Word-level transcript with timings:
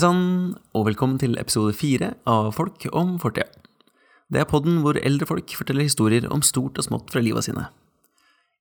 Hei 0.00 0.06
sann, 0.06 0.54
og 0.72 0.86
velkommen 0.86 1.18
til 1.20 1.34
episode 1.36 1.74
fire 1.76 2.06
av 2.24 2.54
Folk 2.56 2.86
om 2.96 3.18
fortida. 3.20 3.50
Det 4.32 4.40
er 4.40 4.46
podden 4.48 4.78
hvor 4.80 4.96
eldre 4.96 5.26
folk 5.28 5.52
forteller 5.52 5.84
historier 5.84 6.24
om 6.32 6.40
stort 6.40 6.78
og 6.80 6.86
smått 6.86 7.10
fra 7.12 7.20
livet 7.20 7.44
sine. 7.44 7.66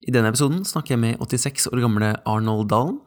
I 0.04 0.12
denne 0.12 0.34
episoden 0.34 0.66
snakker 0.68 0.98
jeg 0.98 1.00
med 1.00 1.22
86 1.24 1.70
år 1.72 1.80
gamle 1.86 2.10
Arnold 2.28 2.68
Dalen, 2.74 2.98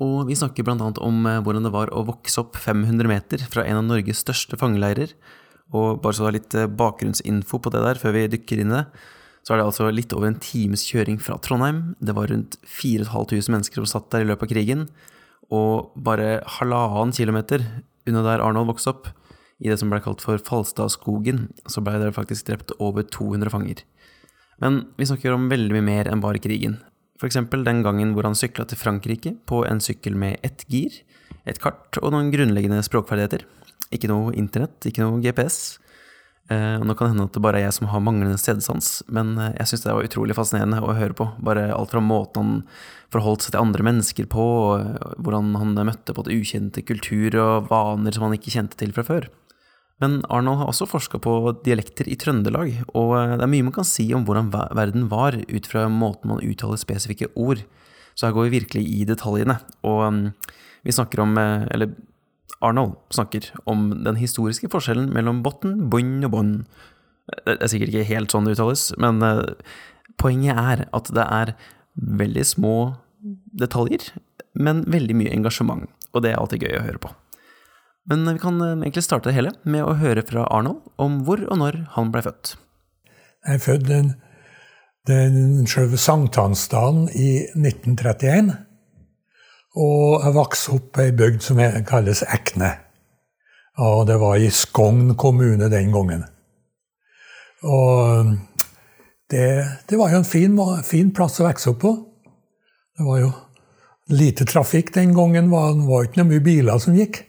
og 0.00 0.30
vi 0.30 0.38
snakker 0.40 0.64
blant 0.64 0.80
annet 0.80 1.00
om 1.04 1.28
eh, 1.28 1.42
hvordan 1.44 1.68
det 1.68 1.72
var 1.74 1.92
å 1.92 2.06
vokse 2.08 2.40
opp 2.40 2.56
500 2.56 3.10
meter 3.12 3.44
fra 3.44 3.66
en 3.68 3.82
av 3.82 3.84
Norges 3.90 4.22
største 4.24 4.56
fangeleirer. 4.56 5.12
Og 5.76 6.00
bare 6.00 6.16
så 6.16 6.24
du 6.24 6.28
har 6.30 6.36
litt 6.38 6.56
eh, 6.56 6.70
bakgrunnsinfo 6.80 7.60
på 7.60 7.74
det 7.74 7.82
der 7.84 8.00
før 8.00 8.16
vi 8.16 8.22
dykker 8.38 8.62
inn 8.62 8.72
i 8.72 8.78
det, 8.78 8.86
så 9.44 9.52
er 9.52 9.60
det 9.60 9.66
altså 9.68 9.90
litt 9.92 10.16
over 10.16 10.30
en 10.30 10.40
times 10.40 10.86
kjøring 10.88 11.20
fra 11.20 11.36
Trondheim. 11.44 11.90
Det 12.00 12.16
var 12.16 12.32
rundt 12.32 12.56
4500 12.64 13.52
mennesker 13.52 13.84
som 13.84 13.92
satt 13.98 14.08
der 14.16 14.24
i 14.24 14.30
løpet 14.32 14.48
av 14.48 14.54
krigen, 14.54 14.88
og 15.54 15.92
bare 15.96 16.40
halvannen 16.58 17.14
kilometer 17.14 17.62
unna 18.06 18.22
der 18.26 18.42
Arnold 18.42 18.70
vokste 18.70 18.92
opp, 18.92 19.08
i 19.56 19.70
det 19.70 19.78
som 19.80 19.88
ble 19.88 20.02
kalt 20.04 20.20
for 20.20 20.40
Falstadskogen, 20.42 21.46
så 21.64 21.80
ble 21.80 21.96
det 22.02 22.12
faktisk 22.16 22.48
drept 22.50 22.74
over 22.76 23.06
200 23.08 23.52
fanger. 23.52 23.80
Men 24.60 24.82
vi 25.00 25.08
snakker 25.08 25.32
om 25.32 25.48
veldig 25.48 25.72
mye 25.72 25.86
mer 25.86 26.10
enn 26.10 26.22
bare 26.24 26.40
krigen. 26.42 26.78
For 27.16 27.28
eksempel 27.28 27.64
den 27.64 27.80
gangen 27.84 28.12
hvor 28.12 28.28
han 28.28 28.36
sykla 28.36 28.66
til 28.68 28.80
Frankrike 28.80 29.32
på 29.48 29.62
en 29.68 29.80
sykkel 29.80 30.16
med 30.18 30.44
ett 30.44 30.66
gir, 30.68 30.92
et 31.48 31.60
kart 31.62 31.96
og 32.02 32.12
noen 32.12 32.28
grunnleggende 32.34 32.82
språkferdigheter. 32.84 33.46
Ikke 33.94 34.10
noe 34.10 34.34
internett, 34.36 34.76
ikke 34.88 35.04
noe 35.04 35.22
GPS. 35.24 35.78
Eh, 36.48 36.78
nå 36.78 36.94
kan 36.94 37.08
det 37.08 37.14
hende 37.14 37.24
at 37.26 37.34
det 37.34 37.42
bare 37.42 37.58
er 37.58 37.66
jeg 37.66 37.74
som 37.74 37.88
har 37.90 38.02
manglende 38.06 38.38
stedsans, 38.38 39.00
men 39.10 39.32
eh, 39.34 39.54
jeg 39.56 39.72
syns 39.72 39.82
det 39.82 39.94
var 39.96 40.06
utrolig 40.06 40.36
fascinerende 40.38 40.78
å 40.78 40.94
høre 40.94 41.16
på. 41.18 41.26
Bare 41.42 41.72
alt 41.74 41.90
fra 41.90 42.02
måten 42.04 42.38
han 42.38 42.60
forholdt 43.14 43.46
seg 43.46 43.56
til 43.56 43.64
andre 43.64 43.86
mennesker 43.86 44.28
på, 44.30 44.44
og 44.68 44.84
eh, 44.84 45.16
hvordan 45.26 45.56
han 45.58 45.74
møtte 45.88 46.14
på 46.14 46.26
det 46.26 46.38
ukjente 46.38 46.86
kultur 46.86 47.34
og 47.42 47.72
vaner 47.72 48.14
som 48.14 48.28
han 48.28 48.38
ikke 48.38 48.54
kjente 48.54 48.78
til 48.78 48.94
fra 48.94 49.06
før. 49.08 49.28
Men 50.02 50.20
Arnold 50.30 50.60
har 50.60 50.70
også 50.70 50.86
forska 50.90 51.18
på 51.24 51.34
dialekter 51.64 52.06
i 52.12 52.18
Trøndelag, 52.20 52.82
og 52.92 53.14
det 53.16 53.42
er 53.42 53.50
mye 53.50 53.66
man 53.66 53.74
kan 53.74 53.86
si 53.88 54.10
om 54.14 54.26
hvordan 54.28 54.52
verden 54.52 55.06
var 55.10 55.38
ut 55.40 55.70
fra 55.70 55.86
måten 55.90 56.30
man 56.30 56.44
uttaler 56.44 56.78
spesifikke 56.78 57.32
ord. 57.32 57.64
Så 58.12 58.28
her 58.28 58.36
går 58.36 58.46
vi 58.46 58.58
virkelig 58.60 58.84
i 58.92 59.06
detaljene, 59.08 59.56
og 59.88 60.02
mm, 60.12 60.26
vi 60.84 60.94
snakker 60.94 61.24
om 61.24 61.32
Eller 61.40 61.96
Arnold 62.64 62.96
snakker 63.12 63.50
om 63.68 63.90
den 64.04 64.18
historiske 64.20 64.70
forskjellen 64.72 65.10
mellom 65.14 65.42
botn, 65.44 65.88
bunn 65.92 66.24
og 66.26 66.32
bånd. 66.32 66.54
Det 67.44 67.58
er 67.58 67.70
sikkert 67.72 67.92
ikke 67.92 68.10
helt 68.12 68.32
sånn 68.32 68.46
det 68.46 68.56
uttales, 68.56 68.88
men 69.02 69.20
poenget 70.20 70.56
er 70.56 70.86
at 70.96 71.10
det 71.14 71.26
er 71.26 71.54
veldig 71.96 72.44
små 72.46 72.76
detaljer, 73.58 74.12
men 74.56 74.84
veldig 74.90 75.16
mye 75.18 75.32
engasjement, 75.34 75.88
og 76.12 76.24
det 76.24 76.32
er 76.32 76.40
alltid 76.40 76.66
gøy 76.66 76.78
å 76.78 76.84
høre 76.86 77.02
på. 77.02 77.12
Men 78.06 78.22
vi 78.30 78.38
kan 78.38 78.60
egentlig 78.62 79.02
starte 79.02 79.30
det 79.30 79.36
hele 79.36 79.52
med 79.66 79.82
å 79.82 79.96
høre 79.98 80.22
fra 80.26 80.46
Arnold 80.54 80.84
om 81.02 81.20
hvor 81.26 81.42
og 81.48 81.58
når 81.58 81.80
han 81.96 82.12
ble 82.14 82.22
født. 82.28 82.54
Jeg 83.46 83.58
er 83.58 83.64
født 83.64 83.88
den, 83.88 84.12
den 85.10 85.66
selve 85.70 85.98
sankthansdagen 85.98 87.08
i 87.10 87.30
1931. 87.58 88.52
Og 89.76 90.22
jeg 90.24 90.36
vokste 90.36 90.76
opp 90.78 90.98
i 90.98 91.06
ei 91.08 91.14
bygd 91.16 91.42
som 91.44 91.60
kalles 91.88 92.22
Ekne. 92.24 92.72
Og 93.84 94.06
det 94.08 94.16
var 94.22 94.40
i 94.40 94.48
Skogn 94.48 95.12
kommune 95.20 95.68
den 95.68 95.92
gangen. 95.92 96.24
Og 97.66 98.30
det, 99.30 99.48
det 99.88 99.98
var 100.00 100.12
jo 100.12 100.22
en 100.22 100.28
fin, 100.28 100.56
fin, 100.84 101.10
plass 101.12 101.40
å 101.42 101.48
vokse 101.48 101.74
opp 101.74 101.82
på. 101.82 101.92
Det 102.96 103.04
var 103.04 103.20
jo 103.20 103.30
lite 104.16 104.46
trafikk 104.48 104.94
den 104.94 105.12
gangen. 105.16 105.50
Det 105.50 105.88
var 105.90 106.08
ikke 106.08 106.24
mye 106.24 106.44
biler 106.44 106.80
som 106.80 106.96
gikk. 106.96 107.20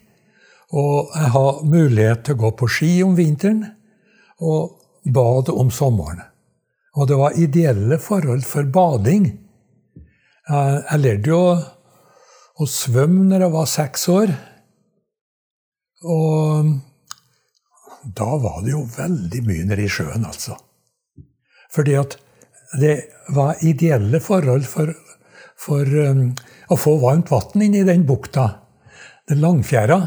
Og 0.72 1.12
jeg 1.16 1.34
har 1.36 1.62
mulighet 1.68 2.25
til 2.28 2.38
å 2.38 2.44
gå 2.46 2.53
på 2.59 2.72
ski 2.72 2.91
om 3.03 3.16
vinteren 3.18 3.63
og 4.44 4.78
bade 5.03 5.52
om 5.56 5.72
sommeren. 5.72 6.24
Og 6.97 7.07
det 7.09 7.18
var 7.19 7.36
ideelle 7.40 8.00
forhold 8.02 8.44
for 8.47 8.68
bading. 8.72 9.28
Jeg, 10.47 10.84
jeg 10.91 11.03
lærte 11.03 11.31
jo 11.34 11.41
å 12.57 12.68
svømme 12.69 13.28
når 13.29 13.45
jeg 13.45 13.53
var 13.53 13.69
seks 13.69 14.07
år. 14.13 14.34
Og 16.07 16.72
da 18.18 18.29
var 18.41 18.62
det 18.63 18.73
jo 18.73 18.85
veldig 18.97 19.41
mye 19.47 19.66
nede 19.68 19.85
i 19.85 19.91
sjøen, 19.91 20.25
altså. 20.25 20.57
Fordi 21.73 21.97
at 22.00 22.18
det 22.79 22.95
var 23.35 23.62
ideelle 23.66 24.19
forhold 24.23 24.66
for, 24.69 24.94
for 25.59 25.84
um, 25.85 26.29
å 26.72 26.78
få 26.79 26.97
varmt 27.01 27.31
vann 27.31 27.66
inn 27.66 27.75
i 27.78 27.85
den 27.88 28.06
bukta. 28.07 28.47
Den 29.28 29.44
langfjæra. 29.44 30.00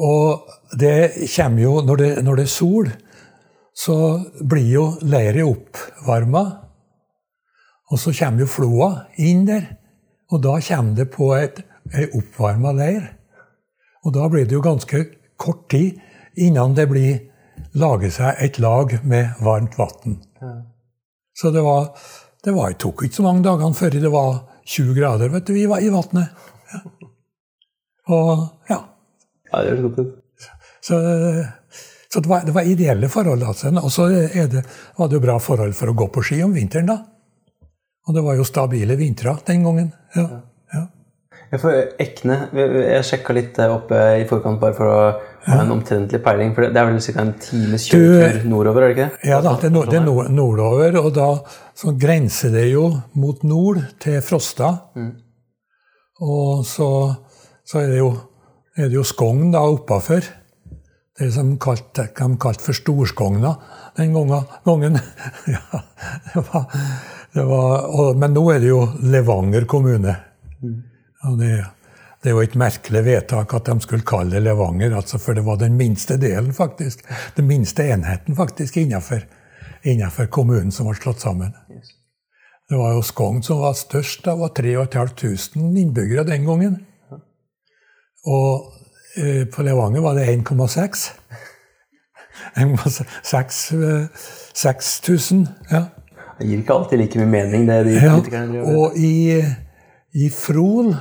Og 0.00 0.48
det 0.80 1.28
kommer 1.34 1.60
jo 1.60 1.80
Når 1.84 1.96
det, 1.96 2.10
når 2.24 2.36
det 2.36 2.44
er 2.46 2.52
sol, 2.54 2.90
så 3.76 3.96
blir 4.40 4.70
jo 4.72 4.84
leiret 5.02 5.44
oppvarma. 5.44 6.44
Og 7.90 7.98
så 7.98 8.14
kommer 8.16 8.44
jo 8.44 8.54
floa 8.54 8.90
inn 9.18 9.44
der. 9.48 9.79
Og 10.30 10.42
da 10.42 10.56
kommer 10.62 10.94
det 10.96 11.08
på 11.14 11.32
et, 11.36 11.62
ei 11.94 12.06
oppvarma 12.14 12.72
leir. 12.76 13.08
Og 14.04 14.14
da 14.14 14.28
blir 14.30 14.46
det 14.46 14.56
jo 14.56 14.64
ganske 14.64 15.04
kort 15.40 15.68
tid 15.72 15.98
innan 16.40 16.76
det 16.76 16.86
blir 16.90 17.18
laget 17.78 18.16
seg 18.16 18.40
et 18.40 18.58
lag 18.62 18.94
med 19.04 19.40
varmt 19.44 19.76
vann. 19.78 20.20
Ja. 20.40 20.54
Så 21.36 21.50
det 21.50 21.62
var 21.64 21.90
det 22.44 22.54
var, 22.56 22.72
tok 22.80 23.04
ikke 23.04 23.18
så 23.18 23.24
mange 23.26 23.44
dagene 23.44 23.76
før 23.76 23.92
det 23.92 24.12
var 24.12 24.30
20 24.64 24.94
grader 24.96 25.32
vet 25.32 25.48
du, 25.48 25.56
i, 25.58 25.66
i 25.66 25.92
vannet. 25.92 26.46
Ja. 26.72 26.80
Og 28.10 28.30
ja. 28.70 28.78
ja 29.52 29.62
det 29.66 29.74
er. 29.76 30.06
Så, 30.80 30.96
så 32.08 32.20
det, 32.20 32.28
var, 32.30 32.46
det, 32.46 32.54
var, 32.56 32.64
ideelle 32.64 33.10
forhold. 33.12 33.42
Altså. 33.44 33.68
Og 33.76 33.92
så 33.92 34.08
var 34.08 35.08
det 35.10 35.18
jo 35.18 35.24
bra 35.26 35.36
forhold 35.38 35.76
for 35.76 35.92
å 35.92 35.96
gå 35.98 36.08
på 36.14 36.24
ski 36.24 36.40
om 36.46 36.54
vinteren, 36.56 36.88
da. 36.88 36.96
Og 38.08 38.16
det 38.16 38.22
var 38.24 38.38
jo 38.38 38.46
stabile 38.48 38.96
vintre 38.98 39.36
den 39.46 39.66
gangen. 39.66 39.90
Ja. 40.16 40.26
ja. 40.74 40.86
Jeg 41.50 41.60
får 41.62 41.76
Ekne 42.02 42.36
Jeg 42.54 43.06
sjekka 43.06 43.34
litt 43.34 43.58
oppe 43.64 43.98
i 44.20 44.26
forkant 44.28 44.60
bare 44.62 44.76
for 44.76 44.90
å 44.90 45.00
ha 45.46 45.58
en 45.62 45.72
omtrentlig 45.74 46.20
peiling. 46.24 46.52
For 46.56 46.68
det 46.68 46.80
er 46.80 46.88
vel 46.88 47.00
ca. 47.02 47.24
en 47.24 47.32
times 47.42 47.88
kjøretur 47.90 48.46
nordover? 48.50 48.86
er 48.86 48.92
det 48.92 48.96
ikke? 48.96 49.28
Ja 49.30 49.40
da, 49.44 49.56
det 49.60 49.70
er, 49.70 49.74
nord, 49.74 49.90
det 49.90 50.00
er 50.00 50.34
nordover. 50.36 51.00
Og 51.02 51.10
da 51.16 51.30
så 51.76 51.94
grenser 51.98 52.54
det 52.54 52.68
jo 52.70 52.86
mot 53.18 53.42
nord, 53.48 53.82
til 54.02 54.20
Frosta. 54.24 54.72
Mm. 54.96 55.12
Og 56.20 56.66
så, 56.68 56.90
så, 57.64 57.80
er 57.80 57.94
det 57.94 58.02
jo, 58.02 58.10
er 58.76 58.90
det 58.90 58.98
jo 59.00 59.06
Skogn 59.06 59.48
da 59.54 59.64
oppafor. 59.64 60.26
Det 61.20 61.28
som 61.34 61.56
kalt, 61.60 61.90
de 61.96 62.28
kalte 62.40 62.64
for 62.64 62.76
Storskogna 62.76 63.54
den 63.98 64.14
gangen. 64.14 65.00
ja, 65.54 65.80
det 66.30 66.44
var 66.46 66.68
var, 67.34 67.84
og, 67.86 68.16
men 68.18 68.32
nå 68.34 68.42
er 68.50 68.62
det 68.62 68.70
jo 68.72 68.80
Levanger 69.06 69.66
kommune. 69.70 70.16
Mm. 70.62 70.78
Det, 71.38 71.50
det, 72.22 72.30
er 72.30 72.34
jo 72.34 72.42
et 72.42 72.56
merkelig 72.58 73.02
vedtak 73.06 73.54
at 73.54 73.70
de 73.70 73.76
skulle 73.84 74.06
kalle 74.06 74.34
det 74.34 74.42
Levanger, 74.48 74.96
altså, 74.98 75.20
for 75.22 75.38
det 75.38 75.44
var 75.46 75.60
den 75.60 75.76
minste 75.78 76.18
delen, 76.20 76.52
faktisk. 76.56 77.04
Den 77.36 77.46
minste 77.50 77.86
enheten 77.86 78.36
faktisk 78.36 78.80
innenfor, 78.82 79.22
innenfor 79.82 80.26
kommunen 80.32 80.74
som 80.74 80.90
var 80.90 80.98
slått 80.98 81.22
sammen. 81.22 81.54
Det 82.70 82.78
var 82.78 82.94
jo 82.94 83.02
Skogn 83.02 83.42
som 83.42 83.62
var 83.62 83.78
størst. 83.78 84.24
Det 84.24 84.36
var 84.38 84.52
3500 84.54 85.80
innbyggere 85.80 86.26
den 86.26 86.44
gangen. 86.46 86.76
Og 88.26 88.72
eh, 89.18 89.46
på 89.50 89.62
Levanger 89.66 90.02
var 90.04 90.18
det 90.18 90.26
1,6. 90.34 91.10
6000. 94.54 95.48
Ja. 95.70 95.86
Det 96.40 96.48
gir 96.48 96.62
ikke 96.62 96.76
alltid 96.76 97.02
like 97.02 97.20
mye 97.20 97.28
mening, 97.28 97.66
det 97.68 97.78
de 97.84 97.96
ja, 97.98 98.14
politikerne 98.16 98.52
driver 98.54 98.76
Og 98.80 98.96
i, 98.96 99.36
i 100.16 100.30
Fron 100.32 100.94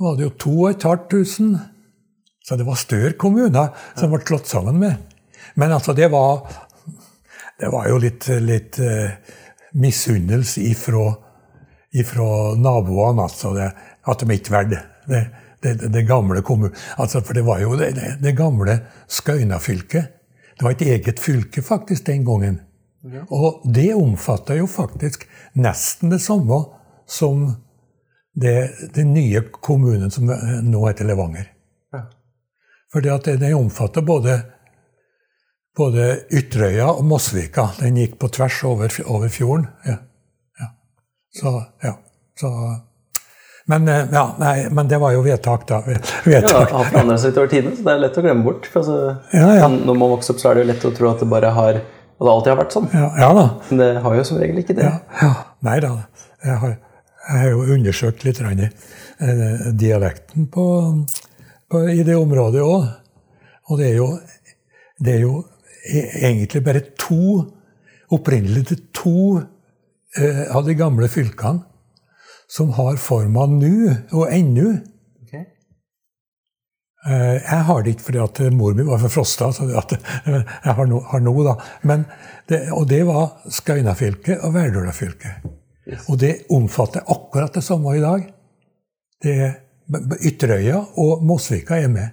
var 0.00 0.16
det 0.16 0.24
jo 0.24 0.30
2500. 0.40 1.58
Så 2.48 2.56
det 2.56 2.64
var 2.64 2.80
større 2.80 3.12
kommuner 3.20 3.74
som 3.98 4.12
ble 4.12 4.22
slått 4.24 4.48
sammen 4.48 4.78
med. 4.80 4.96
Men 5.60 5.74
altså, 5.76 5.92
det 5.92 6.08
var, 6.08 6.46
det 7.60 7.68
var 7.72 7.88
jo 7.90 7.98
litt, 8.00 8.24
litt 8.40 8.78
uh, 8.80 9.10
misunnelse 9.76 10.62
ifra, 10.64 11.10
ifra 11.92 12.28
naboene, 12.56 13.26
altså. 13.26 13.52
Det, 13.58 13.68
at 14.08 14.22
de 14.24 14.38
ikke 14.38 14.54
valgte 14.54 14.80
det, 15.10 15.22
det, 15.60 15.74
det, 15.92 16.06
gamle 16.08 16.40
kommunen. 16.46 16.76
Altså, 16.96 17.20
for 17.20 17.36
det 17.36 17.44
var 17.44 17.60
jo 17.60 17.76
det, 17.76 17.90
det 18.22 18.32
gamle 18.38 18.78
Skøyna-fylket. 19.12 20.14
Det 20.56 20.64
var 20.64 20.72
et 20.72 20.86
eget 20.88 21.20
fylke 21.20 21.62
faktisk 21.62 22.06
den 22.08 22.24
gangen. 22.24 22.62
Ja. 23.12 23.24
Og 23.34 23.62
det 23.74 23.90
omfatter 23.94 24.60
jo 24.60 24.66
faktisk 24.70 25.24
nesten 25.58 26.12
det 26.12 26.20
samme 26.24 26.64
som 27.08 27.48
det, 28.38 28.70
den 28.94 29.14
nye 29.14 29.42
kommunen 29.50 30.10
som 30.10 30.28
nå 30.62 30.86
heter 30.86 31.08
Levanger. 31.08 31.48
Ja. 31.92 32.04
Fordi 32.92 33.10
at 33.12 33.30
den 33.40 33.54
omfatter 33.56 34.04
både, 34.06 34.40
både 35.76 36.10
Ytterøya 36.30 36.90
og 36.92 37.04
Mosvika. 37.08 37.70
Den 37.80 37.98
gikk 37.98 38.18
på 38.20 38.28
tvers 38.28 38.60
over, 38.68 38.92
over 39.06 39.32
fjorden. 39.32 39.66
Ja. 39.86 39.96
ja. 40.60 40.70
Så, 41.40 41.54
ja. 41.82 41.96
Så, 42.40 42.52
Men, 43.68 43.88
eh, 43.88 44.06
ja, 44.12 44.22
nei, 44.38 44.68
men 44.72 44.88
det 44.88 44.96
var 45.02 45.12
jo 45.12 45.20
vedtak, 45.26 45.66
da. 45.68 45.82
Ja, 45.88 45.98
Vedtak. 46.24 46.70
har 46.70 46.86
forandret 46.92 47.20
seg 47.20 47.34
utover 47.34 47.50
tiden, 47.52 47.74
så 47.76 47.84
det 47.84 47.92
er 47.92 48.04
lett 48.06 48.16
å 48.16 48.22
glemme 48.24 48.46
bort. 48.46 48.68
For 48.70 48.80
altså, 48.80 49.16
Ja, 49.34 49.50
ja. 49.58 49.68
Når 49.68 49.98
man 49.98 50.14
vokser 50.14 50.32
opp, 50.36 50.40
så 50.40 50.52
er 50.52 50.56
det 50.56 50.62
jo 50.62 50.70
lett 50.70 50.86
å 50.88 50.94
tro 50.96 51.10
at 51.10 51.24
det 51.24 51.28
bare 51.28 51.50
har 51.58 51.80
at 52.18 52.26
det 52.26 52.32
alltid 52.34 52.50
har 52.50 52.58
vært 52.58 52.74
sånn. 52.74 52.88
Ja, 52.92 53.08
ja 53.20 53.28
da. 53.36 53.44
Men 53.68 53.80
det 53.82 53.88
har 54.02 54.14
jo 54.18 54.24
som 54.26 54.40
regel 54.42 54.58
ikke 54.62 54.74
det. 54.74 54.86
Ja, 54.88 54.96
ja. 55.22 55.32
Nei 55.66 55.76
da. 55.84 55.92
Jeg 56.44 56.56
har, 56.62 56.72
jeg 57.28 57.42
har 57.42 57.52
jo 57.52 57.76
undersøkt 57.76 58.24
litt 58.26 58.40
rann, 58.42 58.64
eh, 58.64 59.68
dialekten 59.78 60.48
på, 60.50 60.64
på, 61.70 61.84
i 61.94 62.02
det 62.06 62.16
området 62.18 62.64
òg. 62.64 62.88
Og 63.68 63.78
det 63.78 63.92
er, 63.92 63.96
jo, 64.00 64.08
det 64.98 65.14
er 65.14 65.22
jo 65.22 65.38
e- 65.92 66.10
egentlig 66.30 66.64
bare 66.64 66.82
to 66.98 67.54
Opprinnelig 68.08 68.62
til 68.70 68.78
to 68.96 69.16
eh, 70.16 70.46
av 70.48 70.62
de 70.64 70.72
gamle 70.72 71.10
fylkene 71.12 71.60
som 72.48 72.70
har 72.78 72.96
forma 72.96 73.44
nu 73.52 73.90
og 74.16 74.30
ennå. 74.32 74.78
Eh, 77.06 77.36
Jeg 77.42 77.62
har 77.68 77.82
det 77.82 77.94
ikke 77.94 78.08
fordi 78.08 78.18
at 78.24 78.40
mor 78.52 78.74
mi 78.74 78.82
var 78.86 78.98
for 78.98 79.08
Frosta, 79.08 79.52
så 79.54 79.68
jeg 79.70 80.74
har 80.74 80.86
noe, 80.90 81.04
har 81.12 81.20
noe 81.22 81.44
da. 81.46 81.54
Men 81.86 82.04
det, 82.50 82.64
og 82.74 82.88
det 82.90 83.04
var 83.06 83.36
Skaunafylket 83.50 84.42
og 84.42 84.54
Verdølafylket. 84.56 85.46
Og 86.08 86.18
det 86.20 86.34
omfatter 86.52 87.06
akkurat 87.08 87.54
det 87.54 87.62
samme 87.64 87.94
i 87.96 88.02
dag. 88.02 88.26
Det 89.22 89.36
er 89.46 89.54
Ytterøya 90.28 90.82
og 91.00 91.22
Mosvika 91.24 91.78
er 91.80 91.88
med. 91.88 92.10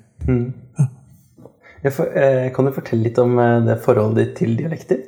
Jeg 1.84 1.94
får, 1.94 2.14
eh, 2.18 2.46
kan 2.56 2.66
du 2.66 2.72
fortelle 2.74 3.04
litt 3.10 3.20
om 3.22 3.36
eh, 3.40 3.60
det 3.68 3.76
forholdet 3.84 4.22
ditt 4.22 4.38
til 4.40 4.56
dialekter? 4.58 5.02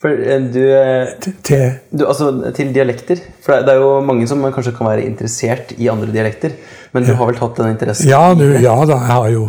For 0.00 0.16
eh, 0.16 0.40
du, 0.48 0.62
eh, 0.72 1.74
du 1.92 2.06
Altså 2.06 2.30
til 2.56 2.72
dialekter. 2.72 3.20
For 3.44 3.52
det, 3.52 3.66
det 3.68 3.74
er 3.74 3.82
jo 3.82 4.00
mange 4.04 4.28
som 4.30 4.42
kanskje 4.46 4.72
kan 4.78 4.88
være 4.88 5.04
interessert 5.04 5.74
i 5.76 5.90
andre 5.92 6.08
dialekter. 6.12 6.54
Men 6.94 7.04
du 7.06 7.12
har 7.14 7.28
vel 7.28 7.38
tatt 7.38 7.60
den 7.60 7.74
interessen? 7.74 8.08
Ja, 8.10 8.32
du, 8.34 8.46
ja 8.58 8.74
da, 8.88 8.96
jeg 8.96 9.12
har, 9.12 9.28
jo, 9.30 9.44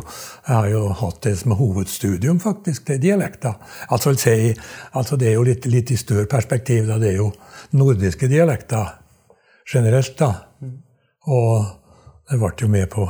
jeg 0.48 0.56
har 0.58 0.68
jo 0.70 0.82
hatt 1.00 1.22
det 1.26 1.34
som 1.40 1.56
hovedstudium, 1.58 2.42
faktisk, 2.44 2.84
det 2.88 2.98
er 2.98 3.06
dialekter. 3.08 3.56
Altså, 3.90 4.14
si, 4.20 4.52
altså 5.00 5.18
det 5.18 5.32
er 5.32 5.40
jo 5.40 5.48
litt, 5.48 5.66
litt 5.72 5.94
i 5.96 6.00
større 6.00 6.28
perspektiv, 6.30 6.86
da. 6.90 7.00
Det 7.02 7.14
er 7.14 7.22
jo 7.22 7.32
nordiske 7.80 8.30
dialekter 8.30 8.98
generelt, 9.72 10.14
da. 10.20 10.34
Og 11.32 11.56
jeg 12.30 12.44
ble 12.44 12.52
jo 12.60 12.70
med 12.76 12.92
på 12.92 13.08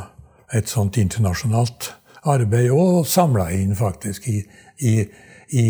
et 0.54 0.70
sånt 0.70 0.98
internasjonalt 1.02 1.92
arbeid 2.32 2.70
og 2.76 3.06
samla 3.10 3.50
inn 3.56 3.74
faktisk 3.76 4.28
i, 4.30 4.42
i, 4.86 4.94
i 5.52 5.68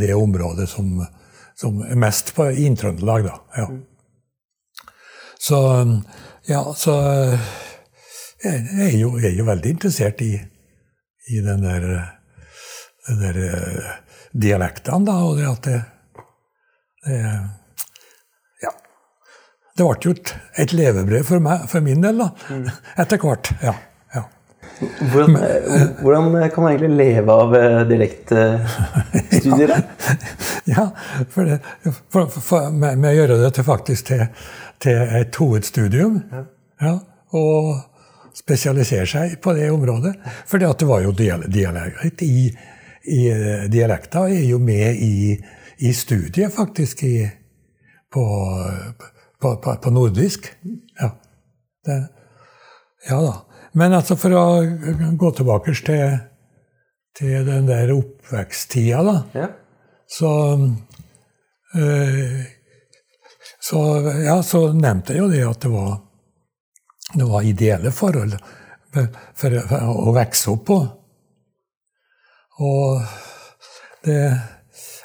det 0.00 0.14
området 0.14 0.68
som, 0.68 1.06
som 1.54 1.78
mest 1.98 2.34
på 2.34 2.48
i 2.50 2.66
Trøndelag, 2.76 3.24
da. 3.24 3.36
Ja. 3.56 3.68
Så 5.40 5.60
ja, 6.48 6.64
så 6.76 6.94
jeg 8.44 8.88
er 8.88 8.96
jo, 8.96 9.14
jeg 9.20 9.34
er 9.34 9.38
jo 9.38 9.46
veldig 9.48 9.74
interessert 9.74 10.20
i, 10.24 10.32
i 11.28 11.40
den 11.44 11.64
der, 11.64 11.86
den 13.08 13.20
der 13.20 13.40
eh, 13.44 13.90
dialektene, 14.32 15.04
da, 15.06 15.16
og 15.28 15.36
det 15.36 15.48
at 15.50 15.68
det, 15.68 15.80
det 17.04 17.18
Ja. 18.64 18.72
Det 19.76 19.86
ble 19.86 19.96
jo 20.04 20.16
et, 20.16 20.34
et 20.64 20.72
levebrød 20.76 21.24
for, 21.28 21.44
meg, 21.44 21.68
for 21.68 21.84
min 21.84 22.02
del, 22.04 22.24
da. 22.24 22.30
Etter 23.04 23.20
hvert. 23.20 23.52
Ja. 23.62 23.76
Ja. 24.80 24.86
Hvordan, 25.12 25.36
hvordan 26.00 26.50
kan 26.50 26.64
man 26.64 26.72
egentlig 26.72 26.96
leve 26.96 27.32
av 27.32 27.56
eh, 27.56 27.80
dialektstudier? 27.88 29.74
ja, 30.74 30.86
for, 31.30 31.44
det, 31.44 31.60
for, 32.12 32.26
for, 32.32 32.70
med, 32.70 32.98
med 32.98 33.10
å 33.12 33.18
gjøre 33.18 33.36
det 33.44 33.52
til 33.58 33.64
faktisk 33.66 34.10
til, 34.12 34.26
til 34.80 34.96
et 35.20 35.36
hovedstudium. 35.36 36.22
Ja. 36.80 36.96
og 37.36 37.90
spesialisere 38.34 39.06
seg 39.08 39.36
på 39.42 39.52
det 39.56 39.70
området. 39.70 40.14
For 40.48 40.58
det 40.62 40.86
var 40.88 41.02
jo 41.04 41.12
dialekt 41.12 42.22
i, 42.24 42.48
i 43.04 43.20
Dialekta 43.68 44.26
er 44.28 44.46
jo 44.48 44.58
med 44.62 44.96
i, 44.96 45.36
i 45.84 45.92
studiet, 45.96 46.52
faktisk, 46.54 47.04
i, 47.04 47.28
på, 48.12 48.24
på, 49.40 49.56
på, 49.62 49.76
på 49.82 49.92
nordisk. 49.94 50.48
Ja. 51.00 51.12
Det, 51.86 52.00
ja 53.08 53.20
da. 53.24 53.36
Men 53.78 53.94
altså, 53.94 54.16
for 54.18 54.34
å 54.34 54.44
gå 55.18 55.32
tilbake 55.38 55.74
til, 55.86 56.16
til 57.18 57.46
den 57.46 57.68
der 57.68 57.92
oppveksttida, 57.94 59.02
da 59.06 59.16
Ja. 59.38 59.50
så 60.10 60.30
øh, 61.76 62.40
så, 63.60 63.80
ja, 64.24 64.42
så 64.42 64.72
nevnte 64.72 65.14
jeg 65.14 65.20
jo 65.20 65.28
det 65.30 65.42
at 65.46 65.60
det 65.62 65.70
var, 65.70 65.92
det 67.14 67.26
var 67.28 67.44
ideelle 67.46 67.92
forhold 67.92 68.32
for, 68.90 69.10
for, 69.36 69.58
for 69.68 69.90
å 70.06 70.14
vokse 70.16 70.50
opp 70.54 70.64
på. 70.70 70.78
Og 72.60 73.04
det 74.06 74.22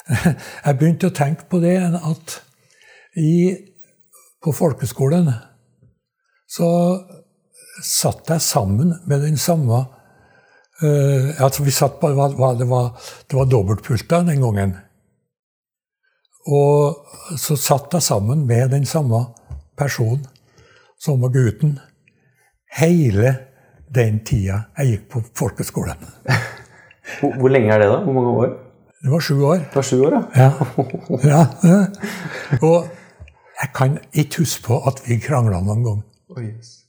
Jeg 0.64 0.78
begynte 0.78 1.08
å 1.10 1.14
tenke 1.14 1.48
på 1.50 1.58
det 1.58 1.80
at 1.82 2.34
i, 3.18 3.56
på 4.38 4.52
folkeskolen 4.54 5.32
så 6.46 6.68
satt 7.82 8.30
jeg 8.30 8.40
sammen 8.40 8.94
med 9.06 9.22
den 9.24 9.36
samme 9.36 9.84
uh, 10.82 11.42
altså 11.42 11.64
vi 11.64 11.74
satt 11.74 12.00
på, 12.00 12.10
det 12.10 12.16
var, 12.16 12.54
det 12.58 12.68
var, 12.68 12.90
det 13.30 13.38
var 13.38 13.50
dobbeltpulter 13.50 14.26
den 14.26 14.42
gangen. 14.44 14.76
Og 16.46 17.38
så 17.40 17.56
satt 17.58 17.94
jeg 17.94 18.02
sammen 18.02 18.46
med 18.46 18.70
den 18.70 18.86
samme 18.86 19.24
personen, 19.78 20.26
samme 21.02 21.30
gutten, 21.34 21.78
hele 22.78 23.34
den 23.94 24.20
tida 24.24 24.62
jeg 24.78 24.92
gikk 24.92 25.10
på 25.12 25.24
folkeskolen. 25.34 26.06
Hvor, 27.20 27.36
hvor 27.38 27.48
lenge 27.48 27.70
er 27.70 27.78
det, 27.78 27.86
da? 27.86 28.00
Hvor 28.02 28.12
mange 28.12 28.30
år? 28.34 28.48
Det 29.02 29.10
var 29.12 29.20
sju 29.22 29.42
år. 29.46 29.60
Det 29.62 29.78
var 29.78 29.84
sju 29.86 30.00
år, 30.02 30.10
da? 30.10 30.22
Ja. 30.34 30.48
ja. 31.32 31.42
ja. 31.62 31.76
Og 32.66 32.88
jeg 33.60 33.70
kan 33.74 33.98
ikke 34.12 34.42
huske 34.42 34.64
på 34.66 34.80
at 34.90 35.02
vi 35.06 35.20
krangla 35.22 35.60
noen 35.62 35.84
gang. 35.84 36.00
Oh, 36.34 36.42
Så 36.60 36.85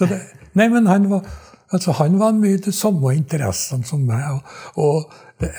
det, 0.00 0.18
nei, 0.56 0.68
men 0.72 0.86
han 0.86 1.10
var, 1.10 1.26
altså, 1.72 1.92
han 2.00 2.18
var 2.20 2.32
mye 2.36 2.60
de 2.64 2.72
samme 2.72 3.14
interessene 3.16 3.84
som 3.84 4.04
meg. 4.08 4.24
Og, 4.32 4.40
og 4.76 5.12
det, 5.42 5.52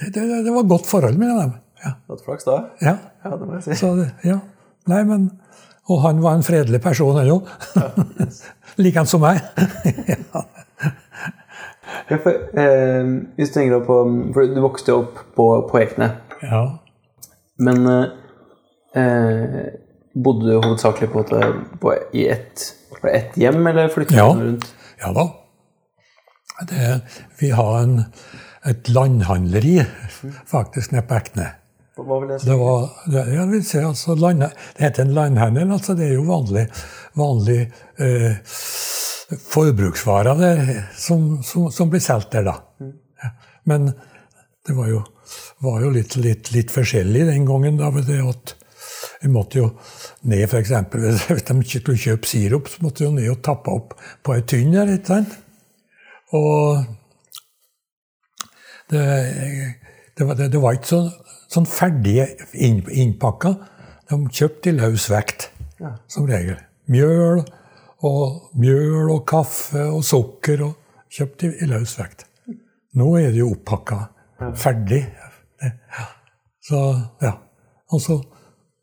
det, 0.00 0.24
det, 0.24 0.52
var 0.52 0.68
godt 0.68 0.86
forhold 0.86 1.18
mellom 1.20 1.42
dem. 1.44 1.56
Ja. 1.84 1.92
Godt 2.08 2.24
flaks 2.26 2.44
da? 2.48 2.60
ja. 2.82 2.96
Ja, 3.24 3.36
det 3.36 3.46
må 3.46 3.58
jeg 3.58 3.62
si. 3.64 3.76
Så 3.80 3.92
ja. 4.24 4.38
Nei, 4.86 5.02
men 5.06 5.30
Og 5.86 6.00
han 6.02 6.18
var 6.22 6.34
en 6.34 6.42
fredelig 6.42 6.80
person, 6.82 7.14
han 7.14 7.28
òg. 7.30 7.46
Likeens 8.82 9.14
som 9.14 9.22
meg. 9.22 9.42
Ja, 12.10 12.16
for, 12.22 12.34
eh, 12.58 13.06
hvis 13.34 13.50
du 13.50 13.54
tenker 13.56 13.80
på 13.86 13.94
For 14.34 14.46
du 14.50 14.58
vokste 14.62 14.92
jo 14.92 14.98
opp 15.00 15.16
på, 15.34 15.46
på 15.70 15.78
Ekne. 15.80 16.10
ja. 16.42 16.60
Men 17.58 17.86
eh, 18.94 19.62
bodde 20.14 20.46
du 20.46 20.58
hovedsakelig 20.60 21.08
på, 21.12 21.24
på 21.80 21.94
i 22.12 22.26
ett, 22.28 22.66
var 23.02 23.10
det 23.10 23.16
ett 23.18 23.36
hjem, 23.36 23.66
eller 23.66 23.88
flyttet 23.92 24.16
Ja. 24.16 24.28
rundt? 24.34 24.66
ja 25.00 25.12
da. 25.12 25.26
Det, 26.70 27.00
vi 27.38 27.50
har 27.52 27.78
en, 27.82 27.98
et 28.64 28.88
landhandleri 28.88 29.82
faktisk 30.48 30.92
nede 30.94 31.04
på 31.06 31.14
Ekne. 31.18 31.50
Hva 31.96 32.18
vil 32.20 32.28
det 32.32 32.38
si? 32.42 32.48
Det 32.48 32.56
var, 32.60 32.86
det, 33.12 33.24
jeg 33.34 33.48
vil 33.50 33.64
si, 33.64 33.78
altså, 33.84 34.14
land, 34.20 34.40
det 34.76 34.84
heter 34.84 35.04
en 35.06 35.14
landhandel. 35.16 35.72
altså 35.72 35.94
Det 35.96 36.08
er 36.10 36.14
jo 36.16 36.24
vanlig, 36.28 36.66
vanlig 37.16 37.58
eh, 37.98 38.36
forbruksvarer 39.52 40.34
der, 40.40 40.82
som, 40.96 41.42
som, 41.44 41.70
som 41.72 41.90
blir 41.92 42.00
solgt 42.04 42.32
der, 42.36 42.44
da. 42.48 42.56
Ja. 43.22 43.30
Men 43.64 43.90
det 44.66 44.76
var 44.76 44.88
jo, 44.90 45.02
var 45.64 45.80
jo 45.84 45.90
litt, 45.94 46.16
litt, 46.20 46.52
litt 46.54 46.72
forskjellig 46.74 47.26
den 47.30 47.46
gangen. 47.48 47.78
da, 47.80 47.90
ved 47.94 48.08
det 48.10 48.20
at 48.24 48.54
Vi 49.22 49.28
måtte 49.32 49.58
jo 49.58 49.68
ned, 50.28 50.44
f.eks. 50.48 50.70
Hvis 51.32 51.46
de 51.48 51.56
skulle 51.64 51.98
kjøpe 51.98 52.28
sirup, 52.28 52.68
så 52.68 52.82
måtte 52.84 53.02
vi 53.02 53.08
jo 53.08 53.14
ned 53.16 53.30
og 53.32 53.42
tappe 53.46 53.72
opp 53.72 53.94
på 54.24 54.34
ei 54.36 54.42
tynn 54.48 54.74
der. 54.76 54.92
ikke 54.96 55.06
sant? 55.14 55.36
Og 56.36 56.84
det, 58.90 59.02
det, 60.18 60.24
var, 60.26 60.34
det, 60.40 60.60
var 60.62 60.76
ikke 60.76 60.90
sånn, 60.92 61.08
sånn 61.52 61.68
ferdige 61.70 62.26
inn, 62.54 62.82
innpakka. 62.92 63.54
De 64.10 64.18
kjøpte 64.30 64.70
i 64.72 64.76
løs 64.78 65.08
vekt, 65.10 65.48
Ja. 65.80 65.90
som 66.08 66.24
regel. 66.28 66.56
Mjøl 66.88 67.42
og, 68.06 68.50
mjøl 68.56 69.10
og 69.12 69.24
kaffe 69.28 69.82
og 69.92 70.04
sukker 70.06 70.62
og 70.64 70.76
kjøpt 71.12 71.42
i, 71.48 71.50
i 71.64 71.68
løs 71.68 71.96
vekt. 71.98 72.24
Nå 72.96 73.10
er 73.20 73.32
det 73.34 73.42
jo 73.42 73.50
oppakka 73.56 73.98
ferdig. 74.56 75.02
Ja. 75.62 76.06
Så, 76.66 76.80
ja. 77.22 77.34
Så 77.90 77.98
vo- 78.08 78.22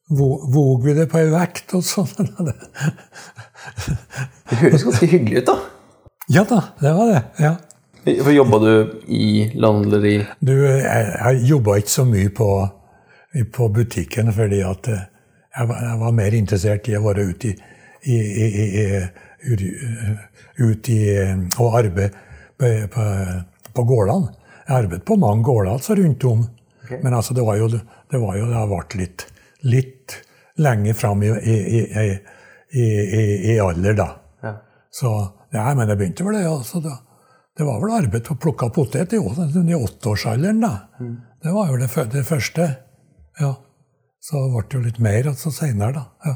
våg 0.10 0.84
vi 0.84 0.94
det 0.94 1.08
på 1.12 1.20
ei 1.22 1.30
vekt, 1.32 1.74
og 1.78 1.84
sånn. 1.86 2.08
Det 4.50 4.58
høres 4.60 4.84
ganske 4.84 5.08
hyggelig 5.08 5.44
ut, 5.44 5.48
da. 5.48 5.56
Ja 6.32 6.44
da, 6.48 6.60
det 6.80 6.92
var 6.96 7.12
det. 7.12 7.22
ja. 7.40 7.54
For 8.04 8.32
Jobba 8.36 8.60
du 8.60 8.74
i 9.08 9.52
landleri? 9.56 10.18
Du, 10.44 10.52
jeg, 10.52 10.84
jeg 10.84 11.46
jobba 11.48 11.78
ikke 11.80 11.94
så 11.94 12.04
mye 12.08 12.32
på, 12.36 12.50
på 13.56 13.68
butikken 13.72 14.32
fordi 14.36 14.60
at 14.68 14.90
eh, 14.92 15.06
jeg 15.56 15.70
var, 15.70 15.80
jeg 15.88 16.02
var 16.02 16.18
mer 16.18 16.36
interessert 16.36 16.90
i 16.92 16.98
å 17.00 17.04
være 17.06 17.26
ute 17.30 17.54
i, 17.54 17.56
i, 18.12 18.18
i, 18.20 18.66
i, 18.76 19.56
ut 20.60 20.90
i 20.92 21.00
og 21.62 21.78
arbeide 21.80 22.12
på, 22.60 22.74
på, 22.92 23.08
på 23.72 23.88
gårdene. 23.88 24.34
Jeg 24.68 24.76
arbeidet 24.82 25.08
på 25.08 25.20
mange 25.20 25.44
gårder 25.48 25.72
altså, 25.78 25.96
rundt 26.00 26.28
om. 26.28 26.44
Okay. 26.84 27.00
Men 27.04 27.16
altså, 27.16 27.36
det 27.36 27.48
var 27.48 27.60
jo 27.60 27.72
det 27.72 28.20
var 28.22 28.38
jo, 28.38 28.48
det 28.50 28.58
har 28.60 28.70
vært 28.70 28.96
litt, 29.00 29.26
litt 29.64 30.18
lenger 30.58 30.94
fram 30.94 31.24
i, 31.24 31.28
i, 31.28 31.80
i, 32.74 33.54
i, 33.54 33.60
alder, 33.60 33.94
da. 33.98 34.10
Ja. 34.44 34.54
Så 34.92 35.14
Nei, 35.54 35.76
men 35.78 35.86
det 35.88 35.96
begynte 36.00 36.26
vel 36.26 36.40
det. 36.40 36.48
altså 36.50 36.80
da. 36.82 36.96
Det 37.58 37.66
var 37.68 37.82
vel 37.82 37.92
arbeid 37.94 38.30
å 38.34 38.38
plukke 38.42 38.72
potet 38.74 39.14
i, 39.14 39.20
i 39.20 39.76
åtteårsalderen, 39.78 40.64
da. 40.64 40.72
Mm. 41.00 41.18
Det 41.44 41.52
var 41.54 41.70
jo 41.70 41.78
det, 41.78 41.90
det, 42.14 42.24
første. 42.26 42.66
Ja. 43.38 43.52
Så 44.24 44.42
ble 44.50 44.64
det 44.66 44.80
jo 44.80 44.82
litt 44.88 45.02
mer 45.04 45.30
altså, 45.30 45.52
seinere, 45.54 45.94
da. 46.00 46.06
Ja. 46.26 46.36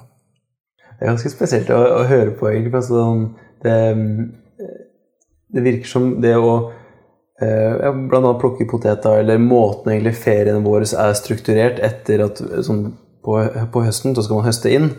Det 0.92 1.06
er 1.06 1.12
ganske 1.12 1.32
spesielt 1.34 1.72
å, 1.74 1.80
å 1.98 2.04
høre 2.10 2.36
på, 2.38 2.52
egentlig. 2.52 2.76
For 2.76 2.84
altså, 2.84 3.02
det, 3.66 4.68
det 5.56 5.66
virker 5.66 5.90
som 5.90 6.12
det 6.22 6.36
å 6.38 6.54
ja, 7.42 7.92
blant 7.94 8.24
annet 8.24 8.40
plukke 8.42 8.70
poteter, 8.70 9.24
eller 9.24 9.42
måten 9.42 9.94
egentlig 9.94 10.16
feriene 10.22 10.62
våre 10.66 10.86
er 10.86 11.18
strukturert 11.18 11.82
etter 11.86 12.24
at 12.26 12.42
sånn, 12.66 12.92
på, 13.28 13.38
på, 13.74 13.84
høsten 13.84 14.16
så 14.16 14.24
skal 14.24 14.40
man 14.40 14.48
høste 14.48 14.72
inn, 14.72 14.92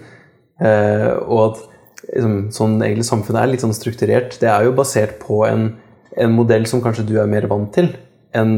eh, 0.61 1.13
og 1.25 1.39
at 1.47 1.63
liksom, 2.11 2.35
sånn 2.55 2.75
egentlig 2.83 3.09
samfunnet 3.09 3.41
er 3.41 3.53
litt 3.55 3.65
sånn 3.65 3.77
strukturert, 3.77 4.37
det 4.43 4.51
er 4.53 4.67
jo 4.69 4.75
basert 4.77 5.17
på 5.23 5.47
en, 5.49 5.71
en 6.13 6.35
modell 6.37 6.69
som 6.69 6.85
kanskje 6.85 7.07
du 7.09 7.17
er 7.23 7.31
mer 7.31 7.49
vant 7.51 7.73
til 7.75 7.95
enn 8.37 8.53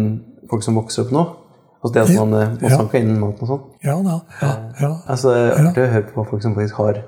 folk 0.50 0.66
som 0.66 0.78
vokser 0.80 1.06
opp 1.06 1.14
nå. 1.14 1.28
Altså 1.80 1.94
det 1.94 2.02
at 2.02 2.10
man 2.18 2.32
man 2.60 2.72
sanker 2.74 2.98
ja. 2.98 3.06
inn 3.06 3.14
maten 3.16 3.46
og 3.46 3.48
sånn. 3.48 3.60
Ja, 3.86 3.94
da. 4.04 4.18
Ja, 4.42 4.50
ja. 4.82 4.90
Altså, 5.08 5.32
artig 5.54 5.86
å 5.86 5.92
høre 5.94 6.10
på 6.10 6.24
folk 6.28 6.42
som 6.44 6.56
faktisk 6.58 6.76
har 6.82 6.98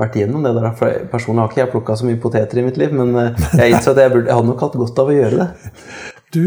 vært 0.00 0.18
igjennom 0.18 0.42
det 0.42 0.54
der. 0.56 0.66
For 0.78 1.06
personlig 1.12 1.44
har 1.44 1.52
ikke 1.52 1.62
jeg 1.62 1.72
plukka 1.76 1.96
så 2.00 2.08
mye 2.08 2.18
poteter 2.24 2.58
i 2.58 2.64
mitt 2.66 2.80
liv, 2.80 2.96
men 2.96 3.14
eh, 3.20 3.46
jeg 3.60 3.76
innså 3.76 3.94
at 3.94 4.02
jeg, 4.02 4.12
burde, 4.16 4.26
jeg 4.26 4.38
hadde 4.40 4.50
nok 4.50 4.64
hatt 4.66 4.78
godt 4.82 5.02
av 5.02 5.12
å 5.12 5.16
gjøre 5.20 5.42
det. 5.44 5.48
Du, 6.34 6.42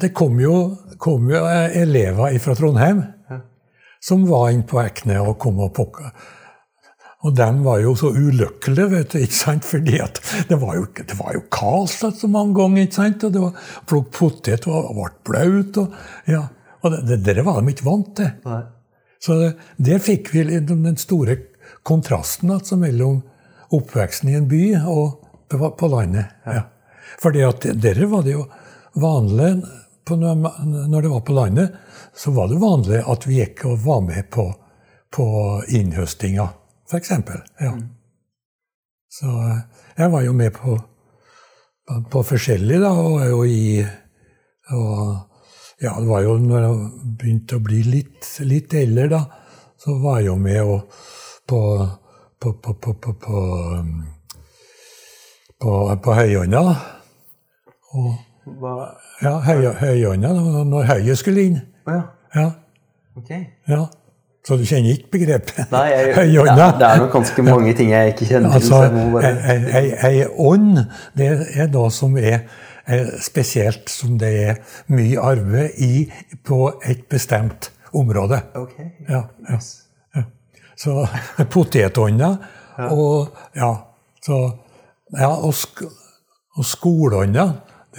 det 0.00 0.08
kom 0.16 0.38
jo, 0.40 0.54
kom 0.98 1.28
jo 1.30 1.42
elever 1.76 2.38
fra 2.42 2.54
Trondheim. 2.58 3.02
Som 4.00 4.26
var 4.28 4.50
inne 4.52 4.66
på 4.68 4.80
Ekne 4.82 5.20
og 5.22 5.38
kom 5.42 5.60
og 5.64 5.72
pukka. 5.76 6.12
Og 7.26 7.34
de 7.34 7.46
var 7.64 7.80
jo 7.82 7.96
så 7.98 8.12
ulykkelige, 8.14 8.90
vet 8.92 9.10
du, 9.10 9.18
ikke 9.24 9.34
sant? 9.34 9.64
fordi 9.66 9.98
at 10.02 10.20
det 10.46 10.60
var 10.62 10.76
jo, 10.78 10.84
det 10.94 11.16
var 11.18 11.34
jo 11.34 11.42
kaldt 11.50 12.20
så 12.20 12.30
mange 12.30 12.54
ganger. 12.54 12.84
ikke 12.86 12.98
sant? 13.00 13.24
Og 13.26 13.34
det 13.34 13.42
var 13.42 13.70
plukk 13.90 14.12
potet 14.14 14.68
og 14.70 14.92
ble 14.94 15.08
blaut. 15.26 15.80
Og, 15.82 15.96
ja. 16.30 16.44
og 16.82 16.98
det, 17.08 17.18
det, 17.26 17.42
var 17.46 17.58
de 17.58 17.74
ikke 17.74 17.88
vant 17.88 18.12
til. 18.20 18.30
Nei. 18.46 18.62
Så 19.18 19.34
det, 19.40 19.50
der 19.82 19.98
fikk 20.02 20.30
vi 20.30 20.44
den 20.46 21.00
store 21.00 21.40
kontrasten 21.82 22.54
altså, 22.54 22.78
mellom 22.78 23.24
oppveksten 23.74 24.30
i 24.30 24.38
en 24.38 24.46
by 24.48 24.62
og 24.86 25.18
på, 25.50 25.72
på 25.74 25.90
landet. 25.90 26.30
Ja. 26.46 26.68
Fordi 27.18 27.42
at 27.48 27.66
der 27.82 28.04
var 28.06 28.22
det 28.22 28.36
jo 28.36 28.46
vanlig 28.94 29.56
Når 30.16 31.02
det 31.02 31.10
var 31.10 31.20
på 31.20 31.32
landet, 31.36 31.74
så 32.16 32.30
var 32.30 32.48
det 32.48 32.60
vanlig 32.62 33.02
at 33.04 33.26
vi 33.26 33.40
gikk 33.40 33.64
og 33.68 33.84
var 33.84 34.00
med 34.06 34.30
på, 34.30 34.46
på 35.12 35.26
innhøstinga, 35.68 36.48
f.eks. 36.90 37.10
Ja. 37.60 37.72
Mm. 37.74 37.88
Så 39.08 39.28
jeg 39.96 40.10
var 40.12 40.22
jo 40.22 40.32
med 40.32 40.52
på, 40.56 40.78
på, 41.88 42.00
på 42.10 42.22
forskjellig, 42.32 42.80
da, 42.80 42.92
og, 42.92 43.22
og 43.38 43.46
i 43.48 43.84
og 44.68 45.16
ja, 45.80 45.94
det 45.94 46.08
var 46.08 46.24
jo 46.26 46.34
når 46.42 46.64
jeg 46.64 46.90
begynte 47.20 47.56
å 47.56 47.64
bli 47.64 47.84
litt, 47.86 48.26
litt 48.44 48.74
eldre, 48.76 49.06
da, 49.12 49.22
så 49.78 49.94
var 50.02 50.20
jeg 50.20 50.32
jo 50.32 50.36
med 50.42 50.60
og 50.64 51.00
på 51.48 51.60
på, 52.38 52.52
på, 52.52 52.74
på, 52.74 52.94
på, 52.94 53.14
på, 53.14 53.14
på, 55.58 55.98
på, 56.02 56.12
på 57.90 58.18
Høyånda. 58.56 58.88
Ja, 59.22 59.34
Høyånda, 59.80 60.32
når 60.68 60.90
høyet 60.94 61.20
skulle 61.20 61.46
inn. 61.50 61.60
ja. 61.88 62.02
ja. 62.34 62.50
Okay. 63.18 63.48
ja. 63.68 63.86
Så 64.46 64.56
du 64.56 64.62
kjenner 64.64 64.94
ikke 64.94 65.10
begrepet? 65.18 65.58
Høyånda? 66.20 66.54
Det, 66.54 66.78
det 66.80 66.86
er 66.88 67.02
nok 67.02 67.12
ganske 67.12 67.42
mange 67.44 67.74
ting 67.76 67.90
jeg 67.92 68.14
ikke 68.14 68.28
kjenner 68.30 68.54
altså, 68.56 68.84
til. 68.88 69.18
Ei, 69.76 69.90
ei 70.08 70.22
ånd, 70.24 70.78
det 71.18 71.28
er 71.58 71.68
noe 71.74 71.90
som 71.92 72.16
er 72.16 72.46
spesielt 73.20 73.90
som 73.92 74.16
det 74.20 74.30
er 74.46 74.62
mye 74.94 75.20
arve 75.20 75.66
i 75.84 76.06
på 76.46 76.70
et 76.88 77.04
bestemt 77.10 77.70
område. 77.92 78.40
Okay. 78.56 78.88
Ja, 79.08 79.26
ja. 79.50 79.58
Så 80.78 80.94
potetånda 81.50 82.36
og 82.94 83.34
ja, 83.58 83.72
så, 84.22 84.36
ja, 85.18 85.30
og, 85.32 85.54
sk 85.54 85.82
og 86.58 86.66
skolånda. 86.66 87.48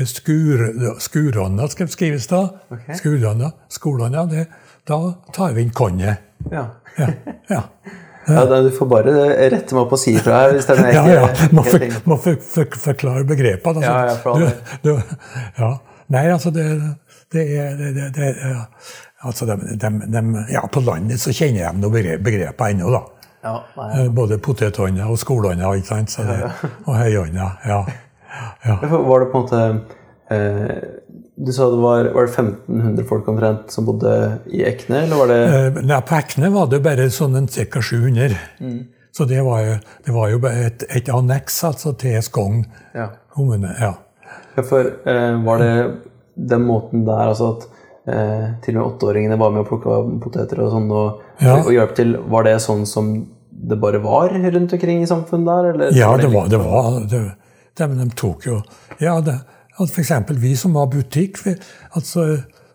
Skur, 0.06 0.62
skurånda 1.00 1.68
skal 1.68 1.90
skrives 1.92 2.28
da. 2.32 2.44
Okay. 2.72 2.96
Det, 4.30 4.46
da 4.88 5.00
tar 5.34 5.54
vi 5.54 5.66
inn 5.66 5.74
konnet. 5.76 6.30
Ja. 6.52 6.68
ja, 6.98 7.10
ja. 7.50 7.64
Ja, 8.30 8.46
Du 8.62 8.72
får 8.72 8.86
bare 8.86 9.12
rette 9.50 9.74
meg 9.74 9.82
opp 9.82 9.94
og 9.96 10.00
si 10.00 10.12
ifra 10.14 10.44
her. 10.44 10.52
hvis 10.54 10.68
det 10.68 10.76
er 10.76 10.82
noe 10.84 10.92
ja, 10.98 11.04
ja. 11.16 11.48
Må, 11.56 11.64
for, 11.66 11.86
må 12.06 12.18
for, 12.22 12.42
for, 12.46 12.80
forklare 12.84 13.24
begrepene. 13.26 13.82
Altså. 13.82 14.30
Ja, 14.30 14.42
ja, 14.46 14.50
du, 14.84 14.90
du, 14.90 15.16
ja. 15.58 15.70
Nei, 16.14 16.26
altså 16.34 16.52
det, 16.54 16.66
det 17.34 17.46
er 17.58 17.80
det, 17.80 18.10
det. 18.16 18.28
Altså 19.26 19.46
de, 19.46 19.58
de, 19.82 19.90
de, 20.14 20.22
ja, 20.54 20.62
på 20.72 20.84
landet 20.86 21.22
så 21.22 21.34
kjenner 21.36 21.72
de 21.74 21.82
noen 21.82 22.22
begreper 22.24 22.74
ennå, 22.74 22.92
da. 22.94 23.02
Ja, 23.44 23.56
eh, 23.88 24.06
Både 24.12 24.38
potethånda 24.44 25.08
og 25.08 25.20
skolehånda 25.20 25.72
ikke 25.80 25.88
sant? 25.88 26.12
Så 26.12 26.28
det, 26.28 26.42
og 26.86 26.94
høyhånda. 27.00 27.50
Ja. 27.66 27.82
ja. 28.66 28.76
Var 28.82 29.24
det 29.24 29.30
på 29.32 29.40
en 29.40 29.46
måte 29.46 29.62
eh, 30.36 30.76
Du 31.36 31.52
sa 31.56 31.70
det 31.72 31.80
var, 31.82 32.12
var 32.16 32.28
det 32.28 32.34
1500 32.34 33.08
folk 33.10 33.28
omtrent 33.32 33.72
som 33.74 33.88
bodde 33.88 34.14
i 34.52 34.64
Ekne, 34.68 35.06
eller 35.06 35.22
var 35.22 35.32
det 35.32 35.40
eh, 35.48 35.82
Nei, 35.82 36.02
på 36.06 36.20
Ekne 36.20 36.52
var 36.54 36.70
det 36.72 36.82
bare 36.86 37.10
sånn 37.14 37.48
ca. 37.48 37.82
700. 37.82 38.38
Mm. 38.60 38.80
Så 39.16 39.26
det 39.26 39.42
var 39.44 39.64
jo, 39.66 39.80
det 40.06 40.14
var 40.16 40.30
jo 40.30 40.44
et, 40.52 40.86
et 40.90 41.10
anneks 41.12 41.64
altså, 41.72 41.96
til 41.98 42.22
Skogn 42.24 42.62
ja. 42.94 43.10
kommune. 43.34 43.74
Ja. 43.82 43.96
ja 44.56 44.64
for 44.64 44.86
eh, 44.86 45.36
var 45.46 45.64
det 45.64 45.74
den 46.40 46.64
måten 46.68 47.04
der 47.08 47.34
altså 47.34 47.54
at 47.58 47.70
Eh, 48.10 48.46
til 48.64 48.78
og 48.78 48.80
med 48.80 48.86
åtteåringene 48.88 49.38
var 49.38 49.52
med 49.54 49.66
og 49.66 49.68
plukka 49.70 49.98
poteter 50.24 50.64
og 50.64 50.72
sånn. 50.74 50.88
Og, 50.90 51.20
ja. 51.44 51.60
og 51.60 51.70
hjalp 51.76 51.94
til. 51.98 52.16
Var 52.32 52.48
det 52.48 52.56
sånn 52.64 52.86
som 52.90 53.12
det 53.50 53.78
bare 53.82 54.00
var 54.02 54.32
rundt 54.32 54.74
omkring 54.78 55.04
i 55.04 55.10
samfunnet 55.10 55.50
der? 55.50 55.70
Eller, 55.74 55.98
ja, 55.98 56.10
det 56.18 56.32
var 56.34 56.50
det. 56.50 56.62
Var, 56.64 56.90
det, 57.12 57.22
de, 57.80 57.88
de 58.00 58.08
tok 58.18 58.48
jo 58.50 58.60
Ja, 59.00 59.18
det, 59.24 59.40
for 59.80 60.02
eksempel 60.02 60.40
vi 60.42 60.56
som 60.60 60.76
var 60.76 60.90
butikk. 60.92 61.40
Vi, 61.46 61.56
altså, 61.96 62.26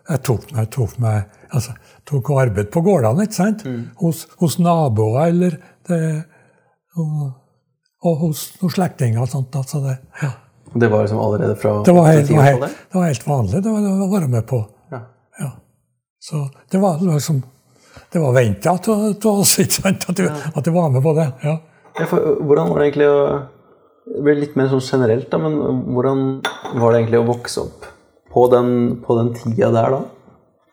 jeg 0.05 0.21
tok, 0.25 0.47
jeg 0.53 0.69
tok 0.73 0.95
meg 1.01 1.23
altså, 1.49 1.75
tok 2.07 2.31
arbeid 2.37 2.69
på 2.73 2.83
gårdene, 2.85 3.25
ikke 3.25 3.37
sant? 3.37 3.65
Mm. 3.65 3.81
Hos, 4.01 4.25
hos, 4.41 4.57
naboer 4.61 5.27
eller 5.29 5.57
det, 5.89 5.99
og, 6.97 7.27
og, 8.05 8.15
hos 8.25 8.47
noen 8.61 8.73
slektninger 8.73 9.21
og 9.21 9.29
sånt. 9.31 9.55
Altså 9.57 9.81
det, 9.85 9.97
ja. 10.21 10.31
det 10.73 10.91
var 10.91 11.05
liksom 11.05 11.21
allerede 11.21 11.57
fra 11.61 11.77
det 11.85 11.95
var 11.95 12.09
helt, 12.11 12.29
det 12.29 12.37
var 12.37 12.49
helt, 12.49 12.65
det 12.91 12.99
var 12.99 13.11
helt 13.11 13.27
vanlig 13.27 13.61
det 13.65 13.75
var, 13.75 13.91
å 14.05 14.09
være 14.13 14.31
med 14.37 14.47
på. 14.49 14.61
Ja. 14.93 15.51
Så 16.25 16.47
det 16.71 16.81
var 16.81 17.01
liksom 17.01 17.43
Det 18.11 18.19
var 18.19 18.33
venta 18.33 18.71
av 18.71 19.25
oss 19.27 19.57
ikke 19.59 19.81
sant? 19.81 20.05
At, 20.09 20.17
du, 20.17 20.27
at 20.29 20.63
du 20.63 20.71
var 20.71 20.89
med 20.89 21.03
på 21.03 21.11
det. 21.17 21.25
Ja. 21.43 21.57
Ja, 21.95 22.05
for, 22.07 22.37
hvordan 22.43 22.69
var 22.71 22.79
det 22.79 22.85
egentlig 22.89 23.07
å 23.07 23.19
Det 24.05 24.21
blir 24.21 24.37
litt 24.37 24.57
mer 24.59 24.69
sånn 24.69 24.83
generelt, 24.85 25.29
da, 25.31 25.39
men 25.41 25.55
hvordan 25.95 26.25
var 26.77 26.93
det 26.93 26.99
egentlig 27.01 27.23
å 27.23 27.29
vokse 27.31 27.63
opp 27.63 27.87
på 28.35 28.45
den, 28.51 28.69
på 29.01 29.17
den 29.17 29.33
tida 29.37 29.71
der, 29.73 29.95
da? 29.95 30.03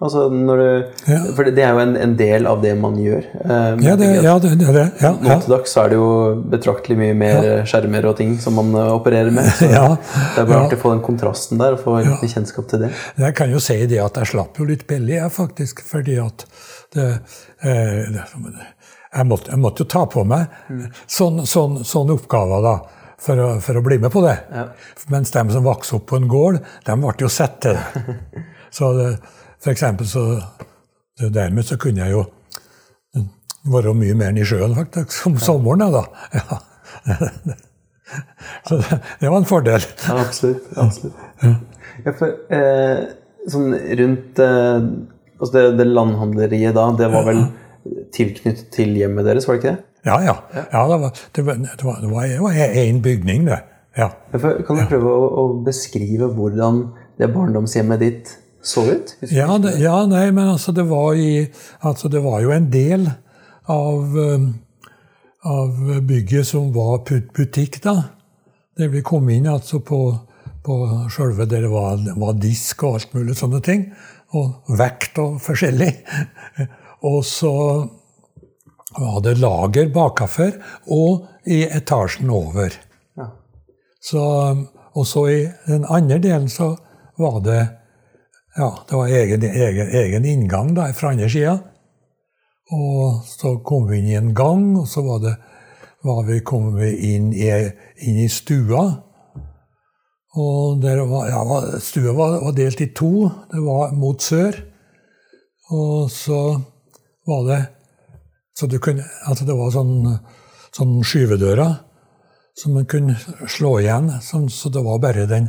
Altså 0.02 0.24
når 0.34 0.58
du, 0.58 0.68
ja. 1.12 1.18
For 1.36 1.46
det 1.46 1.62
er 1.62 1.76
jo 1.76 1.82
en, 1.84 1.92
en, 1.94 2.14
del 2.18 2.46
av 2.50 2.62
det 2.62 2.72
man 2.78 2.96
gjør. 2.98 3.22
Eh, 3.38 3.82
ja, 3.86 3.92
det, 3.98 4.08
ja, 4.24 4.32
det, 4.42 4.50
det, 4.58 4.72
det. 4.74 4.86
Ja, 4.98 5.12
Nå 5.14 5.36
til 5.44 5.52
dags 5.54 5.76
er 5.78 5.92
det 5.92 5.98
jo 6.00 6.08
betraktelig 6.50 6.96
mye 6.98 7.14
mer 7.18 7.46
skjermer 7.70 8.08
og 8.10 8.16
ting 8.18 8.32
som 8.42 8.58
man 8.58 8.72
uh, 8.74 8.88
opererer 8.96 9.30
med. 9.34 9.46
Så 9.60 9.68
det 9.70 10.42
er 10.42 10.48
bare 10.48 10.64
artig 10.64 10.80
å 10.80 10.82
få 10.82 10.94
den 10.96 11.04
kontrasten 11.06 11.62
der 11.62 11.76
og 11.76 11.84
få 11.84 12.00
ja. 12.02 12.16
kjennskap 12.18 12.66
til 12.72 12.82
det. 12.82 12.90
Jeg 13.22 13.36
kan 13.38 13.54
jo 13.54 13.62
si 13.62 13.78
det 13.86 14.00
at 14.02 14.18
jeg 14.18 14.32
slapp 14.32 14.58
jo 14.58 14.66
litt 14.72 14.82
billig, 14.90 15.20
jeg, 15.20 15.34
faktisk. 15.36 15.84
Fordi 15.86 16.18
at 16.24 16.46
det, 16.96 17.06
eh, 17.62 18.02
jeg, 18.10 19.28
måtte, 19.30 19.52
jeg, 19.52 19.62
måtte, 19.62 19.86
jo 19.86 19.92
ta 19.94 20.02
på 20.10 20.26
meg 20.26 20.50
mm. 20.66 20.82
sånne 21.06 21.46
sånn, 21.46 21.78
sånn 21.86 22.10
oppgaver, 22.16 22.66
da. 22.66 23.01
For 23.22 23.38
å, 23.38 23.48
for 23.62 23.78
å, 23.78 23.84
bli 23.86 24.00
med 24.02 24.10
på 24.10 24.22
det. 24.24 24.34
Mens 25.12 25.30
de 25.30 25.42
som 25.54 25.62
vokste 25.62 26.00
opp 26.00 26.08
på 26.10 26.18
en 26.18 26.26
gård, 26.30 26.58
de 26.86 26.96
ble 26.98 27.12
jo 27.22 27.30
sett 27.30 27.60
til 27.62 27.78
det. 27.78 28.16
Så 28.74 28.88
det 28.96 29.08
for 29.62 29.70
eksempel 29.70 30.08
så 30.08 30.22
Dermed 31.22 31.62
så 31.68 31.76
kunne 31.78 32.02
jeg 32.02 32.16
jo 32.16 32.22
være 33.70 33.92
mye 33.94 34.14
mer 34.18 34.32
enn 34.32 34.40
i 34.42 34.46
sjøen 34.48 34.72
faktisk, 34.74 35.26
om 35.28 35.36
sommeren. 35.38 35.84
da. 35.92 36.06
Ja. 37.02 37.54
Så 38.66 38.76
det, 38.76 38.96
det, 39.20 39.28
var 39.28 39.36
en 39.38 39.46
fordel. 39.48 39.84
Ja, 40.02 40.16
absolutt. 40.20 40.66
absolutt. 40.76 41.20
Ja. 41.42 41.52
Ja, 42.04 42.12
for, 42.18 42.34
eh, 42.52 42.98
sånn 43.52 43.76
rundt 44.00 44.40
eh, 44.42 44.88
altså 45.38 45.52
det, 45.54 45.62
det, 45.78 45.86
landhandleriet 45.88 46.76
da, 46.76 46.88
det 46.98 47.08
var 47.12 47.24
vel 47.28 47.40
tilknyttet 48.14 48.68
til 48.74 48.92
hjemmet 48.98 49.28
deres, 49.28 49.46
var 49.48 49.56
det 49.56 49.62
ikke 49.62 49.74
det? 49.76 49.91
Ja, 50.04 50.18
ja. 50.24 50.36
ja 50.72 50.82
det 50.88 50.98
var, 50.98 51.18
det 51.32 51.42
var, 51.42 51.54
det 51.54 51.84
var, 51.84 52.00
det 52.00 52.40
var, 52.40 52.52
én 52.52 53.02
bygning, 53.02 53.46
det. 53.46 53.60
Ja. 53.96 54.08
Kan 54.32 54.80
du 54.80 54.86
prøve 54.88 55.10
å, 55.10 55.26
å 55.42 55.44
beskrive 55.66 56.30
hvordan 56.32 56.86
det 57.20 57.28
barndomshjemmet 57.34 58.00
ditt 58.02 58.32
så 58.64 58.86
ut? 58.88 59.14
Ja, 59.30 59.58
det, 59.62 59.76
ja, 59.82 60.00
nei, 60.08 60.30
men 60.32 60.54
altså 60.54 60.72
det 60.74 60.86
var 60.88 61.14
i 61.18 61.44
Altså 61.80 62.08
det 62.08 62.22
var 62.24 62.40
jo 62.42 62.54
en 62.54 62.70
del 62.72 63.08
av, 63.70 64.16
um, 64.16 64.48
av 65.44 65.78
bygget 66.08 66.48
som 66.50 66.72
var 66.74 67.02
butikk, 67.06 67.82
da. 67.84 67.96
Det 68.78 68.88
vi 68.90 69.02
kom 69.04 69.28
inn 69.30 69.46
altså 69.50 69.82
på, 69.84 70.00
på 70.64 70.76
sjølve 71.12 71.46
der 71.46 71.66
det 71.66 71.72
var, 71.72 72.00
var, 72.16 72.38
disk 72.40 72.82
og 72.86 72.98
alt 72.98 73.14
mulig 73.14 73.36
sånne 73.38 73.60
ting. 73.62 73.90
Og 74.32 74.72
vekt 74.78 75.20
og 75.20 75.36
forskjellig. 75.44 75.92
og 77.10 77.20
så 77.28 77.52
var 78.96 79.12
hadde 79.16 79.34
lager 79.40 79.92
bakafor, 79.94 80.56
og 80.86 81.26
i 81.46 81.62
etasjen 81.66 82.30
over. 82.30 82.74
Ja. 83.18 83.28
Så, 84.00 84.24
og 84.94 85.06
så 85.06 85.26
i 85.30 85.38
den 85.66 85.86
andre 85.88 86.18
delen 86.22 86.48
så 86.52 86.74
var 87.18 87.40
det 87.44 87.60
ja, 88.56 88.68
det 88.88 88.96
var 88.96 89.08
egen, 89.08 89.42
egen, 89.42 89.88
egen 89.88 90.24
inngang 90.24 90.74
da, 90.76 90.90
fra 90.92 91.14
andre 91.14 91.28
sida. 91.32 91.56
Og 92.72 93.24
så 93.28 93.56
kom 93.64 93.88
vi 93.88 94.00
inn 94.00 94.10
i 94.10 94.18
en 94.18 94.34
gang, 94.36 94.66
og 94.80 94.84
så 94.88 95.04
var 95.06 95.22
det, 95.24 95.32
var 96.04 96.22
vi, 96.28 96.40
kom 96.44 96.72
vi 96.76 96.90
inn 97.14 97.32
i, 97.32 97.48
inn 98.04 98.20
i 98.20 98.28
stua. 98.32 98.84
Og 100.32 100.84
var, 100.84 101.28
ja, 101.28 101.40
stua 101.80 102.12
var, 102.16 102.38
var, 102.44 102.54
delt 102.56 102.80
i 102.80 102.90
to. 102.96 103.28
Det 103.52 103.60
var 103.64 103.92
mot 103.96 104.20
sør. 104.20 104.56
Og 105.72 106.10
så 106.12 106.42
var 107.28 107.44
det 107.48 107.60
Så 108.58 108.68
du 108.68 108.78
kunne, 108.82 109.04
at 109.28 109.40
det 109.46 109.56
var 109.56 109.72
sånn, 109.74 110.18
sånn 110.76 110.98
skyvedører 111.06 111.74
som 112.58 112.74
man 112.76 112.86
kunne 112.86 113.16
slå 113.48 113.78
igjen. 113.80 114.10
Sånn, 114.22 114.48
så 114.52 114.72
det 114.72 114.82
var 114.84 115.00
bare 115.02 115.26
den, 115.30 115.48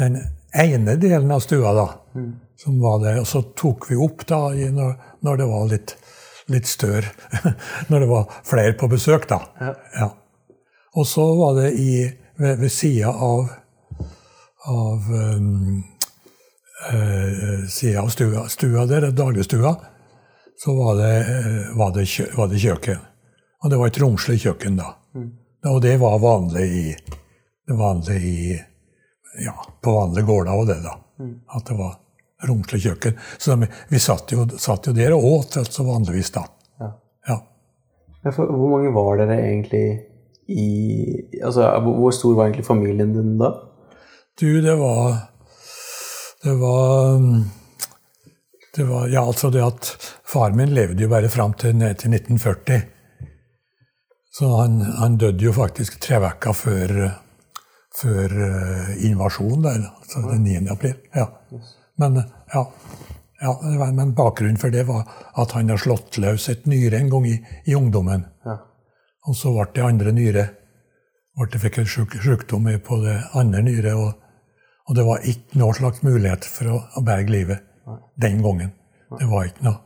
den 0.00 0.16
ene 0.56 0.96
delen 1.00 1.32
av 1.34 1.44
stua, 1.44 1.74
da. 1.76 1.88
Mm. 2.16 2.30
Som 2.58 2.80
var 2.82 3.02
det. 3.04 3.18
Og 3.20 3.28
så 3.28 3.42
tok 3.58 3.90
vi 3.90 3.98
opp 4.00 4.24
da 4.28 4.48
når, 4.54 4.96
når 5.26 5.42
det 5.42 5.50
var 5.50 5.68
litt, 5.74 5.94
litt 6.50 6.66
større. 6.66 7.12
når 7.90 8.04
det 8.04 8.10
var 8.10 8.40
flere 8.48 8.74
på 8.80 8.88
besøk, 8.90 9.28
da. 9.30 9.42
Ja. 9.60 9.74
ja. 10.00 10.10
Og 10.98 11.06
så 11.06 11.26
var 11.38 11.60
det 11.60 11.72
i, 11.78 12.08
ved, 12.40 12.60
ved 12.64 12.72
sida 12.72 13.12
av 13.12 13.48
av 14.68 15.12
um, 15.12 15.84
uh, 16.92 17.66
sida 17.68 18.02
av 18.02 18.08
stua, 18.12 18.48
stua 18.48 18.86
der, 18.86 19.10
dagligstua, 19.16 19.76
så 20.58 20.74
var 20.74 20.96
det, 20.98 21.12
uh, 21.20 21.78
var, 21.78 21.92
det 21.94 22.06
kjø, 22.10 22.26
var 22.36 22.50
det, 22.50 22.62
kjøkken. 22.62 23.04
Og 23.62 23.70
det 23.70 23.78
var 23.78 23.90
et 23.90 24.00
romslig 24.02 24.40
kjøkken, 24.42 24.78
da. 24.78 24.92
Mm. 25.14 25.30
Og 25.72 25.80
det 25.82 25.96
var 26.00 26.18
vanlig 26.22 26.66
i, 26.66 26.84
det 27.66 27.78
vanlig 27.78 28.18
i 28.22 28.40
ja, 29.44 29.54
på 29.82 29.94
vanlige 29.94 30.26
gårder 30.26 30.54
og 30.54 30.68
det, 30.70 30.78
da. 30.84 30.94
Mm. 31.22 31.34
At 31.56 31.66
det 31.66 31.78
var 31.78 31.96
romslig 32.48 32.82
kjøkken. 32.86 33.18
Så 33.38 33.54
de, 33.54 33.68
vi 33.90 34.00
satt 34.02 34.32
jo, 34.34 34.46
satt 34.58 34.86
jo, 34.86 34.94
der 34.96 35.14
og 35.16 35.26
åt 35.32 35.58
altså 35.62 35.86
vanligvis, 35.86 36.30
da. 36.34 36.44
Ja. 36.80 36.90
ja. 37.32 37.38
For, 38.30 38.50
hvor 38.50 38.74
mange 38.76 38.92
var 38.94 39.18
dere 39.22 39.40
egentlig 39.46 39.86
i 40.48 40.64
Altså, 41.44 41.66
hvor 41.84 42.10
stor 42.16 42.34
var 42.34 42.46
egentlig 42.48 42.64
familien 42.64 43.12
din 43.12 43.34
da? 43.40 43.50
Du, 44.40 44.60
det 44.64 44.76
var 44.80 45.28
Det 46.44 46.54
var 46.56 47.18
det 48.78 48.86
var, 48.86 49.08
ja, 49.10 49.24
altså 49.26 49.50
det 49.50 49.64
at 49.64 49.88
Faren 50.28 50.56
min 50.56 50.70
levde 50.74 51.02
jo 51.02 51.10
bare 51.10 51.30
fram 51.32 51.56
til, 51.58 51.80
til 51.98 52.14
1940. 52.14 52.82
Så 54.38 54.50
han, 54.60 54.80
han 55.00 55.16
døde 55.18 55.44
jo 55.44 55.54
faktisk 55.56 55.98
tre 56.04 56.20
uker 56.22 56.54
før 56.54 56.94
før 57.98 58.34
uh, 58.38 59.04
invasjonen, 59.04 59.64
der, 59.64 59.86
altså 60.00 60.22
den 60.28 60.44
9. 60.46 60.68
april. 60.70 60.94
Ja. 61.14 61.26
Men, 61.98 62.20
ja, 62.54 62.64
ja, 63.40 63.54
men 63.92 64.14
bakgrunnen 64.14 64.60
for 64.60 64.70
det 64.74 64.84
var 64.86 65.08
at 65.38 65.54
han 65.56 65.70
har 65.72 65.80
slått 65.82 66.18
løs 66.22 66.48
et 66.52 66.66
nyre 66.70 67.00
en 67.00 67.10
gang 67.10 67.26
i, 67.26 67.36
i 67.66 67.74
ungdommen. 67.74 68.26
Og 69.28 69.36
så 69.36 69.52
ble 69.52 69.66
det 69.74 69.84
andre 69.84 70.14
nyre. 70.14 70.46
Ble 71.38 71.60
fikk 71.60 71.82
en 71.82 71.90
syk, 71.90 72.16
sykdom 72.22 72.70
på 72.84 73.00
det 73.02 73.18
andre 73.38 73.62
nyret. 73.66 73.98
Og, 73.98 74.14
og, 74.86 74.94
det 74.96 75.04
var 75.06 75.26
ikke 75.32 75.60
noe 75.60 75.76
slags 75.76 76.02
mulighet 76.06 76.46
for 76.48 76.72
å, 76.72 76.78
å 76.96 77.04
berge 77.04 77.34
livet. 77.34 77.67
Den 78.20 78.42
gangen. 78.42 78.72
Det 79.18 79.28
var 79.30 79.48
ikke 79.48 79.68
noe 79.68 79.84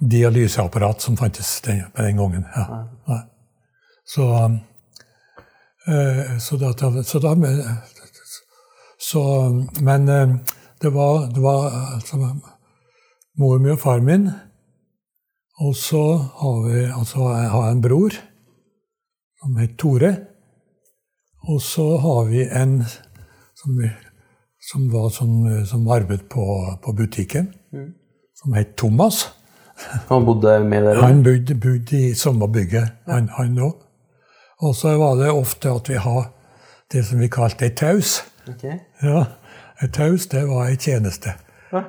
dialyseapparat 0.00 1.04
som 1.04 1.16
fantes 1.16 1.60
den, 1.64 1.84
den 1.96 2.16
gangen. 2.16 2.46
Ja. 2.56 2.84
Nei. 3.06 3.20
Så 4.06 4.24
um, 4.24 4.56
Eh, 5.88 6.38
så 6.38 6.56
da, 6.56 6.72
så 7.04 7.18
da 7.18 7.36
så, 8.98 9.50
Men 9.80 10.08
eh, 10.08 10.36
det 10.80 10.88
var, 10.90 11.26
det 11.34 11.40
var 11.40 11.94
altså, 11.94 12.16
mor 13.38 13.58
mi 13.58 13.70
og 13.70 13.80
far 13.80 14.00
min. 14.00 14.30
Og 15.58 15.76
så 15.76 16.02
har 16.16 16.64
vi 16.66 16.84
altså, 16.84 17.18
jeg 17.18 17.50
har 17.50 17.70
en 17.70 17.82
bror 17.82 18.18
som 19.40 19.56
heter 19.56 19.76
Tore. 19.76 20.16
Og 21.48 21.62
så 21.62 21.86
har 21.96 22.24
vi 22.24 22.42
en 22.42 22.82
som, 23.54 23.78
som, 24.70 24.90
var 24.92 25.08
som, 25.14 25.30
som 25.66 25.88
arbeidet 25.88 26.28
på, 26.28 26.44
på 26.82 26.92
butikken, 26.92 27.52
mm. 27.72 27.90
som 28.34 28.54
het 28.58 28.76
Thomas. 28.76 29.28
Han 30.08 30.24
bodde 30.24 30.58
med 30.64 30.82
dere? 30.82 31.02
Han 31.04 31.22
bodde, 31.24 31.54
bodde 31.54 32.00
i 32.00 32.14
samme 32.14 32.48
bygget, 32.48 32.92
ja. 33.06 33.20
han 33.38 33.58
òg. 33.58 33.74
Og 34.64 34.74
så 34.74 34.96
var 34.96 35.18
det 35.20 35.30
ofte 35.30 35.70
at 35.70 35.88
vi 35.88 35.98
har 36.00 36.30
det 36.92 37.02
som 37.04 37.20
vi 37.20 37.28
kalte 37.28 37.66
ei 37.68 37.74
taus. 37.76 38.22
Okay. 38.48 38.78
Ja, 39.02 39.24
Ei 39.82 39.88
taus, 39.92 40.24
det 40.32 40.46
var 40.48 40.70
ei 40.70 40.76
tjeneste. 40.80 41.34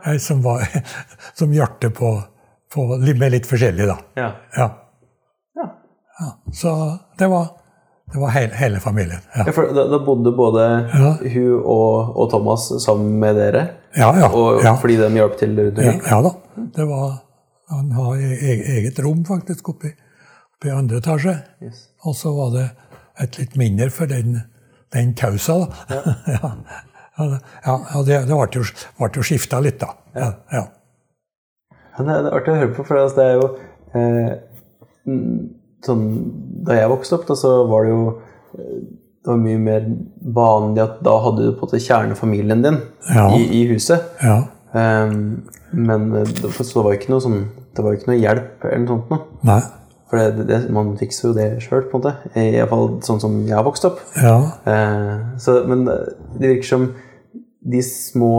Ei 0.06 0.20
som, 0.20 0.42
var, 0.44 0.66
som 1.40 1.54
hjertet 1.54 1.94
på, 1.96 2.10
på 2.74 2.88
Med 3.00 3.32
litt 3.32 3.48
forskjellig, 3.48 3.88
da. 3.88 3.96
Ja. 4.20 4.32
ja. 4.58 4.68
ja. 5.56 5.68
ja. 6.20 6.32
Så 6.52 6.74
det 7.20 7.30
var, 7.32 7.48
det 8.13 8.20
var 8.20 8.30
hele, 8.30 8.54
hele 8.56 8.80
familien. 8.80 9.20
Ja. 9.36 9.43
Da, 9.52 9.84
da, 9.91 10.00
bodde 10.00 10.32
både 10.32 10.65
hun 11.34 11.54
og, 11.60 12.15
og, 12.15 12.30
Thomas 12.32 12.70
sammen 12.84 13.17
med 13.20 13.36
dere? 13.36 13.63
Ja, 13.98 14.13
ja. 14.15 14.30
Og, 14.32 14.62
fordi 14.82 14.96
de 15.02 15.10
hjalp 15.20 15.36
til 15.39 15.58
rundt 15.60 15.82
omkring? 15.82 16.02
Ja, 16.08 16.22
da. 16.24 16.32
Det 16.78 16.86
var, 16.88 17.17
han 17.70 17.91
har 17.91 18.13
e-, 18.15 18.38
e-, 18.39 18.78
eget 18.78 19.02
rom 19.04 19.26
faktisk 19.28 19.74
oppe 19.74 19.91
i 20.65 20.72
andre 20.72 21.02
etasje. 21.04 21.36
Yes. 21.63 21.84
Og 22.08 22.15
så 22.15 22.32
var 22.32 22.56
det 22.56 22.70
et 23.22 23.38
litt 23.41 23.60
mindre 23.60 23.89
for 23.91 24.10
den, 24.10 24.39
den 24.96 25.13
tausa, 25.17 25.60
da. 25.65 26.00
Ja. 26.32 26.52
ja, 27.20 27.78
ja 27.91 28.04
det, 28.08 28.24
det 28.30 28.39
ble 28.39 28.50
jo, 28.56 28.65
ble 29.02 29.12
jo 29.20 29.28
skifta 29.34 29.60
litt, 29.60 29.82
da. 29.84 29.91
Ja. 30.15 30.32
ja. 30.54 30.65
Det 31.98 32.13
er 32.13 32.32
artig 32.32 32.54
å 32.54 32.60
høre 32.62 32.74
på, 32.78 32.88
for 32.88 33.04
altså, 33.04 33.20
det 33.20 33.28
er 33.28 33.39
jo 33.41 33.48
eh, 33.98 34.36
sånn, 35.86 36.06
Da 36.68 36.78
jeg 36.78 36.92
vokste 36.92 37.20
opp, 37.20 37.28
da, 37.30 37.38
så 37.38 37.52
var 37.70 37.86
det 37.86 37.94
jo 37.94 38.02
eh, 38.58 38.80
det 39.28 39.34
var 39.34 39.40
mye 39.44 39.60
mer 39.60 39.88
vanlig 40.36 40.80
at 40.86 41.00
da 41.04 41.18
hadde 41.20 41.44
du 41.44 41.50
på 41.52 41.66
en 41.66 41.68
måte 41.68 41.84
kjernefamilien 41.84 42.62
din 42.63 42.78
ja. 43.12 43.26
i, 43.36 43.42
i, 43.60 43.66
huset. 43.68 44.06
Ja. 44.24 44.38
Um, 44.72 45.50
men 45.76 46.06
det, 46.16 46.54
så 46.56 46.63
det 46.63 46.84
var 46.86 46.96
ikke 46.96 47.10
noe 47.12 47.24
sånn 47.24 47.38
Det 47.76 47.84
var 47.86 47.96
ikke 47.96 48.10
noe 48.12 48.18
hjelp 48.20 48.66
eller 48.68 48.84
noe 48.84 48.92
sånt 48.94 49.12
noe. 49.12 49.26
Nei. 49.48 49.58
For 50.08 50.22
det, 50.22 50.46
det, 50.48 50.60
man 50.72 50.94
fikser 51.00 51.28
jo 51.28 51.34
det 51.36 51.48
sjøl, 51.66 51.90
på 51.92 52.00
en 52.00 52.06
måte. 52.06 52.32
Iallfall 52.40 52.88
sånn 53.04 53.20
som 53.20 53.36
jeg 53.44 53.58
har 53.58 53.68
vokst 53.68 53.90
opp. 53.90 54.00
Ja. 54.16 54.38
Uh, 54.63 55.36
så, 55.44 55.58
men 55.68 55.84
det 55.90 56.54
virker 56.54 56.70
som 56.70 56.88
de 57.68 57.84
små 57.84 58.32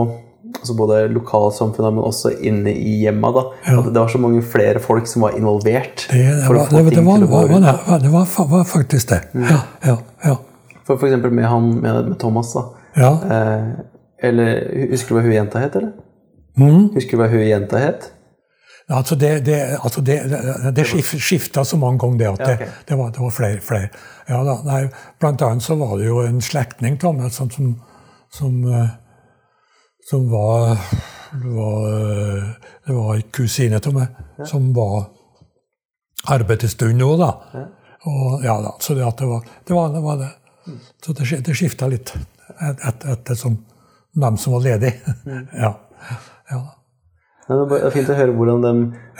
altså 0.55 0.75
både 0.77 0.99
lokalsamfunnet, 1.13 1.93
men 1.93 2.03
også 2.03 2.31
inne 2.41 2.73
i 2.73 2.97
hjemma. 3.03 3.31
da, 3.35 3.45
ja. 3.67 3.77
At 3.79 3.93
det 3.93 4.01
var 4.01 4.11
så 4.11 4.21
mange 4.21 4.41
flere 4.41 4.81
folk 4.83 5.07
som 5.07 5.25
var 5.25 5.37
involvert. 5.37 6.07
Det, 6.09 6.17
det, 6.17 6.47
var, 6.47 6.67
det, 6.71 6.95
det 6.95 7.05
var, 7.05 7.25
var, 7.29 8.09
var, 8.09 8.49
var, 8.49 8.63
faktisk 8.63 9.09
det. 9.09 9.21
Mm. 9.33 9.47
Ja, 9.49 9.61
ja, 9.85 9.97
ja. 10.25 10.35
For, 10.85 10.97
for 10.97 11.07
eksempel 11.07 11.31
med, 11.31 11.45
han, 11.45 11.73
med, 11.81 12.05
med 12.09 12.19
Thomas. 12.19 12.53
da. 12.53 12.65
Ja. 12.95 13.11
Eh, 13.31 13.67
eller 14.29 14.63
Husker 14.91 15.15
du 15.15 15.19
hva 15.19 15.25
hun 15.27 15.35
jenta 15.35 15.59
het, 15.63 15.75
eller? 15.75 15.91
Mm. 16.59 16.89
Husker 16.95 17.15
du 17.17 17.23
hva 17.23 17.29
hun 17.31 17.45
jenta 17.45 17.81
het? 17.81 18.09
Altså 18.89 19.15
det, 19.15 19.45
det, 19.45 19.77
altså 19.83 20.01
det, 20.01 20.15
det 20.75 20.85
skifta 21.21 21.63
så 21.65 21.77
mange 21.77 21.99
ganger, 22.01 22.17
det 22.17 22.27
at 22.27 22.39
det, 22.39 22.69
det, 22.87 22.95
var, 22.97 23.11
det 23.13 23.21
var, 23.21 23.29
flere. 23.29 23.61
flere. 23.61 23.89
Ja, 24.29 24.41
da, 24.43 24.55
nei, 24.65 24.87
blant 25.21 25.41
annet 25.45 25.63
så 25.63 25.77
var 25.77 25.93
det 25.99 26.07
jo 26.07 26.23
en 26.25 26.41
slektning 26.41 26.97
av 27.05 27.13
meg 27.19 27.29
som, 27.33 27.51
som, 27.53 27.75
som, 28.33 28.63
eh, 28.65 28.89
som 30.09 30.29
var, 30.31 30.77
var, 31.33 31.89
Det 32.85 32.93
var 32.93 33.15
en 33.15 33.21
kusine 33.21 33.77
av 33.77 33.93
meg 33.93 34.07
ja. 34.37 34.45
som 34.49 34.71
var 34.73 35.03
arbeidsstund 36.33 36.97
nå, 36.97 37.09
da. 37.19 37.29
Ja. 37.53 37.65
Og, 38.09 38.43
ja, 38.43 38.55
da, 38.63 38.73
så 38.79 38.95
det, 38.95 39.05
det, 39.19 39.27
var, 39.27 39.45
det 39.67 39.75
var 39.75 39.93
det. 39.93 40.01
Var 40.01 40.17
det. 40.17 40.29
Mm. 40.67 40.79
Så 41.05 41.13
det, 41.13 41.27
det 41.45 41.55
skifta 41.55 41.89
litt 41.91 42.13
etter 42.49 42.87
et, 42.89 43.05
et, 43.05 43.29
et, 43.29 43.37
som 43.37 43.57
dem 44.15 44.37
som 44.37 44.55
var 44.55 44.65
ledige. 44.65 45.15
Mm. 45.25 45.47
ja. 45.63 45.73
Ja. 47.49 47.55
Det 47.65 47.77
er 47.83 47.93
fint 47.95 48.09
å 48.13 48.15
høre 48.17 48.33
hvordan 48.37 48.61
de 48.61 48.73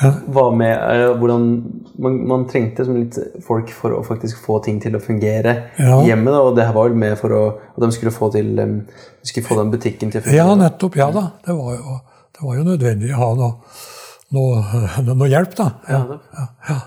Ja. 0.04 0.12
var 0.28 0.52
med 0.56 1.18
hvordan 1.20 1.46
man, 2.00 2.18
man 2.28 2.46
trengte 2.48 2.86
som 2.86 2.96
litt 2.96 3.18
folk 3.44 3.70
for 3.76 3.92
å 3.98 4.04
faktisk 4.06 4.38
få 4.46 4.60
ting 4.64 4.80
til 4.80 4.94
å 4.96 5.02
fungere 5.02 5.56
Ja. 5.80 5.98
hjemme. 6.06 6.30
Da, 6.32 6.40
og 6.46 6.56
det 6.56 6.66
her 6.68 6.74
var 6.74 6.90
vel 6.90 6.98
med 7.02 7.18
for 7.20 7.30
å 7.36 7.42
at 7.58 7.80
de 7.84 7.92
skulle 7.92 8.12
få 8.14 8.32
til 8.32 8.56
de 8.56 8.68
skulle 9.24 9.48
få 9.48 9.58
den 9.60 9.72
butikken 9.74 10.12
til 10.14 10.22
å 10.22 10.24
fungere. 10.24 10.36
Ja, 10.38 10.56
nettopp. 10.56 10.96
Ja 10.96 11.10
da. 11.12 11.26
Det 11.46 11.56
var 11.58 11.74
jo, 11.76 12.00
det 12.38 12.46
var 12.46 12.56
jo 12.56 12.64
nødvendig 12.70 13.12
å 13.16 13.18
ha 13.18 13.34
noe, 13.36 13.54
noe, 14.32 15.14
noe 15.16 15.28
hjelp, 15.30 15.56
da. 15.58 15.72
Ja, 15.90 16.06
ja, 16.70 16.80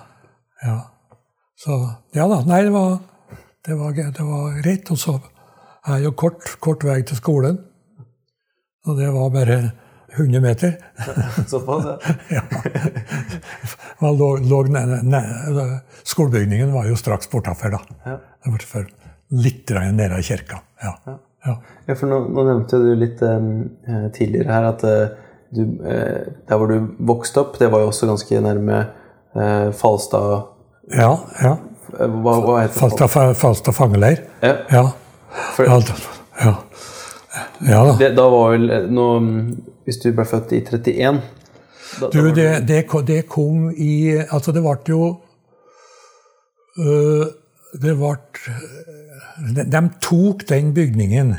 Ja. 0.64 0.78
Så 1.58 1.76
ja 2.14 2.28
da. 2.28 2.40
Nei, 2.46 2.62
det 2.62 2.72
var, 2.72 2.98
det 3.66 3.74
var, 3.78 3.92
det 3.92 4.24
var 4.26 4.62
greit. 4.62 4.90
Og 4.90 4.98
så 4.98 5.20
er 5.86 5.98
jo 6.04 6.12
kort, 6.12 6.56
kort 6.60 6.82
vei 6.86 7.02
til 7.02 7.16
skolen. 7.18 7.58
Og 8.86 8.96
det 8.98 9.10
var 9.14 9.30
bare 9.30 9.72
100 10.16 10.40
meter. 10.44 10.72
Såpass, 11.48 11.86
ja. 11.86 12.12
ja. 14.00 14.10
lå, 14.12 14.36
lå, 14.36 14.62
ne, 14.72 14.82
ne, 15.02 15.22
skolebygningen 16.02 16.72
var 16.74 16.86
jo 16.90 16.96
straks 16.96 17.30
bortafor, 17.32 17.70
da. 17.76 17.80
Ja. 18.04 18.18
Det 18.44 18.50
var 18.74 18.86
litt 19.42 19.70
nede 19.72 20.18
i 20.18 20.22
kirka. 20.26 20.60
Ja. 20.82 20.94
Ja. 21.06 21.56
Ja, 21.88 21.94
for 21.98 22.06
nå, 22.06 22.20
nå 22.30 22.42
nevnte 22.46 22.78
du 22.78 22.92
litt 22.94 23.22
eh, 23.26 24.04
tidligere 24.14 24.52
her 24.54 24.66
at 24.68 24.84
eh, 24.86 25.08
du, 25.50 25.62
eh, 25.82 26.28
der 26.48 26.60
hvor 26.60 26.70
du 26.70 26.92
vokste 27.08 27.42
opp, 27.42 27.56
det 27.58 27.66
var 27.72 27.82
jo 27.82 27.88
også 27.90 28.06
ganske 28.06 28.38
nærme 28.44 28.76
eh, 29.34 29.72
Falstad 29.74 30.44
ja, 30.94 31.08
ja. 31.42 31.56
eh, 31.98 32.06
hva, 32.22 32.36
hva 32.44 32.60
heter? 32.62 32.76
Falstad, 32.78 33.10
fa- 33.10 33.32
Falstad 33.34 33.74
fangeleir. 33.74 34.22
Ja, 34.42 34.54
Ja. 34.70 34.84
for 35.56 35.66
Ja, 35.66 35.80
ja. 36.42 37.82
da. 37.88 37.92
det, 37.98 38.12
da 38.16 38.28
var 38.30 38.54
vel 38.54 38.70
noe 38.92 39.18
nå, 39.22 39.42
Hvis 39.84 39.98
du 40.02 40.10
ble 40.14 40.26
født 40.28 40.52
i 40.52 40.62
31 40.62 41.22
da, 42.00 42.08
Du, 42.12 42.30
det, 42.34 42.48
det, 42.68 42.84
det 43.06 43.22
kom 43.28 43.70
i 43.74 44.16
Altså, 44.22 44.52
det 44.52 44.62
ble 44.64 44.76
jo 44.88 45.04
øh, 46.78 47.26
Det 47.82 47.96
ble 47.98 48.16
de, 49.56 49.64
de 49.64 49.80
tok 50.02 50.44
den 50.48 50.74
bygningen 50.76 51.34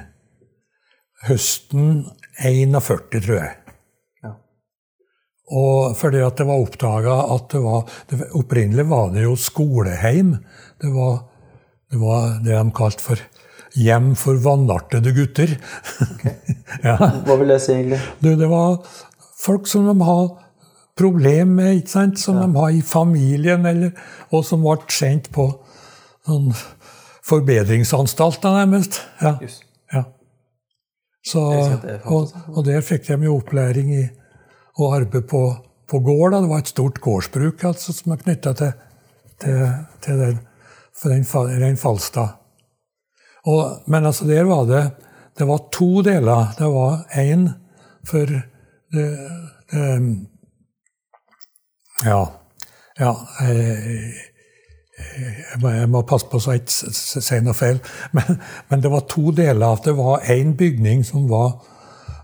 høsten 1.28 2.06
41, 2.42 3.22
tror 3.24 3.38
jeg. 3.38 3.52
Ja. 4.24 4.32
Og 5.54 5.98
fordi 5.98 6.24
at 6.26 6.40
det 6.40 6.48
var 6.50 6.64
oppdaga 6.64 7.20
at 7.36 7.46
det 7.54 7.62
var 7.64 7.86
det, 8.10 8.20
Opprinnelig 8.40 8.88
var 8.90 9.14
det 9.14 9.24
jo 9.28 9.36
skoleheim. 9.40 10.36
Det 10.82 10.92
var, 10.96 11.22
det 11.92 12.02
var 12.02 12.40
det 12.44 12.58
de 12.58 12.76
kalte 12.76 13.06
for 13.06 13.24
hjem 13.80 14.14
for 14.20 14.38
vanartede 14.44 15.14
gutter. 15.16 15.56
ja. 16.88 16.98
Hva 16.98 17.38
vil 17.40 17.54
det 17.54 17.60
si, 17.64 17.74
egentlig? 17.76 18.00
Du, 18.22 18.34
det 18.40 18.50
var 18.52 18.80
folk 19.40 19.68
som 19.70 19.88
de 19.90 19.96
har 20.06 20.28
problem 20.98 21.56
med, 21.58 21.82
ikke 21.82 21.94
sant? 21.96 22.22
som 22.22 22.38
de 22.42 22.50
har 22.60 22.72
i 22.72 22.82
familien, 22.86 23.66
eller, 23.66 23.94
og 24.32 24.46
som 24.46 24.66
ble 24.66 24.78
sendt 24.94 25.32
på 25.34 25.48
sånn 26.28 26.52
forbedringsanstalter, 27.24 28.54
nærmest. 28.62 29.02
Ja. 29.24 29.38
Ja. 29.94 30.04
Så, 31.24 31.42
og, 32.04 32.34
og 32.52 32.66
der 32.68 32.84
fikk 32.84 33.08
de 33.08 33.30
jo 33.30 33.40
opplæring 33.40 33.94
i 33.96 34.04
å 34.78 34.90
arbeide 34.92 35.24
på, 35.30 35.44
på 35.90 36.02
gård. 36.04 36.34
Da. 36.34 36.42
Det 36.44 36.52
var 36.52 36.64
et 36.64 36.74
stort 36.74 37.00
gårdsbruk 37.04 37.64
altså, 37.70 37.96
som 37.96 38.14
er 38.14 38.24
knytta 38.26 38.56
til, 38.60 38.74
til, 39.42 39.62
til 40.04 40.24
den, 40.24 40.40
den, 41.04 41.28
den 41.64 41.80
Falstad. 41.80 42.43
Og, 43.46 43.84
men 43.88 44.06
altså, 44.06 44.28
der 44.28 44.44
var 44.48 44.66
det 44.66 44.92
Det 45.40 45.48
var 45.48 45.70
to 45.74 46.02
deler. 46.02 46.54
Det 46.58 46.68
var 46.70 47.06
én 47.18 47.50
for 48.06 48.26
det, 48.26 48.42
det, 48.92 49.08
Ja. 52.06 52.26
ja 53.00 53.14
jeg, 53.42 54.14
jeg 55.52 55.62
må, 55.62 55.70
jeg 55.70 55.90
må 55.90 56.02
passe 56.02 56.28
på 56.30 56.40
så 56.40 56.52
jeg 56.54 56.62
ikke 56.62 56.94
sier 56.94 57.42
noe 57.42 57.58
feil. 57.58 57.80
Men, 58.16 58.42
men 58.70 58.84
det 58.84 58.92
var 58.92 59.08
to 59.10 59.32
deler. 59.32 59.80
Det 59.84 59.96
var 59.98 60.28
én 60.30 60.54
bygning 60.58 61.02
som 61.08 61.26
var 61.30 61.56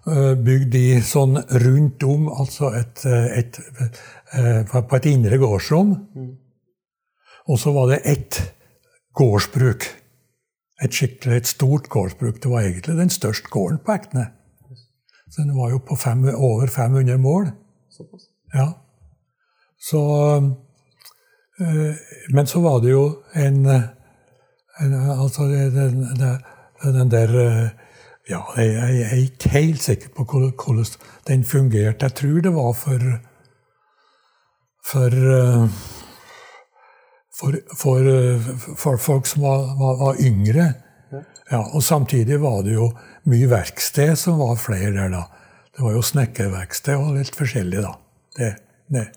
eh, 0.06 0.36
bygd 0.38 0.76
i 0.76 1.02
sånn 1.02 1.40
rundt 1.66 2.04
om, 2.04 2.28
altså 2.30 2.74
et, 2.78 3.06
et, 3.06 3.60
et, 3.86 4.02
eh, 4.38 4.62
på 4.70 4.84
på 4.86 5.00
et 5.00 5.10
indre 5.10 5.42
gårdsrom. 5.42 5.96
Og 7.50 7.60
så 7.60 7.74
var 7.74 7.90
det 7.90 8.04
ett 8.06 8.42
gårdsbruk. 9.18 9.88
Et 10.84 10.94
skikkelig 10.94 11.38
et 11.38 11.48
stort 11.48 11.90
gårdsbruk. 11.90 12.44
Det 12.44 12.52
var 12.52 12.62
egentlig 12.62 12.98
den 12.98 13.10
største 13.10 13.50
gården 13.52 13.80
på 13.86 13.92
Ekne. 13.92 14.28
Så 15.32 15.42
den 15.42 15.58
var 15.58 15.70
jo 15.70 15.78
på 15.78 15.96
fem, 15.96 16.26
over 16.36 16.68
500 16.68 17.18
mål. 17.18 17.52
Ja. 18.54 18.68
Så 19.90 20.00
øh, 21.62 21.96
Men 22.30 22.48
så 22.48 22.62
var 22.62 22.80
det 22.80 22.92
jo 22.92 23.22
en, 23.36 23.66
en 24.82 24.94
Altså 25.24 25.44
den, 25.44 25.76
den, 25.76 26.94
den 26.94 27.12
der 27.12 27.30
eh, 27.48 27.70
Ja, 28.30 28.40
jeg, 28.58 28.74
jeg 28.78 29.12
er 29.12 29.16
ikke 29.16 29.50
helt 29.50 29.82
sikker 29.84 30.10
på 30.18 30.24
hvordan 30.24 30.86
den 31.28 31.44
fungerte. 31.44 32.06
Jeg 32.06 32.14
tror 32.14 32.42
det 32.42 32.54
var 32.56 32.74
for 32.74 33.00
For 34.92 35.08
eh, 35.08 35.70
for, 37.40 37.56
for, 37.80 38.10
for 38.76 39.00
folk 39.02 39.28
som 39.30 39.46
var, 39.48 39.66
var, 39.80 40.00
var 40.04 40.22
yngre. 40.24 40.74
Ja, 41.50 41.64
og 41.74 41.82
samtidig 41.84 42.38
var 42.44 42.62
det 42.66 42.76
jo 42.76 42.92
mye 43.30 43.48
verksted 43.50 44.14
som 44.20 44.42
var 44.42 44.60
flere 44.62 44.92
der, 44.94 45.10
da. 45.14 45.24
Det 45.74 45.86
var 45.86 45.96
jo 45.96 46.04
snekkerverksted 46.06 47.00
og 47.00 47.16
litt 47.18 47.38
forskjellig, 47.38 47.82
da. 47.86 47.96
Det, 48.38 48.52
det. 48.94 49.08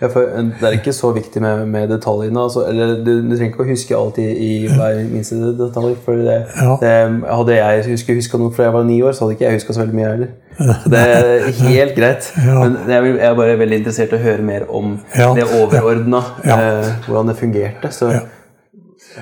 Ja, 0.00 0.06
eh, 0.06 0.44
Det 0.60 0.68
er 0.68 0.76
ikke 0.78 0.92
så 0.92 1.12
viktig 1.14 1.42
med, 1.42 1.66
med 1.70 1.88
detaljene. 1.88 2.40
Altså, 2.40 2.64
eller 2.68 2.96
du, 3.04 3.12
du 3.22 3.36
trenger 3.36 3.52
ikke 3.52 3.64
å 3.64 3.68
huske 3.68 3.96
alt 3.98 4.18
i, 4.18 4.26
i 4.26 4.50
hver 4.66 5.00
minste 5.10 5.38
detalj. 5.58 5.94
For 6.04 6.18
det, 6.26 6.40
Ja. 6.58 6.76
det, 6.80 6.94
hadde 7.30 7.58
jeg 7.58 7.84
huske, 7.92 8.16
huska 8.18 8.40
noe 8.40 8.54
fra 8.54 8.68
jeg 8.68 8.74
var 8.74 8.88
ni 8.88 8.98
år, 9.02 9.14
så 9.14 9.24
hadde 9.24 9.36
ikke 9.38 9.46
jeg 9.46 9.60
huska 9.60 9.76
så 9.76 9.84
veldig 9.84 9.98
mye 10.00 10.10
heller. 10.10 10.34
Så 10.58 10.90
det 10.94 11.04
er 11.14 11.46
helt 11.60 11.96
greit. 11.98 12.32
Ja. 12.42 12.58
Men 12.64 12.76
jeg, 12.90 13.14
er 13.28 13.38
bare 13.38 13.56
veldig 13.62 13.80
interessert 13.82 14.12
i 14.14 14.18
å 14.18 14.24
høre 14.24 14.42
mer 14.50 14.66
om 14.68 14.98
det 15.14 15.46
overordna. 15.60 16.24
Eh, 16.42 16.92
hvordan 17.06 17.32
det 17.32 17.38
fungerte. 17.40 17.94
Så. 17.94 18.12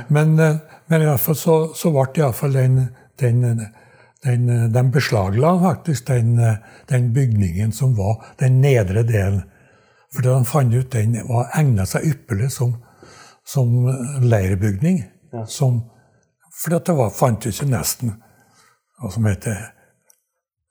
Men, 0.08 0.34
eh, 0.40 0.58
men 0.88 1.04
i 1.04 1.08
hvert 1.08 1.20
fall 1.20 1.38
så, 1.38 1.60
så 1.76 1.92
ble 1.92 2.08
iallfall 2.20 2.56
den, 2.56 2.82
den, 3.20 3.44
den 4.24 4.50
den 4.72 4.90
beslagla 4.94 5.54
faktisk 5.60 6.06
den, 6.08 6.38
eh, 6.38 6.60
den 6.88 7.12
bygningen 7.12 7.72
som 7.72 7.96
var 7.96 8.22
den 8.40 8.60
nedre 8.60 9.02
delen. 9.02 9.42
For 10.12 10.24
de 10.26 10.44
fant 10.44 10.74
ut 10.74 10.92
den 10.92 11.16
var 11.28 11.52
egna 11.56 11.86
seg 11.88 12.04
ypperlig 12.10 12.50
som, 12.52 12.74
som 13.48 13.70
leirbygning. 14.20 15.02
Som, 15.48 15.80
for 16.60 16.76
det 16.76 16.96
var, 16.96 17.14
fantes 17.16 17.62
jo 17.62 17.68
nesten 17.70 18.12
hva 19.00 19.10
som 19.10 19.24
heter 19.26 19.62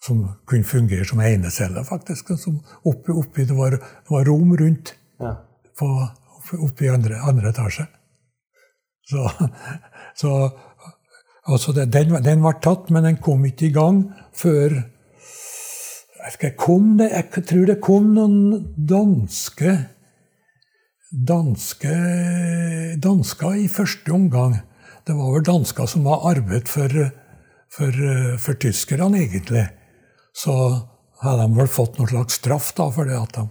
som 0.02 0.22
kunne 0.50 0.66
fungere 0.66 1.06
som 1.06 1.22
enecelle, 1.22 1.84
faktisk. 1.86 2.34
Som 2.38 2.60
oppi, 2.84 3.14
oppi, 3.14 3.46
det, 3.46 3.54
var, 3.58 3.78
det 3.78 4.10
var 4.10 4.26
rom 4.26 4.56
rundt 4.58 4.94
ja. 5.20 5.36
på, 5.78 5.90
oppe 6.58 6.86
i 6.86 6.90
andre, 6.90 7.20
andre 7.22 7.52
etasje. 7.54 7.86
Så, 9.12 9.30
så 10.22 10.32
altså 11.46 11.76
det, 11.78 11.86
den, 11.94 12.16
den 12.24 12.42
var 12.44 12.58
tatt, 12.64 12.90
men 12.90 13.06
den 13.06 13.22
kom 13.22 13.46
ikke 13.46 13.70
i 13.70 13.76
gang 13.76 14.04
før 14.38 14.80
jeg, 16.22 16.54
kom 16.60 17.00
jeg 17.02 17.44
tror 17.48 17.66
det 17.70 17.80
kom 17.84 18.14
noen 18.16 18.76
danske 18.76 19.78
danske 21.12 21.96
dansker 23.04 23.58
i 23.60 23.68
første 23.68 24.14
omgang. 24.16 24.56
Det 25.04 25.16
var 25.18 25.34
vel 25.34 25.44
dansker 25.44 25.90
som 25.90 26.06
var 26.08 26.24
arbeidet 26.30 26.70
for, 26.72 26.94
for, 27.72 28.04
for 28.40 28.60
tyskerne, 28.62 29.20
egentlig. 29.20 29.66
Så 30.32 30.54
hadde 31.22 31.44
de 31.44 31.58
vel 31.60 31.70
fått 31.72 32.00
noen 32.00 32.14
slags 32.14 32.40
straff 32.40 32.72
da, 32.78 32.88
for 32.94 33.10
det 33.10 33.20
at 33.20 33.36
de 33.42 33.50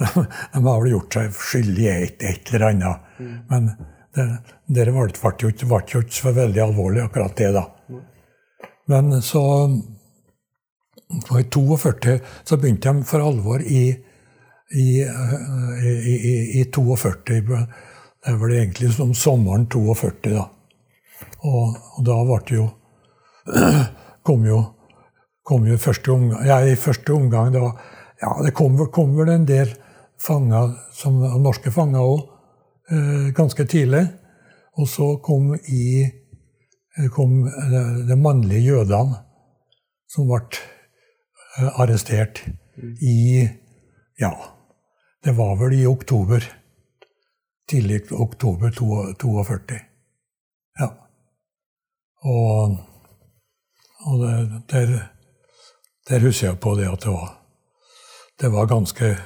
de 0.54 0.60
har 0.64 0.78
vel 0.80 0.94
gjort 0.94 1.16
seg 1.16 1.34
skyldig 1.36 1.82
i 1.84 1.90
et, 1.92 2.22
et 2.24 2.52
eller 2.54 2.70
annet. 2.70 3.08
Men 3.50 3.66
det, 4.16 4.86
ble 4.88 5.82
jo 5.92 6.00
ikke 6.00 6.16
så 6.16 6.32
veldig 6.32 6.62
alvorlig, 6.64 7.02
akkurat 7.04 7.36
det, 7.36 7.50
da. 7.54 7.66
Men 8.90 9.12
så 9.22 9.42
og 11.10 11.40
I 11.40 11.44
42 11.50 12.18
så 12.44 12.56
begynte 12.56 12.92
de 12.92 13.04
for 13.08 13.24
alvor 13.24 13.62
i, 13.62 13.84
i, 14.70 14.88
øh, 15.02 15.84
i, 15.84 16.16
i, 16.32 16.34
i 16.60 16.64
42. 16.70 17.40
Det 18.20 18.34
var 18.40 18.48
det 18.48 18.58
egentlig 18.58 18.92
som 18.94 19.14
sommeren 19.14 19.66
42, 19.66 20.30
da. 20.30 20.44
Og, 21.40 21.76
og 21.96 22.04
da 22.04 22.18
ble 22.28 22.42
det 22.48 22.58
jo 22.58 22.68
kom 24.26 24.44
jo 24.46 24.60
kom 25.50 25.66
jo 25.66 25.78
første 25.80 26.12
omgang, 26.12 26.46
ja, 26.46 26.60
i 26.62 26.76
første 26.78 27.14
omgang 27.16 27.52
da, 27.54 27.72
ja, 28.22 28.34
Det 28.44 28.52
kom, 28.54 28.76
kom 28.92 29.16
vel 29.16 29.32
en 29.32 29.46
del 29.48 29.72
fanger, 30.20 30.76
som, 30.94 31.16
norske 31.42 31.72
fanger 31.74 32.04
òg, 32.04 32.20
eh, 32.92 33.30
ganske 33.34 33.64
tidlig. 33.64 34.04
Og 34.78 34.86
så 34.88 35.16
kom 35.24 35.54
i 35.56 36.04
eh, 36.04 37.08
kom 37.14 37.48
eh, 37.48 38.06
de 38.06 38.16
mannlige 38.20 38.76
jødene 38.76 39.24
som 40.10 40.28
ble 40.28 40.44
eh, 40.44 40.60
arrestert 41.58 42.42
i 43.02 43.48
Ja, 44.18 44.44
det 45.24 45.32
var 45.32 45.56
vel 45.56 45.72
i 45.80 45.86
oktober. 45.86 46.44
Tidlig 47.70 48.12
oktober 48.12 48.70
42. 49.18 49.80
Ja. 50.78 50.88
Og, 52.22 52.76
og 54.06 54.24
der, 54.68 54.92
der 56.08 56.20
husker 56.20 56.46
jeg 56.46 56.60
på 56.60 56.74
det 56.76 56.88
at 56.88 57.00
det 57.00 57.14
var, 57.14 57.32
det 58.40 58.52
var 58.52 58.66
ganske, 58.66 59.16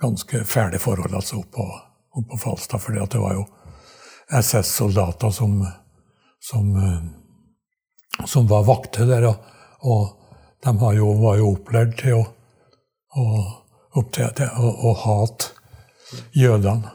ganske 0.00 0.44
fæle 0.44 0.78
forhold 0.78 1.14
altså 1.14 1.40
oppå, 1.40 1.68
oppå 2.12 2.38
Falstad. 2.38 2.80
For 2.80 2.92
det 2.92 3.20
var 3.20 3.34
jo 3.34 3.46
SS-soldater 4.32 5.30
som, 5.30 5.66
som, 6.40 6.72
som, 8.26 8.48
var 8.48 8.64
vakter 8.64 9.06
der. 9.06 9.28
Og, 9.28 9.36
og 9.80 10.21
de 10.62 10.94
jo, 10.96 11.12
var 11.22 11.38
jo 11.40 11.52
opplært 11.56 11.96
til 12.02 12.20
å, 12.20 12.26
å, 13.18 13.24
til, 14.14 14.28
til, 14.38 14.50
å, 14.54 14.74
å 14.90 14.92
hate 15.02 15.50
jødene. 16.36 16.94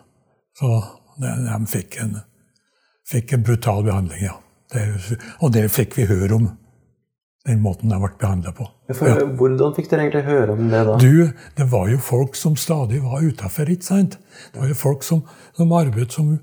Så 0.58 0.69
de, 1.21 1.34
de 1.45 1.58
fikk, 1.69 1.99
en, 2.03 2.15
fikk, 3.10 3.36
en, 3.36 3.43
brutal 3.43 3.84
behandling, 3.86 4.23
ja. 4.30 4.38
Det, 4.71 4.84
og 5.39 5.53
det 5.56 5.67
fikk 5.71 5.95
vi 5.99 6.08
høre 6.10 6.39
om, 6.39 6.47
den 7.47 7.62
måten 7.63 7.91
de 7.91 7.99
ble 8.01 8.10
behandla 8.19 8.51
på. 8.56 8.65
For, 8.91 9.08
ja. 9.08 9.27
Hvordan 9.39 9.75
fikk 9.75 9.91
dere 9.91 10.08
egentlig 10.08 10.25
høre 10.27 10.56
om 10.58 10.65
det 10.71 10.82
da? 10.89 10.97
Du, 10.99 11.30
Det 11.56 11.67
var 11.71 11.88
jo 11.91 11.99
folk 12.03 12.36
som 12.36 12.58
stadig 12.60 12.99
var 13.03 13.23
utafor? 13.23 13.71
Det 13.71 14.19
var 14.58 14.67
jo 14.67 14.75
folk 14.75 15.08
som, 15.08 15.23
som 15.56 15.71
arbeidet 15.75 16.17
som, 16.17 16.34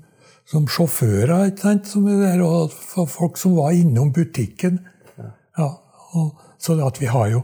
som 0.49 0.65
sjåfører, 0.69 1.51
ikke 1.51 1.67
sant? 1.67 1.89
Som 1.89 2.09
og 2.09 3.09
folk 3.09 3.37
som 3.37 3.57
var 3.59 3.77
innom 3.77 4.13
butikken. 4.13 4.81
Ja. 5.17 5.29
ja 5.59 5.69
og, 6.17 6.44
så 6.65 6.75
at 6.81 6.97
vi 7.01 7.09
har 7.11 7.29
jo 7.29 7.43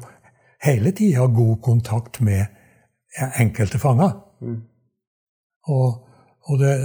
hele 0.66 0.92
tida 0.98 1.28
god 1.30 1.60
kontakt 1.62 2.22
med 2.26 2.48
enkelte 3.38 3.80
fanger. 3.82 4.18
Mm. 4.42 4.62
Og 5.70 6.08
og 6.50 6.60
det, 6.60 6.76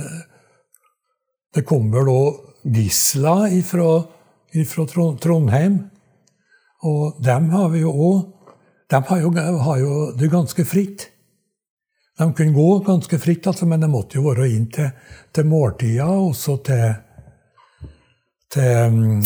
det 1.54 1.64
kom 1.68 1.88
vel 1.94 2.10
òg 2.12 2.40
gisler 2.76 3.48
fra 3.66 4.86
Trondheim. 5.22 5.78
Og 6.86 7.20
dem 7.24 7.50
har 7.54 7.70
vi 7.72 7.84
jo 7.84 7.92
òg 7.92 8.32
De 8.86 9.00
har 9.02 9.18
jo, 9.18 9.30
har 9.34 9.78
jo, 9.80 9.94
det 10.14 10.28
ganske 10.30 10.62
fritt. 10.64 11.08
De 12.18 12.28
kunne 12.32 12.54
gå 12.54 12.66
ganske 12.86 13.18
fritt, 13.18 13.46
altså, 13.50 13.66
men 13.66 13.80
de 13.82 13.88
måtte 13.90 14.20
jo 14.20 14.28
være 14.28 14.46
inn 14.54 14.68
til, 14.70 14.92
til 15.34 15.48
måltida 15.50 16.06
og 16.06 16.36
så 16.38 16.54
til, 18.52 19.22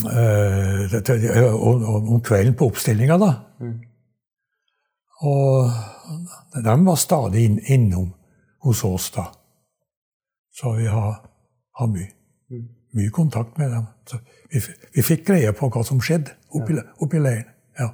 til, 0.95 0.99
øh, 0.99 1.03
til 1.05 1.45
og, 1.45 1.83
og, 1.83 2.13
om 2.15 2.21
kvelden 2.21 2.55
på 2.55 2.71
oppstillinga, 2.71 3.19
da. 3.19 3.33
Mm. 3.61 3.79
Og 5.21 5.71
de 6.65 6.77
var 6.87 6.97
stadig 6.97 7.45
inn, 7.45 7.59
innom 7.67 8.13
hos 8.65 8.85
oss, 8.85 9.11
da. 9.17 9.27
Så 10.57 10.73
vi 10.77 10.87
har, 10.87 11.21
har 11.79 11.91
mye, 11.91 12.09
mm. 12.51 12.69
mye 12.97 13.11
kontakt 13.11 13.59
med 13.59 13.71
dem. 13.71 13.87
Vi, 14.53 14.63
vi 14.95 15.05
fikk 15.07 15.27
greie 15.29 15.53
på 15.57 15.69
hva 15.71 15.85
som 15.87 16.01
skjedde 16.03 16.35
oppi, 16.57 16.79
oppi 17.01 17.21
leiren. 17.21 17.53
Ja. 17.79 17.93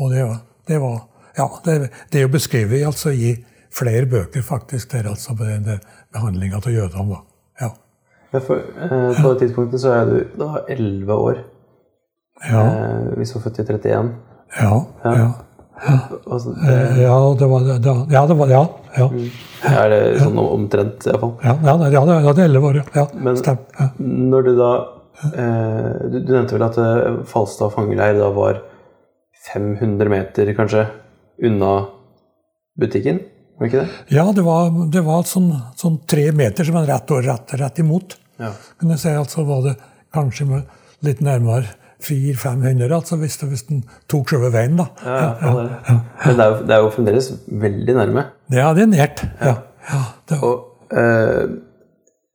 Og 0.00 0.10
det 0.12 0.24
var, 0.24 0.40
det 0.66 0.80
var 0.82 1.04
Ja, 1.36 1.50
det, 1.64 1.90
det 2.12 2.18
er 2.18 2.22
jo 2.22 2.32
beskrevet 2.32 2.86
altså, 2.86 3.10
i 3.12 3.34
flere 3.78 4.06
bøker, 4.06 4.42
faktisk, 4.42 4.92
der, 4.92 5.08
altså, 5.10 5.34
på 5.36 5.44
den 5.44 5.80
behandlinga 6.12 6.56
av 6.56 6.72
jødene. 6.72 7.12
Ja. 7.12 7.35
Ja 8.36 8.44
for, 8.44 8.60
eh, 8.60 9.10
på 9.18 9.32
det 9.32 9.42
tidspunktet 9.42 9.82
så 9.82 9.96
er 9.96 10.10
du 10.10 10.38
da 10.38 10.62
elleve 10.72 11.18
år. 11.30 11.42
Ja. 12.44 12.62
Eh, 12.62 13.10
hvis 13.16 13.32
du 13.32 13.38
var 13.38 13.48
født 13.48 13.60
i 13.62 13.66
31. 13.66 14.14
Ja. 14.60 14.72
ja. 15.04 15.12
ja. 15.12 15.28
Altså, 16.26 16.54
det... 16.56 16.76
Ja, 17.02 17.16
det 17.38 17.48
var 17.50 17.64
det. 17.68 17.94
Ja, 18.12 18.26
det 18.26 18.36
var, 18.38 18.52
ja, 18.52 18.62
ja. 18.96 19.08
Mm. 19.12 19.26
Er 19.66 19.92
det 19.92 20.00
sånn 20.22 20.38
omtrent, 20.40 21.04
iallfall? 21.08 21.34
Ja, 21.44 21.56
ja, 21.64 21.74
ja, 21.92 22.04
det 22.06 22.36
er 22.36 22.44
elleve 22.46 22.70
år, 22.70 22.80
ja. 22.94 23.06
Men 23.12 23.36
ja. 23.44 23.88
når 23.98 24.46
du 24.46 24.52
da 24.56 24.70
eh, 25.32 25.90
du, 26.12 26.18
du, 26.20 26.32
nevnte 26.32 26.56
vel 26.56 26.66
at 26.68 26.80
eh, 26.80 27.20
Falstad 27.28 27.74
fangeleir 27.76 28.16
da 28.20 28.30
var 28.36 28.62
500 29.52 30.12
meter, 30.12 30.52
kanskje, 30.56 30.86
unna 31.44 31.72
butikken? 32.80 33.20
Var 33.56 33.66
det 33.66 33.72
ikke 33.72 33.84
det? 33.84 34.16
Ja, 34.16 34.24
det 34.36 34.44
var, 34.44 34.72
det 34.92 35.02
var 35.04 35.28
sånn, 35.28 35.50
sånn, 35.80 36.00
tre 36.08 36.30
meter 36.36 36.66
som 36.68 36.76
en 36.80 36.88
rett, 36.88 37.12
rett, 37.24 37.54
rett 37.60 37.84
imot. 37.84 38.16
Ja. 38.40 38.52
Men 38.80 38.94
jeg 38.94 39.02
si, 39.02 39.12
altså 39.16 39.44
var 39.48 39.64
det 39.66 39.76
kanskje 40.14 40.62
litt 41.04 41.20
nærmere 41.24 41.74
400-500, 42.04 42.94
altså, 42.94 43.16
hvis, 43.16 43.36
hvis 43.40 43.62
den 43.70 43.84
tok 44.10 44.30
selve 44.30 44.50
veien. 44.52 44.76
da. 44.78 44.86
Ja, 45.04 45.14
ja, 45.40 45.52
ja, 45.88 45.94
Men 46.24 46.36
det 46.36 46.44
er, 46.44 46.50
jo, 46.50 46.66
det 46.66 46.74
er, 46.74 46.82
jo, 46.82 46.90
fremdeles 46.92 47.30
veldig 47.48 47.94
nærme. 47.96 48.26
Ja, 48.52 48.74
det 48.76 48.84
er 48.84 48.90
nært. 48.92 49.24
Ja. 49.40 49.54
Det 50.28 50.38
Og, 50.42 50.84
eh, 50.92 51.46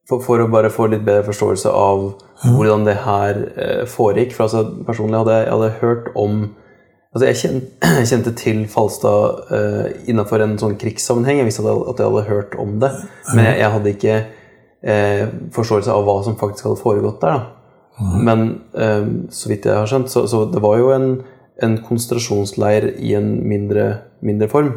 for, 0.09 0.23
for, 0.25 0.41
å 0.41 0.49
bare 0.51 0.71
få 0.73 0.87
litt 0.91 1.05
bedre 1.05 1.23
forståelse 1.29 1.71
av 1.71 2.07
hvordan 2.41 2.87
det 2.87 2.97
her 3.05 3.43
eh, 3.53 3.83
foregikk 3.87 4.33
for 4.33 4.47
altså, 4.47 4.63
Personlig 4.87 5.19
hadde 5.21 5.37
jeg 5.37 5.51
hadde 5.51 5.69
hørt 5.81 6.07
om 6.17 6.39
altså 7.13 7.27
Jeg 7.27 7.39
kjente, 7.41 7.91
kjente 8.09 8.33
til 8.39 8.61
Falstad 8.71 9.53
eh, 9.53 9.87
innenfor 10.09 10.41
en 10.41 10.57
sånn 10.59 10.77
krigssammenheng. 10.81 11.41
Jeg 11.41 11.51
visste 11.51 11.67
at 11.67 12.01
jeg 12.01 12.07
hadde 12.07 12.27
hørt 12.31 12.55
om 12.59 12.79
det, 12.81 12.91
men 13.33 13.45
jeg, 13.45 13.59
jeg 13.61 13.75
hadde 13.75 13.93
ikke 13.97 14.19
eh, 14.83 15.27
forståelse 15.53 15.93
av 15.93 16.05
hva 16.07 16.19
som 16.25 16.37
faktisk 16.39 16.69
hadde 16.69 16.81
foregått 16.81 17.21
der. 17.23 17.39
da. 17.39 17.61
Men 18.01 18.47
eh, 18.73 19.05
så 19.33 19.51
vidt 19.51 19.67
jeg 19.69 19.77
har 19.77 19.89
skjønt, 19.89 20.09
så, 20.11 20.25
så 20.29 20.45
det 20.49 20.61
var 20.63 20.79
jo 20.81 20.89
en, 20.95 21.09
en 21.61 21.75
konsentrasjonsleir 21.85 22.91
i 22.97 23.13
en 23.17 23.33
mindre, 23.47 23.87
mindre 24.25 24.49
form. 24.51 24.71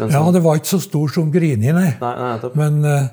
Men, 0.00 0.12
ja, 0.12 0.24
det 0.34 0.42
var 0.44 0.60
ikke 0.60 0.74
så 0.74 0.82
stor 0.84 1.14
som 1.14 1.30
Grini, 1.32 1.72
nei. 1.72 1.92
nei, 2.00 2.14
nei 2.20 2.50
men, 2.58 2.82
eh, 2.84 3.08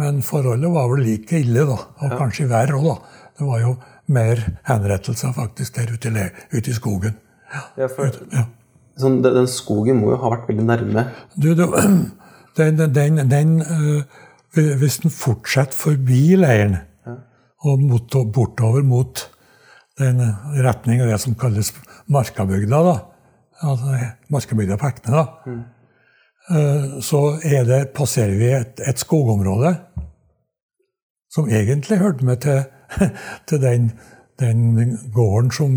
men, 0.00 0.22
forholdet 0.26 0.70
var 0.74 0.90
vel 0.92 1.04
like 1.06 1.42
ille, 1.42 1.66
da. 1.66 1.80
Og 2.02 2.06
ja. 2.06 2.20
kanskje 2.20 2.48
verre 2.50 2.78
òg, 2.78 2.86
da. 2.92 3.26
Det 3.40 3.48
var 3.48 3.64
jo 3.64 3.74
mer 4.10 4.40
henrettelser 4.66 5.34
faktisk 5.34 5.78
der 5.78 5.92
ute, 5.94 6.30
ute 6.52 6.70
i 6.70 6.76
skogen. 6.76 7.18
Ja, 7.78 7.90
for, 7.90 8.14
ja. 8.34 8.46
Sånn, 9.00 9.20
den, 9.24 9.46
skogen 9.50 10.02
må 10.02 10.12
jo 10.12 10.20
ha 10.22 10.34
vært 10.34 10.50
veldig 10.50 10.66
nærme? 10.66 11.06
Du, 11.34 11.52
det, 11.58 11.66
den, 12.58 12.82
den, 12.94 13.22
den 13.30 13.54
uh, 13.64 14.02
Hvis 14.54 14.98
den 15.02 15.12
fortsetter 15.14 15.76
forbi 15.76 16.36
leiren, 16.36 16.80
og 17.60 17.82
mot, 17.84 18.16
bortover 18.32 18.82
mot 18.82 19.20
den 20.00 20.22
retning 20.64 21.02
av 21.02 21.10
det 21.12 21.18
som 21.20 21.36
kalles 21.38 21.72
Markabygda. 22.10 22.80
da, 22.86 22.94
altså 23.62 23.98
Markabygda 24.32 24.78
på 24.80 24.88
Ekne. 24.88 25.12
da, 25.12 25.26
mm. 25.46 25.60
Så 27.04 27.38
det, 27.42 27.92
passerer 27.94 28.32
vi 28.34 28.48
et, 28.56 28.80
et, 28.80 28.98
skogområde 28.98 29.74
som 31.30 31.46
egentlig 31.46 32.00
hørte 32.00 32.24
med 32.26 32.40
til, 32.42 32.64
til 33.48 33.60
den, 33.62 33.92
den, 34.40 34.96
gården 35.14 35.50
som, 35.54 35.76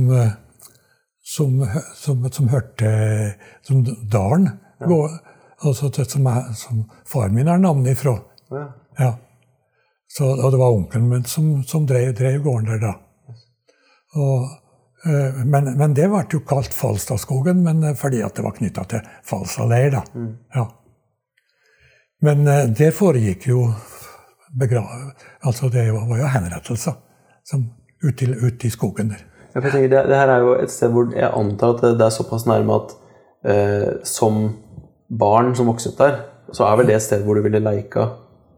som, 1.21 1.61
som, 1.95 2.25
som 2.31 2.49
hørte 2.49 2.89
Som 3.61 3.85
dalen. 4.11 4.49
Ja. 4.81 5.07
Altså, 5.63 5.91
som, 6.09 6.27
som 6.55 6.83
far 7.05 7.29
min 7.29 7.47
er 7.47 7.57
navnet 7.57 7.91
ifra. 7.91 8.17
Ja. 8.57 8.65
ja. 8.99 9.13
Så, 10.17 10.27
og 10.29 10.51
det 10.51 10.59
var 10.61 10.75
onkelen 10.75 11.09
min 11.09 11.23
som, 11.25 11.63
som 11.63 11.87
drev, 11.89 12.11
drev, 12.13 12.37
gården 12.43 12.69
der 12.69 12.81
da. 12.83 12.91
Og, 14.13 14.43
uh, 15.07 15.39
men, 15.41 15.71
men, 15.79 15.95
det 15.97 16.05
ble 16.11 16.21
jo 16.29 16.43
kalt 16.45 16.75
Falstadskogen 16.77 17.63
men, 17.65 17.81
uh, 17.81 17.95
fordi 17.97 18.21
at 18.21 18.37
det 18.37 18.45
var 18.45 18.53
knytta 18.59 18.85
til 18.91 19.09
Falstadleir. 19.25 19.89
da. 19.95 20.03
Mm. 20.13 20.29
Ja. 20.53 20.67
Men 22.21 22.45
uh, 22.45 22.61
der 22.77 22.93
foregikk 22.93 23.49
jo 23.49 23.65
begrav... 24.59 24.91
Altså, 25.41 25.71
det 25.73 25.89
var, 25.95 26.17
jo 26.19 26.29
henrettelser 26.29 26.99
ute 28.03 28.27
ut 28.37 28.65
i 28.67 28.69
skogen 28.69 29.09
der. 29.15 29.23
Ja, 29.55 29.59
for 29.59 29.65
jeg 29.65 29.73
tenker, 29.73 29.89
det, 29.95 30.07
det, 30.11 30.19
her 30.19 30.29
er 30.29 30.45
jo 30.45 30.53
et 30.59 30.71
sted 30.71 30.93
hvor 30.93 31.09
jeg 31.09 31.29
antar 31.29 31.73
at 31.73 31.81
det, 31.81 31.95
det 31.97 32.05
er 32.05 32.13
såpass 32.13 32.45
nærme 32.49 32.77
at 32.81 32.99
som 34.07 34.37
barn 35.19 35.51
som 35.55 35.67
vokste 35.67 35.91
opp 35.91 35.97
der, 35.99 36.13
så 36.55 36.63
er 36.67 36.77
vel 36.79 36.87
det 36.87 36.95
et 36.95 37.03
sted 37.03 37.25
hvor 37.25 37.35
du 37.35 37.43
ville 37.43 37.59
leika 37.59 38.05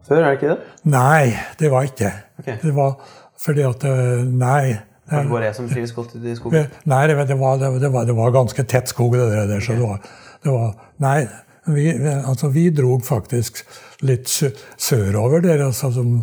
før, 0.08 0.22
er 0.22 0.28
det 0.28 0.38
ikke 0.38 0.52
det? 0.52 0.74
Nei, 0.92 1.32
det 1.60 1.70
var 1.72 1.88
ikke 1.88 2.12
okay. 2.40 2.58
det. 2.62 2.74
var 2.76 2.94
fordi 3.42 3.64
at 3.66 3.84
eh, 3.84 4.22
Nei. 4.26 4.76
Det 5.06 5.26
var 5.30 5.44
jeg 5.44 5.54
som 5.54 5.66
trives 5.70 5.92
godt 5.94 6.14
i 6.18 6.34
skogen? 6.34 6.70
Nei, 6.90 7.02
det 7.06 7.16
var, 7.16 7.26
det, 7.30 7.90
var, 7.92 8.06
det 8.08 8.14
var, 8.16 8.30
ganske 8.34 8.64
tett 8.66 8.88
skog. 8.90 9.14
det 9.14 9.44
der, 9.50 9.60
så 9.62 9.76
var, 9.78 10.00
det 10.42 10.54
var 10.54 10.72
Nei, 11.02 11.20
vi, 11.66 11.90
altså, 12.16 12.48
vi 12.48 12.70
drog 12.74 13.04
faktisk 13.06 13.62
litt 14.06 14.26
sørover 14.28 15.44
der, 15.44 15.62
altså, 15.68 15.92
som, 15.94 16.16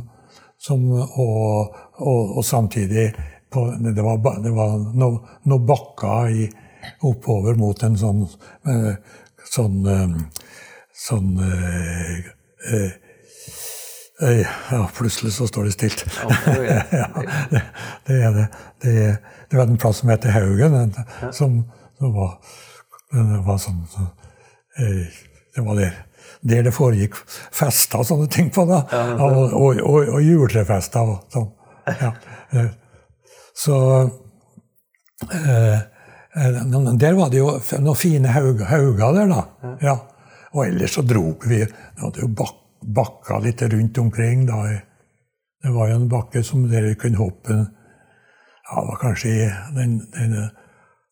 som, 0.60 0.84
og, 0.92 1.78
og, 1.96 2.38
og, 2.38 2.44
samtidig 2.46 3.14
på, 3.52 3.70
Det 3.80 4.04
var, 4.04 4.20
det 4.44 4.52
var 4.52 4.76
noen 4.98 5.20
noe 5.48 5.64
bakker 5.64 6.34
i, 6.34 6.50
oppover 7.08 7.56
mot 7.56 7.84
en 7.84 7.96
sånn 7.96 8.24
eh, 8.68 8.96
sånn, 9.48 9.86
eh, 9.88 10.16
sånn, 11.06 11.30
sånn 11.38 13.03
ja, 14.72 14.90
plutselig 14.96 15.34
så 15.34 15.48
står 15.48 15.64
det 15.68 15.72
stilt. 15.76 16.06
ja, 16.24 17.08
det, 17.52 17.62
det, 18.08 18.18
er 18.24 18.32
det. 18.38 18.48
Det, 18.84 18.94
det 19.50 19.58
var 19.58 19.68
en 19.68 19.78
plass 19.78 19.98
som 20.04 20.10
heter 20.14 20.34
Haugen, 20.36 20.94
som, 21.32 21.60
som 22.00 22.14
var, 22.16 22.38
var 23.46 23.58
sånn, 23.62 23.84
så, 23.92 24.08
Det 25.56 25.62
var 25.66 25.78
der, 25.78 25.98
der 26.42 26.64
det 26.66 26.74
foregikk 26.74 27.18
fester 27.54 28.02
og 28.02 28.08
sånne 28.10 28.30
ting 28.34 28.50
på, 28.54 28.66
da. 28.70 28.82
og, 29.18 29.54
og, 29.54 29.82
og, 29.84 30.14
og 30.18 30.22
juletrefester 30.24 31.14
og 31.14 31.20
sånn. 31.34 31.52
Ja. 32.00 32.14
Eh, 32.56 32.72
Så 33.54 33.76
eh, 35.32 35.76
eh, 35.76 36.62
Der 36.98 37.14
var 37.14 37.30
det 37.30 37.38
jo 37.42 37.52
noen 37.84 38.00
fine 38.00 38.32
hauger, 38.34 38.66
hauger 38.72 39.14
der, 39.20 39.28
da. 39.30 39.76
Ja. 39.84 39.96
Og 40.54 40.68
ellers 40.68 40.96
så 40.96 41.02
drog 41.06 41.44
vi 41.50 41.60
Det 41.66 42.02
hadde 42.02 42.22
jo 42.24 42.30
bak, 42.30 42.56
bakka 42.86 43.40
litt 43.44 43.62
rundt 43.62 43.98
omkring. 43.98 44.46
da. 44.48 44.64
Det 45.64 45.72
var 45.72 45.90
jo 45.90 45.96
en 45.96 46.10
bakke 46.12 46.44
som 46.44 46.68
dere 46.70 46.96
kunne 47.00 47.18
hoppe 47.22 47.54
Ja, 48.64 48.80
det 48.80 48.88
var 48.88 49.00
kanskje 49.02 49.30
den, 49.76 49.98
den, 50.14 50.50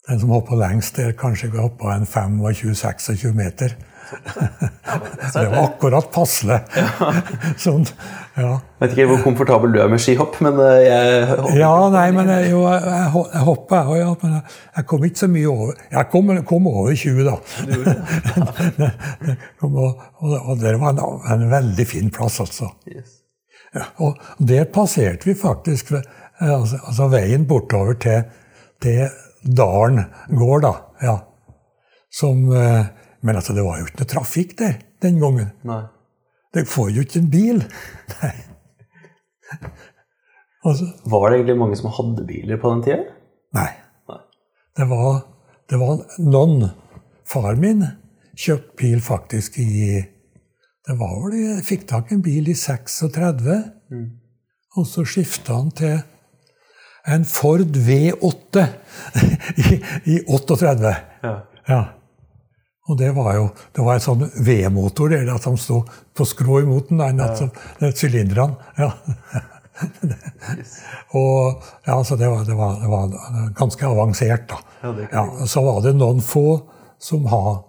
den 0.08 0.20
som 0.20 0.30
hoppa 0.32 0.56
lengst 0.56 0.96
der, 0.96 1.12
kanskje 1.12 1.52
hoppa 1.52 1.94
en 1.94 2.06
25-26 2.08 3.34
meter. 3.36 3.76
det 5.34 5.50
var 5.52 5.66
akkurat 5.66 6.08
passelig. 6.14 6.62
sånn, 7.60 7.86
ja. 8.38 8.52
Jeg 8.80 8.84
vet 8.84 8.94
ikke 8.96 9.08
hvor 9.10 9.24
komfortabel 9.26 9.74
du 9.74 9.80
er 9.84 9.90
med 9.92 10.00
skihopp, 10.00 10.38
men 10.46 10.60
eh, 10.64 10.86
jeg 10.86 11.26
hopper. 11.32 11.58
Ja, 11.60 11.72
nei, 11.92 12.06
men 12.16 12.30
jeg, 12.32 12.52
jo, 12.54 12.62
jeg, 12.72 13.10
hopper, 13.46 13.92
jeg 13.98 14.08
òg, 14.08 14.24
men 14.24 14.38
jeg, 14.38 14.60
jeg 14.78 14.88
kom 14.92 15.08
ikke 15.08 15.24
så 15.24 15.30
mye 15.32 15.50
over. 15.52 15.82
Jeg 15.92 16.10
kom, 16.14 16.32
kom 16.48 16.70
over 16.72 16.94
20, 16.96 17.26
da. 17.28 17.36
Og, 19.68 19.82
og, 20.24 20.38
og 20.38 20.62
det 20.62 20.78
var 20.80 20.96
en, 20.96 21.04
en 21.36 21.50
veldig 21.52 21.88
fin 21.88 22.14
plass, 22.14 22.40
altså. 22.46 22.72
Yes. 22.88 23.18
Ja, 23.76 23.88
og 24.04 24.20
der 24.40 24.66
passerte 24.74 25.30
vi 25.30 25.36
faktisk 25.40 25.94
altså, 25.96 26.80
altså 26.84 27.08
veien 27.12 27.46
bortover 27.48 27.96
til, 28.04 28.24
til 28.84 29.06
Dalen 29.58 30.04
gård, 30.38 30.66
da. 30.66 30.74
Ja. 31.02 31.18
Som, 32.12 32.48
eh, 32.56 32.86
men 33.22 33.36
altså, 33.36 33.56
det 33.56 33.64
var 33.66 33.80
jo 33.80 33.88
ikke 33.88 34.04
noe 34.04 34.14
trafikk 34.16 34.58
der 34.60 34.80
den 35.02 35.20
gangen. 35.22 35.52
Nei. 35.68 35.84
Det 36.54 36.66
får 36.68 36.90
jo 36.96 37.04
ikke 37.06 37.20
en 37.22 37.30
bil. 37.32 37.62
Nei. 38.22 38.34
Altså, 40.66 40.86
Var 41.10 41.30
det 41.30 41.38
egentlig 41.40 41.58
mange 41.60 41.78
som 41.80 41.92
hadde 41.96 42.26
biler 42.28 42.60
på 42.62 42.72
den 42.76 42.84
tida? 42.86 43.06
nei. 43.58 43.70
Nei. 44.10 44.20
Det 44.78 44.86
var, 44.90 45.22
det 45.70 45.80
var 45.82 46.04
noen. 46.20 46.70
Far 47.28 47.56
min 47.60 47.84
kjøpte 48.36 48.76
bil 48.80 49.02
faktisk 49.04 49.58
i 49.60 50.02
Det 50.88 50.96
var 51.00 51.12
vel 51.22 51.36
Jeg 51.38 51.64
fikk 51.68 51.84
tak 51.88 52.12
i 52.12 52.16
en 52.18 52.24
bil 52.26 52.50
i 52.52 52.56
36. 52.58 53.58
Og 54.78 54.88
så 54.88 55.04
skifta 55.08 55.54
han 55.58 55.72
til 55.76 55.98
en 57.08 57.26
Ford 57.26 57.76
V8 57.88 58.66
i, 59.64 59.80
i 60.14 60.20
38. 60.28 60.94
Ja. 61.24 61.34
Ja. 61.68 61.82
Og 62.92 62.98
det 63.00 63.12
var 63.16 63.36
jo 63.38 63.46
det 63.76 63.84
var 63.86 63.96
en 63.98 64.04
sånn 64.04 64.26
V-motor 64.44 65.14
der 65.14 65.30
at 65.32 65.46
han 65.48 65.56
sto 65.60 65.78
på 66.18 66.26
skrå 66.28 66.60
imot 66.66 66.90
den, 66.92 67.00
den 67.04 67.22
at 67.24 67.38
så- 67.40 67.50
det 67.80 67.88
er 67.88 67.96
sylinderne. 67.96 68.56
Ja. 68.78 68.92
og 71.18 71.64
ja, 71.88 72.04
så 72.04 72.16
det 72.20 72.28
var, 72.30 72.44
det, 72.46 72.54
var, 72.58 72.76
det 72.82 72.88
var 72.92 73.54
ganske 73.58 73.88
avansert, 73.88 74.48
da. 74.50 74.60
Ja, 74.84 74.94
Ja, 75.12 75.48
så 75.48 75.64
var 75.66 75.82
det 75.86 75.96
noen 75.98 76.22
få 76.26 76.46
som 77.02 77.26
har, 77.32 77.64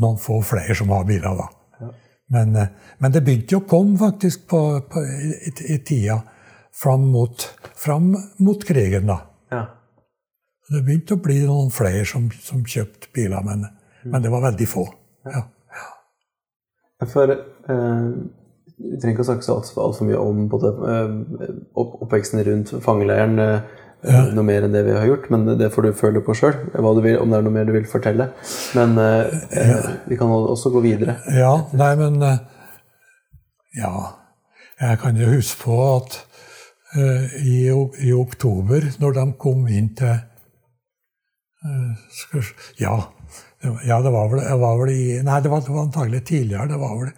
noen 0.00 0.18
få 0.20 0.40
flere 0.44 0.74
som 0.76 0.90
har 0.94 1.06
biler, 1.08 1.36
da. 1.38 1.48
Men, 2.30 2.52
eh, 2.56 2.68
men 3.02 3.10
det 3.14 3.24
begynte 3.26 3.56
jo 3.56 3.62
å 3.64 3.66
komme 3.70 3.98
faktisk 3.98 4.44
på, 4.52 4.60
på, 4.86 5.00
i, 5.02 5.50
i 5.74 5.78
tida 5.82 6.20
fram 6.82 7.08
mot, 7.10 7.42
fram 7.74 8.12
mot 8.38 8.64
krigen, 8.66 9.06
da. 9.10 9.20
ja. 9.50 9.64
Det 10.70 10.84
begynte 10.86 11.16
å 11.16 11.22
bli 11.24 11.40
noen 11.42 11.72
flere 11.74 12.04
som, 12.06 12.28
som 12.30 12.60
kjøpte 12.62 13.08
biler, 13.16 13.42
men, 13.42 13.64
men 14.04 14.22
det 14.22 14.30
var 14.32 14.42
veldig 14.48 14.68
få. 14.68 14.86
Ja. 15.28 15.42
For 17.10 17.30
eh, 17.32 18.06
Vi 18.80 18.96
trenger 19.00 19.14
ikke 19.14 19.24
å 19.24 19.28
snakke 19.30 19.44
så 19.44 19.54
altfor 19.58 19.82
alt 19.86 19.98
for 19.98 20.08
mye 20.08 20.20
om 20.20 20.46
både, 20.52 20.70
eh, 20.92 21.52
opp, 21.80 21.94
oppveksten 22.06 22.42
rundt 22.46 22.72
fangeleiren. 22.84 23.38
eh, 23.38 23.60
Noe 24.32 24.44
mer 24.48 24.64
enn 24.64 24.72
det 24.72 24.80
vi 24.86 24.94
har 24.96 25.04
gjort, 25.04 25.26
men 25.28 25.44
det 25.60 25.66
får 25.74 25.82
du 25.84 25.92
føle 25.92 26.22
på 26.24 26.32
sjøl. 26.32 26.54
Om 26.80 27.00
det 27.04 27.10
er 27.20 27.42
noe 27.44 27.52
mer 27.52 27.66
du 27.68 27.72
vil 27.74 27.84
fortelle. 27.84 28.30
Men 28.72 28.96
eh, 28.96 29.90
vi 30.08 30.16
kan 30.16 30.32
også 30.32 30.72
gå 30.72 30.80
videre. 30.80 31.18
ja, 31.36 31.52
nei, 31.76 31.90
men 32.00 32.16
eh, 32.22 32.38
Ja. 33.82 34.16
Jeg 34.80 34.96
kan 35.02 35.16
jo 35.20 35.26
huske 35.28 35.60
på 35.66 35.74
at 35.98 36.14
eh, 36.96 37.26
i, 37.44 37.68
i 38.08 38.12
oktober, 38.16 38.86
når 39.02 39.12
de 39.18 39.24
kom 39.36 39.66
inn 39.68 39.90
til 39.98 40.14
eh, 41.68 41.90
skal, 42.16 42.46
ja, 42.80 42.94
ja, 43.62 44.00
det 44.00 44.12
var 44.12 44.28
vel, 44.32 44.40
det 44.44 44.60
var 44.60 44.78
vel 44.80 44.92
i 44.94 45.02
Nei, 45.24 45.40
det 45.44 45.50
var, 45.52 45.60
det 45.64 45.74
var 45.74 45.82
antagelig 45.84 46.22
tidligere. 46.30 46.68
Det 46.68 46.78
var 46.80 46.94
vel 47.00 47.10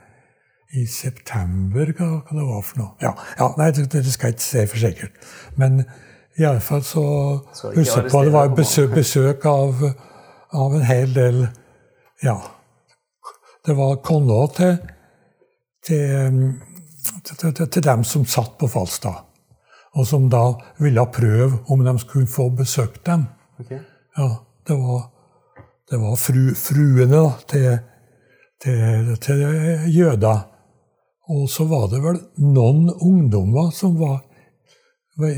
i 0.72 0.86
september, 0.88 1.92
hva, 1.98 2.08
hva 2.24 2.38
det 2.38 2.46
var 2.48 2.62
for 2.64 2.80
noe. 2.80 2.94
Ja, 3.04 3.12
ja 3.38 3.50
nei, 3.60 3.68
det, 3.76 3.90
det 3.92 4.14
skal 4.14 4.32
jeg 4.32 4.38
ikke 4.38 4.46
si 4.46 4.64
for 4.70 4.82
sikkert. 4.86 5.28
Men 5.60 5.82
i 6.40 6.46
alle 6.48 6.62
fall 6.64 6.82
så 6.82 7.04
Så 7.52 7.74
husker 7.76 8.06
jeg 8.06 8.12
på 8.12 8.24
det 8.24 8.32
var 8.32 8.54
besøk, 8.56 8.94
besøk 8.96 9.44
av, 9.46 9.84
av 10.52 10.76
en 10.78 10.86
hel 10.88 11.14
del 11.14 11.44
Ja. 12.24 12.38
Det 13.66 13.76
var 13.78 14.00
kona 14.02 14.46
til, 14.56 14.78
til, 15.86 16.38
til, 17.28 17.52
til, 17.52 17.68
til 17.68 17.84
dem 17.84 18.02
som 18.04 18.24
satt 18.26 18.56
på 18.58 18.66
Falstad. 18.70 19.28
Og 19.94 20.06
som 20.08 20.26
da 20.30 20.54
ville 20.80 21.04
prøve 21.14 21.60
om 21.70 21.84
de 21.84 21.94
skulle 22.00 22.26
få 22.26 22.48
besøkt 22.56 23.04
dem. 23.06 23.26
Okay. 23.60 23.78
Ja, 24.16 24.28
det 24.66 24.78
var, 24.80 25.11
det 25.92 25.98
var 26.00 26.16
fru, 26.16 26.54
fruene 26.56 27.10
da, 27.12 27.24
til, 27.52 27.72
til, 28.64 29.10
til 29.20 29.42
jøder. 29.92 30.38
Og 31.32 31.42
så 31.52 31.66
var 31.68 31.90
det 31.92 32.00
vel 32.00 32.16
noen 32.40 32.86
ungdommer 32.94 33.68
som 33.76 33.98
var, 34.00 34.22
var 35.20 35.36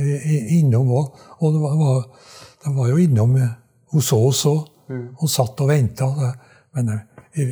innom 0.55 0.93
òg. 0.95 1.19
Og 1.43 1.57
det 1.57 1.63
var, 1.65 2.07
de 2.63 2.75
var 2.77 2.93
jo 2.93 3.03
innom 3.03 3.35
hos 3.97 4.13
oss 4.15 4.45
òg 4.47 4.95
og 4.95 5.27
satt 5.33 5.65
og 5.65 5.73
venta. 5.73 6.07
Men 6.79 6.93
det, 7.35 7.49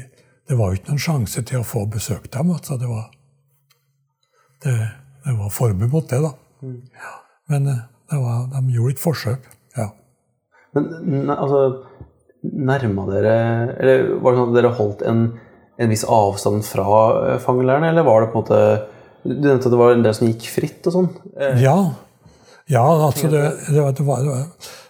det 0.47 0.59
var 0.59 0.71
jo 0.71 0.79
ikke 0.79 0.95
noen 0.95 1.07
sjanse 1.09 1.43
til 1.49 1.59
å 1.59 1.67
få 1.67 1.83
besøkt 1.91 2.31
dem. 2.37 2.55
Altså 2.55 2.79
det, 2.79 2.87
var, 2.87 3.09
det, 4.63 4.77
det 5.27 5.39
var 5.41 5.57
forbud 5.59 5.91
mot 5.91 6.07
det, 6.07 6.23
da. 6.23 6.37
Ja, 7.03 7.17
men 7.51 7.67
eh, 7.67 7.83
det 8.13 8.23
var, 8.23 8.47
de 8.55 8.77
gjorde 8.77 8.95
et 8.95 9.03
forsøk. 9.03 9.51
ja. 9.75 9.91
Men 10.73 11.29
altså 11.35 11.89
Nærma 12.43 13.07
dere 13.07 13.35
Eller 13.79 14.09
var 14.19 14.33
det 14.33 14.41
sånn 14.41 14.49
at 14.51 14.57
dere 14.57 14.71
holdt 14.79 15.03
en, 15.07 15.21
en 15.79 15.93
viss 15.93 16.03
avstand 16.03 16.65
fra 16.67 16.87
eh, 17.37 17.51
eller 17.63 18.07
var 18.07 18.25
det 18.25 18.33
på 18.33 18.41
en 18.41 18.43
måte 18.43 18.63
Du 19.23 19.35
nevnte 19.37 19.69
at 19.69 19.75
det 19.75 19.79
var 19.79 19.95
en 19.95 20.03
del 20.03 20.17
som 20.19 20.27
gikk 20.27 20.49
fritt 20.51 20.89
og 20.91 20.97
sånn. 20.97 21.11
Eh, 21.37 21.63
Ja, 21.63 21.77
ja 22.67 22.83
altså 22.83 23.31
det, 23.31 23.45
det, 23.69 23.79
var, 23.79 23.95
det, 23.95 24.07
var, 24.09 24.27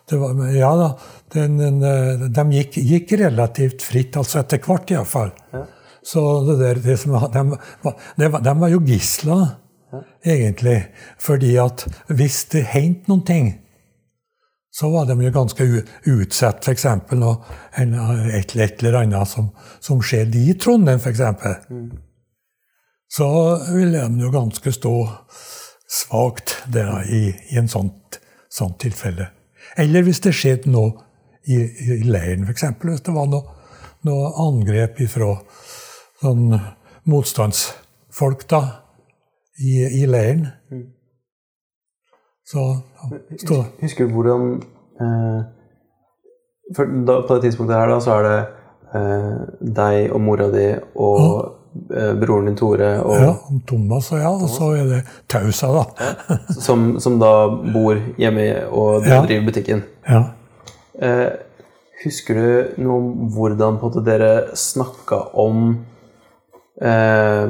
det, 0.09 0.21
var, 0.23 0.47
Ja 0.57 0.73
da. 0.81 0.89
Den, 1.33 1.61
den, 1.61 1.83
eh, 1.85 2.25
de 2.29 2.47
gikk, 2.57 2.81
gikk 2.81 3.13
relativt 3.21 3.85
fritt, 3.85 4.17
altså 4.21 4.41
etter 4.41 4.61
hvert 4.65 4.91
iallfall. 4.93 5.33
Ja. 5.53 5.67
Så 6.03 6.23
det 6.49 6.57
der, 6.59 6.81
det 6.83 6.97
som, 7.01 7.15
de, 7.15 7.43
var, 7.85 8.41
de 8.43 8.55
var 8.65 8.73
jo 8.73 8.81
gisler, 8.85 9.45
egentlig. 10.25 10.79
Fordi 11.21 11.53
at 11.63 11.85
hvis 12.11 12.43
det 12.53 12.65
hendte 12.73 13.13
noen 13.13 13.25
ting, 13.29 13.53
så 14.73 14.89
var 14.91 15.07
de 15.07 15.19
jo 15.21 15.31
ganske 15.35 15.65
utsatt, 16.09 16.65
f.eks. 16.65 16.85
Et, 16.87 18.55
et 18.57 18.83
eller 18.83 18.99
annet 19.03 19.29
som, 19.29 19.51
som 19.81 20.01
skjedde 20.01 20.41
i 20.41 20.55
Trondheim, 20.57 21.01
f.eks. 21.01 21.21
Så 23.13 23.29
ville 23.75 24.01
de 24.01 24.25
jo 24.25 24.31
ganske 24.33 24.73
stå 24.73 24.95
svakt 25.93 26.57
der 26.73 27.03
i, 27.05 27.27
i 27.53 27.61
en 27.61 27.69
sånt, 27.69 28.17
sånt 28.49 28.79
tilfelle. 28.81 29.29
Eller 29.77 30.07
hvis 30.07 30.23
det 30.25 30.33
skjedde 30.37 30.73
noe 30.73 30.95
i, 31.45 31.59
i 31.61 32.01
leiren, 32.09 32.49
f.eks. 32.49 32.65
Hvis 32.81 33.05
det 33.05 33.13
var 33.13 33.29
noe, 33.29 33.59
noe 34.09 34.33
angrep 34.41 35.05
ifra 35.05 35.35
sånn 36.23 36.49
motstandsfolk 37.13 38.49
da, 38.49 38.63
i, 39.61 39.83
i 40.01 40.07
leiren. 40.09 40.49
Så 42.49 42.65
ja, 43.11 43.19
stå, 43.43 43.65
Husker 43.83 44.07
du 44.07 44.13
hvordan 44.15 44.63
eh, 45.01 45.41
for 46.77 46.85
da, 47.07 47.17
På 47.27 47.35
det 47.39 47.43
tidspunktet 47.49 47.77
her 47.77 47.91
da, 47.93 47.99
så 48.01 48.15
er 48.19 48.29
det 48.29 48.39
eh, 48.95 49.35
deg 49.81 50.13
og 50.15 50.21
mora 50.25 50.47
di 50.53 50.67
og 50.97 51.23
eh, 51.93 52.13
broren 52.21 52.47
din 52.51 52.57
Tore 52.57 52.91
og, 53.03 53.15
ja, 53.21 53.33
Thomas 53.69 54.11
og 54.13 54.19
ja, 54.23 54.31
og 54.33 54.49
så 54.53 54.71
er 54.77 54.91
det 54.91 55.01
Tausa, 55.33 55.71
da. 55.79 56.37
som, 56.61 56.99
som 57.01 57.19
da 57.21 57.33
bor 57.73 57.97
hjemme 58.21 58.47
og 58.71 59.07
Ja. 59.09 59.23
driver 59.27 59.47
butikken. 59.51 59.83
Ja. 60.09 60.23
Eh, 61.01 61.31
husker 62.05 62.35
du 62.35 62.83
noe 62.85 62.99
om 62.99 63.11
hvordan 63.35 63.79
dere 64.05 64.33
snakka 64.59 65.21
om 65.39 65.85
eh, 66.83 67.49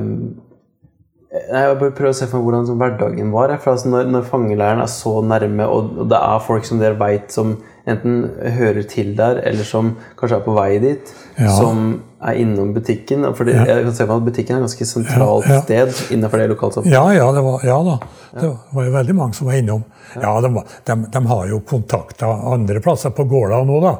Jeg 1.33 1.77
bare 1.81 1.95
prøver 1.97 2.13
å 2.13 2.17
se 2.17 2.27
for 2.29 2.43
meg 2.43 2.49
hvordan 2.51 2.79
hverdagen 2.81 3.31
var. 3.33 3.55
For 3.63 3.73
altså 3.73 3.89
når, 3.89 4.09
når 4.13 4.27
fangeleiren 4.29 4.83
er 4.85 4.91
så 4.93 5.15
nærme, 5.25 5.65
og, 5.65 5.95
og 6.03 6.11
det 6.13 6.19
er 6.21 6.43
folk 6.45 6.67
som 6.69 6.81
dere 6.83 6.99
veit 7.01 7.33
som 7.33 7.55
enten 7.89 8.19
hører 8.59 8.85
til 8.87 9.15
der, 9.19 9.41
eller 9.49 9.65
som 9.67 9.95
kanskje 10.21 10.37
er 10.39 10.45
på 10.45 10.57
vei 10.59 10.71
dit, 10.83 11.15
Ja. 11.41 11.49
som 11.57 12.03
er 12.21 12.37
innom 12.37 12.75
butikken 12.77 13.25
For 13.35 13.49
det, 13.49 13.55
jeg 13.57 13.85
kan 13.87 13.95
se 13.97 14.05
for 14.05 14.13
meg 14.13 14.21
at 14.21 14.27
butikken 14.29 14.55
er 14.55 14.61
et 14.61 14.67
ganske 14.67 14.87
sentralt 14.87 15.47
Ja, 15.49 15.55
ja. 15.57 15.63
sted 15.65 16.13
innenfor 16.13 16.39
det 16.43 16.51
lokalsamfunnet. 16.53 16.93
Ja, 16.93 17.07
ja, 17.17 17.31
det 17.33 17.43
var, 17.49 17.65
ja 17.65 17.79
da. 17.89 17.95
Det 18.37 18.51
var 18.77 18.85
jo 18.87 18.93
veldig 18.99 19.17
mange 19.17 19.35
som 19.41 19.49
var 19.49 19.57
innom. 19.57 19.83
Ja, 20.21 20.35
de, 20.45 20.53
de, 20.93 20.99
de 21.17 21.23
har 21.33 21.49
jo 21.49 21.63
kontakter 21.73 22.29
andre 22.53 22.85
plasser 22.85 23.17
på 23.17 23.25
gårda 23.33 23.63
nå, 23.65 23.81
da. 23.89 23.95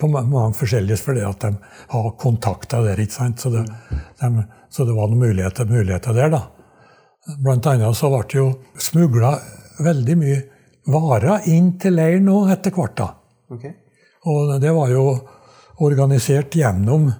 På 0.00 0.08
mange 0.08 0.54
forskjellige, 0.56 0.96
fordi 1.04 1.22
at 1.28 1.44
de 1.44 1.52
har 1.92 2.10
kontakter 2.24 2.88
der. 2.88 3.04
ikke 3.04 3.12
sant? 3.20 3.44
Så 3.44 3.52
det, 3.52 3.66
de, 4.24 4.46
så 4.72 4.88
det 4.88 4.96
var 4.96 5.12
noen 5.12 5.20
muligheter, 5.28 5.68
muligheter 5.68 6.16
der, 6.16 6.32
da. 6.32 6.42
Blant 7.36 7.66
annet 7.68 7.96
så 7.96 8.08
ble 8.12 8.22
det 8.30 8.38
jo 8.38 8.48
smugla 8.80 9.34
veldig 9.84 10.16
mye 10.18 10.38
varer 10.88 11.48
inn 11.52 11.74
til 11.80 11.98
leiren 11.98 12.24
nå 12.28 12.46
etter 12.52 12.72
hvert. 12.72 12.96
da. 12.96 13.08
Ok. 13.52 13.66
Og 14.28 14.54
det 14.60 14.72
var 14.74 14.88
jo 14.92 15.04
organisert 15.84 16.56
gjennom, 16.56 17.12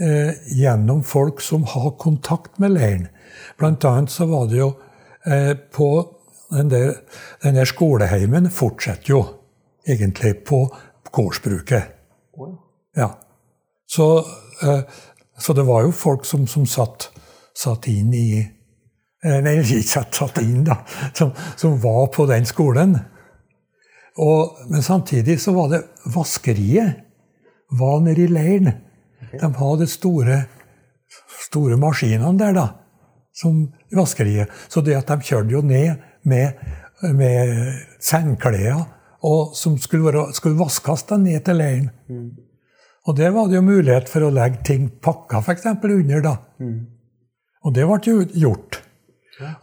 eh, 0.00 0.32
gjennom 0.56 1.02
folk 1.02 1.40
som 1.40 1.64
har 1.64 1.90
kontakt 1.98 2.58
med 2.58 2.76
leiren. 2.76 3.08
Blant 3.58 3.84
annet 3.84 4.10
så 4.10 4.26
var 4.26 4.46
det 4.46 4.58
jo 4.58 4.74
eh, 5.26 5.54
på 5.54 5.90
den 6.50 6.68
der, 6.68 6.94
den 7.42 7.54
der 7.54 7.64
skoleheimen 7.64 8.50
fortsetter 8.50 9.10
jo 9.10 9.24
egentlig 9.86 10.44
på 10.44 10.66
gårdsbruket. 11.12 11.82
Ja. 12.96 13.18
Så, 13.86 14.18
eh, 14.62 14.82
så 15.38 15.52
det 15.52 15.66
var 15.66 15.82
jo 15.82 15.92
folk 15.92 16.24
som, 16.24 16.46
som 16.46 16.66
satt, 16.66 17.10
satt 17.56 17.88
inn 17.88 18.14
i 18.14 18.59
eh, 19.24 19.38
Nei, 19.44 19.56
ikke 19.60 20.04
satt, 20.12 20.40
inn, 20.42 20.64
da. 20.66 20.80
Som, 21.16 21.32
som 21.56 21.78
var 21.82 22.08
på 22.14 22.26
den 22.30 22.46
skolen. 22.48 22.96
Og, 24.20 24.66
men 24.68 24.82
samtidig 24.84 25.38
så 25.40 25.54
var 25.56 25.70
det 25.72 25.84
vaskeriet 26.14 27.06
var 27.78 28.00
nede 28.02 28.26
i 28.26 28.30
leiren. 28.30 28.72
De 29.30 29.48
hadde 29.54 29.86
store, 29.86 30.42
store 31.46 31.78
maskinene 31.80 32.34
der, 32.38 32.56
da. 32.56 32.66
Som 33.36 33.68
vaskeriet. 33.94 34.50
Så 34.68 34.82
det 34.84 34.98
at 34.98 35.10
de 35.12 35.28
kjørte 35.30 35.54
jo 35.54 35.62
ned 35.64 36.00
med, 36.28 36.58
med 37.14 37.78
sengklær 38.02 38.82
og 39.26 39.56
som 39.56 39.76
skulle, 39.80 40.06
være, 40.08 40.30
skulle 40.36 40.58
vaskes 40.58 41.04
da 41.08 41.18
ned 41.20 41.44
til 41.44 41.60
leiren. 41.60 41.90
Og 43.08 43.16
der 43.16 43.32
var 43.34 43.48
det 43.48 43.58
jo 43.58 43.64
mulighet 43.64 44.08
for 44.12 44.24
å 44.26 44.32
legge 44.32 44.62
ting 44.66 44.88
pakka 45.02 45.40
f.eks. 45.44 45.66
under. 45.66 46.20
da. 46.24 46.36
Og 47.64 47.74
det 47.76 47.86
ble 47.88 48.00
jo 48.06 48.24
gjort. 48.46 48.80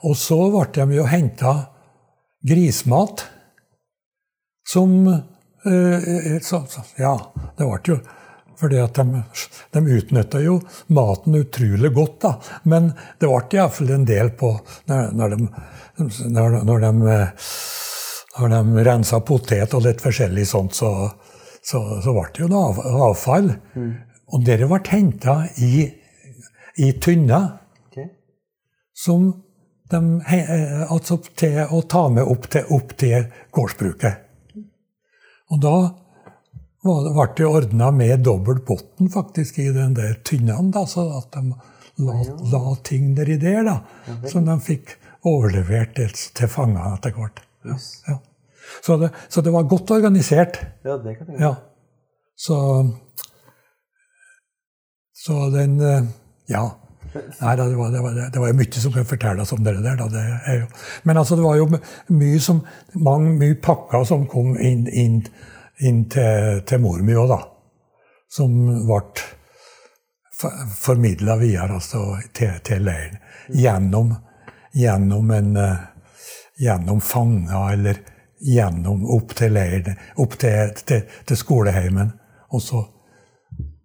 Og 0.08 0.16
så 0.18 0.38
ble 0.54 0.68
de 0.76 1.00
jo 1.00 1.08
henta 1.10 1.56
grismat 2.48 3.26
som 4.68 4.94
eh, 5.08 6.38
så, 6.44 6.64
så, 6.70 6.86
Ja, 7.00 7.16
det 7.58 7.68
ble 7.68 7.82
jo 7.94 8.00
fordi 8.58 8.80
at 8.82 8.98
de, 8.98 9.20
de 9.76 9.98
utnytta 10.00 10.40
jo 10.42 10.56
maten 10.90 11.36
utrolig 11.38 11.92
godt, 11.94 12.16
da. 12.24 12.32
Men 12.66 12.88
det 13.22 13.30
ble 13.30 13.60
iallfall 13.60 13.92
en 13.94 14.08
del 14.10 14.32
på 14.34 14.50
når, 14.90 15.12
når 15.14 15.36
de, 15.36 15.50
når, 16.34 16.58
når 16.66 16.86
de 16.88 17.12
eh, 17.14 17.52
når 18.38 18.54
de 18.54 18.86
rensa 18.86 19.20
potet 19.26 19.74
og 19.74 19.86
litt 19.86 20.02
forskjellig 20.04 20.46
sånt, 20.48 20.76
så, 20.78 20.92
så, 21.62 21.82
så 22.04 22.14
ble 22.14 22.28
det 22.34 22.44
jo 22.44 22.50
noe 22.52 22.70
avfall. 22.70 23.00
avfall. 23.10 23.50
Og 24.28 24.44
dere 24.46 24.68
ble 24.70 24.82
henta 24.92 25.40
i, 25.64 25.88
i 26.84 26.92
tynner 27.02 27.48
okay. 27.88 28.10
som 28.94 29.30
de, 29.92 30.02
eh, 30.22 30.92
altså 30.92 31.20
til 31.36 31.62
å 31.72 31.82
ta 31.90 32.08
med 32.10 32.28
opp 32.28 32.50
til, 32.52 32.68
opp 32.76 32.94
til 33.00 33.30
gårdsbruket. 33.56 34.24
Og 35.52 35.64
da 35.64 35.78
ble 36.84 37.26
det 37.38 37.48
ordna 37.48 37.90
med 37.96 38.24
dobbelt 38.24 38.66
bunn 38.68 39.10
faktisk 39.12 39.60
i 39.60 39.72
den 39.76 39.96
der 39.98 40.20
tynnen, 40.28 40.72
da, 40.76 40.86
så 40.88 41.08
at 41.18 41.32
de 41.36 41.56
la, 42.04 42.16
la 42.52 42.76
ting 42.84 43.14
nedi 43.16 43.38
der, 43.42 43.64
da, 43.68 43.78
som 44.28 44.46
de 44.48 44.58
fikk 44.64 44.98
overlevert 45.28 45.96
til, 45.98 46.14
til 46.38 46.52
fangene 46.52 46.96
etter 46.96 47.16
hvert. 47.16 47.42
Yes. 47.68 47.90
Ja. 48.08 48.20
Så, 48.84 48.98
det, 48.98 49.12
så 49.32 49.42
det 49.42 49.52
var 49.56 49.68
godt 49.72 49.92
organisert. 49.96 50.60
Ja, 50.86 50.98
det 51.00 51.18
kan 51.18 51.32
jeg 51.32 51.42
Ja. 51.42 51.56
Så 52.38 52.58
Så 55.18 55.50
den 55.50 55.80
eh, 55.82 56.04
Ja. 56.48 56.78
Nei, 57.40 57.56
det, 57.56 57.68
var, 57.76 57.92
det, 57.92 58.02
var, 58.02 58.18
det 58.34 58.42
var 58.42 58.52
jo 58.52 58.58
mye 58.58 58.82
som 58.82 58.94
kunne 58.94 59.10
fortelles 59.10 59.54
om 59.54 59.64
det 59.64 59.76
der. 59.82 60.00
Da. 60.00 60.08
Det 60.08 60.58
men 61.04 61.18
altså, 61.18 61.36
det 61.36 61.46
var 61.46 61.58
jo 61.60 61.68
mye 62.14 62.40
som 62.44 62.62
mange, 62.94 63.36
mye 63.40 63.60
pakker 63.64 64.04
som 64.08 64.28
kom 64.30 64.56
inn, 64.58 64.88
inn, 64.88 65.22
inn 65.80 66.04
til, 66.12 66.62
til 66.68 66.84
mor 66.84 67.04
mi 67.06 67.18
òg, 67.18 67.32
da. 67.34 67.42
Som 68.32 68.58
ble 68.88 69.02
formidla 70.78 71.38
videre 71.42 71.80
altså, 71.80 72.18
til, 72.34 72.60
til 72.64 72.84
leiren. 72.86 73.22
Gjennom, 73.54 74.16
gjennom 74.76 75.32
en 75.32 75.56
eh, 75.58 75.78
Gjennom 76.58 76.98
fanger, 77.06 77.74
eller 77.74 77.98
gjennom 78.42 79.04
opp 79.14 79.36
til 79.38 79.52
leiren, 79.54 80.00
opp 80.18 80.40
til, 80.42 80.72
til, 80.90 81.04
til 81.30 81.38
skoleheimen. 81.38 82.10
Og 82.50 82.64
så, 82.66 82.82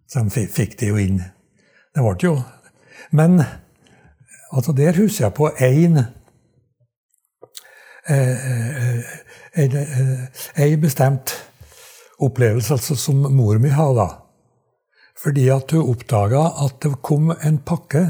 så 0.08 0.22
fikk 0.32 0.78
de 0.80 0.88
jo 0.88 0.96
inn 1.02 1.18
Det 1.92 2.00
ble 2.00 2.14
jo 2.22 2.36
Men 3.12 3.42
altså 4.52 4.72
der 4.76 4.96
husker 4.96 5.26
jeg 5.26 5.36
på 5.36 5.50
én 5.60 6.02
Ei 10.58 10.76
bestemt 10.80 11.34
opplevelse 12.18 12.74
altså, 12.74 12.96
som 12.98 13.20
mor 13.36 13.60
mi 13.62 13.70
hadde. 13.70 14.08
Fordi 15.22 15.44
at 15.54 15.70
hun 15.70 15.92
oppdaga 15.92 16.42
at 16.64 16.80
det 16.82 16.96
kom 17.04 17.30
en 17.30 17.60
pakke 17.62 18.06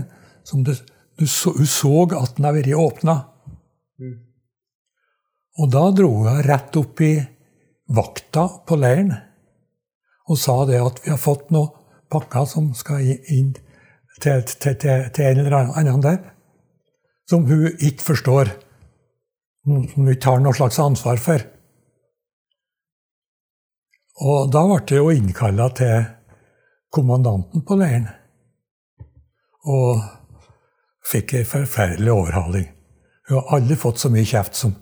som 0.48 0.64
det, 0.64 0.78
du 1.20 1.26
så, 1.26 1.52
hun 1.52 1.68
så 1.68 1.92
at 2.06 2.38
den 2.38 2.46
hadde 2.46 2.62
vært 2.62 2.78
åpna. 2.78 3.16
Og 5.60 5.68
da 5.72 5.84
dro 5.92 6.08
hun 6.22 6.40
rett 6.46 6.78
opp 6.80 7.02
i 7.04 7.12
vakta 7.92 8.46
på 8.66 8.78
leiren 8.80 9.12
og 10.30 10.38
sa 10.38 10.62
det 10.64 10.78
at 10.80 11.02
vi 11.04 11.10
har 11.10 11.20
fått 11.20 11.50
noen 11.52 11.74
pakker 12.12 12.46
som 12.48 12.70
skal 12.78 13.02
inn 13.04 13.52
til, 14.22 14.44
til, 14.46 14.76
til, 14.78 15.08
til 15.14 15.28
en 15.28 15.40
eller 15.42 15.72
annen 15.78 16.04
der, 16.04 16.20
som 17.28 17.46
hun 17.48 17.68
ikke 17.72 18.06
forstår, 18.12 18.52
som 19.64 19.84
hun 19.94 20.12
ikke 20.12 20.30
har 20.30 20.42
noe 20.42 20.56
slags 20.56 20.78
ansvar 20.82 21.20
for. 21.22 21.44
Og 24.22 24.50
da 24.52 24.64
ble 24.68 24.80
det 24.88 24.98
jo 24.98 25.10
innkalla 25.10 25.68
til 25.74 26.04
kommandanten 26.92 27.64
på 27.66 27.78
leiren. 27.80 28.10
Og 29.72 30.02
fikk 31.06 31.34
ei 31.38 31.48
forferdelig 31.48 32.12
overhaling. 32.12 32.68
Hun 33.28 33.38
har 33.38 33.56
aldri 33.56 33.78
fått 33.78 34.02
så 34.02 34.10
mye 34.12 34.26
kjeft 34.28 34.58
som, 34.58 34.74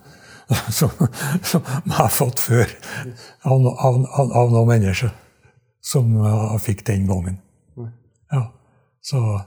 som, 0.79 0.93
som 1.47 1.65
jeg 1.65 1.97
har 1.97 2.13
fått 2.13 2.43
før 2.43 2.67
av, 3.45 3.67
av, 3.71 4.01
av, 4.05 4.33
av 4.43 4.55
noen 4.55 4.73
mennesker 4.75 5.13
som 5.81 6.11
jeg 6.21 6.65
fikk 6.65 6.85
den 6.89 7.07
gangen. 7.09 7.39
Ja, 8.31 8.43
så 9.03 9.41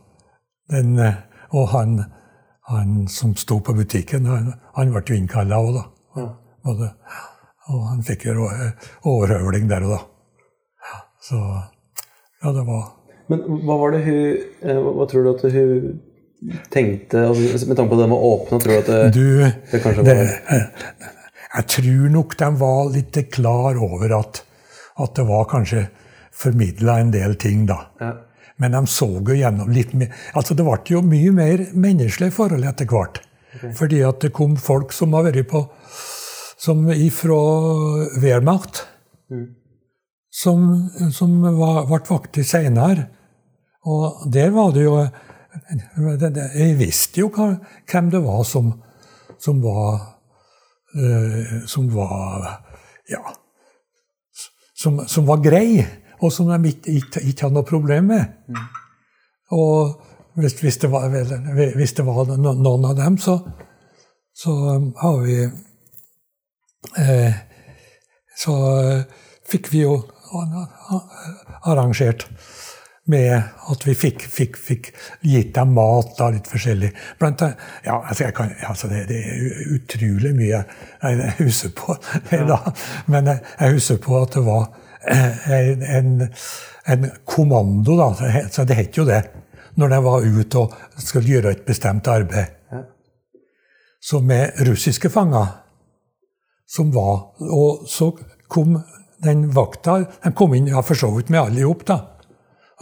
den, 0.72 0.98
eh, 1.00 1.14
Og 1.54 1.68
han, 1.70 2.00
han 2.70 3.08
som 3.08 3.36
sto 3.38 3.60
på 3.60 3.76
butikken, 3.78 4.26
han, 4.26 4.54
han 4.74 4.94
ble 4.94 5.04
jo 5.06 5.18
innkalla 5.20 5.60
òg, 5.62 5.76
da. 5.76 5.84
Ja. 6.18 6.30
Og, 6.66 6.82
og 7.70 7.84
han 7.92 8.02
fikk 8.08 8.26
jo 8.26 8.48
overhøvling 9.04 9.68
der 9.70 9.86
og 9.86 9.94
da. 9.94 10.00
Så 11.24 11.38
ja, 12.44 12.52
det 12.52 12.66
var 12.68 12.90
Men 13.32 13.44
hva 13.64 13.78
var 13.80 13.94
det 13.96 14.02
hun 14.04 14.18
eh, 14.68 14.80
Hva 14.84 15.06
tror 15.08 15.24
du 15.24 15.30
at 15.32 15.46
hun 15.54 16.02
tenkte 16.74 17.22
Med 17.32 17.78
tanke 17.78 17.88
på 17.94 18.00
det 18.02 18.10
med 18.12 18.18
å 18.18 18.32
åpne, 18.34 18.60
tror 18.60 18.74
du 18.74 18.80
at 18.82 18.90
det, 18.90 19.04
Du, 19.16 19.28
det 19.72 19.80
kanskje 19.86 20.04
det, 20.10 20.18
jeg 21.54 21.70
tror 21.70 22.12
nok 22.18 22.36
de 22.40 22.50
var 22.60 22.92
litt 22.92 23.18
klar 23.32 23.78
over 23.78 24.18
at, 24.18 24.42
at 25.06 25.16
det 25.16 25.26
var 25.30 25.48
kanskje 25.52 25.86
formidla 26.34 26.98
en 27.00 27.12
del 27.14 27.36
ting, 27.38 27.68
da. 27.70 27.78
ja. 28.02 28.16
Men 28.62 28.76
de 28.76 28.84
så 28.88 29.08
jo 29.10 29.36
gjennom 29.36 29.72
litt 29.74 29.94
mer 29.98 30.14
Altså, 30.38 30.54
det 30.54 30.66
ble 30.66 30.80
jo 30.94 31.02
mye 31.06 31.32
mer 31.34 31.66
menneskelige 31.74 32.36
forhold 32.36 32.66
etter 32.70 32.90
hvert. 32.90 33.22
Fordi 33.78 34.02
at 34.06 34.22
det 34.24 34.34
kom 34.34 34.56
folk 34.58 34.94
som 34.96 35.14
har 35.14 35.28
vært 35.28 35.50
på 35.52 35.66
Som 36.64 36.88
ifra 36.92 37.40
Wehrmacht. 38.22 38.86
Som, 40.34 40.90
som 41.12 41.42
var, 41.60 41.84
ble 41.90 42.00
vakter 42.10 42.46
seinere. 42.48 43.10
Og 43.86 44.24
der 44.32 44.50
var 44.56 44.72
det 44.74 44.86
jo 44.86 44.96
Jeg 46.56 46.78
visste 46.80 47.22
jo 47.22 47.30
hvem 47.30 48.10
det 48.10 48.24
var 48.24 48.44
som, 48.48 48.72
som 49.38 49.60
var 49.62 50.00
eh, 50.96 51.62
Som 51.68 51.90
var 51.94 52.62
Ja. 53.12 53.36
Som, 54.74 55.04
som 55.08 55.28
var 55.28 55.40
grei, 55.40 55.84
og 56.24 56.32
som 56.32 56.48
de 56.48 56.72
ikke, 56.72 56.98
ikke, 57.00 57.22
ikke 57.28 57.46
hadde 57.46 57.58
noe 57.58 57.68
problem 57.68 58.12
med. 58.14 58.58
Og 59.52 60.02
hvis, 60.40 60.56
hvis, 60.62 60.78
det 60.78 60.92
var, 60.92 61.10
hvis 61.76 61.94
det 61.98 62.06
var 62.08 62.32
noen 62.38 62.86
av 62.90 62.96
dem, 62.98 63.18
så, 63.22 63.38
så 64.36 64.54
har 65.02 65.20
vi 65.22 65.40
eh, 66.98 67.42
Så 68.38 68.54
fikk 69.46 69.70
vi 69.72 69.84
jo 69.84 69.98
arrangert 71.70 72.26
med 73.06 73.36
at 73.70 73.84
vi 73.86 73.94
fikk, 73.94 74.24
fikk, 74.32 74.58
fikk 74.58 74.90
gitt 75.28 75.52
dem 75.56 75.74
mat 75.76 76.16
da, 76.18 76.30
litt 76.34 76.48
forskjellig. 76.50 76.90
Blant 77.20 77.44
annet, 77.44 77.62
ja, 77.86 78.00
altså 78.00 78.32
kan, 78.36 78.56
altså 78.66 78.90
det, 78.90 79.04
det, 79.12 79.20
er 79.20 79.76
utrolig 79.76 80.32
mye 80.38 80.64
jeg 81.04 81.34
husker 81.44 81.76
på 81.78 81.98
da. 82.54 82.60
Men 83.12 83.30
jeg, 83.30 83.44
jeg 83.60 83.78
husker 83.78 84.02
på 84.08 84.18
at 84.24 84.40
det 84.40 84.46
var 84.48 84.66
eh, 84.72 84.83
en, 85.08 85.84
en, 85.84 86.30
en 86.86 87.10
kommando, 87.26 87.98
da. 87.98 88.48
Så 88.52 88.64
det 88.64 88.78
het 88.80 88.98
jo 88.98 89.06
det. 89.06 89.24
Når 89.76 89.90
de 89.90 90.00
var 90.06 90.26
ute 90.26 90.60
og 90.62 90.74
skulle 91.02 91.28
gjøre 91.28 91.52
et 91.52 91.66
bestemt 91.66 92.08
arbeid. 92.08 92.60
Så 94.04 94.20
med 94.20 94.60
russiske 94.68 95.10
fanger 95.10 95.64
som 96.68 96.92
var 96.92 97.34
Og 97.40 97.88
så 97.88 98.12
kom 98.48 98.78
den 99.24 99.46
vakta 99.56 100.00
De 100.24 100.32
kom 100.36 100.54
inn 100.54 100.68
ja, 100.68 100.82
for 100.84 101.00
så 101.00 101.12
vidt 101.16 101.30
med 101.30 101.40
alle 101.40 101.62
i 101.62 101.68
hop, 101.68 101.86
da. 101.88 102.00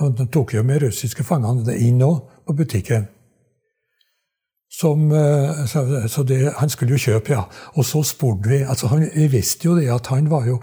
De 0.02 0.26
tok 0.34 0.56
jo 0.56 0.64
med 0.66 0.82
russiske 0.82 1.24
fangene 1.24 1.76
inn 1.78 2.02
òg, 2.02 2.24
på 2.48 2.56
butikken. 2.58 3.04
Som, 4.72 5.12
eh, 5.14 5.66
så, 5.70 5.84
så 6.10 6.24
det, 6.26 6.40
han 6.58 6.72
skulle 6.74 6.96
jo 6.96 7.04
kjøpe, 7.04 7.36
ja. 7.36 7.44
Og 7.76 7.86
så 7.86 8.02
spurte 8.08 8.50
vi 8.50 8.64
altså 8.64 8.90
han, 8.90 9.06
Vi 9.14 9.28
visste 9.30 9.68
jo 9.68 9.76
det 9.78 9.92
at 9.94 10.10
han 10.10 10.32
var 10.32 10.48
jo 10.50 10.58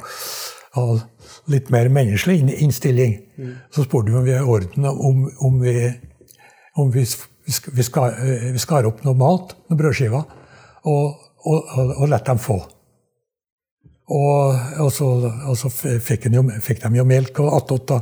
litt 1.49 1.71
mer 1.73 1.89
menneskelig 1.93 2.59
innstilling. 2.63 3.19
Mm. 3.39 3.55
Så 3.75 3.85
spurte 3.87 4.13
vi 4.13 4.19
om 4.21 4.27
vi 4.27 4.35
er 4.37 4.45
i 4.45 4.53
orden 4.57 4.89
om, 4.91 5.25
om 5.45 5.61
vi, 5.63 5.75
om 6.79 6.91
vi, 6.95 7.05
vi, 7.05 7.87
skar, 7.87 8.19
eh, 8.23 8.51
vi 8.55 8.63
skar 8.63 8.89
opp 8.89 9.05
noe 9.07 9.19
mat, 9.19 9.55
noen 9.69 9.81
brødskiver, 9.81 10.27
og, 10.89 11.25
og, 11.45 11.73
og, 11.79 11.95
og 11.97 12.13
lot 12.13 12.27
dem 12.29 12.43
få. 12.43 12.59
Og, 14.09 14.61
og, 14.81 14.93
så, 14.93 15.09
og 15.51 15.57
så 15.61 15.69
fikk, 15.73 16.31
jo, 16.33 16.47
fikk, 16.65 16.81
de 16.85 17.01
jo 17.01 17.05
melk 17.09 17.43
og 17.45 17.59
attåt, 17.59 17.91
da. 17.91 17.99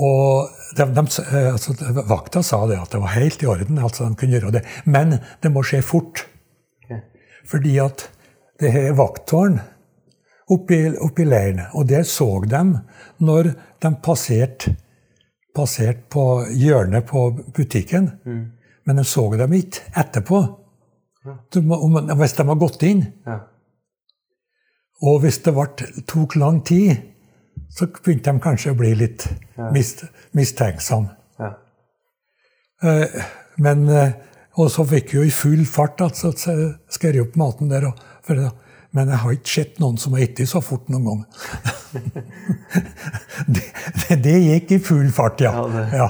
Og 0.00 0.48
de, 0.78 0.86
de, 0.88 1.02
altså, 1.50 1.74
Vakta 2.08 2.40
sa 2.46 2.62
det 2.70 2.78
at 2.80 2.94
det 2.94 3.00
var 3.02 3.12
helt 3.12 3.42
i 3.44 3.48
orden, 3.52 3.76
altså 3.76 4.06
de 4.08 4.16
kunne 4.16 4.38
gjøre 4.38 4.54
det. 4.54 4.62
Men 4.88 5.18
det 5.44 5.52
må 5.52 5.64
skje 5.68 5.82
fort. 5.84 6.24
Okay. 6.86 7.02
Fordi 7.50 7.76
at 7.84 8.06
det 8.62 8.72
her 8.72 8.96
vakttårn 8.96 9.60
oppi, 10.52 10.78
oppi 11.00 11.24
leiren, 11.26 11.64
og 11.72 11.88
der 11.90 12.06
så 12.08 12.28
de 12.44 12.62
når 13.22 13.52
de 13.82 13.92
passerte 14.04 14.76
passert 15.54 16.08
på 16.12 16.24
hjørnet 16.56 17.06
på 17.08 17.28
butikken. 17.54 18.10
Mm. 18.24 18.42
Men 18.84 18.98
de 18.98 19.04
så 19.06 19.28
dem 19.36 19.54
ikke 19.56 19.84
etterpå. 20.00 20.42
Ja. 21.26 21.36
Hvis 22.18 22.36
de 22.38 22.46
har 22.48 22.58
gått 22.58 22.82
inn. 22.86 23.04
Ja. 23.26 23.38
Og 25.02 25.22
hvis 25.22 25.40
det 25.44 25.54
ble, 25.54 25.88
tok 26.08 26.36
lang 26.38 26.62
tid, 26.66 26.96
så 27.72 27.88
begynte 27.88 28.32
de 28.32 28.42
kanskje 28.42 28.72
å 28.72 28.78
bli 28.78 28.92
litt 28.96 29.26
mist, 29.74 30.04
mistenksomme. 30.36 31.14
Ja. 31.40 31.52
Eh, 32.82 33.22
men, 33.62 33.86
eh, 33.88 34.12
og 34.60 34.70
så 34.70 34.84
fikk 34.88 35.12
vi 35.12 35.18
jo 35.18 35.24
i 35.26 35.34
full 35.34 35.64
fart 35.66 36.02
altså, 36.04 36.32
skrevet 36.90 37.22
opp 37.26 37.38
maten 37.40 37.70
der. 37.72 37.88
Og, 37.90 38.02
for, 38.26 38.50
men 38.92 39.08
jeg 39.08 39.20
har 39.22 39.36
ikke 39.36 39.52
sett 39.54 39.78
noen 39.80 39.96
som 40.00 40.16
har 40.16 40.26
spist 40.28 40.52
så 40.52 40.60
fort 40.64 40.90
noen 40.92 41.06
gang. 41.08 41.22
det, 43.54 43.64
det, 44.02 44.18
det, 44.24 44.34
gikk 44.44 44.74
i 44.76 44.80
full 44.84 45.08
fart, 45.14 45.40
ja. 45.44 45.52
ja 45.96 46.08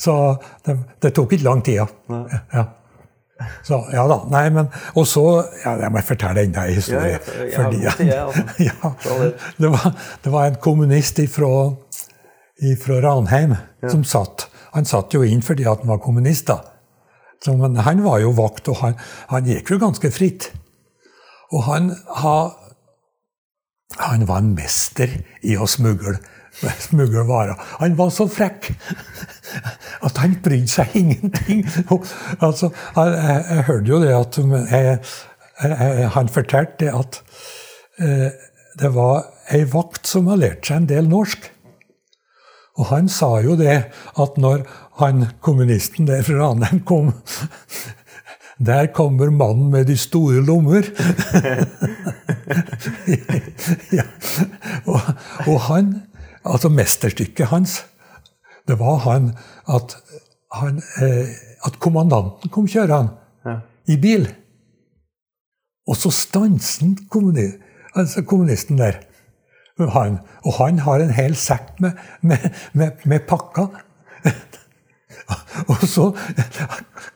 så 0.00 0.14
det, 0.64 0.76
det, 1.02 1.10
tok 1.16 1.34
ikke 1.36 1.44
lang 1.44 1.64
tid. 1.66 1.82
Ja. 1.82 1.88
ja. 2.54 2.64
Så, 3.64 3.80
ja 3.92 4.04
da. 4.08 4.18
Nei, 4.28 4.44
men 4.52 4.66
Og 5.00 5.06
så 5.08 5.22
ja, 5.62 5.74
Jeg 5.80 5.92
må 5.92 6.02
fortelle 6.04 6.44
enda 6.44 6.66
en 6.68 6.76
historie. 6.76 7.16
Ja, 7.16 7.20
fordi, 7.56 7.82
ja, 8.68 8.92
det, 9.58 9.70
var, 9.72 9.86
det, 10.24 10.32
var, 10.32 10.46
en 10.46 10.60
kommunist 10.60 11.20
fra 11.34 13.00
Ranheim 13.04 13.56
som 13.88 14.04
satt. 14.04 14.48
Han 14.76 14.86
satt 14.88 15.16
jo 15.16 15.24
inn 15.26 15.42
fordi 15.42 15.66
han 15.68 15.88
var 15.88 16.00
kommunist. 16.04 16.46
da. 16.52 16.60
Så, 17.44 17.56
men 17.56 17.76
han 17.80 18.04
var 18.04 18.20
jo 18.20 18.34
vakt, 18.36 18.68
og 18.68 18.82
han, 18.84 18.98
han 19.32 19.48
gikk 19.48 19.72
jo 19.72 19.80
ganske 19.80 20.12
fritt. 20.12 20.50
Og 21.50 21.64
han, 21.66 21.90
han 23.98 24.26
var 24.28 24.42
en 24.42 24.54
mester 24.54 25.20
i 25.42 25.56
å 25.58 25.68
smugle 25.70 26.18
smugle 26.90 27.24
varer. 27.28 27.54
Han 27.78 27.96
var 27.98 28.10
så 28.14 28.26
frekk 28.28 28.72
at 30.06 30.18
han 30.20 30.36
brydde 30.42 30.70
seg 30.70 30.96
ingenting. 30.98 31.64
altså, 32.40 32.70
jeg, 32.96 33.14
jeg, 33.14 33.44
jeg, 33.50 33.64
hørte 33.68 33.92
jo 33.92 34.00
det 34.02 34.14
at 34.16 34.40
jeg, 34.72 34.98
Han 36.14 36.28
fortalte 36.32 36.92
at 36.96 37.22
eh, 38.00 38.28
det 38.80 38.92
var 38.94 39.26
ei 39.52 39.64
vakt 39.68 40.08
som 40.08 40.30
hadde 40.30 40.46
lært 40.46 40.68
seg 40.68 40.80
en 40.80 40.88
del 40.88 41.10
norsk. 41.10 41.50
Og 42.80 42.88
han 42.88 43.10
sa 43.12 43.34
jo 43.44 43.58
det 43.60 43.76
at 43.92 44.38
når 44.40 44.64
han 45.00 45.26
kommunisten 45.44 46.08
der 46.08 46.22
fra 46.24 46.38
Ranheim 46.40 46.80
kom 46.88 47.12
der 48.66 48.86
kommer 48.92 49.30
mannen 49.30 49.70
med 49.70 49.84
de 49.88 49.96
store 49.96 50.44
lommer. 50.44 50.82
ja. 53.98 54.04
og, 54.86 55.00
og, 55.46 55.60
han 55.60 56.02
Altså 56.44 56.68
mesterstykket 56.72 57.50
hans, 57.50 57.84
det 58.68 58.78
var 58.80 58.96
han 59.04 59.26
at, 59.68 59.96
han, 60.56 60.78
eh, 61.04 61.28
at 61.66 61.74
kommandanten 61.84 62.48
kom 62.48 62.64
kjørende 62.64 63.12
ja. 63.44 63.58
i 63.92 63.98
bil. 64.00 64.24
Og 65.84 65.98
så 66.00 66.08
stanset 66.10 67.04
kommuni, 67.12 67.44
altså 67.92 68.22
kommunisten 68.24 68.80
der. 68.80 69.02
Han, 69.80 70.18
og 70.44 70.56
han 70.64 70.78
har 70.78 71.04
en 71.04 71.12
hel 71.12 71.36
sekk 71.36 71.76
med, 71.80 72.00
med, 72.20 72.48
med, 72.72 73.04
med 73.04 73.20
pakker. 73.28 73.68
og 75.70 75.84
så 75.88 76.06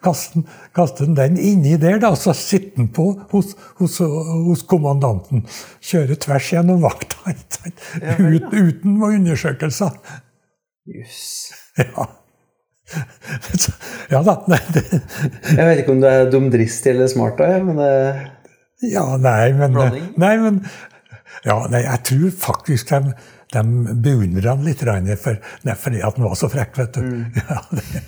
kaster 0.05 1.05
han 1.07 1.17
den 1.19 1.39
inni 1.41 1.77
der, 1.81 1.99
da, 2.03 2.13
så 2.19 2.35
sitter 2.37 2.83
han 2.83 2.91
på 2.95 3.09
hos, 3.33 3.55
hos, 3.81 3.99
hos, 4.01 4.65
kommandanten. 4.71 5.45
Kjører 5.85 6.21
tvers 6.23 6.51
gjennom 6.55 6.83
vakta 6.85 7.33
ut, 7.33 8.51
uten 8.53 9.01
undersøkelser. 9.11 9.97
Jøss. 10.85 11.27
Ja. 11.81 12.09
ja 14.13 14.25
da. 14.25 14.39
Nei, 14.53 14.61
det. 14.77 14.85
Jeg 15.49 15.63
vet 15.65 15.79
ikke 15.83 15.95
om 15.95 16.03
du 16.03 16.11
er 16.11 16.27
dumdristig 16.33 16.93
eller 16.93 17.09
smart, 17.11 17.41
da, 17.41 17.61
men 17.65 17.81
det 17.81 17.95
Ja, 18.85 19.05
nei, 19.17 19.55
men, 19.57 19.79
nei, 20.21 20.35
men 20.43 20.59
ja, 21.45 21.57
nei, 21.73 21.81
jeg 21.87 22.01
tror 22.09 22.35
faktisk 22.41 22.91
de, 22.93 23.15
de 23.55 23.95
beundrer 24.05 24.51
han 24.51 24.67
litt 24.67 24.83
for, 25.23 25.39
nei, 25.65 25.77
fordi 25.79 26.03
at 26.03 26.19
han 26.19 26.27
var 26.27 26.37
så 26.39 26.51
frekk, 26.53 26.77
vet 26.83 27.01
du. 27.01 27.03
Mm. 27.03 27.25
Ja, 27.49 27.63
det, 27.71 28.05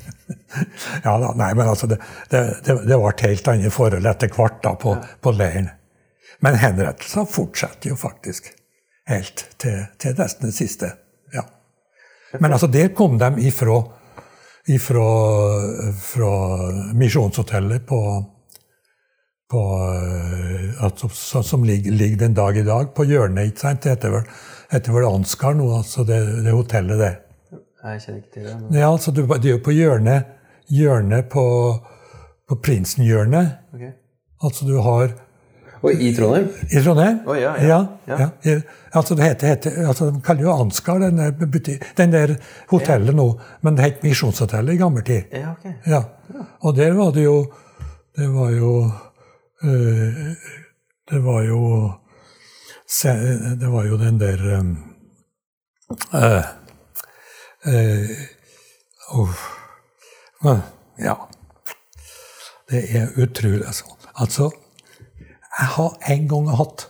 ja, 1.05 1.13
da, 1.21 1.33
nei, 1.39 1.51
men 1.55 1.69
altså, 1.69 1.87
det, 1.87 1.99
det, 2.33 2.41
det, 2.65 2.97
ble 2.97 3.13
helt 3.21 3.49
annet 3.53 3.75
forhold 3.75 4.09
etter 4.09 4.31
hvert 4.33 4.63
da, 4.65 4.73
på, 4.81 4.95
ja. 4.97 5.17
på 5.23 5.33
leiren. 5.37 5.69
Men 6.45 6.59
henrettelser 6.61 7.29
fortsetter 7.31 7.93
jo 7.93 7.99
faktisk 8.01 8.51
helt 9.09 9.45
til, 9.61 9.85
til 10.01 10.17
nesten 10.19 10.51
det 10.51 10.57
siste. 10.57 10.91
Ja. 11.35 11.45
Men 12.41 12.57
altså, 12.57 12.69
der 12.73 12.91
kom 12.97 13.19
de 13.21 13.31
ifra, 13.47 13.79
ifra, 14.69 15.07
fra 16.01 16.33
Misjonshotellet 16.99 17.87
på, 17.87 18.01
på 19.51 19.63
altså, 20.81 21.43
som 21.43 21.65
ligger, 21.65 21.93
ligger, 21.93 22.19
den 22.27 22.35
dag 22.35 22.57
i 22.57 22.67
dag, 22.67 22.93
på 22.95 23.07
hjørnet. 23.07 23.53
ikke 23.53 23.65
sant? 23.65 23.83
Det 23.85 23.97
heter 23.97 24.17
vel, 24.19 24.31
heter 24.73 24.93
vel 24.93 25.09
Ansgar 25.09 25.55
nå, 25.55 25.69
altså 25.79 26.05
det, 26.09 26.21
det 26.45 26.55
hotellet 26.55 26.99
der. 26.99 27.21
Jeg 27.87 28.01
kjenner 28.03 28.19
ikke 28.19 28.33
til 28.35 28.49
det. 28.49 28.55
Men... 28.61 28.79
Ja, 28.79 28.89
altså, 28.93 29.13
det 29.15 29.45
er 29.45 29.53
jo 29.55 29.63
på 29.65 29.75
hjørnet 29.75 30.33
hjørnet 30.73 31.29
på, 31.31 31.45
på 32.49 32.59
Prinsen-hjørnet. 32.63 33.53
Okay. 33.75 33.93
Altså 34.43 34.67
du 34.67 34.81
har 34.83 35.15
og 35.85 35.93
I 35.93 36.09
Trondheim? 36.17 36.47
I 36.73 36.81
Trondheim, 36.83 37.19
oh, 37.29 37.37
ja, 37.39 37.53
ja. 37.63 37.79
ja. 38.09 38.29
ja. 38.45 38.55
Altså, 38.97 39.15
det 39.15 39.27
heter, 39.27 39.47
heter, 39.53 39.75
altså, 39.87 40.09
De 40.11 40.23
kaller 40.25 40.43
jo 40.43 40.55
Ansgar 40.55 40.99
den 40.99 41.19
der, 41.21 41.31
den 41.97 42.15
der 42.15 42.33
hotellet 42.73 43.15
nå, 43.15 43.27
men 43.63 43.77
det 43.77 43.85
het 43.85 44.03
Misjonshotellet 44.03 44.75
i 44.75 44.81
gammel 44.81 45.05
tid. 45.05 45.29
Ja, 45.33 45.53
okay. 45.53 45.77
ja. 45.87 46.03
Og 46.65 46.77
der 46.77 46.97
var 46.97 47.13
det 47.15 47.25
jo 47.25 47.53
Det 48.17 48.29
var 48.33 48.51
jo 48.51 48.91
øh, 49.63 50.33
Det 51.11 51.25
var 51.25 51.43
jo 51.43 51.61
Det 53.61 53.73
var 53.73 53.85
jo 53.85 53.99
den 53.99 54.21
der 54.21 54.39
øh, 56.15 56.45
øh, 57.67 58.11
uh, 59.15 60.59
ja. 60.99 61.15
Det 62.71 62.97
er 62.97 63.07
utrolig. 63.23 63.67
Altså. 63.67 63.85
altså, 64.15 64.51
jeg 65.59 65.67
har 65.67 65.97
en 66.11 66.29
gang 66.29 66.51
hatt 66.57 66.89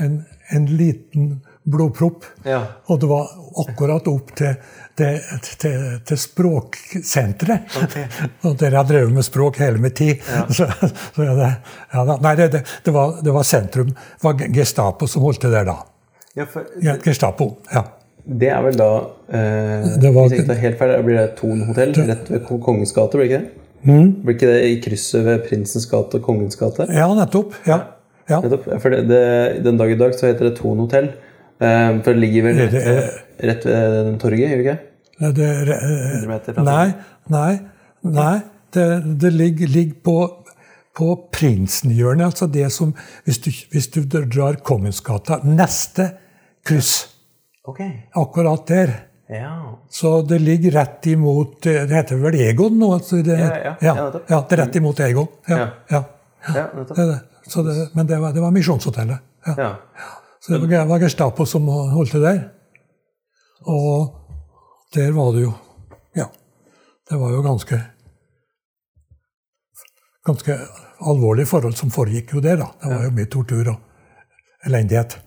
en, 0.00 0.26
en 0.50 0.66
liten 0.66 1.44
blodpropp. 1.70 2.24
Ja. 2.44 2.62
Og 2.86 3.00
det 3.00 3.08
var 3.08 3.28
akkurat 3.62 4.08
opp 4.08 4.36
til, 4.36 4.56
til, 4.98 5.18
til, 5.62 5.84
til 6.08 6.18
språksenteret. 6.20 7.76
Og 8.44 8.56
dere 8.60 8.76
har 8.80 8.84
drevet 8.88 9.12
med 9.14 9.24
språk 9.26 9.56
hele 9.62 9.80
min 9.82 9.94
tid. 9.96 10.20
Så, 10.56 10.66
så 11.16 11.24
ja, 11.24 11.34
det, 11.38 11.48
ja. 11.94 12.04
Nei, 12.20 12.34
det, 12.40 12.48
det, 12.84 12.92
var, 12.94 13.16
det 13.24 13.32
var 13.34 13.46
sentrum. 13.48 13.92
Det 13.94 14.26
var 14.26 14.44
Gestapo 14.58 15.08
som 15.08 15.24
holdt 15.24 15.40
til 15.46 15.54
der 15.54 15.64
da. 15.68 15.78
ja, 16.36 16.44
for 16.48 16.68
Ja, 16.82 16.96
Gestapo, 17.04 17.48
ja. 17.72 17.82
det 18.24 18.48
er 18.54 18.60
vel 18.62 18.76
da 18.78 18.90
eh, 19.32 19.88
Det 20.00 20.12
var- 20.14 20.28
Hvis 20.28 20.36
jeg 20.36 20.44
ikke 20.44 20.52
tar 20.52 20.60
helt 20.62 20.78
feil, 20.78 20.94
blir 21.08 21.18
det 21.18 21.26
Thon 21.40 21.64
hotell 21.68 21.92
rett 22.08 22.30
ved 22.30 22.46
Kongens 22.62 22.92
gate, 22.96 23.18
blir 23.18 23.28
ikke 23.30 23.40
det? 23.42 23.58
Mm. 23.82 24.12
Blir 24.22 24.36
ikke 24.36 24.46
det 24.52 24.60
i 24.70 24.76
krysset 24.84 25.24
ved 25.26 25.42
Prinsens 25.48 25.88
gate 25.90 26.20
og 26.20 26.22
Kongens 26.28 26.56
gate? 26.60 26.86
Ja, 26.94 27.08
nettopp. 27.18 27.56
Ja. 27.66 27.80
ja. 28.30 28.38
Nettopp. 28.44 28.68
Ja, 28.70 28.78
For 28.78 28.94
det, 28.94 29.00
det, 29.10 29.22
den 29.64 29.80
dag 29.80 29.90
i 29.90 29.98
dag 29.98 30.14
så 30.14 30.28
heter 30.30 30.50
det 30.50 30.56
Thon 30.60 30.78
hotell. 30.84 31.10
Eh, 31.60 31.90
for 32.02 32.12
det 32.12 32.20
ligger 32.22 32.42
vel 32.48 32.60
rett, 32.62 33.20
rett 33.42 33.66
ved 33.66 34.18
torget, 34.22 34.48
gjør 34.50 34.62
det 34.62 34.64
ikke? 34.66 34.78
Det, 35.36 35.48
100 35.68 36.26
meter 36.26 36.54
fra 36.56 36.62
nei, 36.66 36.86
nei, 37.30 37.52
nei. 38.02 38.40
Det, 38.72 38.86
det 39.20 39.30
ligger, 39.36 39.68
ligger 39.68 39.98
på, 40.02 40.16
på 40.96 41.08
Prinsenhjørnet. 41.30 42.24
Altså 42.32 42.48
det 42.50 42.70
som 42.72 42.94
Hvis 43.26 43.38
du, 43.44 43.50
hvis 43.70 43.90
du 43.92 44.00
drar 44.08 44.56
Kongensgata, 44.64 45.40
neste 45.44 46.08
kryss, 46.66 47.08
Ok. 47.68 47.78
akkurat 48.18 48.66
der. 48.66 48.90
Ja. 49.30 49.52
Så 49.88 50.22
det 50.26 50.40
ligger 50.42 50.74
rett 50.80 51.06
imot 51.06 51.64
eh, 51.70 51.84
Det 51.86 51.94
heter 51.94 52.18
vel 52.20 52.34
Egon 52.42 52.74
nå? 52.80 52.88
Altså 52.96 53.20
det, 53.22 53.36
Ja, 53.38 53.52
ja, 53.54 53.76
ja, 53.80 53.94
ja, 54.28 54.40
det 54.48 54.56
er 54.56 54.60
rett 54.64 54.76
imot 54.80 54.98
Egon. 55.00 55.28
Ja, 55.48 55.58
Ja. 55.58 55.68
ja. 55.90 56.02
Ja. 56.56 56.64
Det 56.74 56.96
det. 56.96 57.20
Så 57.46 57.62
det, 57.62 57.76
men 57.94 58.06
det 58.06 58.18
var, 58.18 58.32
det 58.34 58.42
var 58.42 58.50
Misjonshotellet. 58.50 59.18
Ja. 59.46 59.70
Så 60.42 60.58
det 60.58 60.86
var, 60.88 60.98
Gestapo 60.98 61.46
som 61.46 61.68
holdt 61.68 62.10
til 62.10 62.24
der. 62.24 62.40
Og 63.62 64.10
der 64.94 65.12
var 65.12 65.32
det 65.32 65.42
jo 65.42 65.52
Ja. 66.16 66.26
Det 67.10 67.18
var 67.20 67.30
jo 67.30 67.42
ganske 67.42 67.82
Ganske 70.24 70.58
alvorlige 71.00 71.46
forhold 71.46 71.74
som 71.74 71.90
foregikk 71.90 72.34
jo 72.34 72.40
der, 72.40 72.56
da. 72.56 72.66
Det 72.82 72.90
var 72.90 73.04
jo 73.04 73.10
mye 73.10 73.26
tortur 73.26 73.68
og 73.68 73.80
elendighet. 74.66 75.20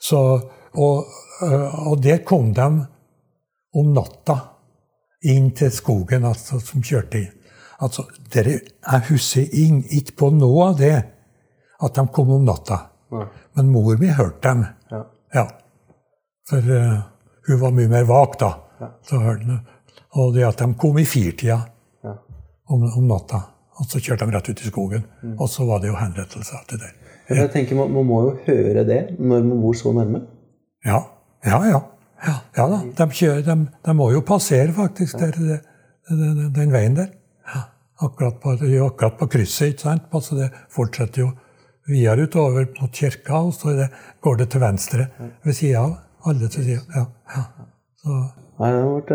Så, 0.00 0.18
og, 0.74 1.04
øh, 1.42 1.88
og 1.88 2.02
der 2.02 2.18
kom 2.18 2.54
de 2.54 2.86
om 3.74 3.92
natta 3.92 4.36
inn 5.22 5.50
til 5.56 5.70
skogen 5.72 6.24
altså, 6.24 6.60
som 6.60 6.82
kjørte 6.82 7.18
inn. 7.18 7.32
Altså, 7.80 8.04
dere, 8.32 8.60
jeg 8.92 9.06
husker 9.08 9.48
inn, 9.52 9.82
ikke 9.88 10.16
på 10.16 10.30
noe 10.30 10.68
av 10.68 10.76
det, 10.78 10.96
at 11.82 11.96
de 11.96 12.06
kom 12.12 12.30
om 12.30 12.44
natta. 12.44 12.78
Nei. 13.12 13.26
Men 13.56 13.68
mor 13.70 13.96
mi 14.00 14.08
hørte 14.10 14.48
dem. 14.48 14.64
Ja. 14.90 15.02
Ja. 15.34 15.46
For 16.48 16.58
uh, 16.58 17.00
hun 17.48 17.60
var 17.60 17.74
mye 17.76 17.88
mer 17.90 18.04
vak 18.08 18.38
da. 18.40 18.52
Så 19.06 19.18
hørte 19.22 19.44
hun. 19.46 19.60
Og 20.16 20.34
det 20.34 20.44
at 20.46 20.58
de 20.62 20.70
kom 20.80 20.98
i 20.98 21.04
firtida 21.04 21.60
Ja. 22.04 22.12
om, 22.72 22.82
om 22.96 23.06
natta. 23.10 23.42
Og 23.76 23.86
så 23.90 24.00
kjørte 24.00 24.26
de 24.26 24.32
rett 24.36 24.48
ut 24.48 24.62
i 24.62 24.70
skogen. 24.70 25.04
Og 25.38 25.48
så 25.52 25.66
var 25.68 25.82
det 25.82 25.90
jo 25.90 25.98
henrettelse 25.98 26.56
etter 26.62 26.80
det. 26.80 26.92
Men 27.28 27.38
jeg 27.42 27.50
tenker 27.52 27.76
man, 27.76 27.90
man 27.92 28.06
må 28.06 28.20
jo 28.24 28.32
høre 28.46 28.84
det 28.86 29.00
når 29.18 29.42
man 29.44 29.60
bor 29.60 29.74
så 29.76 29.92
nærme. 29.92 30.20
Ja, 30.86 31.00
ja, 31.44 31.58
ja. 31.66 31.80
Ja, 32.26 32.34
ja 32.56 32.66
da. 32.72 32.78
De, 32.96 33.06
kjører, 33.12 33.42
de, 33.44 33.56
de 33.84 33.94
må 33.98 34.06
jo 34.14 34.22
passere 34.24 34.72
faktisk 34.72 35.18
der, 35.20 35.34
det- 35.36 35.62
den, 36.08 36.52
den, 36.54 36.70
veien 36.72 36.94
der. 36.96 37.10
Ja. 37.52 37.64
Akkurat, 38.06 38.38
på, 38.40 38.54
akkurat 38.86 39.18
på 39.18 39.26
krysset. 39.26 39.74
ikke 39.74 39.82
sant? 39.82 40.02
Altså 40.14 40.36
det 40.38 40.48
fortsetter 40.72 41.22
jo 41.26 41.30
videre 41.88 42.26
utover 42.26 42.66
mot 42.80 42.92
kirka, 42.92 43.38
og 43.46 43.54
så 43.54 43.74
går 44.24 44.36
det 44.42 44.48
til 44.54 44.60
venstre 44.64 45.06
ved 45.44 45.54
sida 45.54 45.84
av. 45.84 45.94
Alle 46.26 46.48
til 46.50 46.64
sida. 46.66 46.82
Ja, 46.96 47.04
ja. 47.36 47.44
Så, 48.02 48.16
Nei, 48.58 48.70
det 48.72 48.80
har 48.80 48.92
vært 48.96 49.10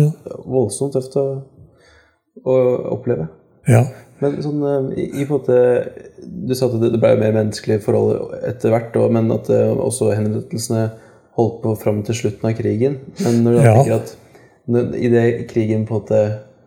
ja. 0.00 0.34
voldsomt 0.48 0.94
tøft 0.96 1.16
å, 1.20 1.26
å 2.44 2.58
oppleve. 2.98 3.28
ja. 3.68 3.84
Men 4.18 4.32
sånn 4.42 4.62
eh, 4.66 4.86
i, 4.98 5.04
i 5.22 5.24
på 5.28 5.36
en 5.36 5.44
måte 5.44 5.56
Du 6.48 6.50
sa 6.58 6.66
at 6.66 6.72
det, 6.82 6.88
det 6.90 6.98
ble 6.98 7.12
mer 7.20 7.36
menneskelige 7.36 7.84
forhold 7.84 8.32
etter 8.48 8.72
hvert, 8.74 8.96
og, 8.98 9.12
men 9.14 9.28
at 9.30 9.46
eh, 9.54 9.68
også 9.78 10.08
henrettelsene 10.10 10.88
holdt 11.38 11.60
på 11.62 11.74
fram 11.78 12.00
til 12.02 12.16
slutten 12.18 12.48
av 12.50 12.56
krigen. 12.58 12.96
Men 13.22 13.44
når 13.44 13.52
du 13.54 13.60
Ja. 13.62 13.74
tenker 13.76 13.94
at 14.00 14.16
når, 14.66 14.88
krigen 15.52 15.84
på 15.86 15.94
en 15.94 16.00
måte 16.00 16.18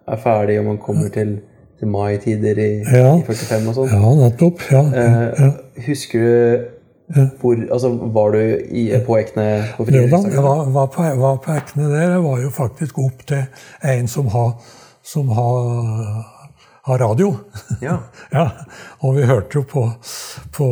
er 0.08 0.22
ferdig, 0.24 0.56
og 0.62 0.70
man 0.70 0.80
kommer 0.80 1.12
til, 1.12 1.34
til 1.82 1.90
mai-tider 1.92 2.60
i, 2.62 2.70
Ja. 2.86 3.16
i 3.18 3.24
45 3.26 3.72
og 3.72 3.78
sånn 3.80 3.90
ja, 3.96 4.12
nettopp. 4.22 4.62
Ja. 4.72 4.84
eh, 5.02 5.50
Husker 5.88 6.22
du 6.22 6.70
hvor 7.42 7.58
Altså, 7.76 7.90
var 8.16 8.32
du 8.32 8.38
i, 8.72 8.86
på 9.04 9.18
Ekne 9.20 9.46
på 9.76 9.84
Jo 9.92 10.06
da, 10.08 10.20
jeg 10.32 10.44
var, 10.46 10.62
var, 10.72 10.86
på, 10.94 11.04
var 11.20 11.40
på 11.44 11.52
Ekne 11.58 11.90
der. 11.92 12.14
Jeg 12.14 12.22
var 12.24 12.38
jo 12.40 12.52
faktisk 12.56 13.02
opp 13.04 13.26
til 13.28 13.42
en 13.84 14.08
som 14.08 14.30
har, 14.32 14.54
som 15.04 15.28
har, 15.36 16.22
har 16.88 17.02
radio. 17.04 17.34
Ja. 17.84 17.98
Ja, 18.32 18.46
og 19.04 19.18
vi 19.18 19.26
hørte 19.28 19.60
jo 19.60 19.66
på, 19.68 19.84
på, 20.56 20.68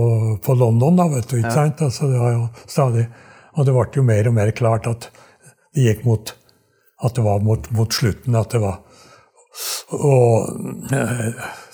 på 0.45 0.55
London, 0.55 0.95
da, 0.95 1.09
vet 1.11 1.27
du. 1.27 1.39
ikke 1.41 1.51
sant? 1.57 1.81
Altså, 1.83 2.07
det 2.07 2.21
var 2.21 2.31
jo 2.37 2.45
stadig, 2.71 3.07
Og 3.57 3.65
det 3.67 3.73
ble 3.75 3.87
jo 3.99 4.03
mer 4.07 4.27
og 4.31 4.37
mer 4.39 4.51
klart 4.55 4.87
at 4.87 5.09
det 5.75 5.89
gikk 5.89 6.05
mot 6.07 6.31
at 7.03 7.15
det 7.15 7.23
var 7.25 7.43
mot, 7.43 7.67
mot 7.75 7.91
slutten 7.93 8.35
at 8.39 8.51
det 8.55 8.61
var 8.63 8.79
Og 9.97 10.93
eh, 10.93 11.29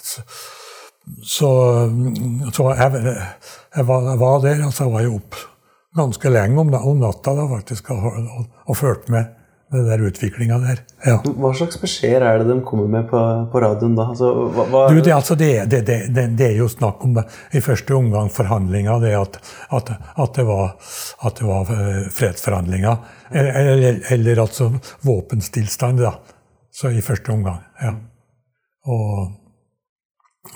så, 0.06 1.50
så, 2.54 2.70
jeg, 2.74 2.92
jeg, 3.76 3.86
var, 3.86 4.10
jeg 4.10 4.20
var 4.22 4.40
der, 4.46 4.64
altså 4.66 4.88
jeg 4.88 4.94
var 4.94 5.06
jo 5.06 5.18
opp 5.20 5.42
ganske 5.96 6.30
lenge 6.32 6.60
om, 6.60 6.74
om 6.74 7.02
natta 7.02 7.34
da, 7.38 7.48
faktisk, 7.50 7.92
og, 7.96 8.06
og, 8.20 8.46
og 8.66 8.78
fulgte 8.80 9.16
med 9.16 9.34
den 9.76 9.88
der 9.90 10.04
utviklinga 10.08 10.58
der. 10.62 10.82
ja. 11.06 11.16
Hva 11.26 11.52
slags 11.58 11.80
beskjeder 11.82 12.24
er 12.28 12.44
det 12.44 12.48
de 12.52 12.60
kommer 12.68 12.88
med 12.92 13.08
på, 13.10 13.20
på 13.52 13.62
radioen 13.64 13.96
da? 13.98 14.08
Altså, 14.14 14.30
hva, 14.54 14.68
hva, 14.72 14.84
Du, 14.92 15.00
det, 15.00 15.14
altså, 15.16 15.38
det, 15.40 15.50
det, 15.72 15.82
det, 15.88 15.98
det, 16.16 16.28
det 16.38 16.52
er 16.52 16.60
jo 16.62 16.70
snakk 16.72 17.02
om 17.08 17.18
i 17.18 17.64
første 17.66 17.98
omgang 17.98 18.30
forhandlinger, 18.34 19.02
det 19.04 19.16
at, 19.18 19.40
at, 19.76 19.92
at, 20.14 20.38
det 20.38 20.46
var, 20.48 20.76
at 21.26 21.42
det 21.42 21.50
var 21.50 21.74
eh, 21.76 22.06
fredsforhandlinger. 22.14 23.12
Eller, 23.32 23.60
eller, 23.74 24.00
eller 24.14 24.46
altså 24.46 24.70
våpenstillstand, 25.04 26.04
da. 26.06 26.14
Så 26.76 26.92
i 26.92 27.02
første 27.02 27.32
omgang. 27.32 27.64
ja. 27.82 27.94
Og, 28.86 29.32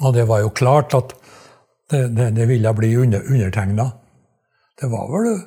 og 0.01 0.13
det 0.13 0.27
var 0.27 0.43
jo 0.43 0.49
klart 0.49 0.93
at 0.93 1.15
det, 1.89 2.01
det, 2.17 2.35
det 2.35 2.45
ville 2.47 2.73
bli 2.77 2.91
under, 2.97 3.23
undertegna. 3.25 3.87
Det 4.81 4.89
var 4.91 5.07
vel 5.09 5.39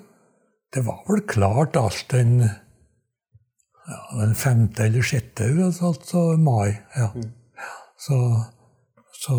det 0.74 0.80
var 0.86 1.04
vel 1.08 1.20
klart 1.28 1.76
alt 1.76 2.06
den 2.10 2.40
ja, 2.42 3.98
den 4.20 4.34
femte 4.34 4.86
eller 4.86 5.04
sjette, 5.04 5.44
altså 5.68 6.22
mai. 6.38 6.72
ja. 6.96 7.10
Så, 7.98 8.18
så 9.22 9.36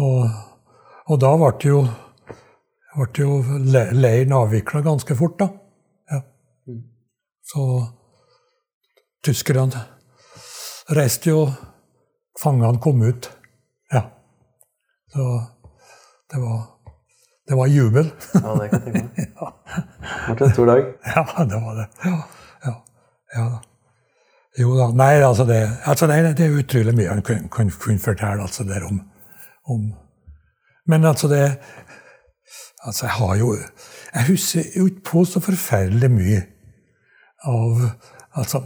og, 0.00 0.30
og 1.06 1.20
da 1.20 1.30
ble 1.36 1.52
jo, 1.68 1.82
ble 2.96 3.24
jo 3.26 3.58
leiren 3.68 4.34
avvikla 4.34 4.82
ganske 4.86 5.14
fort, 5.18 5.36
da. 5.42 5.50
Ja. 6.10 6.22
Så 7.52 7.66
tyskerne 9.24 9.84
reiste 10.96 11.30
jo 11.30 11.48
Fangene 12.40 12.78
kom 12.80 13.02
ut. 13.04 13.26
Ja. 13.92 14.00
Så 15.12 15.24
det 16.32 16.38
var, 16.40 16.60
det 17.48 17.56
var 17.58 17.66
jubel. 17.66 18.06
Ja, 18.34 18.54
det 18.54 18.68
kan 18.70 18.86
jeg 18.86 18.92
tenke 18.94 19.02
meg. 19.02 19.56
Det 20.30 20.36
ble 20.38 20.46
en 20.46 20.54
stor 20.54 20.70
dag. 20.70 20.86
Ja, 21.04 21.24
det 21.50 21.58
var 21.64 21.74
det. 21.76 21.86
Ja, 22.04 22.20
ja, 22.64 22.72
ja 23.34 23.44
da. 23.50 23.58
Jo 24.58 24.72
da. 24.78 24.86
Nei, 24.96 25.12
altså 25.22 25.44
det, 25.46 25.58
altså 25.84 26.08
det, 26.10 26.16
det 26.38 26.46
er 26.46 26.56
utrolig 26.62 26.94
mye 26.96 27.12
en 27.12 27.22
kunne 27.26 27.50
kun, 27.52 27.70
kun 27.82 28.00
fortelle 28.02 28.42
altså 28.42 28.64
der 28.66 28.86
om, 28.88 29.02
om 29.70 29.92
Men 30.86 31.04
altså 31.04 31.28
det 31.28 31.44
Altså, 32.86 33.06
jeg 33.06 33.12
har 33.12 33.34
jo 33.36 33.56
Jeg 34.14 34.26
husker 34.26 34.62
jo 34.76 34.86
ikke 34.86 35.04
på 35.10 35.24
så 35.24 35.40
forferdelig 35.44 36.10
mye 36.10 36.40
av 37.44 37.84
Altså, 38.36 38.62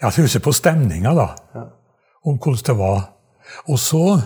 jeg 0.00 0.12
husker 0.16 0.40
på 0.40 0.52
stemninga, 0.52 1.14
da. 1.14 1.26
Om 2.24 2.38
hvordan 2.38 2.66
det 2.66 2.78
var. 2.78 3.12
Og 3.68 3.78
så 3.78 4.20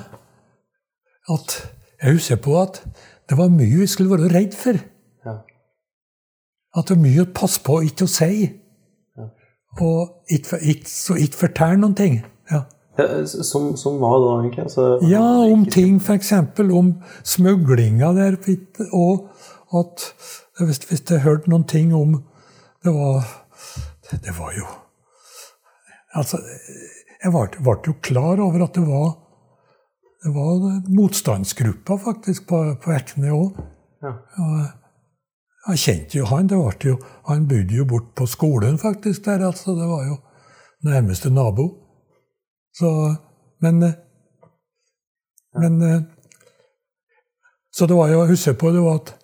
at 1.33 1.73
Jeg 2.03 2.13
husker 2.13 2.37
på 2.37 2.61
at 2.61 2.83
det 3.29 3.39
var 3.39 3.49
mye 3.49 3.79
vi 3.81 3.87
skulle 3.87 4.11
være 4.11 4.29
redd 4.35 4.53
for. 4.53 4.77
Ja. 5.27 5.33
At 6.77 6.89
det 6.89 6.97
var 6.97 7.03
mye 7.03 7.23
å 7.25 7.33
passe 7.35 7.63
på 7.65 7.81
ikke 7.81 8.05
å 8.05 8.11
si. 8.11 8.51
Og 9.81 10.29
ikke, 10.31 10.59
ikke, 10.61 10.91
så 10.91 11.17
ikke 11.17 11.37
fortelle 11.37 11.81
noen 11.81 11.97
ting. 11.97 12.21
Ja, 12.51 12.63
Ja, 12.99 13.27
som, 13.27 13.75
som 13.77 13.99
hva 14.01 14.13
da, 14.23 14.29
egentlig? 14.41 14.63
Altså, 14.65 14.85
ja 15.05 15.25
om 15.53 15.67
ting 15.69 15.99
f.eks. 16.01 16.33
om 16.65 16.95
smuglinga 17.25 18.13
der. 18.17 18.39
Og 18.93 19.27
at 19.77 20.07
hvis, 20.61 20.81
hvis 20.89 21.05
jeg 21.11 21.21
hørte 21.21 21.51
noen 21.51 21.67
ting 21.69 21.95
om 21.95 22.23
Det 22.85 22.95
var 22.95 23.25
Det 24.11 24.35
var 24.39 24.53
jo 24.57 24.67
Altså, 26.17 26.39
jeg 27.25 27.33
ble, 27.33 27.77
jo 27.87 27.93
klar 28.03 28.41
over 28.41 28.63
at 28.65 28.75
det 28.75 28.87
var 28.87 29.15
det 30.25 30.33
var 30.35 30.63
motstandsgruppa 30.97 31.99
faktisk 32.03 32.47
på, 32.49 32.59
på 32.83 32.93
Ekne 32.97 33.31
òg. 33.37 33.59
Ja. 34.03 34.13
Jeg 35.69 35.83
kjente 35.83 36.19
jo 36.19 36.25
han. 36.31 36.49
jo, 36.49 36.97
Han 37.29 37.47
bodde 37.49 37.75
jo 37.75 37.85
bort 37.85 38.15
på 38.15 38.27
skolen, 38.27 38.79
faktisk. 38.79 39.25
der, 39.25 39.47
altså. 39.47 39.71
Det 39.71 39.87
var 39.87 40.07
jo 40.07 40.17
nærmeste 40.83 41.31
nabo. 41.31 41.69
Så 42.75 43.17
Men 43.61 43.79
Men 45.61 46.07
Så 47.73 47.87
det 47.87 47.97
var 47.97 48.09
jo 48.09 48.21
jeg 48.21 48.29
husker 48.29 48.53
på 48.53 48.71
det 48.71 48.83
var 48.83 48.95
at 48.95 49.15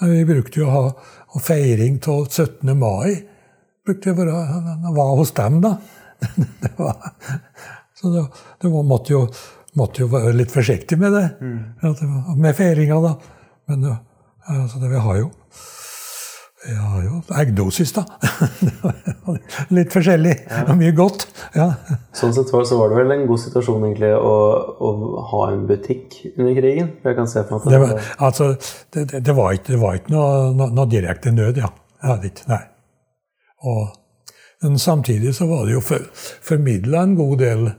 vi 0.00 0.24
brukte 0.24 0.60
jo 0.60 0.66
å 0.66 0.70
ha 0.70 1.40
feiring 1.40 1.98
av 2.08 2.28
17. 2.30 2.78
mai. 2.78 3.27
Brukte 3.88 4.12
jeg 4.12 4.28
å 4.28 4.94
var 4.96 5.14
hos 5.18 5.34
dem, 5.36 5.60
da. 5.64 5.76
det 6.62 6.72
var, 6.76 7.12
så 7.98 8.12
det, 8.14 8.24
det 8.62 8.70
var, 8.72 8.86
måtte, 8.86 9.14
jo, 9.14 9.24
måtte, 9.78 10.04
jo, 10.04 10.12
være 10.12 10.36
litt 10.36 10.54
forsiktig 10.54 10.98
med 11.00 11.16
det. 11.16 11.26
Mm. 11.40 12.38
Med 12.38 12.56
feiringa, 12.58 13.00
da. 13.02 13.14
Men 13.68 13.90
altså, 13.90 14.80
det, 14.82 14.92
vi 14.92 15.02
har 15.08 15.20
jo 15.24 15.32
ja, 16.66 17.02
jo. 17.04 17.20
Eggdosis, 17.38 17.92
da. 17.94 18.02
Litt 19.76 19.92
forskjellig. 19.94 20.32
Ja. 20.50 20.74
Mye 20.76 20.90
godt. 20.96 21.28
Ja. 21.54 21.68
Sånn 22.16 22.34
sett 22.34 22.50
var, 22.52 22.64
så 22.66 22.80
var 22.80 22.90
det 22.90 22.98
vel 22.98 23.14
en 23.14 23.26
god 23.28 23.40
situasjon 23.44 23.84
egentlig 23.86 24.10
å, 24.16 24.32
å 24.82 24.90
ha 25.30 25.44
en 25.52 25.62
butikk 25.68 26.18
under 26.34 26.56
krigen? 26.58 26.90
Jeg 27.06 27.18
kan 27.18 27.30
se 27.30 27.44
på 27.46 27.60
at 27.60 27.68
det, 27.70 27.78
var, 27.84 28.10
altså, 28.26 28.50
det, 28.94 29.06
det, 29.14 29.36
var 29.38 29.54
ikke, 29.54 29.70
det 29.76 29.80
var 29.84 30.00
ikke 30.00 30.16
noe, 30.16 30.50
noe, 30.58 30.74
noe 30.74 30.90
direkte 30.90 31.32
nød, 31.34 31.62
ja. 31.62 31.70
ja 32.02 32.10
hadde 32.16 32.32
nei. 32.50 32.60
Og, 33.66 33.88
men 34.62 34.78
samtidig 34.78 35.34
så 35.34 35.46
var 35.46 35.66
det 35.66 35.72
jo 35.74 35.82
for, 35.82 36.04
formidla 36.42 37.02
en 37.02 37.14
god 37.18 37.38
del 37.38 37.70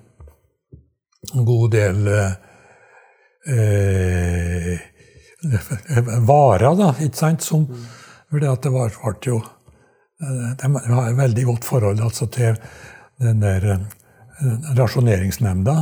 En 1.36 1.43
god 1.45 1.71
del 1.71 2.07
eh, 2.07 2.34
eh 3.49 4.80
varer, 6.27 6.75
da, 6.80 6.93
ikke 7.03 7.17
sant, 7.19 7.43
som 7.43 7.65
for 8.30 8.39
det 8.39 8.71
var, 8.71 8.93
ble 8.93 9.13
jo 9.25 9.39
eh, 10.21 10.49
De 10.61 10.69
har 10.93 11.09
et 11.09 11.17
veldig 11.17 11.45
godt 11.47 11.65
forhold 11.65 12.01
altså, 12.05 12.27
til 12.32 12.59
den 13.19 13.41
der 13.41 13.65
uh, 13.73 14.67
rasjoneringsnemnda 14.77 15.75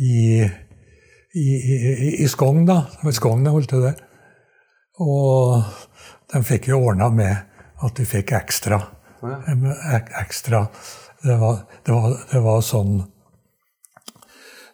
i, 0.00 0.40
i, 1.36 1.48
i, 1.56 2.12
i 2.24 2.28
Skogn, 2.30 2.64
da. 2.64 2.86
Skogn 3.12 3.44
holdt 3.46 3.68
til 3.68 3.84
der. 3.84 3.98
Og 5.04 5.60
de 6.32 6.40
fikk 6.48 6.70
jo 6.70 6.80
ordna 6.86 7.10
med 7.12 7.51
at 7.82 7.96
de 7.98 8.06
fikk 8.08 8.34
ekstra. 8.38 8.80
Ek, 9.22 10.10
ekstra 10.18 10.66
det 11.22 11.36
var, 11.38 11.60
det, 11.86 11.92
var, 11.94 12.14
det 12.32 12.40
var, 12.42 12.62
sånn 12.66 12.96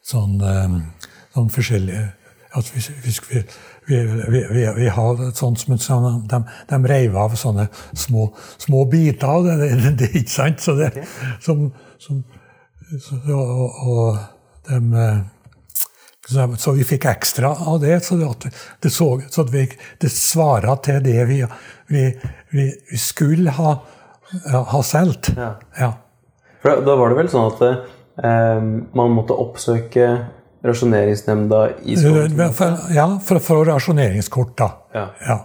sånn, 0.08 0.38
sånn 1.34 1.50
forskjellige 1.52 2.06
at 2.56 2.70
vi, 2.72 2.80
vi, 3.04 3.42
vi, 3.88 4.40
vi, 4.50 4.62
vi 4.76 4.88
har 4.88 5.20
et 5.26 5.36
sånt 5.36 5.60
som 5.60 5.76
sånn, 5.82 6.22
de, 6.30 6.40
de 6.70 6.78
reiv 6.88 7.16
av 7.20 7.36
sånne 7.36 7.68
små, 7.92 8.30
små 8.56 8.86
biter 8.88 9.28
av 9.28 9.44
det. 9.44 9.68
det, 9.82 9.92
det 10.00 10.08
ikke 10.22 10.32
sant? 10.32 10.64
Så, 10.64 10.74
det, 10.78 11.04
som, 11.44 11.68
som, 12.00 12.22
så, 13.04 13.20
og, 13.36 13.82
og 13.84 14.70
de, 14.70 14.80
så, 16.28 16.46
så, 16.58 16.72
vi 16.76 16.84
fikk 16.84 17.06
ekstra 17.08 17.54
av 17.66 17.80
det. 17.80 18.00
Så 18.04 18.16
det, 18.16 18.50
det, 18.82 18.90
så, 18.90 19.20
så 19.30 19.44
vi, 19.48 19.64
det 20.00 20.10
svara 20.12 20.76
til 20.84 21.00
det 21.04 21.24
vi, 21.28 21.40
vi, 22.50 22.66
skulle 22.98 23.54
ha, 23.56 23.76
ha 24.72 24.82
solgt. 24.84 25.32
Ja. 25.36 25.54
ja. 25.78 25.92
da 26.64 26.96
var 27.00 27.12
det 27.12 27.22
vel 27.22 27.30
sånn 27.32 27.48
at 27.52 27.62
eh, 27.68 28.66
man 28.98 29.14
måtte 29.16 29.36
oppsøke 29.36 30.10
rasjoneringsnemnda 30.68 31.62
i 31.84 31.96
skolen? 31.96 32.36
Ja, 32.94 33.08
for 33.24 33.40
få 33.42 33.62
rasjoneringskort, 33.68 34.56
da. 34.58 34.72
Ja. 34.94 35.06
ja. 35.24 35.38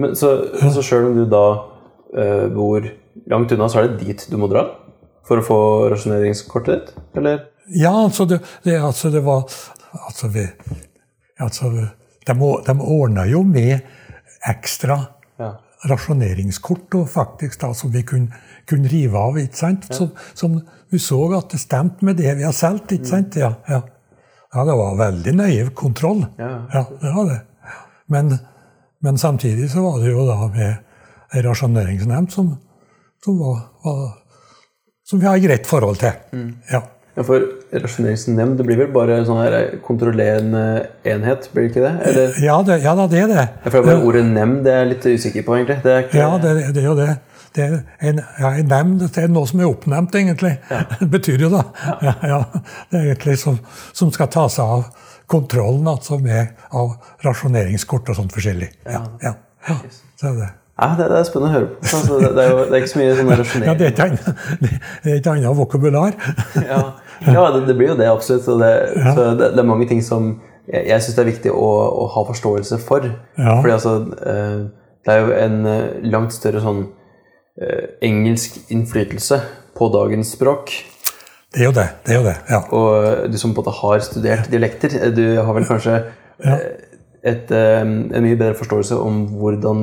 Men, 0.00 0.16
så, 0.16 0.32
så 0.72 0.84
sjøl 0.84 1.10
om 1.10 1.18
du 1.18 1.26
da 1.28 1.46
eh, 2.16 2.46
bor 2.54 2.86
langt 3.28 3.52
unna, 3.52 3.68
så 3.68 3.82
er 3.82 3.90
det 3.90 4.06
dit 4.06 4.24
du 4.30 4.38
må 4.40 4.48
dra 4.48 4.70
for 5.26 5.42
å 5.42 5.44
få 5.44 5.60
rasjoneringskortet 5.92 6.72
ditt? 6.72 6.94
Eller? 7.20 7.44
Ja, 7.70 7.92
altså 7.92 8.24
det, 8.26 8.40
det, 8.64 8.80
altså 8.82 9.12
det 9.12 9.22
var 9.26 9.44
Altså, 9.92 10.28
vi, 10.28 10.46
altså 11.38 11.70
de, 12.26 12.34
de 12.66 12.74
ordna 12.80 13.24
jo 13.26 13.42
med 13.42 13.80
ekstra 14.48 14.98
ja. 15.40 15.50
rasjoneringskort 15.90 16.94
og 17.00 17.08
faktisk 17.10 17.60
da, 17.62 17.72
som 17.76 17.92
vi 17.92 18.02
kunne, 18.06 18.42
kunne 18.68 18.90
rive 18.90 19.18
av. 19.18 19.38
ikke 19.38 19.58
sant? 19.58 19.88
Ja. 19.90 19.96
Som, 19.96 20.12
som, 20.34 20.60
vi 20.90 20.98
så 20.98 21.20
at 21.36 21.52
det 21.52 21.60
stemte 21.62 22.04
med 22.04 22.18
det 22.18 22.34
vi 22.38 22.46
har 22.46 22.54
solgt. 22.56 22.92
ikke 22.92 23.10
sant? 23.10 23.36
Ja, 23.38 23.54
ja. 23.68 23.82
Ja, 24.50 24.64
det 24.66 24.74
var 24.74 24.96
veldig 24.98 25.32
nøye 25.38 25.66
kontroll. 25.78 26.24
Ja, 26.38 26.48
ja 26.74 26.84
det 27.02 27.10
var 27.14 27.28
det. 27.28 27.40
Men, 28.10 28.32
men, 29.00 29.18
samtidig 29.18 29.68
så 29.70 29.84
var 29.84 30.00
det 30.02 30.10
jo 30.10 30.24
da 30.26 30.38
med 30.50 30.72
ei 31.30 31.42
rasjoneringsnemnd 31.46 32.32
som, 32.34 32.48
som, 33.24 33.36
var, 33.38 33.60
var, 33.84 34.00
som 35.06 35.20
vi 35.22 35.28
har 35.28 35.38
et 35.38 35.44
greit 35.44 35.70
forhold 35.70 36.00
til. 36.02 36.18
Mm. 36.34 36.48
Ja. 36.72 36.82
Ja. 37.20 37.24
For 37.28 37.46
rasjoneringsnemnd 37.84 38.58
det 38.58 38.66
blir 38.66 38.78
vel 38.80 38.92
bare 38.94 39.20
sånn 39.28 39.40
her 39.42 39.56
kontrollerende 39.84 40.64
enhet, 41.04 41.50
blir 41.52 41.66
det 41.66 41.72
ikke 41.74 41.84
det? 41.84 41.94
Eller? 42.10 42.38
Ja, 42.42 42.60
det, 42.66 42.78
ja 42.84 42.94
da, 42.96 43.08
det 43.10 43.24
er 43.24 43.28
det. 43.30 43.48
Ja, 43.64 43.72
for 43.72 43.84
bare 43.84 44.00
Ordet 44.08 44.24
nemnd 44.26 44.64
det 44.64 44.72
er 44.72 44.86
jeg 44.86 44.92
litt 44.94 45.10
usikker 45.10 45.44
på, 45.46 45.58
egentlig. 45.58 45.82
Det 45.84 45.98
ikke... 46.06 46.22
Ja, 46.22 46.30
det, 46.40 46.54
det 46.76 46.82
er 46.82 46.88
jo 46.88 46.96
det. 46.98 47.10
Det 47.56 47.64
er 47.66 47.76
en, 48.06 48.20
ja, 48.38 48.52
en 48.60 48.68
nemnd 48.70 49.02
det 49.02 49.24
er 49.24 49.30
noe 49.32 49.48
som 49.50 49.60
er 49.60 49.70
oppnevnt, 49.70 50.14
egentlig. 50.14 50.54
Ja. 50.70 50.84
Det 51.00 51.10
betyr 51.10 51.46
jo 51.46 51.50
da. 51.52 51.64
Ja. 52.06 52.14
ja 52.22 52.40
det 52.92 53.00
er 53.00 53.08
egentlig 53.10 53.36
som, 53.42 53.58
som, 53.92 54.12
skal 54.14 54.30
ta 54.30 54.46
seg 54.52 54.76
av 54.78 55.10
kontrollen 55.30 55.86
altså 55.90 56.18
med, 56.22 56.54
av 56.74 56.94
rasjoneringskort 57.26 58.10
og 58.10 58.22
sånt 58.22 58.34
forskjellig. 58.34 58.70
Ja, 58.86 59.04
ja. 59.22 59.34
Så 60.16 60.30
er 60.30 60.38
det. 60.38 60.50
Ja, 60.80 60.94
det, 60.96 61.06
er 61.12 61.26
spennende 61.28 61.50
å 61.50 61.54
høre 61.58 61.66
på. 61.74 61.82
Altså, 61.84 62.18
det, 62.22 62.28
det, 62.36 62.44
er 62.44 62.54
jo 62.54 62.60
det 62.62 62.72
er 62.72 62.80
ikke 62.80 62.92
så 62.92 63.00
mye 63.00 63.16
sånn 63.18 63.32
rasjonering. 63.40 63.68
Ja, 63.68 63.74
det 63.82 65.10
er 65.10 65.18
ikke 65.18 65.34
annet 65.34 65.58
vokabular. 65.58 66.14
ja, 66.56 66.80
ja 67.26 67.42
det, 67.56 67.74
blir 67.76 67.92
jo 67.92 67.98
det, 67.98 68.08
absolutt. 68.08 68.46
Så 68.46 68.56
det, 68.60 68.72
så 69.14 69.32
det, 69.36 69.50
er 69.52 69.68
mange 69.68 69.88
ting 69.90 70.00
som 70.04 70.32
jeg, 70.70 70.86
jeg 70.86 71.02
syns 71.02 71.18
det 71.18 71.24
er 71.24 71.32
viktig 71.32 71.52
å, 71.52 71.68
å, 72.04 72.06
ha 72.14 72.24
forståelse 72.28 72.80
for. 72.84 73.10
Ja. 73.36 73.58
Fordi 73.60 73.74
altså, 73.76 73.96
eh, 74.24 74.56
det 75.04 75.14
er 75.14 75.22
jo 75.24 75.36
en 75.36 75.60
eh, 75.68 75.84
langt 76.12 76.36
større 76.36 76.62
sånn 76.64 76.86
Eh, 77.60 77.88
engelsk 78.08 78.54
innflytelse 78.72 79.36
på 79.76 79.88
dagens 79.92 80.30
språk. 80.32 80.70
Det 81.52 81.60
er 81.60 81.66
jo 81.66 81.72
det. 81.76 81.88
det, 82.06 82.12
er 82.14 82.16
jo 82.16 82.24
det 82.24 82.36
ja. 82.48 82.60
Og 82.72 83.26
du 83.28 83.36
som 83.36 83.52
på 83.52 83.60
en 83.60 83.66
måte 83.66 83.74
har 83.80 84.04
studert 84.06 84.48
dialekter, 84.48 84.94
du 85.12 85.24
har 85.42 85.52
vel 85.52 85.66
kanskje 85.68 85.96
ja. 86.40 86.54
et, 87.26 87.50
en 87.52 88.06
mye 88.14 88.38
bedre 88.38 88.54
forståelse 88.56 88.96
om 88.96 89.26
hvordan 89.34 89.82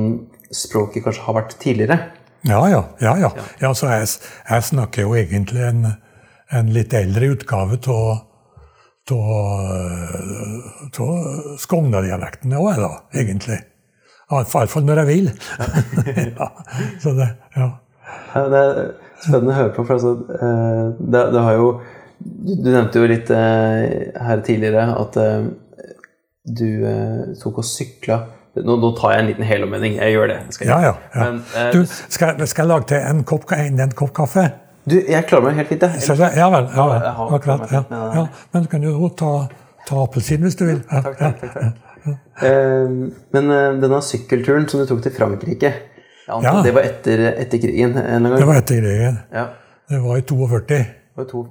språket 0.50 1.04
kanskje 1.04 1.26
har 1.28 1.36
vært 1.36 1.54
tidligere? 1.62 2.00
Ja, 2.48 2.64
ja. 2.72 2.82
ja, 3.04 3.14
ja. 3.20 3.30
ja 3.60 3.70
så 3.76 3.92
jeg, 3.92 4.10
jeg, 4.48 4.66
snakker 4.72 5.06
jo 5.06 5.14
egentlig 5.20 5.62
en, 5.68 5.86
en 6.54 6.72
litt 6.72 6.94
eldre 6.96 7.32
utgave 7.34 7.78
av 7.88 8.24
Skogna-dialekten 11.58 12.52
òg, 12.60 12.74
da, 12.76 12.90
egentlig. 13.16 13.58
Iallfall 14.28 14.84
når 14.84 15.02
jeg 15.02 15.08
vil. 15.08 15.28
ja, 16.40 16.48
så 17.00 17.14
det, 17.16 17.30
ja. 17.56 17.68
Det 18.34 18.60
er 18.60 18.82
spennende 19.22 19.54
å 19.54 19.58
høre 19.62 19.72
på. 19.76 19.84
for 19.84 19.96
altså, 19.96 20.12
eh, 20.36 20.84
det, 21.00 21.22
det, 21.32 21.44
har 21.44 21.56
jo 21.56 21.70
Du 22.20 22.68
nevnte 22.68 23.00
jo 23.00 23.08
litt 23.08 23.32
eh, 23.32 24.12
her 24.28 24.44
tidligere 24.44 24.84
at 25.00 25.16
eh, 25.22 25.48
du 26.48 26.68
tok 27.40 27.60
og 27.60 27.66
sykla 27.68 28.18
nå, 28.64 28.76
nå, 28.80 28.92
tar 28.98 29.14
jeg 29.14 29.22
en 29.22 29.28
liten 29.30 29.46
helomvending. 29.46 29.98
Jeg 29.98 30.14
gjør 30.14 30.32
det. 30.32 30.38
Jeg 30.58 30.68
ja, 30.68 30.78
ja, 30.82 30.94
ja. 31.14 31.26
Men, 31.26 31.42
eh, 31.56 31.68
du, 31.74 31.84
skal, 31.86 32.40
skal, 32.46 32.64
jeg 32.64 32.70
lage 32.70 32.88
til 32.92 33.04
en 33.10 33.22
kopp, 33.28 33.46
en, 33.54 33.80
en 33.84 33.94
kopp 33.98 34.14
kaffe? 34.16 34.46
Du, 34.88 34.96
Jeg 35.08 35.26
klarer 35.28 35.48
meg 35.48 35.58
helt 35.60 35.72
fint, 35.72 35.84
jeg. 35.84 36.30
Ja 36.38 36.48
vel. 36.52 36.70
Ja, 36.74 36.86
vel. 36.92 37.08
Akkurat. 37.36 37.66
Ja. 37.72 37.82
Ja. 37.90 38.24
Men 38.54 38.64
du 38.64 38.70
kan 38.72 38.86
jo 38.86 39.10
ta, 39.18 39.34
ta 39.88 40.00
appelsin 40.04 40.46
hvis 40.46 40.56
du 40.58 40.64
vil. 40.68 40.80
Takk, 40.88 41.12
takk, 41.18 41.44
takk, 41.44 41.54
takk. 41.58 41.84
Uh, 42.08 43.10
men 43.34 43.50
uh, 43.52 43.76
denne 43.82 43.98
sykkelturen 44.06 44.68
som 44.70 44.80
du 44.80 44.86
tok 44.88 45.02
til 45.04 45.12
Frankrike 45.12 45.72
ja. 46.28 46.60
Det 46.64 46.72
var 46.72 46.84
etter, 46.86 47.24
etter 47.32 47.58
krigen? 47.58 47.94
Det 48.36 48.44
var 48.46 48.60
etter 48.60 48.82
krigen. 48.82 49.18
Ja. 49.32 49.46
Det 49.88 49.98
var 50.04 50.18
i 50.18 50.22
42. 50.22 50.66
Det 50.68 50.84
var 51.16 51.24
to... 51.24 51.46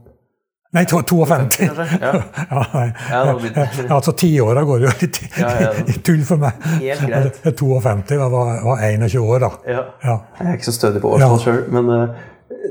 Nei, 0.75 0.85
52. 0.85 1.25
Ja. 1.59 1.73
ja, 2.49 2.65
nei. 2.73 2.93
ja, 3.09 3.95
altså 3.95 4.11
tiåra 4.11 4.63
går 4.67 4.83
jo 4.83 4.91
litt 5.01 5.19
i 5.23 5.95
tull 6.05 6.21
for 6.27 6.41
meg. 6.41 6.59
Helt 6.83 7.05
greit. 7.07 7.39
52 7.61 8.19
jeg 8.19 8.31
var, 8.35 8.51
var 8.67 8.83
21 8.83 9.23
år, 9.23 9.45
da. 9.45 9.51
Ja. 9.65 9.85
Jeg 10.03 10.49
er 10.51 10.59
ikke 10.59 10.69
så 10.69 10.75
stødig 10.75 11.01
på 11.01 11.15
årstall 11.15 11.39
sjøl, 11.45 11.63
men 11.73 11.89
uh, 11.89 12.25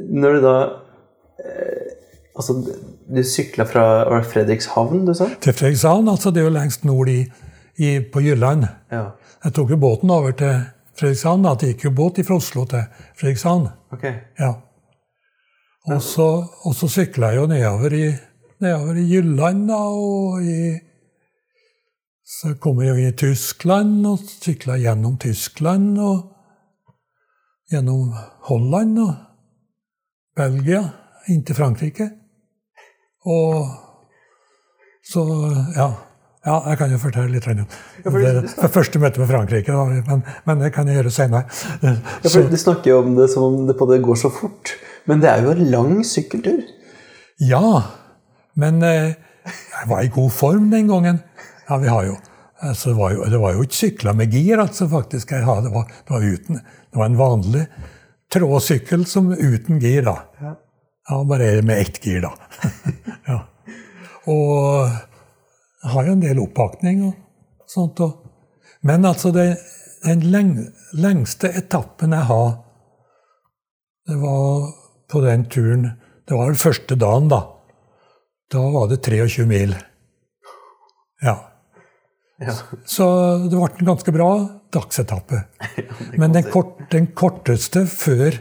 når 0.08 0.38
du 0.38 0.46
da 0.46 0.56
uh, 1.40 1.92
Altså, 2.36 2.52
du 3.08 3.22
sykla 3.24 3.64
fra 3.64 3.82
Fredrikshavn, 4.28 5.06
du 5.08 5.14
sa? 5.16 5.24
Til 5.40 5.54
Fredrikshavn, 5.56 6.10
altså. 6.12 6.28
Det 6.28 6.42
er 6.42 6.50
jo 6.50 6.52
lengst 6.52 6.82
nord 6.84 7.08
i 7.08 7.22
i, 7.76 8.00
på 8.00 8.20
Jylland. 8.20 8.66
Ja. 8.90 9.04
Jeg 9.44 9.54
tok 9.56 9.70
jo 9.70 9.80
båten 9.80 10.10
over 10.10 10.32
til 10.36 10.60
Fredrikshavn. 10.98 11.42
da, 11.44 11.54
Det 11.54 11.74
gikk 11.74 11.84
jo 11.84 11.90
båt 11.90 12.20
fra 12.26 12.36
Oslo 12.36 12.64
til 12.64 12.84
Fredrikshavn. 13.16 13.68
Okay. 13.92 14.14
Ja. 14.38 14.52
Og 15.86 16.02
så, 16.02 16.28
og 16.64 16.74
så 16.74 16.88
sykla 16.90 17.30
jeg 17.30 17.42
jo 17.42 17.46
nedover 17.46 17.94
i, 17.94 18.06
nedover 18.60 18.96
i 18.98 19.06
Jylland, 19.06 19.68
da, 19.68 19.74
og 19.76 20.42
i 20.42 20.78
Så 22.26 22.56
kom 22.58 22.80
jeg 22.82 22.88
jo 22.88 23.06
i 23.06 23.12
Tyskland 23.14 24.06
og 24.06 24.18
sykla 24.18 24.76
gjennom 24.82 25.14
Tyskland. 25.18 25.98
og 25.98 26.32
gjennom 27.70 28.12
Holland 28.48 28.98
og 28.98 29.14
Belgia 30.36 30.82
inn 31.32 31.42
til 31.46 31.56
Frankrike. 31.58 32.10
Og 33.26 33.66
så 35.06 35.24
Ja. 35.76 35.92
Ja, 36.46 36.60
jeg 36.70 36.78
kan 36.78 36.92
jo 36.94 36.98
fortelle 37.02 37.32
litt 37.34 37.46
om 37.50 37.56
det, 37.58 38.32
det 38.46 38.68
første 38.70 39.00
møtet 39.02 39.18
med 39.18 39.26
Frankrike, 39.26 39.72
da, 39.74 40.02
men, 40.06 40.20
men, 40.46 40.60
det 40.62 40.68
kan 40.76 40.86
jeg 40.86 41.00
gjøre 41.00 41.10
senere. 41.10 41.48
Ja, 41.82 41.96
Du 42.22 42.54
snakker 42.60 42.92
jo 42.92 42.98
om 43.00 43.16
det 43.16 43.26
som 43.32 43.42
om 43.42 43.64
det, 43.66 43.74
på 43.74 43.88
det 43.90 43.98
går 44.04 44.20
så 44.20 44.30
fort, 44.30 44.76
men 45.10 45.24
det 45.24 45.32
er 45.32 45.42
jo 45.42 45.56
en 45.56 45.64
lang 45.72 45.96
sykkeltur? 46.06 46.62
Ja, 47.42 47.82
men 48.54 48.78
eh, 48.86 49.18
jeg 49.42 49.90
var 49.90 50.06
i 50.06 50.12
god 50.14 50.30
form 50.30 50.70
den 50.70 50.86
gangen. 50.86 51.18
Ja, 51.66 51.80
vi 51.82 51.90
har 51.90 52.06
jo 52.12 52.14
altså, 52.62 52.92
det, 52.92 52.96
var 53.00 53.16
jo, 53.16 53.26
det 53.34 53.42
var 53.42 53.58
jo 53.58 53.66
ikke 53.66 53.80
sykla 53.80 54.14
med 54.14 54.30
gir, 54.30 54.62
altså, 54.62 54.86
faktisk. 54.88 55.34
hadde, 55.34 55.66
det, 55.66 55.74
var, 55.74 55.90
det, 55.90 56.14
var 56.14 56.30
uten, 56.30 56.62
det 56.62 57.02
var 57.02 57.10
en 57.10 57.18
vanlig 57.18 57.66
trådsykkel 58.32 59.06
som 59.06 59.32
uten 59.32 59.80
gir, 59.80 60.06
da. 60.06 60.16
Ja, 61.08 61.24
bare 61.28 61.62
med 61.62 61.80
ett 61.80 62.00
gir, 62.04 62.24
da. 62.24 62.32
ja. 63.30 63.40
Og 64.26 64.88
jeg 65.82 65.92
har 65.92 66.06
jo 66.08 66.14
en 66.16 66.24
del 66.24 66.42
oppakning 66.42 67.04
og 67.06 67.70
sånt. 67.70 68.00
Og. 68.02 68.24
Men 68.86 69.06
altså, 69.06 69.30
det, 69.34 69.48
den 70.04 70.24
leng, 70.32 70.56
lengste 70.98 71.52
etappen 71.54 72.14
jeg 72.16 72.26
har, 72.30 72.56
det 74.06 74.16
var 74.22 74.72
på 75.10 75.20
den 75.24 75.48
turen 75.50 75.88
Det 76.26 76.34
var 76.34 76.50
den 76.50 76.58
første 76.58 76.96
dagen, 76.98 77.28
da. 77.30 77.40
Da 78.50 78.58
var 78.74 78.88
det 78.90 78.96
23 79.06 79.44
mil. 79.46 79.76
Ja. 81.22 81.36
ja. 82.42 82.54
Så 82.82 83.06
det 83.46 83.54
ble 83.54 83.86
ganske 83.86 84.14
bra 84.14 84.30
dagsetappe. 84.76 85.42
Men 86.20 86.36
den, 86.36 86.50
kort, 86.52 86.78
den 86.92 87.10
korteste 87.16 87.86
før 87.90 88.36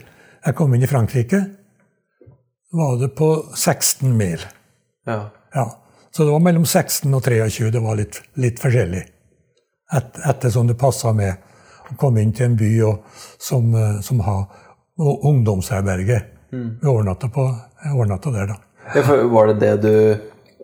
jeg 0.45 0.57
kom 0.57 0.75
inn 0.75 0.85
i 0.85 0.89
Frankrike, 0.89 1.41
var 2.75 2.99
det 2.99 3.13
på 3.17 3.31
16 3.55 4.11
mil. 4.17 4.43
Ja. 5.07 5.29
ja. 5.53 5.65
Så 6.11 6.23
det 6.23 6.31
var 6.31 6.43
mellom 6.43 6.65
16 6.65 7.13
og 7.13 7.23
23. 7.23 7.71
Det 7.71 7.81
var 7.83 7.97
litt, 7.99 8.21
litt 8.39 8.59
forskjellig. 8.61 9.01
Et, 9.95 10.19
ettersom 10.29 10.67
det 10.67 10.77
passa 10.79 11.13
med 11.15 11.35
å 11.91 11.97
komme 11.99 12.23
inn 12.23 12.33
til 12.35 12.49
en 12.49 12.59
by 12.59 12.69
og, 12.87 13.17
som, 13.41 13.73
eh, 13.75 13.97
som 14.05 14.21
har 14.25 14.45
ungdomsherberge. 14.97 16.21
Mm. 16.53 16.69
Vi 16.81 16.87
overnatta, 16.87 17.29
på, 17.29 17.47
jeg 17.83 17.97
overnatta 17.97 18.31
der, 18.31 18.53
da. 18.53 18.61
Ja, 18.95 19.03
var 19.33 19.49
det 19.49 19.57
det 19.63 19.73
du 19.83 19.93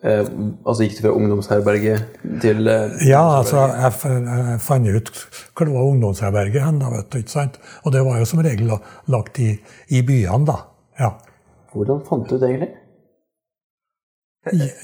eh, 0.04 0.26
Altså 0.66 0.86
gikk 0.86 0.98
du 0.98 1.02
fra 1.06 1.14
ungdomsherberget 1.16 2.20
til 2.44 2.68
eh, 2.68 2.98
Ja, 3.08 3.24
altså 3.40 3.66
jeg, 3.68 3.94
jeg, 4.04 4.60
fant 4.64 4.88
ut 4.90 5.12
hvor 5.56 5.66
det 5.66 5.74
var 5.76 5.90
ungdomsherberget 5.90 6.66
hen, 6.66 6.80
da, 6.82 6.92
vet 6.96 7.10
du, 7.12 7.18
ikke 7.22 7.36
sant? 7.36 7.60
Og 7.86 7.94
det 7.94 8.06
var 8.06 8.20
jo 8.20 8.30
som 8.30 8.44
regel 8.46 8.72
lagt 9.12 9.40
i, 9.40 9.52
i 9.90 10.04
byene, 10.06 10.46
da. 10.48 10.58
Ja. 11.00 11.12
Hvordan 11.74 12.02
fant 12.08 12.30
du 12.30 12.38
det 12.38 12.50
egentlig? 12.50 12.72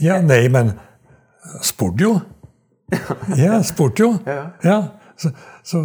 Ja, 0.04 0.20
nei, 0.22 0.46
men 0.54 0.76
spurte 1.66 2.04
jo. 2.04 2.20
Ja, 3.38 3.62
spurte 3.66 4.04
jo. 4.04 4.14
Ja. 4.70 4.84
Så, 5.18 5.32
så, 5.66 5.80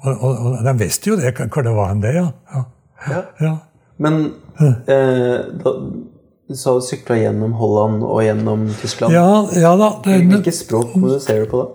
og, 0.00 0.22
og, 0.22 0.64
de 0.64 0.72
visste 0.80 1.10
jo 1.10 1.16
det, 1.20 1.34
hvor 1.36 1.62
det 1.62 1.74
var 1.76 1.90
hen, 1.92 2.00
det, 2.02 2.14
ja. 2.16 2.30
ja. 3.10 3.20
ja. 3.40 3.56
Men 4.00 4.22
eh, 4.88 5.38
da, 5.60 5.74
du 6.48 6.56
sa 6.58 6.74
du 6.74 6.82
sykla 6.84 7.16
gjennom 7.20 7.54
Holland 7.56 8.02
og 8.04 8.22
gjennom 8.24 8.66
Tyskland. 8.80 9.14
Ja, 9.14 9.44
ja 9.56 9.76
da. 9.78 9.92
Det, 10.04 10.18
Hvilket 10.30 10.58
språk 10.58 10.92
kommuniserer 10.92 11.46
du 11.46 11.52
på 11.52 11.62
da? 11.62 11.68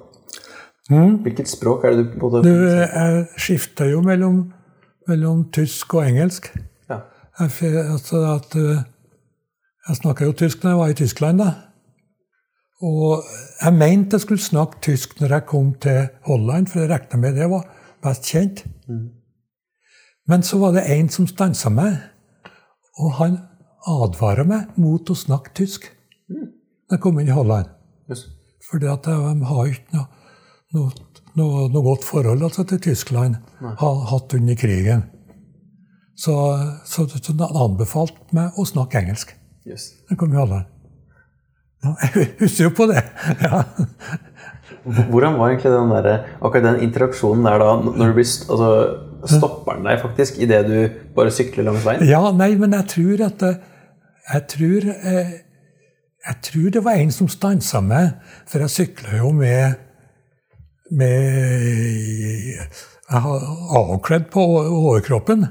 Mm. 0.91 1.15
Hvilket 1.24 1.49
språk 1.51 1.86
er 1.86 1.95
det 1.95 2.05
du 2.05 2.20
på? 2.20 2.30
Du, 2.43 2.51
Jeg 2.51 3.26
skifta 3.38 3.88
jo 3.89 4.01
mellom, 4.05 4.43
mellom, 5.07 5.47
tysk 5.51 5.97
og 5.97 6.05
engelsk. 6.07 6.51
Ja. 6.89 7.01
Jeg, 7.39 7.74
altså 7.86 8.24
at... 8.36 8.55
Uh, 8.55 8.86
jeg 9.88 9.95
snakka 10.01 10.26
jo 10.28 10.36
tysk 10.36 10.63
når 10.63 10.72
jeg 10.72 10.78
var 10.78 10.89
i 10.91 10.93
Tyskland, 10.99 11.39
da. 11.39 11.51
Og 12.84 13.24
jeg 13.61 13.74
mente 13.74 14.18
jeg 14.18 14.22
skulle 14.22 14.43
snakke 14.43 14.82
tysk 14.84 15.20
når 15.22 15.34
jeg 15.34 15.45
kom 15.47 15.74
til 15.82 16.07
Holland, 16.28 16.68
for 16.68 16.80
jeg 16.80 16.89
regna 16.89 17.20
med 17.22 17.39
det 17.39 17.49
var 17.49 17.63
best 18.03 18.28
kjent. 18.28 18.65
Mm. 18.88 19.07
Men 20.28 20.43
så 20.43 20.59
var 20.59 20.76
det 20.76 20.84
en 20.91 21.09
som 21.09 21.28
stansa 21.28 21.70
meg, 21.70 21.95
og 22.99 23.13
han 23.13 23.38
advara 23.88 24.46
meg 24.48 24.76
mot 24.82 25.10
å 25.10 25.16
snakke 25.18 25.54
tysk 25.58 25.92
da 26.28 26.96
jeg 26.96 27.04
kom 27.04 27.20
inn 27.20 27.28
i 27.28 27.36
Holland. 27.36 27.68
Yes. 28.08 28.26
At 28.68 29.08
de 29.08 29.16
har 29.48 29.68
ikke 29.72 29.96
noe, 29.96 30.06
noe, 30.76 30.92
noe, 31.36 31.66
noe, 31.72 31.84
godt 31.84 32.08
forhold 32.08 32.46
altså, 32.48 32.64
til 32.68 32.80
Tyskland. 32.84 33.38
Har 33.60 34.00
hatt 34.12 34.36
under 34.38 34.56
krigen. 34.60 35.04
Så, 36.18 36.34
så, 36.88 37.06
så 37.12 37.36
han 37.36 37.60
anbefalte 37.68 38.36
meg 38.36 38.56
å 38.58 38.66
snakke 38.68 39.04
engelsk. 39.04 39.36
Yes. 39.68 39.92
Jeg 40.10 40.20
kom 40.20 40.34
i 40.34 40.40
Holland. 40.40 40.72
Ja, 41.84 41.94
jeg 42.08 42.32
husker 42.40 42.70
jo 42.70 42.74
på 42.80 42.88
det. 42.90 43.04
Ja. 43.44 43.62
Hvordan 44.88 45.36
var 45.38 45.52
egentlig 45.52 45.72
den 45.74 45.92
der, 45.92 46.28
akkurat 46.40 46.66
den 46.66 46.84
interaksjonen 46.88 47.46
der 47.48 47.62
da? 47.62 47.72
når 47.84 48.14
du 48.14 48.18
blir, 48.18 48.32
altså, 48.48 48.72
Stopper 49.28 49.80
den 49.80 49.88
deg 49.90 50.00
faktisk 50.00 50.38
idet 50.40 50.60
du 50.70 50.76
bare 51.16 51.32
sykler 51.34 51.66
langs 51.68 51.84
veien? 51.84 52.06
Ja, 52.08 52.22
nei, 52.32 52.54
men 52.60 52.76
jeg 52.78 52.88
tror 52.94 53.24
at 53.28 53.44
Jeg 54.34 54.48
tror, 54.52 54.88
eh, 55.12 55.34
jeg 56.28 56.36
tror 56.44 56.70
det 56.70 56.84
var 56.84 56.92
en 57.00 57.12
som 57.12 57.30
stansa 57.32 57.82
meg, 57.82 58.10
for 58.48 58.60
jeg 58.60 58.70
sykla 58.70 59.18
jo 59.18 59.32
med 59.32 59.84
med 60.92 62.58
Jeg 63.10 63.22
har 63.22 63.46
avkledd 63.78 64.30
på 64.32 64.44
overkroppen. 64.64 65.46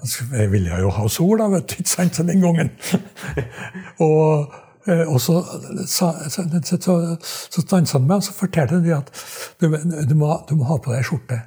Altså, 0.00 0.24
jeg 0.32 0.52
ville 0.52 0.78
jo 0.80 0.90
ha 0.90 1.08
sol, 1.08 1.38
da, 1.38 1.46
vet 1.52 1.68
du, 1.70 1.74
ikke 1.78 1.90
sant, 1.90 2.16
den 2.16 2.40
gangen. 2.40 2.70
og, 4.06 4.54
eh, 4.88 5.04
og 5.06 5.20
så, 5.20 5.42
så, 5.86 6.08
så, 6.28 6.46
så, 6.80 6.96
så 7.22 7.62
stansa 7.62 7.98
han 7.98 8.08
meg 8.08 8.16
og 8.16 8.26
så 8.26 8.34
fortalte 8.34 8.80
han 8.80 8.88
at 8.96 9.12
du, 9.60 9.68
du, 9.68 10.14
må, 10.18 10.32
du, 10.48 10.56
må, 10.56 10.66
ha 10.72 10.80
på 10.82 10.96
deg 10.96 11.06
skjorte. 11.06 11.38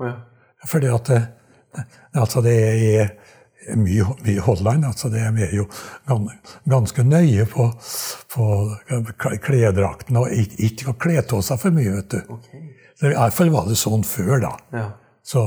Ja. 0.00 0.14
Fordi 0.70 0.88
at 0.94 1.10
det, 1.10 1.20
altså 2.14 2.40
det 2.40 2.56
er 2.62 3.12
mye, 3.76 4.06
mye 4.24 4.40
Holland. 4.44 4.84
altså 4.84 5.08
det 5.12 5.20
er 5.24 5.54
jo 5.56 5.66
ganske 6.70 7.04
nøye 7.04 7.46
på, 7.50 7.68
på 8.34 8.48
klesdraktene 9.42 10.24
og 10.24 10.32
ikke 10.32 10.90
å 10.92 10.96
kle 10.98 11.20
av 11.22 11.44
seg 11.44 11.60
for 11.60 11.74
mye. 11.74 11.92
vet 11.96 12.10
du. 12.16 12.34
Okay. 12.38 12.66
Så 12.94 13.10
I 13.10 13.14
hvert 13.16 13.34
fall 13.36 13.54
var 13.54 13.68
det 13.68 13.78
sånn 13.78 14.04
før, 14.06 14.36
da. 14.44 14.52
Ja. 14.74 14.88
Så 15.24 15.44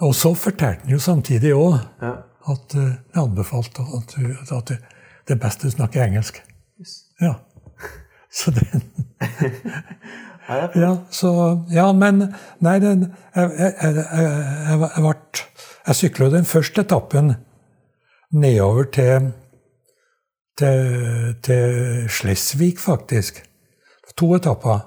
og 0.00 0.14
så 0.16 0.32
fortalte 0.34 0.86
han 0.86 0.94
jo 0.94 0.98
samtidig 1.02 1.52
òg 1.52 1.76
ja. 2.00 2.14
at 2.48 2.76
uh, 2.76 2.84
jeg 2.88 3.20
anbefalte 3.20 3.84
at, 3.98 4.14
at, 4.56 4.72
det 5.28 5.36
er 5.36 5.40
best 5.42 5.64
å 5.68 5.70
snakke 5.70 6.00
engelsk. 6.02 6.40
Yes. 6.80 6.94
Ja. 7.20 7.34
Så 8.40 8.52
det 8.56 8.64
Ja, 10.74 10.96
så 11.10 11.30
Ja, 11.70 11.92
men 11.92 12.24
Nei, 12.58 12.78
den, 12.82 13.04
jeg, 13.36 13.50
jeg, 13.58 13.74
jeg, 13.82 13.94
jeg, 14.66 14.78
ble 14.80 14.88
Jeg 15.86 15.96
sykla 15.96 16.28
den 16.30 16.44
første 16.44 16.84
etappen 16.84 17.34
nedover 18.32 18.84
til 18.94 19.32
til, 20.60 21.34
til 21.42 22.08
Slesvig, 22.08 22.78
faktisk. 22.78 23.42
To 24.16 24.34
etapper 24.34 24.80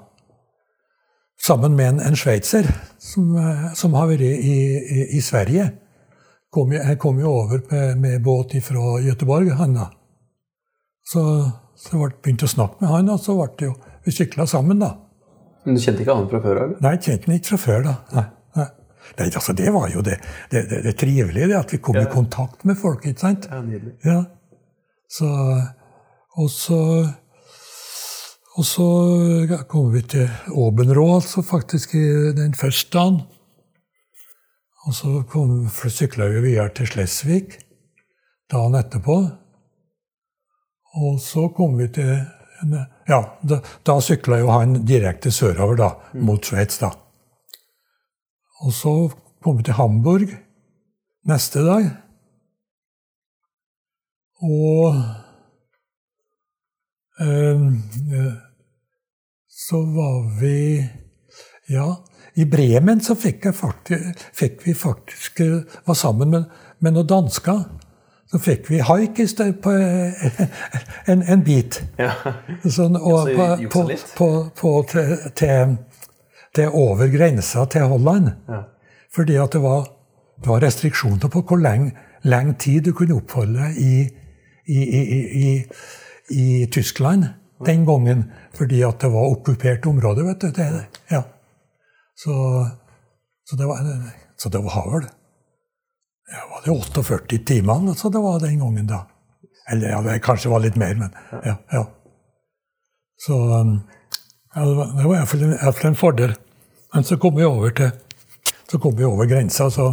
sammen 1.46 1.76
med 1.76 1.88
en, 1.88 2.00
en 2.00 2.16
sveitser 2.16 2.68
som, 2.98 3.36
eh, 3.36 3.72
som, 3.74 3.96
har 3.98 4.06
vært 4.12 4.22
i, 4.22 4.34
i, 4.38 5.06
i 5.18 5.20
Sverige. 5.20 5.70
Kom, 6.52 6.72
jeg 6.72 6.98
kom 7.02 7.18
jo 7.18 7.32
over 7.32 7.64
med, 7.70 7.96
med 7.98 8.22
båt 8.22 8.54
fra 8.62 9.00
Göteborg, 9.02 9.50
han 9.58 9.74
da. 9.74 9.88
Så, 11.04 11.24
så 11.76 11.96
jeg 11.98 12.14
begynte 12.22 12.46
å 12.46 12.52
snakke 12.52 12.84
med 12.84 12.92
han, 12.92 13.10
og 13.10 13.18
så 13.20 13.34
ble 13.40 13.50
det 13.58 13.72
jo, 13.72 13.74
vi 14.04 14.14
sykla 14.14 14.46
sammen, 14.46 14.78
da. 14.84 14.92
Men 15.64 15.76
du 15.76 15.82
kjente 15.82 16.04
ikke 16.04 16.14
han 16.14 16.30
fra 16.30 16.40
før? 16.44 16.62
eller? 16.62 16.78
Nei, 16.84 16.94
jeg 16.94 17.04
kjente 17.08 17.30
han 17.30 17.40
ikke 17.40 17.50
fra 17.50 17.60
før. 17.64 17.84
da. 17.88 17.96
Nei, 18.14 18.24
nei. 19.18 19.28
Altså, 19.30 19.52
det 19.56 19.72
var 19.74 19.90
jo 19.92 20.04
det, 20.04 20.18
det, 20.50 20.64
det, 20.70 20.82
det 20.86 20.94
trivelige, 21.00 21.50
det 21.50 21.58
at 21.58 21.74
vi 21.74 21.82
kom 21.84 21.98
ja. 21.98 22.06
i 22.06 22.12
kontakt 22.12 22.64
med 22.64 22.78
folk. 22.80 23.06
ikke 23.06 23.26
sant? 23.26 23.48
Ja, 23.50 23.60
nydelig. 23.62 23.96
Ja. 24.04 24.22
Så, 25.10 25.28
og 26.40 26.50
så 26.50 26.80
og 28.54 28.66
så 28.66 28.84
kommer 29.66 29.96
vi 29.96 30.02
til 30.06 30.28
Åbenrå, 30.54 31.08
altså 31.16 31.42
faktisk 31.42 31.96
i 31.98 32.04
den 32.36 32.54
første 32.54 32.92
dagen. 32.94 33.16
Og 34.86 34.94
så 34.94 35.88
sykla 35.90 36.28
vi 36.30 36.42
videre 36.44 36.70
til 36.76 36.86
Slesvig 36.86 37.56
dagen 38.52 38.76
etterpå. 38.78 39.16
Og 41.02 41.18
så 41.20 41.48
kom 41.56 41.78
vi 41.78 41.88
til 41.88 42.14
Ja, 43.08 43.18
da, 43.42 43.58
da 43.84 43.96
sykla 44.00 44.38
jo 44.40 44.52
han 44.54 44.84
direkte 44.86 45.32
sørover, 45.34 45.76
da, 45.76 45.88
mot 46.22 46.46
Sveits, 46.46 46.78
da. 46.80 46.92
Og 48.62 48.72
så 48.72 48.94
kom 49.42 49.58
vi 49.58 49.66
til 49.66 49.78
Hamburg 49.78 50.28
neste 51.28 51.64
dag. 51.66 51.90
Og 54.44 54.94
eh, 57.20 57.60
så 59.48 59.84
var 59.94 60.40
vi 60.40 60.88
Ja. 61.70 61.94
I 62.36 62.44
Bremen 62.44 63.00
så 63.00 63.14
fikk, 63.14 63.46
faktisk, 63.54 64.18
fikk 64.34 64.66
vi 64.66 64.74
faktisk 64.74 65.40
eh, 65.40 65.60
Var 65.86 65.94
sammen 65.94 66.30
med, 66.30 66.44
med 66.78 66.92
noen 66.92 67.06
dansker. 67.06 67.62
Så 68.26 68.38
fikk 68.42 68.70
vi 68.70 68.80
haik 68.82 69.20
på 69.62 69.70
eh, 69.70 70.40
en, 71.06 71.22
en 71.22 71.44
bit. 71.44 71.82
Ja. 71.98 72.10
Sånn, 72.64 72.96
og 72.96 73.28
Så 73.28 73.36
på, 73.70 73.84
på, 74.16 74.28
på, 74.58 74.72
til, 74.90 75.16
til, 75.38 75.76
til 76.54 76.72
over 76.72 77.10
grensa 77.12 77.64
til 77.70 77.88
Holland. 77.90 78.30
Ja. 78.48 78.62
Fordi 79.14 79.36
at 79.38 79.52
det 79.52 79.62
var, 79.62 79.88
det 80.42 80.50
var 80.50 80.62
restriksjoner 80.62 81.30
på 81.30 81.42
hvor 81.42 81.60
lenge, 81.60 81.92
lenge 82.22 82.54
tid 82.58 82.84
du 82.88 82.92
kunne 82.92 83.18
oppholde 83.18 83.58
deg 83.58 83.78
i, 83.78 83.94
i, 84.66 84.80
i, 85.44 85.48
i, 86.30 86.46
Tyskland 86.72 87.26
den 87.66 87.84
gangen. 87.86 88.30
Fordi 88.54 88.82
at 88.82 89.00
det 89.00 89.12
var 89.12 89.30
okkupert 89.30 89.86
område, 89.86 90.24
vet 90.26 90.40
du. 90.40 90.50
Det, 90.50 90.70
ja. 91.10 91.22
Så, 92.16 92.34
så 93.44 93.56
det 93.56 93.66
var, 93.66 93.82
så 94.38 94.48
det 94.48 94.62
var 94.64 94.90
vel 94.92 95.10
ja, 96.34 96.40
var 96.50 96.62
det 96.64 96.70
48 96.70 97.38
timer 97.46 97.88
altså 97.88 98.08
det 98.08 98.22
var 98.22 98.38
den 98.40 98.58
gangen, 98.58 98.86
da. 98.86 99.04
Eller 99.70 99.88
ja, 99.88 100.00
det 100.02 100.22
kanskje 100.24 100.50
var 100.50 100.62
litt 100.64 100.76
mer, 100.76 100.94
men 100.94 101.12
ja. 101.44 101.56
ja. 101.72 101.84
Så 103.26 103.36
um, 103.60 103.76
det 104.54 105.04
var, 105.06 105.16
iallfall 105.16 105.42
en, 105.46 105.58
en 105.88 105.96
fordel. 105.96 106.34
Men 106.94 107.04
så 107.04 107.18
kom 107.18 107.36
vi 107.36 107.44
over 107.44 107.74
til 107.74 107.90
så 108.70 108.78
kom 108.78 108.96
vi 108.96 109.04
over 109.04 109.26
grensa, 109.26 109.68
så, 109.70 109.84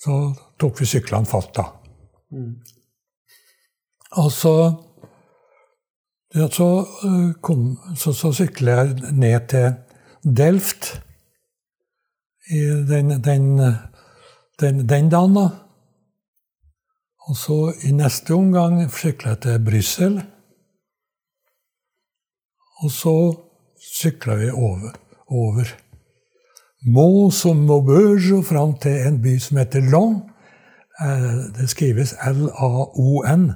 så 0.00 0.14
tok 0.60 0.80
vi 0.80 0.86
syklene 0.86 1.28
fatt, 1.28 1.50
da. 1.58 1.64
Og 4.22 4.30
så 4.32 4.54
ja, 6.34 6.46
så, 6.52 6.68
uh, 7.04 7.32
kom, 7.44 7.72
så, 7.96 8.12
så 8.12 8.30
sykler 8.36 8.78
jeg 8.78 9.12
ned 9.16 9.48
til 9.50 9.74
Delft 10.38 10.90
i 12.52 12.60
den, 12.88 13.16
den, 13.24 13.48
den, 14.60 14.82
den 14.88 15.10
dagen, 15.12 15.36
da. 15.36 15.46
Og 17.28 17.36
så 17.36 17.58
i 17.84 17.92
neste 17.92 18.36
omgang 18.36 18.80
sykla 18.92 19.34
jeg 19.34 19.42
til 19.44 19.64
Brussel. 19.64 20.16
Og 22.84 22.92
så 22.94 23.16
sykla 23.84 24.38
vi 24.40 24.50
over, 24.52 24.96
over 25.28 25.74
Mons 26.86 27.40
og 27.48 27.56
Maubeuge 27.56 28.36
og 28.38 28.44
fram 28.46 28.76
til 28.78 29.00
en 29.08 29.18
by 29.22 29.34
som 29.42 29.56
heter 29.58 29.82
Long. 29.90 30.20
Eh, 31.02 31.38
Det 31.56 31.68
skrives 31.70 32.14
L-A-O-N. 32.22 33.52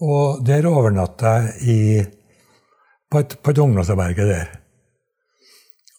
Og 0.00 0.46
der 0.46 0.66
overnatta 0.66 1.26
jeg 1.26 1.54
i, 1.62 2.04
på 3.10 3.18
et, 3.18 3.38
på 3.42 3.50
et 3.50 3.58
ungdomsherberge 3.58 4.24
der. 4.28 4.46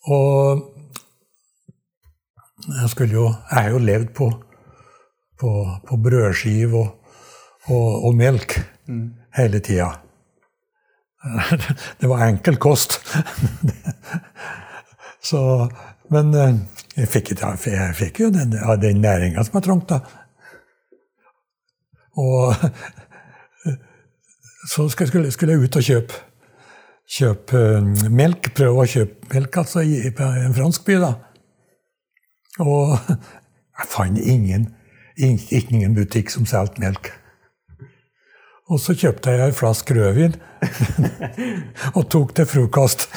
Og 0.08 0.64
jeg 2.82 2.90
skulle 2.90 3.14
jo 3.14 3.26
Jeg 3.52 3.64
har 3.64 3.70
jo 3.70 3.78
levd 3.78 4.08
på, 4.16 4.32
på, 5.40 5.52
på 5.88 5.98
brødskive 5.98 6.78
og, 6.78 6.88
og, 7.66 8.06
og 8.06 8.16
melk 8.16 8.58
hele 9.38 9.60
tida. 9.60 9.92
Det 12.02 12.10
var 12.10 12.26
enkel 12.28 12.58
kost. 12.58 12.98
Så, 15.24 15.70
men 16.10 16.34
eh, 16.34 16.56
jeg 16.98 17.10
fikk, 17.12 17.36
jeg 17.38 17.94
fikk 17.98 18.24
jo 18.24 18.32
den, 18.34 18.56
den 18.82 19.02
næringa 19.04 19.44
som 19.46 19.60
jeg 19.60 19.68
trengte. 19.68 20.02
Og 22.20 22.56
så 24.74 24.90
skulle, 24.90 25.32
skulle 25.32 25.56
jeg 25.56 25.64
ut 25.64 25.78
og 25.78 25.88
kjøpe, 25.88 26.20
kjøpe 27.18 27.64
eh, 27.78 28.10
melk. 28.10 28.52
Prøve 28.58 28.84
å 28.84 28.90
kjøpe 28.90 29.34
melk 29.36 29.62
altså, 29.64 29.86
i, 29.86 30.02
en 30.10 30.58
fransk 30.58 30.86
by. 30.90 31.00
da. 31.06 31.14
Og 32.66 32.98
jeg 33.78 33.90
fant 33.94 34.20
ingen, 34.20 34.72
ingen 35.22 35.98
butikk 35.98 36.34
som 36.34 36.50
solgte 36.50 36.82
melk. 36.84 37.14
Og 38.72 38.80
så 38.80 38.96
kjøpte 38.96 39.34
jeg 39.34 39.50
ei 39.50 39.56
flaske 39.56 39.96
rødvin 39.98 40.38
og 41.98 42.06
tok 42.14 42.36
til 42.38 42.48
frokost. 42.48 43.08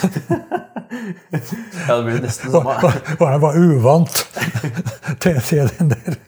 ja, 1.31 1.95
det 1.95 2.03
blir 2.07 2.23
nesten 2.25 2.51
samme. 2.51 2.75
og, 2.75 3.13
og 3.21 3.27
jeg 3.29 3.43
var 3.45 3.59
uvant 3.61 4.23
til, 5.23 5.39
til 5.47 5.71
den 5.79 5.93
der 5.93 6.19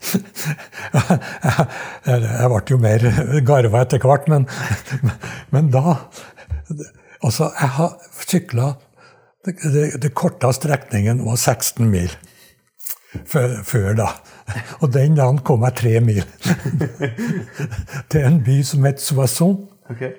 Jeg, 2.07 2.49
ble 2.53 2.63
jo 2.71 2.79
mer 2.83 3.07
garva 3.47 3.83
etter 3.83 4.03
hvert, 4.05 4.31
men, 4.31 4.47
men 5.55 5.71
da 5.75 5.99
Altså, 7.25 7.49
jeg 7.57 7.71
har 7.79 7.95
sykla 8.21 8.73
det, 9.47 9.55
det, 9.73 9.85
det 10.03 10.15
korte 10.15 10.51
strekningen 10.53 11.23
var 11.25 11.39
16 11.39 11.87
mil 11.91 12.13
før, 13.31 13.63
før 13.65 13.95
da. 13.97 14.09
Og 14.83 14.93
den 14.95 15.17
dagen 15.19 15.41
kom 15.47 15.65
jeg 15.67 15.79
tre 15.81 15.95
mil 16.05 16.23
til 18.11 18.23
en 18.23 18.39
by 18.47 18.61
som 18.67 18.87
het 18.89 19.03
Soisson. 19.03 19.59
Okay. 19.91 20.15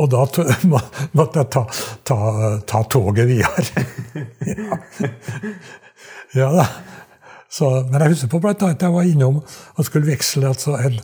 Og 0.00 0.08
da 0.12 0.24
måtte 1.16 1.42
jeg 1.42 1.50
ta, 1.52 1.64
ta, 2.08 2.20
ta 2.68 2.82
toget 2.88 3.28
videre. 3.28 3.84
ja. 4.48 4.80
ja 6.38 6.52
da. 6.60 6.70
Så, 7.50 7.66
men 7.90 7.98
jeg 7.98 8.12
husker 8.12 8.30
på 8.30 8.38
blant 8.38 8.62
annet 8.62 8.84
jeg 8.86 8.94
var 8.94 9.08
innom 9.10 9.40
og 9.42 9.86
skulle 9.86 10.06
veksle 10.06 10.52
altså 10.52 10.76
en, 10.78 11.00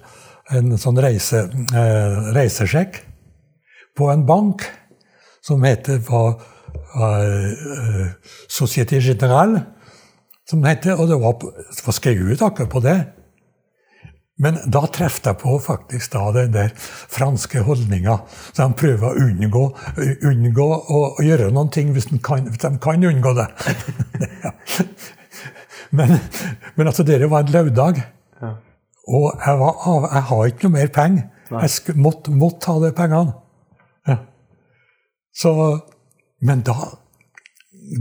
en 0.55 0.77
sånn 0.79 1.01
reise, 1.03 1.41
eh, 1.75 2.29
reisesjekk 2.37 3.01
på 3.99 4.07
en 4.13 4.23
bank 4.29 4.63
som 5.43 5.65
heter 5.67 5.99
var, 6.07 6.37
uh, 6.95 8.07
Société 8.49 9.01
Générale, 9.01 9.63
som 10.51 10.63
det 10.63 10.77
heter, 10.77 11.01
og 11.01 11.09
det 11.11 11.19
var, 11.23 11.39
det 11.43 11.87
var 11.87 11.97
skrevet 11.97 12.37
ut 12.37 12.45
akkurat 12.47 12.73
på 12.73 12.83
det. 12.85 12.99
Men 14.39 14.59
da 14.69 14.83
traff 14.93 15.23
jeg 15.25 15.39
på 15.41 15.55
faktisk 15.65 16.13
da 16.13 16.27
den 16.35 16.53
der 16.53 16.73
franske 16.77 17.63
holdninga. 17.65 18.19
Så 18.53 18.67
de 18.67 18.77
prøver 18.77 19.07
å 19.09 19.27
unngå, 19.27 19.65
unngå 20.29 20.67
å, 20.77 21.01
å 21.17 21.25
gjøre 21.25 21.49
noen 21.57 21.73
ting 21.73 21.95
hvis 21.97 22.11
de 22.11 22.21
kan, 22.21 22.45
hvis 22.51 22.61
de 22.61 22.75
kan 22.83 23.07
unngå 23.11 23.33
det. 23.39 23.49
Men, 25.97 26.17
men 26.75 26.89
altså, 26.91 27.05
dere 27.07 27.29
var 27.31 27.45
en 27.45 27.53
lørdag. 27.55 28.01
Ja. 28.43 28.53
Og 29.07 29.27
jeg, 29.39 29.59
var 29.61 29.83
av, 29.87 30.07
jeg 30.11 30.23
har 30.31 30.49
ikke 30.51 30.67
noe 30.67 30.75
mer 30.75 30.89
penger. 30.93 31.29
Jeg 31.47 31.97
måtte, 32.03 32.33
måtte 32.35 32.73
ha 32.73 32.83
de 32.83 32.91
pengene. 32.97 33.37
Ja. 34.11 34.17
Så, 35.37 35.53
men 36.43 36.65
da, 36.67 36.75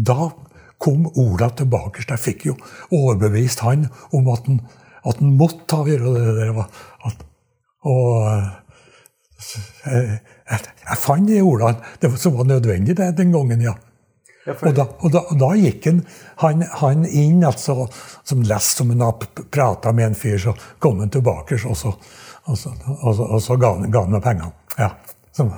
da 0.07 0.31
kom 0.85 1.07
Ola 1.21 1.49
tilbake. 1.49 2.03
så 2.03 2.15
Jeg 2.15 2.23
fikk 2.23 2.45
jo 2.51 2.57
overbevist 2.93 3.63
han 3.65 3.87
om 4.13 4.29
at 4.33 4.45
han, 4.49 4.61
at 5.05 5.21
han 5.21 5.33
måtte 5.39 5.81
avgjøre 5.81 6.13
det 6.13 6.35
der. 6.37 6.61
At, 7.09 7.25
og 7.85 8.13
jeg, 9.85 10.21
jeg, 10.51 10.61
jeg 10.85 11.01
fant 11.01 11.27
de 11.29 11.41
ordene 11.41 11.97
det 12.01 12.13
som 12.21 12.37
var 12.37 12.49
nødvendig 12.49 12.97
det, 12.97 13.11
den 13.17 13.33
gangen, 13.35 13.65
ja. 13.65 13.75
Og 14.45 14.75
da, 14.77 14.83
og 15.01 15.09
da, 15.09 15.23
og 15.33 15.39
da 15.41 15.47
gikk 15.57 15.87
han, 15.87 16.03
han, 16.43 16.59
han 16.77 17.05
inn, 17.09 17.39
altså, 17.47 17.87
som 18.21 18.43
lest 18.45 18.77
som 18.77 18.91
han 18.93 19.23
prata 19.49 19.89
med 19.89 20.11
en 20.11 20.17
fyr, 20.17 20.37
så 20.37 20.53
kom 20.79 21.01
han 21.01 21.09
tilbake, 21.09 21.57
og 21.65 21.77
så, 21.79 21.95
og 22.45 22.59
så, 22.61 22.75
og 22.99 23.15
så, 23.17 23.25
og 23.25 23.41
så 23.41 23.57
ga, 23.57 23.73
han, 23.79 23.89
ga 23.89 24.03
han 24.05 24.13
meg 24.13 24.21
pengene. 24.25 24.53
Ja. 24.77 24.91
Som, 25.33 25.49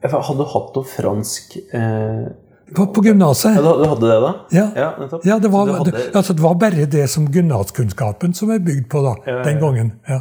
Ja, 0.00 0.08
hadde 0.08 0.40
du 0.40 0.48
hatt 0.48 0.76
noe 0.78 0.88
fransk 0.88 1.58
eh, 1.76 2.28
på 2.76 2.86
på 2.94 3.04
gymnaset. 3.04 3.56
Ja, 3.56 3.62
du, 3.62 3.84
hadde 3.88 4.10
det, 4.10 4.18
da? 4.24 4.32
Ja. 4.54 4.66
ja. 4.76 4.90
Ja, 5.24 5.38
det 5.38 5.50
var, 5.52 5.72
hadde, 5.78 5.94
det, 5.94 6.04
altså, 6.14 6.36
det 6.36 6.44
var 6.44 6.54
bare 6.60 6.86
det 6.90 7.06
som 7.10 7.26
gymnaskunnskapen 7.32 8.34
som 8.36 8.52
er 8.54 8.62
bygd 8.64 8.88
på 8.92 9.02
da, 9.06 9.16
den 9.44 9.60
gangen. 9.62 9.94
Ja. 10.08 10.20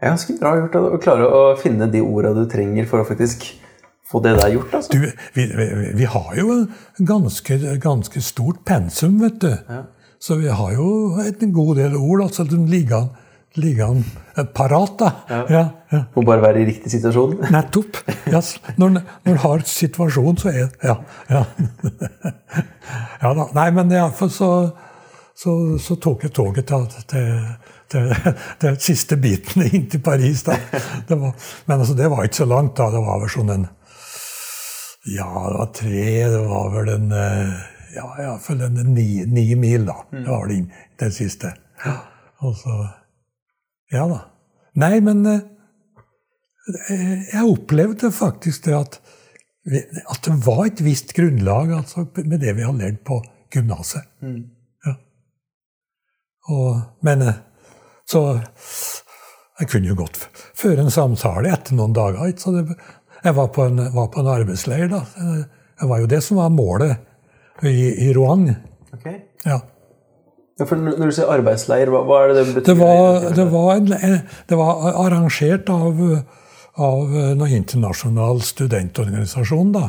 Det 0.00 0.08
er 0.08 0.14
ganske 0.14 0.36
bra 0.40 0.54
gjort 0.56 0.76
da, 0.76 0.80
å 0.80 1.00
klare 1.00 1.26
å 1.28 1.40
finne 1.60 1.90
de 1.92 2.00
orda 2.00 2.32
du 2.36 2.46
trenger 2.48 2.86
for 2.88 3.02
å 3.02 3.08
faktisk 3.08 3.44
få 4.10 4.22
det 4.24 4.34
der 4.40 4.54
gjort. 4.54 4.74
Altså. 4.74 4.96
Du, 4.96 5.06
vi, 5.36 5.46
vi, 5.56 5.66
vi 6.00 6.06
har 6.08 6.30
jo 6.38 6.60
ganske, 6.98 7.58
ganske 7.82 8.22
stort 8.24 8.64
pensum, 8.66 9.18
vet 9.20 9.40
du. 9.42 9.50
Ja. 9.52 9.82
Så 10.20 10.36
vi 10.40 10.48
har 10.52 10.72
jo 10.76 11.16
en 11.20 11.52
god 11.52 11.76
del 11.80 11.94
ord 11.96 12.26
altså, 12.26 12.44
Den 12.44 12.66
ligger, 12.68 13.06
ligger 13.54 14.02
parat. 14.54 14.98
da. 14.98 15.12
Ja. 15.28 15.44
Ja, 15.50 15.64
ja. 15.90 16.02
Må 16.14 16.22
bare 16.22 16.42
være 16.42 16.62
i 16.62 16.66
riktig 16.68 16.90
situasjon. 16.92 17.36
Nettopp. 17.54 17.98
Yes. 18.30 18.60
når 18.76 18.88
når 18.98 19.32
en 19.32 19.40
har 19.42 19.64
situasjon, 19.66 20.36
så 20.38 20.48
er 20.48 20.68
Ja. 20.82 20.96
Ja, 21.30 21.44
ja 23.22 23.34
da. 23.34 23.48
Nei, 23.54 23.70
men 23.70 23.90
iallfall 23.92 24.30
så, 24.30 24.50
så, 25.34 25.56
så 25.78 25.96
tok 25.96 26.24
jeg 26.24 26.32
toget 26.36 26.70
til, 26.70 26.86
til, 27.90 28.14
til 28.60 28.78
siste 28.88 29.16
biten 29.16 29.66
inn 29.66 29.88
til 29.90 30.00
Paris. 30.00 30.42
da. 30.46 30.56
Det 31.08 31.18
var, 31.20 31.34
men 31.66 31.78
altså, 31.78 31.94
det 31.94 32.10
var 32.10 32.24
ikke 32.24 32.42
så 32.44 32.48
langt, 32.48 32.76
da. 32.78 32.90
Det 32.94 33.02
var 33.06 33.20
vel 33.24 33.34
sånn 33.34 33.54
en 33.56 33.68
Ja, 35.10 35.26
det 35.48 35.58
var 35.58 35.70
tre 35.74 36.08
Det 36.28 36.40
var 36.44 36.66
vel 36.74 36.88
en 36.92 37.12
eh, 37.16 37.60
Ja, 37.96 38.06
iallfall 38.20 38.60
en 38.68 38.78
ni, 38.94 39.24
ni 39.26 39.54
mil, 39.58 39.88
da. 39.88 39.96
Det 40.12 40.28
var 40.28 40.46
vel 40.46 40.66
den 41.00 41.12
siste. 41.12 41.50
Og 42.40 42.54
så 42.56 42.76
Ja 43.90 44.06
da. 44.10 44.20
Nei, 44.80 45.00
men 45.02 45.24
eh, 45.26 45.40
jeg 47.32 47.46
opplevde 47.46 48.12
faktisk 48.14 48.68
det 48.68 48.76
at 48.78 49.00
At 50.08 50.24
det 50.24 50.34
var 50.46 50.64
et 50.66 50.80
visst 50.82 51.12
grunnlag 51.14 51.72
altså, 51.76 52.06
med 52.24 52.40
det 52.40 52.54
vi 52.56 52.64
har 52.64 52.72
lært 52.72 53.02
på 53.04 53.18
gymnaset. 53.52 54.06
Ja. 54.86 54.94
Men 57.04 57.22
eh, 57.26 57.34
så 58.08 58.40
Jeg 59.60 59.68
kunne 59.68 59.90
jo 59.90 59.98
godt 59.98 60.16
føre 60.56 60.80
en 60.86 60.90
samtale 60.90 61.50
etter 61.52 61.76
noen 61.76 61.92
dager. 61.92 62.32
Så 62.40 62.54
det, 62.54 62.78
jeg 63.20 63.36
var 63.36 63.50
på, 63.52 63.66
en, 63.68 63.82
var 63.92 64.08
på 64.08 64.22
en 64.22 64.30
arbeidsleir, 64.32 64.88
da. 64.88 65.02
Eh, 65.18 65.42
Det 65.80 65.88
var 65.88 66.00
jo 66.00 66.06
det 66.06 66.22
som 66.24 66.36
var 66.36 66.50
målet 66.52 66.96
i, 67.64 68.08
i 68.08 68.12
Rouen. 68.16 68.50
Ok. 68.92 69.06
Ja. 69.44 69.60
Ja, 70.60 70.66
for 70.68 70.76
når 70.76 71.08
du 71.08 71.14
sier 71.16 71.30
arbeidsleir, 71.32 71.88
hva, 71.92 72.02
hva 72.04 72.18
er 72.26 72.34
det 72.34 72.42
det 72.44 72.54
betyr? 72.58 72.66
Det 72.68 72.76
var, 72.76 73.30
det 73.38 73.46
var, 73.52 73.70
en, 73.78 73.92
en- 73.96 74.22
det 74.50 74.58
var 74.60 74.82
arrangert 75.06 75.70
av, 75.72 76.02
av 76.76 77.14
noen 77.40 77.54
internasjonal 77.62 78.42
studentorganisasjon. 78.44 79.72
da. 79.72 79.86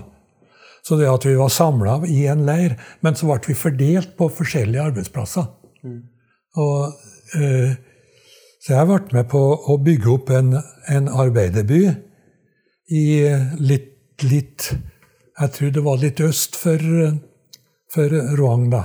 Så 0.87 0.95
det 0.97 1.09
at 1.11 1.25
vi 1.27 1.35
var 1.37 1.51
samla 1.53 1.99
i 2.09 2.23
en 2.31 2.45
leir, 2.47 2.77
men 3.05 3.13
så 3.19 3.27
ble 3.29 3.41
vi 3.51 3.53
fordelt 3.59 4.15
på 4.17 4.29
forskjellige 4.33 4.87
arbeidsplasser. 4.89 5.49
Og, 6.61 6.95
eh, 7.37 7.75
så 8.63 8.73
jeg 8.77 8.87
ble 8.89 8.99
med 9.19 9.27
på 9.29 9.41
å 9.41 9.75
bygge 9.81 10.09
opp 10.15 10.31
en, 10.37 10.55
en 10.89 11.07
arbeiderby 11.09 11.83
i 12.91 13.03
litt, 13.59 13.91
litt 14.23 14.71
Jeg 15.41 15.53
tror 15.55 15.71
det 15.73 15.81
var 15.85 15.97
litt 16.01 16.19
øst 16.21 16.55
for, 16.59 16.81
for 17.93 18.17
Roang, 18.37 18.67
da. 18.73 18.81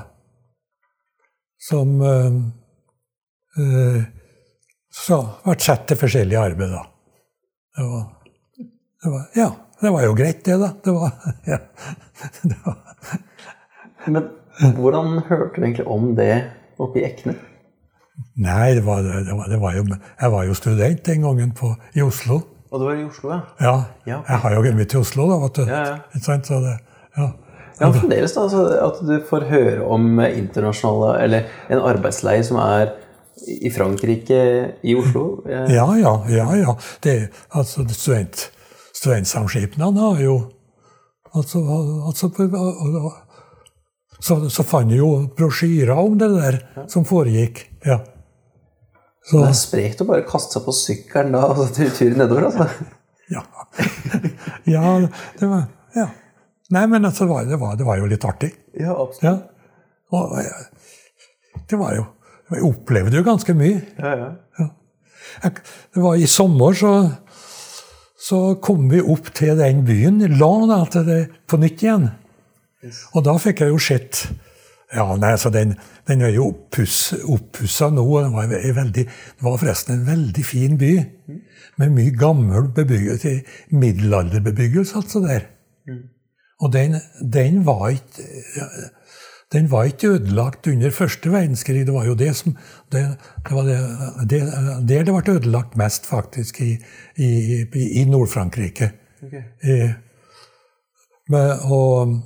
Som 1.67 2.01
eh, 2.05 2.37
eh, 3.63 4.03
så 4.97 5.19
ble 5.45 5.57
satt 5.61 5.89
til 5.91 5.99
forskjellig 6.01 6.39
arbeid, 6.39 6.73
da. 6.73 6.85
Det 7.77 7.87
var, 7.91 8.05
det 9.03 9.13
var 9.13 9.25
Ja, 9.37 9.49
det 9.83 9.93
var 9.93 10.07
jo 10.07 10.15
greit, 10.17 10.45
det, 10.47 10.57
da. 10.63 10.71
Det 10.85 10.95
var, 10.95 11.13
ja. 11.53 11.59
det 12.43 12.59
var 12.65 12.79
Men 14.07 14.31
hvordan 14.79 15.19
hørte 15.27 15.57
du 15.57 15.65
egentlig 15.65 15.87
om 15.91 16.15
det 16.17 16.33
oppe 16.79 17.03
i 17.03 17.07
Ekne? 17.09 17.35
Nei, 18.41 18.75
det 18.79 18.85
var, 18.87 19.03
det 19.05 19.35
var, 19.37 19.49
det 19.51 19.59
var 19.61 19.75
jo 19.77 19.85
Jeg 19.91 20.33
var 20.33 20.45
jo 20.49 20.55
student 20.57 21.03
den 21.05 21.27
gangen 21.27 21.51
på, 21.57 21.75
i 21.93 22.05
Oslo. 22.05 22.41
Og 22.71 22.81
du 22.81 22.87
var 22.87 22.95
i 22.97 23.05
Oslo, 23.05 23.33
ja? 23.33 23.41
Ja. 24.07 24.23
Jeg 24.29 24.39
har 24.43 24.55
jo 24.55 24.63
kommet 24.65 24.89
til 24.91 25.03
Oslo, 25.03 25.27
da, 25.31 25.41
vet 25.45 25.59
du. 25.59 25.67
Ja, 25.69 25.83
ja. 25.91 25.99
Ikke 26.15 26.25
sant? 26.25 26.49
Så 26.49 26.61
det, 26.65 26.79
ja. 27.19 27.29
Ja, 27.77 27.91
fremdeles 27.93 28.33
da, 28.33 28.47
altså, 28.47 28.63
At 28.81 29.01
du 29.05 29.17
får 29.29 29.49
høre 29.51 29.83
om 29.85 30.21
internasjonale 30.25 31.19
Eller 31.25 31.51
en 31.69 31.83
arbeidsleir 31.85 32.41
som 32.47 32.57
er 32.63 32.95
i 33.47 33.69
Frankrike, 33.71 34.39
i 34.83 34.95
Oslo. 34.97 35.43
Ja, 35.45 35.85
ja, 36.01 36.13
ja. 36.33 36.47
ja. 36.57 36.73
Det, 37.05 37.29
altså, 37.53 37.85
student, 37.93 38.47
Studentsamskipnadene 38.97 40.01
har 40.01 40.23
jo 40.25 40.37
altså, 41.37 41.61
altså, 42.09 42.31
så, 44.21 44.39
så 44.51 44.65
fant 44.65 44.91
jeg 44.91 45.03
jo 45.03 45.11
brosjyrer 45.37 45.99
om 46.01 46.17
det 46.19 46.31
der 46.33 46.61
som 46.91 47.05
foregikk. 47.07 47.67
Ja. 47.85 48.01
Så, 49.27 49.43
Det 49.43 49.49
er 49.51 49.59
sprekt 49.59 50.03
å 50.03 50.09
bare 50.09 50.25
kaste 50.27 50.57
seg 50.57 50.67
på 50.67 50.75
sykkelen 50.75 51.35
da 51.37 51.45
og 51.51 51.59
så 51.61 51.89
tur 51.99 52.17
nedover. 52.17 52.49
altså. 52.49 52.69
ja. 53.35 53.43
ja, 54.77 54.95
det 55.41 55.51
var 55.51 55.67
Ja. 55.97 56.09
Nei, 56.75 56.87
men 56.91 57.05
altså, 57.07 57.25
det, 57.25 57.31
var, 57.31 57.45
det, 57.47 57.59
var, 57.61 57.77
det 57.79 57.87
var 57.87 58.01
jo 58.01 58.09
litt 58.11 58.25
artig. 58.27 58.51
Ja, 58.75 58.95
absolutt. 58.95 59.25
Ja. 59.25 59.37
Og 60.17 60.37
det 61.67 61.79
var 61.81 61.97
jo 61.97 62.05
Jeg 62.47 62.63
opplevde 62.63 63.19
jo 63.19 63.25
ganske 63.27 63.55
mye. 63.59 63.81
Ja, 63.99 64.13
ja. 64.61 64.67
Jeg, 65.43 65.63
det 65.95 66.03
var 66.03 66.15
I 66.15 66.29
sommer 66.31 66.77
så, 66.79 66.93
så 68.23 68.39
kom 68.63 68.87
vi 68.93 69.01
opp 69.03 69.33
til 69.35 69.59
den 69.59 69.83
byen, 69.87 70.21
la 70.39 70.53
da, 70.71 70.79
til 70.91 71.09
det 71.09 71.19
på 71.51 71.59
nytt 71.59 71.83
igjen. 71.83 72.07
Og 73.15 73.25
da 73.27 73.35
fikk 73.43 73.65
jeg 73.65 73.75
jo 73.75 73.81
sett 73.83 74.29
Ja, 74.95 75.09
nei, 75.19 75.33
altså 75.35 75.51
den, 75.51 75.75
den 76.07 76.23
er 76.23 76.31
jo 76.37 76.53
oppussa 76.53 77.89
nå. 77.91 78.05
Det 78.23 78.31
var 78.37 78.53
veldig, 78.79 79.07
det 79.11 79.43
var 79.43 79.59
forresten 79.59 79.97
en 79.97 80.07
veldig 80.07 80.45
fin 80.47 80.79
by. 80.79 80.93
Med 81.83 81.97
mye 81.99 82.15
gammel 82.15 82.71
bebyggelse, 82.77 83.41
middelalderbebyggelse, 83.75 85.03
altså 85.03 85.25
der. 85.27 85.49
Og 86.61 86.73
den, 86.73 86.97
den 87.33 87.67
var 87.67 87.89
ikke 87.89 88.25
den 89.53 89.71
var 89.71 89.85
ikke 89.87 90.09
ødelagt 90.09 90.67
under 90.67 90.91
første 90.91 91.31
verdenskrig. 91.33 91.87
Det 91.87 91.95
var 91.95 92.07
jo 92.07 92.15
det 92.15 92.37
som 92.37 92.57
det, 92.93 93.03
det 93.49 93.55
var 93.55 93.63
det, 93.63 93.77
det, 94.31 94.41
der 94.89 95.05
det 95.05 95.15
ble 95.15 95.37
ødelagt 95.37 95.77
mest, 95.77 96.07
faktisk, 96.07 96.61
i, 96.61 96.77
i, 97.17 97.63
i, 98.01 98.05
Nord-Frankrike. 98.05 98.91
Okay. 99.23 99.43
Eh, 99.63 99.93
og 101.71 102.21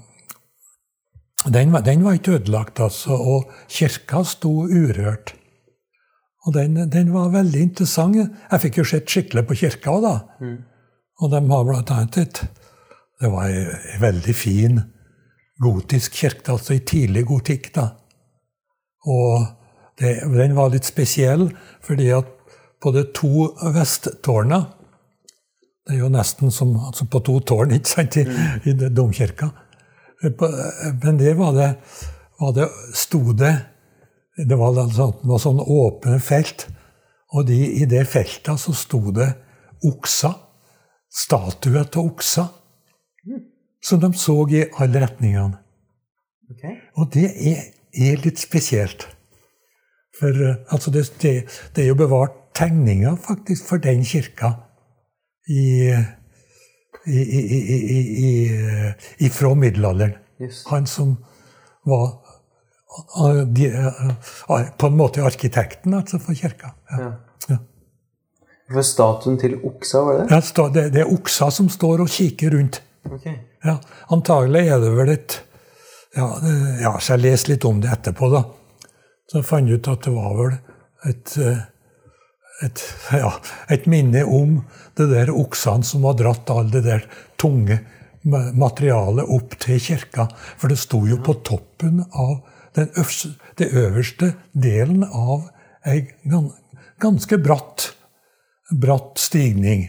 den, 1.52 1.74
den 1.84 2.04
var 2.04 2.12
ikke 2.12 2.32
ødelagt, 2.32 2.80
altså. 2.80 3.10
Og 3.10 3.52
kirka 3.68 4.24
sto 4.24 4.50
urørt. 4.64 5.34
Og 6.46 6.54
den, 6.54 6.76
den 6.92 7.12
var 7.12 7.28
veldig 7.28 7.60
interessant. 7.60 8.16
Jeg 8.16 8.60
fikk 8.60 8.78
jo 8.78 8.84
sett 8.84 9.10
skikkelig 9.10 9.44
på 9.46 9.54
kirka 9.60 10.00
da. 10.00 10.14
Og 11.20 11.30
de 11.32 11.40
har 11.52 11.64
blant 11.68 11.90
annet 11.92 12.16
et 12.16 12.42
Det 13.20 13.28
var 13.28 13.50
ei 13.52 14.00
veldig 14.00 14.34
fin 14.34 14.80
gotisk 15.60 16.14
kirke, 16.16 16.54
altså 16.54 16.76
i 16.76 16.84
tidlig 16.88 17.26
gotikk, 17.28 17.68
da. 17.74 17.90
Og 19.04 19.44
det, 20.00 20.20
den 20.32 20.56
var 20.56 20.72
litt 20.72 20.88
spesiell, 20.88 21.50
fordi 21.84 22.08
at 22.16 22.28
på 22.80 22.92
de 22.96 23.04
to 23.12 23.50
vesttårna 23.74 24.60
Det 25.84 25.96
er 25.96 26.04
jo 26.04 26.10
nesten 26.12 26.52
som 26.54 26.74
altså 26.76 27.06
på 27.10 27.20
to 27.24 27.38
tårn 27.44 27.72
ikke 27.76 27.90
sant, 27.90 28.16
i, 28.20 28.24
i 28.68 28.72
domkirka. 28.94 29.48
Men 31.02 31.18
der 31.18 31.34
var 31.34 31.54
det, 31.56 31.70
var 32.38 32.52
det 32.54 32.68
sto 32.94 33.32
det 33.32 33.54
Det 34.36 34.56
var 34.56 34.76
noe 34.76 35.40
sånn 35.40 35.60
åpne 35.60 36.20
felt. 36.22 36.68
Og 37.34 37.48
de, 37.48 37.58
i 37.82 37.88
det 37.88 38.04
feltet 38.08 38.60
så 38.60 38.72
sto 38.76 39.00
det 39.12 39.28
okser. 39.88 40.36
Statuer 41.10 41.82
av 41.84 41.98
okser. 42.04 42.46
Som 43.82 44.00
de 44.00 44.12
så 44.12 44.36
i 44.52 44.64
alle 44.82 45.00
retningene. 45.00 45.56
Ok. 46.50 46.64
Og 46.98 47.10
det 47.14 47.30
er, 47.30 47.62
er 47.94 48.20
litt 48.24 48.40
spesielt. 48.42 49.06
For 50.18 50.36
eh, 50.46 50.56
altså 50.68 50.92
det, 50.94 51.06
det, 51.22 51.34
det 51.76 51.84
er 51.84 51.92
jo 51.92 51.98
bevart 52.00 52.36
tegninger 52.56 53.16
faktisk 53.16 53.68
for 53.70 53.82
den 53.82 54.02
kirka 54.04 54.52
i, 55.48 55.62
i, 57.06 57.20
i, 57.20 57.40
i, 57.40 57.78
i, 57.78 58.00
i, 58.26 58.32
i 59.24 59.30
fra 59.32 59.54
middelalderen. 59.54 60.18
Yes. 60.40 60.64
Han 60.70 60.86
som 60.86 61.16
var 61.88 62.06
eh, 63.22 63.42
de, 63.46 63.70
eh, 63.70 64.70
på 64.78 64.90
en 64.90 64.98
måte 64.98 65.24
arkitekten 65.24 65.94
altså, 65.94 66.18
for 66.18 66.36
kirka. 66.36 66.74
Ja. 66.90 67.02
Ja. 67.02 67.12
Ja. 67.54 67.60
For 68.70 68.86
statuen 68.86 69.38
til 69.40 69.56
oksa, 69.66 70.02
var 70.06 70.18
det 70.18 70.26
det? 70.28 70.36
Ja, 70.36 70.66
det 70.74 70.84
det, 70.94 71.00
er 71.02 71.14
oksa 71.14 71.50
som 71.54 71.70
står 71.72 72.04
og 72.04 72.12
kikker 72.12 72.54
rundt. 72.54 72.82
Ok. 73.10 73.26
Ja, 73.64 73.76
antagelig 74.08 74.66
er 74.72 74.80
det 74.80 74.90
vel 74.96 75.12
et 75.12 75.40
ja, 76.16 76.26
ja, 76.80 76.94
så 76.98 77.14
jeg 77.14 77.22
leste 77.22 77.52
litt 77.52 77.64
om 77.68 77.78
det 77.82 77.90
etterpå, 77.92 78.30
da. 78.32 78.42
Så 79.30 79.38
jeg 79.38 79.46
fant 79.46 79.70
ut 79.70 79.90
at 79.92 80.06
det 80.06 80.14
var 80.14 80.32
vel 80.34 80.56
et, 81.06 81.34
eh, 81.38 81.60
et, 82.66 82.82
ja, 83.22 83.30
et 83.70 83.86
minne 83.90 84.24
om 84.26 84.58
det 84.98 85.06
der 85.12 85.30
oksene 85.30 85.86
som 85.86 86.06
har 86.08 86.18
dratt 86.18 86.50
all 86.50 86.70
det 86.72 86.82
der 86.88 87.06
tunge 87.40 87.78
materialet 88.24 89.30
opp 89.32 89.54
til 89.62 89.78
kirka. 89.80 90.26
For 90.58 90.72
det 90.72 90.80
sto 90.80 91.04
jo 91.08 91.20
på 91.24 91.38
toppen 91.46 92.02
av 92.10 92.40
den 92.76 92.90
øverste, 92.90 93.30
det 93.58 93.70
øverste 93.70 94.34
delen 94.52 95.06
av 95.06 95.48
ei 95.88 96.10
ganske 97.00 97.38
bratt, 97.40 97.92
bratt 98.70 99.18
stigning. 99.18 99.88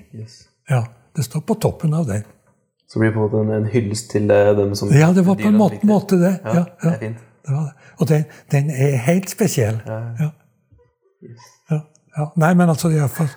Ja, 0.70 0.86
det 1.16 1.26
står 1.28 1.44
på 1.50 1.58
toppen 1.60 1.94
av 1.98 2.08
den. 2.08 2.24
Så 2.92 3.00
blir 3.00 3.10
det 3.12 3.16
på 3.16 3.24
en 3.24 3.30
måte 3.30 3.42
en, 3.46 3.52
en 3.64 3.70
hyllest 3.72 4.10
til 4.12 4.32
eh, 4.36 4.52
dem 4.58 4.74
som 4.76 4.92
Ja, 4.92 5.14
det 5.16 5.24
var 5.28 5.38
på 5.40 5.48
en 5.48 5.58
måte, 5.60 5.80
måte 5.88 6.18
det. 6.20 6.34
Ja, 6.44 6.54
Ja, 6.60 6.64
det 6.66 6.90
ja, 6.90 6.92
er 6.92 7.00
fint. 7.06 7.18
det 7.48 7.54
var 7.56 7.64
det. 7.70 7.92
Og 8.02 8.10
den, 8.10 8.26
den 8.52 8.70
er 8.70 8.98
helt 9.08 9.30
spesiell. 9.32 9.80
Ja. 9.88 10.00
Ja. 10.20 10.30
Ja. 12.18 12.26
Nei, 12.36 12.50
men 12.60 12.68
altså 12.68 12.90
iallfall 12.92 13.30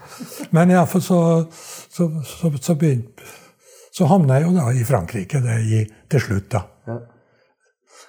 Men 0.51 0.71
iallfall 0.75 1.03
så, 1.05 1.19
så, 1.95 2.09
så, 2.27 2.51
så, 2.59 2.75
begynte, 2.75 3.23
så 3.95 4.09
havna 4.11 4.41
jeg 4.41 4.49
jo 4.49 4.55
da 4.57 4.65
i 4.75 4.83
Frankrike 4.89 5.39
det, 5.45 5.59
i, 5.71 5.83
til 6.11 6.21
slutt, 6.25 6.49
da. 6.57 6.65
Ja. 6.91 6.97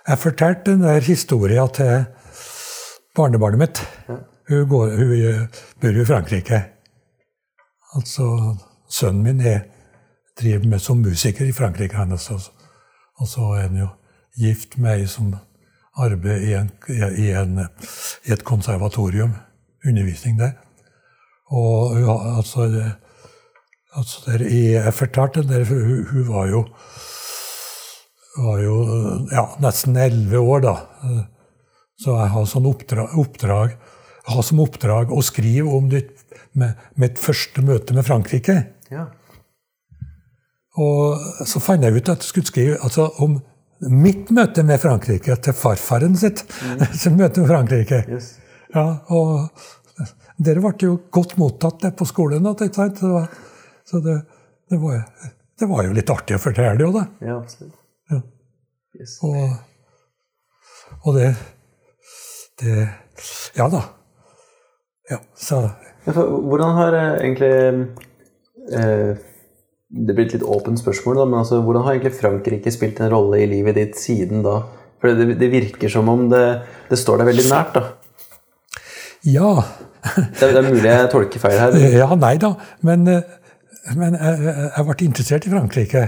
Jeg 0.08 0.22
fortalte 0.24 0.72
den 0.72 0.82
der 0.86 1.06
historien 1.06 1.70
til 1.74 2.06
barnebarnet 3.16 3.62
mitt. 3.62 3.84
Ja. 4.10 4.18
Hun, 4.50 4.66
går, 4.70 4.96
hun 4.98 5.48
bor 5.82 6.02
i 6.02 6.06
Frankrike. 6.06 6.64
Altså, 7.96 8.26
sønnen 8.90 9.24
min 9.24 9.42
er, 9.46 9.64
driver 10.40 10.68
med 10.68 10.82
som 10.82 11.02
musiker 11.02 11.46
i 11.48 11.52
Frankrike, 11.56 11.96
han 11.96 12.12
også. 12.12 12.40
Og 13.20 13.28
så 13.28 13.42
er 13.56 13.68
han 13.68 13.78
jo 13.80 13.88
gift 14.38 14.78
med 14.78 15.00
ei 15.00 15.08
som 15.08 15.34
arbeider 15.98 16.44
i, 16.44 16.54
en, 16.60 16.72
i, 16.92 17.30
en, 17.32 17.60
i 18.28 18.32
et 18.36 18.44
konservatorium. 18.44 19.36
Undervisning 19.88 20.40
der. 20.40 20.52
Og 21.54 21.96
altså, 22.38 22.68
det- 22.74 22.96
altså 23.96 24.22
der 24.32 24.44
Jeg 24.50 24.94
fortalte 24.94 25.42
den 25.44 25.50
der, 25.50 25.66
hun, 25.66 26.06
hun 26.12 26.28
var 26.34 26.48
jo 26.48 26.66
var 28.38 28.60
jo 28.60 28.74
ja, 29.32 29.46
nesten 29.64 29.96
elleve 29.96 30.40
år, 30.44 30.60
da. 30.66 30.74
Så 32.04 32.18
jeg 32.20 32.32
har 32.34 32.48
sånn 32.52 32.66
oppdrag, 32.68 33.14
oppdrag 33.16 33.78
har 34.28 34.42
som 34.44 34.60
oppdrag 34.60 35.14
å 35.14 35.22
skrive 35.24 35.70
om 35.78 35.88
ditt, 35.90 36.12
med, 36.58 36.74
mitt 37.00 37.20
første 37.22 37.62
møte 37.64 37.94
med 37.96 38.04
Frankrike. 38.08 38.58
Ja. 38.92 39.06
Og 40.82 41.46
så 41.48 41.62
fant 41.64 41.84
jeg 41.84 41.96
ut 41.96 42.10
at 42.12 42.24
jeg 42.24 42.30
skulle 42.30 42.50
skrive 42.50 42.80
altså, 42.84 43.08
om 43.24 43.38
mitt 43.92 44.32
møte 44.34 44.64
med 44.64 44.80
Frankrike 44.82 45.36
til 45.44 45.56
farfaren 45.56 46.16
sitt 46.20 46.44
mm. 46.48 47.16
møte 47.20 47.44
med 47.44 47.50
Frankrike. 47.52 48.02
Yes. 48.12 48.34
Ja, 48.76 48.86
og 49.14 49.50
dere 50.42 50.64
ble 50.64 50.74
jo 50.82 50.98
godt 51.14 51.38
mottatt 51.40 51.86
på 51.96 52.08
skolen. 52.08 52.48
Ikke 52.52 52.72
sant? 52.76 53.00
Så, 53.00 53.08
det 53.08 53.14
var, 53.14 53.28
så 53.86 54.02
det, 54.04 54.16
det, 54.72 54.80
var, 54.82 55.02
det, 55.60 55.70
var, 55.72 55.84
jo 55.88 55.96
litt 55.96 56.12
artig 56.12 56.38
å 56.38 56.44
fortelle 56.44 56.76
det 56.80 56.88
òg, 56.88 56.98
da. 56.98 57.06
Ja, 57.24 57.38
absolutt. 57.40 57.76
Ja. 58.12 58.22
Yes. 59.00 59.18
Og, 59.28 60.98
og 61.04 61.20
det, 61.20 61.30
det 62.62 62.88
Ja 63.56 63.68
da. 63.72 63.84
Ja, 65.12 65.20
så 65.38 65.68
Hvordan 66.06 66.72
har 66.78 66.96
eh, 66.98 67.16
egentlig 67.22 67.52
eh, 68.74 69.18
Det 69.96 70.16
blir 70.16 70.26
et 70.26 70.34
litt 70.36 70.44
åpent 70.44 70.80
spørsmål, 70.80 71.22
da, 71.22 71.26
men 71.30 71.40
altså, 71.40 71.62
hvordan 71.64 71.86
har 71.86 71.96
egentlig 71.96 72.18
Frankrike 72.18 72.74
spilt 72.74 73.00
en 73.00 73.14
rolle 73.14 73.40
i 73.44 73.48
livet 73.48 73.78
ditt 73.78 74.00
siden 74.00 74.44
da? 74.44 74.58
For 75.00 75.16
det, 75.16 75.38
det 75.40 75.52
virker 75.54 75.92
som 75.92 76.10
om 76.12 76.26
det, 76.32 76.44
det, 76.90 77.00
står 77.00 77.22
deg 77.22 77.30
veldig 77.30 77.46
nært, 77.48 77.78
da. 77.78 77.84
Ja. 79.26 79.54
det, 80.16 80.42
det, 80.42 80.52
er 80.52 80.68
mulig 80.68 80.90
jeg 80.90 81.10
tolker 81.14 81.42
feil 81.42 81.58
her. 81.62 81.80
Ja, 82.02 82.10
nei 82.20 82.36
da. 82.42 82.52
Men, 82.86 83.08
eh, 83.08 83.40
men 83.96 84.20
jeg, 84.20 84.54
jeg 84.76 84.88
ble 84.90 85.08
interessert 85.08 85.48
i 85.48 85.54
Frankrike. 85.54 86.06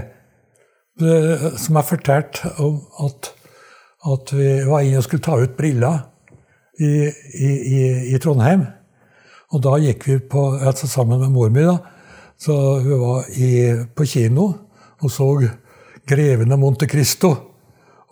Som 0.98 1.78
jeg 1.78 1.86
fortalte 1.86 2.50
om 2.64 2.80
at, 3.04 3.30
at 4.10 4.32
vi 4.34 4.48
var 4.66 4.82
inne 4.82 4.98
og 4.98 5.06
skulle 5.06 5.22
ta 5.22 5.36
ut 5.38 5.54
briller 5.58 6.00
i, 6.78 6.90
i, 7.08 7.50
i, 7.50 7.82
i 8.14 8.18
Trondheim. 8.22 8.66
Og 9.54 9.62
da 9.64 9.76
gikk 9.80 10.08
vi 10.08 10.18
på, 10.20 10.50
altså 10.58 10.90
sammen 10.90 11.22
med 11.22 11.32
mor 11.32 11.52
mi, 11.54 11.64
da, 11.64 11.78
så 12.38 12.54
hun 12.84 13.00
var 13.00 13.30
i, 13.34 13.50
på 13.94 14.06
kino 14.06 14.46
og 14.98 15.10
så 15.10 15.28
'Greven 16.08 16.52
av 16.52 16.58
Monte 16.58 16.86
Cristo'. 16.86 17.34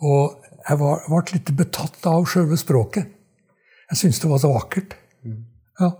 Og 0.05 0.43
jeg 0.69 0.79
var, 0.79 1.01
ble 1.07 1.33
litt 1.33 1.51
betatt 1.57 2.05
av 2.05 2.27
sjølve 2.29 2.57
språket. 2.59 3.07
Jeg 3.89 3.97
syntes 3.97 4.19
det 4.21 4.29
var 4.29 4.41
så 4.43 4.51
vakkert. 4.53 4.93
Ja, 5.79 5.91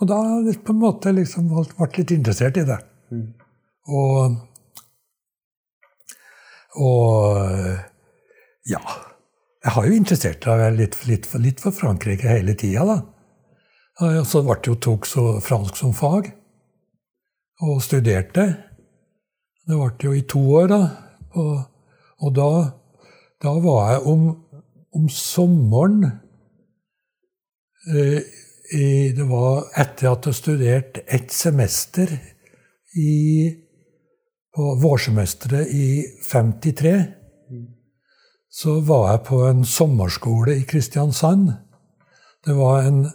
og 0.00 0.08
da 0.10 0.18
på 0.66 0.74
en 0.74 0.82
måte 0.82 1.12
liksom 1.14 1.48
ble 1.48 1.88
litt 1.96 2.12
interessert 2.12 2.58
i 2.60 2.66
det. 2.68 2.78
Og, 3.88 4.36
og 6.76 7.38
ja. 8.66 8.82
Jeg 9.66 9.74
har 9.74 9.86
jo 9.86 9.98
interessert 9.98 10.46
meg 10.46 10.76
litt, 10.78 10.98
litt, 11.08 11.26
litt 11.42 11.62
for 11.62 11.74
Frankrike 11.74 12.28
hele 12.28 12.54
tida, 12.58 12.84
da. 12.86 12.98
Og 14.04 14.26
så 14.28 14.42
ble 14.44 14.58
det 14.60 14.70
jo 14.70 14.76
tok 14.90 15.08
så 15.08 15.24
fransk 15.42 15.78
som 15.80 15.94
fag, 15.96 16.28
og 17.62 17.82
studerte. 17.82 18.46
Det 19.66 19.78
varte 19.78 20.06
jo 20.06 20.14
i 20.14 20.24
to 20.28 20.42
år, 20.58 20.68
da. 20.70 20.80
Og, 21.36 21.56
og 22.22 22.34
da, 22.36 22.50
da, 23.42 23.52
var 23.64 23.90
jeg 23.90 24.02
om, 24.12 24.26
om 24.94 25.08
sommeren 25.12 26.06
eh, 27.92 28.20
i, 28.74 29.12
Det 29.14 29.26
var 29.28 29.68
etter 29.78 30.10
at 30.10 30.26
jeg 30.26 30.34
studerte 30.34 31.04
ett 31.06 31.32
semester 31.32 32.10
i, 32.96 33.52
på 34.54 34.72
vårsemesteret 34.82 35.70
i 35.70 36.02
53. 36.30 36.96
Så 38.50 38.80
var 38.88 39.10
jeg 39.10 39.22
på 39.28 39.42
en 39.46 39.62
sommerskole 39.68 40.56
i 40.56 40.66
Kristiansand. 40.66 41.52
Det 42.46 42.56
var 42.56 42.88
en 42.88 43.06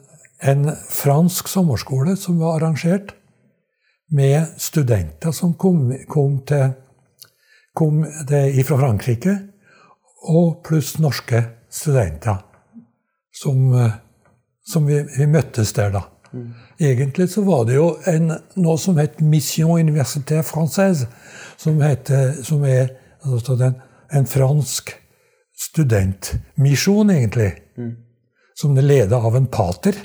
en 0.41 0.71
fransk 0.89 1.49
sommerskole 1.51 2.15
som 2.17 2.39
var 2.41 2.57
arrangert, 2.57 3.13
med 4.11 4.53
studenter 4.59 5.31
som 5.31 5.53
kom, 5.59 5.89
kom, 6.07 6.39
til, 6.47 6.73
kom 7.73 8.03
fra 8.05 8.79
Frankrike, 8.83 9.37
og 10.29 10.61
pluss 10.67 10.97
norske 11.01 11.43
studenter. 11.71 12.43
Som, 13.41 13.71
som 14.67 14.85
vi, 14.85 14.99
vi, 15.17 15.25
møttes 15.31 15.71
der, 15.73 15.93
da. 15.95 16.03
Mm. 16.31 16.49
Egentlig 16.79 17.29
så 17.31 17.43
var 17.47 17.63
det 17.67 17.77
jo 17.77 17.87
en, 18.07 18.33
noe 18.59 18.79
som 18.79 18.99
het 18.99 19.21
Mission 19.23 19.79
Université 19.79 20.41
Française, 20.45 21.07
som, 21.57 21.79
heter, 21.81 22.35
som 22.43 22.63
er 22.67 22.91
altså 23.23 23.55
den, 23.59 23.79
en 24.13 24.27
fransk 24.27 24.93
studentmisjon, 25.61 27.09
egentlig. 27.09 27.51
Mm. 27.77 27.95
Som 28.57 28.77
er 28.77 28.87
ledet 28.87 29.17
av 29.17 29.35
en 29.37 29.47
pater. 29.51 29.97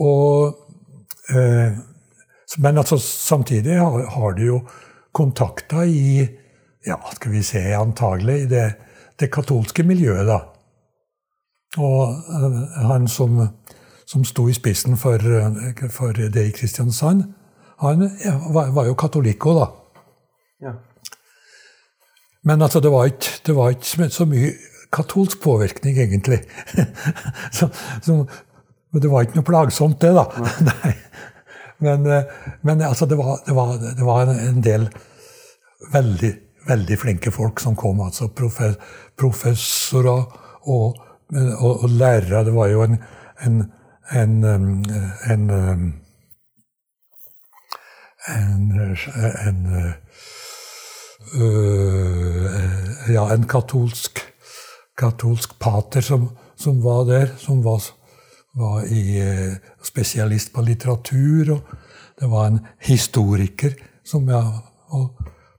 Og, 0.00 0.56
eh, 1.34 1.78
men 2.58 2.78
altså, 2.78 2.98
samtidig 2.98 3.78
har, 3.78 4.06
har 4.10 4.32
de 4.32 4.46
jo 4.48 4.60
kontakter 5.12 5.82
i 5.86 6.28
ja, 6.86 6.96
skal 7.14 7.32
vi 7.32 7.42
se, 7.42 7.60
antagelig 7.76 8.42
i 8.42 8.46
det, 8.50 8.64
det 9.20 9.30
katolske 9.32 9.84
miljøet, 9.86 10.26
da. 10.26 10.38
Og 11.78 12.08
uh, 12.08 12.86
han 12.88 13.08
som, 13.08 13.42
som 14.08 14.24
sto 14.26 14.48
i 14.48 14.56
spissen 14.56 14.96
for, 14.98 15.20
uh, 15.20 15.84
for 15.92 16.16
det 16.16 16.46
i 16.48 16.54
Kristiansand, 16.56 17.28
han 17.80 18.06
ja, 18.24 18.36
var, 18.52 18.72
var, 18.76 18.88
jo 18.88 18.96
katolikk 18.98 19.46
òg, 19.46 19.60
da. 19.60 19.68
Ja. 20.66 20.74
Men 22.44 22.62
altså, 22.62 22.80
det 22.80 22.92
var, 22.92 23.12
ikke, 23.12 23.38
det 23.46 23.56
var 23.56 23.76
ikke 23.76 24.08
så 24.10 24.26
mye 24.28 24.54
katolsk 24.92 25.42
påvirkning, 25.42 26.00
egentlig. 26.00 26.40
så, 27.56 27.68
så, 28.02 28.24
men 28.90 29.02
det 29.02 29.10
var 29.12 29.22
ikke 29.26 29.38
noe 29.38 29.46
plagsomt, 29.46 30.00
det, 30.02 30.14
da. 30.16 30.26
Nei. 30.66 30.96
Men, 31.80 32.06
eh, 32.06 32.22
men 32.62 32.82
altså, 32.82 33.06
det 33.06 33.16
var, 33.18 33.40
det 33.46 33.54
var, 33.56 33.76
det 33.96 34.04
var 34.04 34.22
en, 34.22 34.62
del 34.64 34.88
veldig, 35.92 36.32
veldig 36.68 36.98
flinke 36.98 37.32
folk 37.32 37.60
som 37.60 37.76
kom. 37.76 38.00
altså 38.04 38.28
Professorer 39.16 40.24
og, 40.62 40.96
og, 41.58 41.84
og 41.84 41.88
lærere. 41.88 42.44
Det 42.44 42.54
var 42.54 42.68
jo 42.72 42.82
en, 42.84 42.98
en, 43.46 43.62
en, 44.12 44.44
en, 44.44 45.50
en 49.46 49.76
øh, 51.34 53.12
ja, 53.14 53.24
en 53.34 53.46
katolsk, 53.48 54.20
katolsk 54.98 55.58
pater 55.60 56.00
som, 56.04 56.28
som 56.56 56.84
var 56.84 57.04
der, 57.08 57.26
som 57.38 57.64
var 57.64 57.80
var 58.52 58.84
i, 58.84 59.20
eh, 59.20 59.56
spesialist 59.82 60.52
på 60.52 60.62
litteratur. 60.62 61.52
Og 61.52 61.60
det 62.20 62.26
var 62.26 62.46
en 62.46 62.60
historiker 62.78 63.74
som 64.04 64.28
jeg, 64.28 64.62
og 64.90 65.10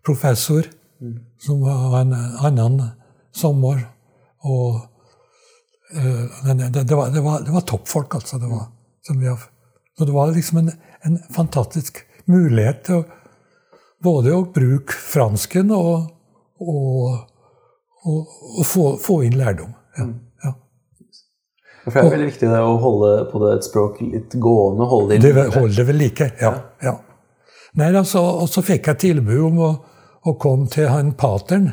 professor 0.05 0.65
mm. 1.01 1.17
som 1.39 1.61
var 1.61 2.01
en 2.01 2.13
annen 2.13 2.91
sommer. 3.33 3.85
Og 4.43 4.81
uh, 5.95 6.45
det, 6.45 6.83
det, 6.83 6.95
var, 6.95 7.09
det, 7.09 7.21
var, 7.21 7.41
det, 7.45 7.51
var, 7.51 7.61
toppfolk, 7.61 8.15
altså. 8.15 8.37
Det 8.41 8.49
var, 8.49 8.67
har, 9.29 9.43
så 9.97 10.05
det 10.05 10.15
var 10.15 10.31
liksom 10.31 10.57
en, 10.57 10.71
en, 11.05 11.19
fantastisk 11.33 12.01
mulighet 12.25 12.85
til 12.85 13.01
å 13.01 13.05
både 14.01 14.33
å 14.33 14.47
bruke 14.49 14.97
fransken 14.97 15.69
og, 15.75 16.07
og, 16.57 17.19
og, 18.01 18.31
og 18.57 18.65
få, 18.65 18.85
få, 19.01 19.19
inn 19.27 19.37
lærdom. 19.37 19.75
Ja. 19.97 20.07
For 21.83 21.97
det 21.97 22.01
er 22.01 22.13
veldig 22.13 22.27
viktig 22.29 22.49
å 22.53 22.73
holde 22.81 23.11
på 23.31 23.39
det 23.41 23.53
et 23.55 23.65
språk 23.65 24.01
litt 24.05 24.35
gående. 24.37 24.87
Holde 24.89 25.17
det, 25.17 25.31
det 25.33 25.45
holde 25.55 25.73
det 25.79 25.85
ved 25.87 25.97
like, 25.97 26.27
ja. 26.41 26.51
ja. 26.83 26.97
Nei, 27.79 27.87
altså, 27.95 28.21
Og 28.43 28.49
så 28.51 28.61
fikk 28.65 28.91
jeg 28.91 29.01
tilbud 29.05 29.39
om 29.47 29.61
å, 29.65 29.69
å 30.29 30.33
komme 30.41 30.69
til 30.69 30.91
han 30.91 31.13
pateren. 31.17 31.71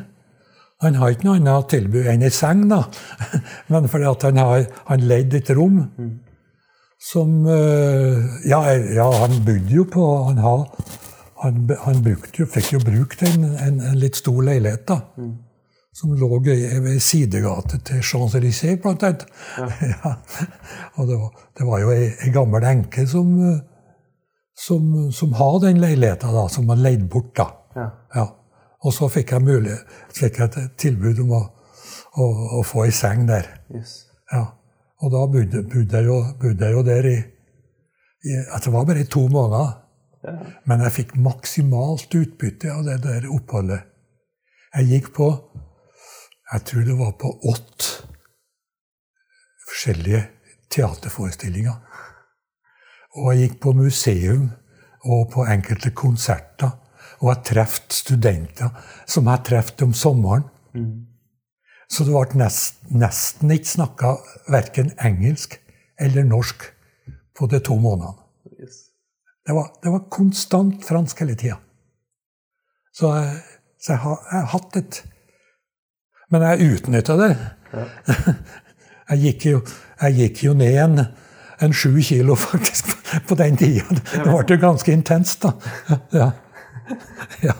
Han 0.84 0.96
har 1.00 1.12
ikke 1.12 1.26
noe 1.26 1.40
annet 1.40 1.68
tilbud 1.74 2.06
enn 2.08 2.24
ei 2.24 2.32
seng, 2.32 2.68
da. 2.70 2.84
Men 3.72 3.90
fordi 3.90 4.08
at 4.08 4.24
han 4.28 4.40
har 4.40 4.64
han 4.88 5.04
leid 5.10 5.34
et 5.34 5.50
rom 5.58 5.82
mm. 5.90 6.12
som 7.10 7.34
eh, 7.50 8.30
ja, 8.48 8.62
ja, 8.94 9.10
han 9.24 9.40
bodde 9.42 9.74
jo 9.74 9.84
på 9.90 10.06
Han, 10.28 10.38
har, 10.44 10.62
han, 11.42 11.66
han 11.82 12.00
jo, 12.06 12.46
fikk 12.46 12.72
jo 12.76 12.80
brukt 12.86 13.26
en, 13.26 13.44
en, 13.58 13.82
en 13.90 14.00
litt 14.00 14.22
stor 14.22 14.40
leilighet, 14.46 14.86
da. 14.88 15.02
Mm 15.18 15.36
som 15.98 16.12
lå 16.14 16.28
ved 16.38 17.00
sidegate 17.02 17.80
til 17.86 18.02
Champs-Élysées, 18.06 18.76
blant 18.82 19.02
annet. 19.02 19.24
Ja. 19.58 19.68
ja. 19.92 20.12
Og 20.94 21.08
det 21.08 21.16
var, 21.18 21.46
det 21.58 21.66
var 21.66 21.82
jo 21.82 21.90
ei, 21.94 22.10
ei 22.22 22.32
gammel 22.34 22.66
enke 22.68 23.06
som, 23.10 23.32
som, 24.54 25.10
som 25.12 25.32
har 25.38 25.58
den 25.64 25.80
leiligheta, 25.82 26.30
da, 26.34 26.46
som 26.52 26.68
var 26.70 26.78
leid 26.78 27.08
bort. 27.10 27.32
da. 27.36 27.48
Ja. 27.76 27.88
ja. 28.14 28.26
Og 28.86 28.94
så 28.94 29.08
fikk 29.10 29.34
jeg, 29.34 29.42
mulighet, 29.42 29.98
fikk 30.14 30.38
jeg 30.38 30.52
et 30.52 30.78
tilbud 30.78 31.24
om 31.24 31.34
å, 31.34 31.42
å, 32.14 32.28
å 32.60 32.62
få 32.66 32.86
ei 32.86 32.94
seng 32.94 33.26
der. 33.26 33.50
Yes. 33.74 34.04
Ja. 34.30 34.44
Og 35.02 35.12
da 35.14 35.26
bodde, 35.30 35.64
bodde, 35.66 35.98
jeg, 35.98 36.06
jo, 36.06 36.20
bodde 36.38 36.66
jeg 36.66 36.74
jo 36.74 36.86
der 36.86 37.10
i, 37.10 37.18
i 38.26 38.38
Det 38.38 38.72
var 38.74 38.86
bare 38.86 39.02
i 39.02 39.10
to 39.10 39.26
måneder. 39.30 39.76
Men 40.66 40.82
jeg 40.86 40.94
fikk 40.94 41.14
maksimalt 41.22 42.14
utbytte 42.18 42.70
av 42.74 42.84
det 42.86 42.98
der 43.04 43.28
oppholdet. 43.30 43.86
Jeg 44.74 44.90
gikk 44.92 45.12
på 45.16 45.28
Jeg 46.52 46.64
tror 46.64 46.84
det 46.84 46.96
var 46.96 47.12
på 47.20 47.28
åtte 47.50 48.08
forskjellige 49.68 50.22
teaterforestillinger. 50.72 51.76
Og 53.18 53.32
jeg 53.32 53.42
gikk 53.42 53.60
på 53.64 53.74
museum 53.76 54.48
og 55.04 55.28
på 55.32 55.44
enkelte 55.48 55.92
konserter. 55.96 56.70
Og 57.20 57.32
jeg 57.32 57.44
traff 57.50 57.78
studenter 57.92 58.72
som 59.06 59.28
jeg 59.28 59.44
traff 59.48 59.72
om 59.84 59.92
sommeren. 59.92 60.46
Så 61.88 62.04
det 62.04 62.12
ble 62.12 62.40
nest, 62.42 62.80
nesten 62.92 63.52
ikke 63.52 63.74
snakka 63.74 64.14
verken 64.52 64.92
engelsk 65.04 65.56
eller 65.98 66.26
norsk 66.28 66.66
på 67.38 67.48
de 67.50 67.60
to 67.64 67.78
månedene. 67.80 68.24
Det 69.48 69.54
var, 69.56 69.70
det 69.82 69.92
var 69.92 70.08
konstant 70.12 70.84
fransk 70.84 71.22
hele 71.24 71.36
tida. 71.40 71.56
Så, 72.92 73.08
så 73.80 73.94
jeg, 73.94 74.00
har, 74.02 74.18
jeg 74.28 74.40
har 74.42 74.50
hatt 74.52 74.76
et 74.76 74.98
Men 76.30 76.44
jeg 76.44 76.72
utnytta 76.74 77.16
det. 77.16 77.32
Jeg 79.08 79.20
gikk 79.22 79.44
jo, 79.48 79.60
jeg 80.02 80.16
gikk 80.18 80.40
jo 80.44 80.50
ned 80.52 80.74
en, 80.82 80.98
en 81.64 81.72
sju 81.72 81.94
kilo, 82.04 82.34
faktisk, 82.50 82.90
på 83.24 83.38
den 83.40 83.56
tida. 83.56 83.86
Det 84.12 84.24
ble 84.26 84.42
jo 84.52 84.58
ganske 84.60 84.92
intenst, 84.92 85.46
da. 85.46 85.54
Ja. 86.12 86.26
ja. 87.40 87.54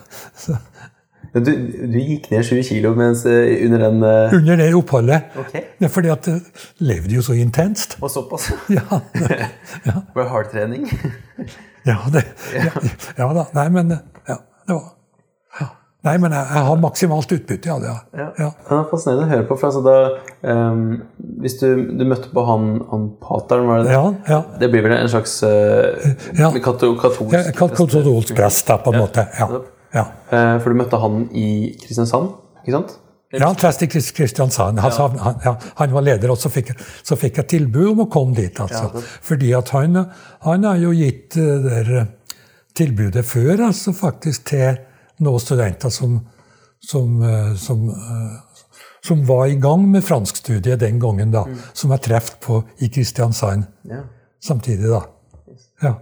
Du, 1.32 1.48
du 1.48 1.96
gikk 1.96 2.28
ned 2.32 2.44
sju 2.44 2.60
kilo 2.66 2.92
mens, 2.98 3.24
eh, 3.28 3.64
under 3.64 3.86
den 3.86 4.04
uh... 4.04 4.36
under 4.36 4.60
det 4.60 4.68
oppholdet. 4.76 5.32
Ok. 5.40 5.56
Ja, 5.80 5.88
fordi 5.92 6.12
at 6.12 6.28
det 6.28 6.36
levde 6.84 7.16
jo 7.16 7.24
så 7.24 7.36
intenst. 7.40 7.96
Og 8.02 8.12
såpass? 8.12 8.50
Ja, 8.76 9.00
ja, 9.86 9.96
Var 10.12 10.22
det 10.22 10.28
hardtrening? 10.34 10.86
ja, 11.88 11.98
det, 12.12 12.26
ja, 12.52 12.72
ja 13.16 13.32
da. 13.40 13.48
Nei, 13.56 13.68
men 13.72 13.96
ja, 14.28 14.40
det 14.68 14.76
var. 14.76 14.97
Nei, 16.06 16.14
men 16.22 16.30
jeg, 16.30 16.46
jeg 16.54 16.62
har 16.68 16.76
maksimalt 16.78 17.32
utbytte 17.34 17.70
av 17.74 17.80
det. 17.82 17.94
Ja. 18.20 18.26
Ja. 18.38 18.48
Er 18.70 18.84
fascinerende 18.86 19.24
å 19.26 19.30
høre 19.32 19.46
på. 19.48 19.56
for 19.58 19.66
altså 19.66 19.80
da, 19.82 19.96
um, 20.46 20.84
Hvis 21.42 21.56
du, 21.58 21.66
du 21.98 22.04
møtte 22.06 22.30
på 22.30 22.44
han, 22.46 22.68
han 22.92 23.08
pateren, 23.22 23.66
var 23.66 23.82
det 23.82 23.88
det? 23.88 23.96
Ja, 23.96 24.04
ja. 24.30 24.38
Det 24.60 24.68
blir 24.70 24.86
vel 24.86 24.94
en 24.94 25.10
slags 25.10 25.34
uh, 25.42 25.98
Ja. 26.38 26.52
katolsk 26.54 27.34
Ja, 27.34 27.42
katolsk 27.56 28.30
prest, 28.38 28.62
da, 28.70 28.78
på 28.84 28.94
en 28.94 29.02
måte. 29.02 29.26
Ja. 29.40 29.50
Ja. 29.94 30.06
Eh, 30.30 30.54
For 30.62 30.70
du 30.70 30.78
møtte 30.78 31.00
han 31.00 31.22
i 31.32 31.74
Kristiansand, 31.82 32.34
ikke 32.62 32.76
sant? 32.76 32.96
Ja, 33.32 33.50
prest 33.58 33.82
i 33.84 33.88
Kristiansand. 33.90 34.78
Han, 34.80 34.92
ja. 34.94 35.08
han, 35.24 35.40
ja, 35.44 35.54
han 35.80 35.92
var 35.96 36.04
leder, 36.04 36.30
og 36.32 36.38
så 36.40 36.48
fikk, 36.52 36.70
så 37.04 37.16
fikk 37.20 37.42
jeg 37.42 37.50
tilbud 37.56 37.90
om 37.90 38.04
å 38.06 38.08
komme 38.12 38.36
dit. 38.38 38.60
altså. 38.60 38.86
Ja, 38.94 39.02
Fordi 39.24 39.50
at 39.56 39.72
han, 39.74 39.98
han 40.46 40.64
har 40.68 40.78
jo 40.80 40.94
gitt 40.96 41.36
eh, 41.40 41.58
der 41.66 41.90
tilbudet 42.78 43.24
før, 43.26 43.66
altså 43.68 43.92
faktisk 43.96 44.46
til 44.52 44.78
noen 45.24 45.42
studenter 45.42 45.90
som, 45.92 46.20
som, 46.80 47.22
eh, 47.22 47.54
som, 47.58 47.88
eh, 47.90 48.64
som 49.04 49.24
var 49.26 49.46
i 49.46 49.56
gang 49.60 49.86
med 49.90 50.04
franskstudiet 50.04 50.80
den 50.80 50.98
gangen, 51.02 51.30
da. 51.34 51.44
Som 51.72 51.94
jeg 51.94 52.04
traff 52.06 52.34
på 52.44 52.62
i 52.78 52.88
Kristiansand 52.92 53.66
Ja. 53.88 54.02
samtidig, 54.44 54.88
da. 54.90 55.02
Ja. 55.82 55.94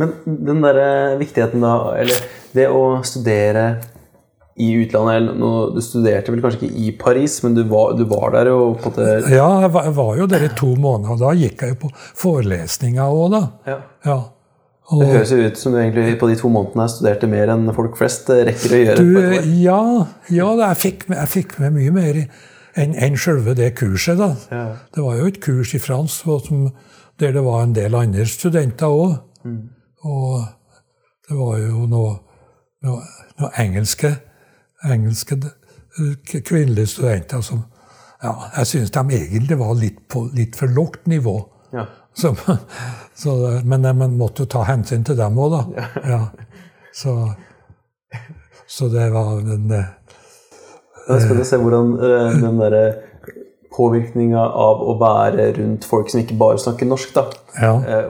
Men 0.00 0.12
den 0.26 0.62
der 0.64 0.78
eh, 0.82 1.18
viktigheten 1.20 1.60
da, 1.62 1.94
eller 2.00 2.22
det 2.56 2.68
å 2.72 3.02
studere 3.04 3.66
i 4.60 4.66
utlandet 4.82 5.14
eller 5.16 5.36
noe, 5.40 5.60
Du 5.74 5.80
studerte 5.80 6.32
vel 6.32 6.42
kanskje 6.44 6.66
ikke 6.66 6.80
i 6.82 6.90
Paris, 7.00 7.38
men 7.42 7.54
du 7.56 7.62
var, 7.70 7.94
du 7.96 8.04
var 8.04 8.34
der 8.34 8.50
og 8.52 8.80
på 8.82 8.90
det... 8.96 9.06
Ja, 9.32 9.46
jeg 9.64 9.70
var, 9.72 9.86
jeg 9.88 9.94
var 9.96 10.16
jo 10.18 10.26
der 10.28 10.44
i 10.44 10.50
to 10.58 10.74
måneder, 10.76 11.14
og 11.14 11.22
da 11.22 11.32
gikk 11.38 11.62
jeg 11.64 11.72
jo 11.74 11.78
på 11.86 11.90
forelesninger 12.20 13.02
òg, 13.16 13.30
da. 13.32 13.42
Ja. 13.70 13.78
Ja. 14.04 14.18
Det 15.00 15.08
høres 15.08 15.32
jo 15.32 15.40
ut 15.40 15.58
som 15.58 15.72
du 15.72 15.78
egentlig 15.80 16.16
på 16.20 16.28
de 16.28 16.36
to 16.36 16.50
månedene 16.52 16.88
studerte 16.90 17.28
mer 17.30 17.52
enn 17.54 17.70
folk 17.76 17.96
flest 18.00 18.30
eh, 18.32 18.44
rekker 18.48 18.74
å 18.74 18.80
gjøre. 18.82 19.04
du, 19.04 19.52
ja, 19.62 19.82
ja 20.28 20.48
jeg, 20.60 20.80
fikk, 20.82 21.06
jeg 21.12 21.30
fikk 21.32 21.54
med 21.62 21.76
mye 21.78 21.94
mer 21.94 22.18
enn 22.78 22.96
en 22.96 23.18
selve 23.20 23.54
det 23.56 23.72
kurset, 23.78 24.20
da. 24.20 24.32
Ja. 24.52 24.64
Det 24.94 25.04
var 25.04 25.20
jo 25.20 25.28
et 25.28 25.40
kurs 25.44 25.74
i 25.76 25.80
fransk 25.82 26.28
som, 26.46 26.66
der 27.20 27.34
det 27.36 27.44
var 27.44 27.64
en 27.64 27.74
del 27.76 27.96
andre 27.96 28.26
studenter 28.28 28.92
òg. 28.92 29.16
Og 30.02 30.44
det 31.28 31.38
var 31.38 31.58
jo 31.62 31.86
noe, 31.90 32.14
noe, 32.84 33.02
noe 33.40 33.50
engelske, 33.62 34.14
engelske 34.84 35.38
eh, 35.38 36.40
kvinnelige 36.40 36.96
studenter 36.96 37.44
som 37.44 37.64
ja, 38.22 38.32
Jeg 38.56 38.66
syns 38.70 38.92
de 38.94 39.02
egentlig 39.16 39.58
var 39.58 39.74
litt 39.74 40.04
på 40.10 40.28
litt 40.34 40.54
for 40.54 40.70
lavt 40.70 41.08
nivå. 41.10 41.34
Ja. 41.74 41.88
Så, 42.14 42.34
så, 43.14 43.34
men 43.64 43.84
eh, 43.88 43.94
man 43.96 44.16
måtte 44.20 44.44
jo 44.44 44.50
ta 44.52 44.64
hensyn 44.68 45.04
til 45.06 45.16
dem 45.16 45.38
òg, 45.40 45.54
da. 45.54 45.86
Ja. 46.08 46.20
Så, 46.92 47.14
så 48.68 48.88
det 48.92 49.06
var 49.14 49.38
en 49.40 49.70
eh, 49.72 49.86
Det 51.06 51.16
er 51.16 51.22
spennende 51.24 51.46
å 51.46 51.48
se 51.48 51.60
hvordan 51.62 51.94
eh, 51.96 52.36
den 52.42 52.60
derre 52.60 52.84
påvirkninga 53.72 54.42
av 54.44 54.82
å 54.84 54.98
være 55.00 55.46
rundt 55.56 55.86
folk 55.88 56.10
som 56.12 56.20
ikke 56.20 56.36
bare 56.40 56.60
snakker 56.60 56.88
norsk, 56.90 57.14
da. 57.16 57.24
Ja. 57.62 57.72
Eh, 57.80 58.08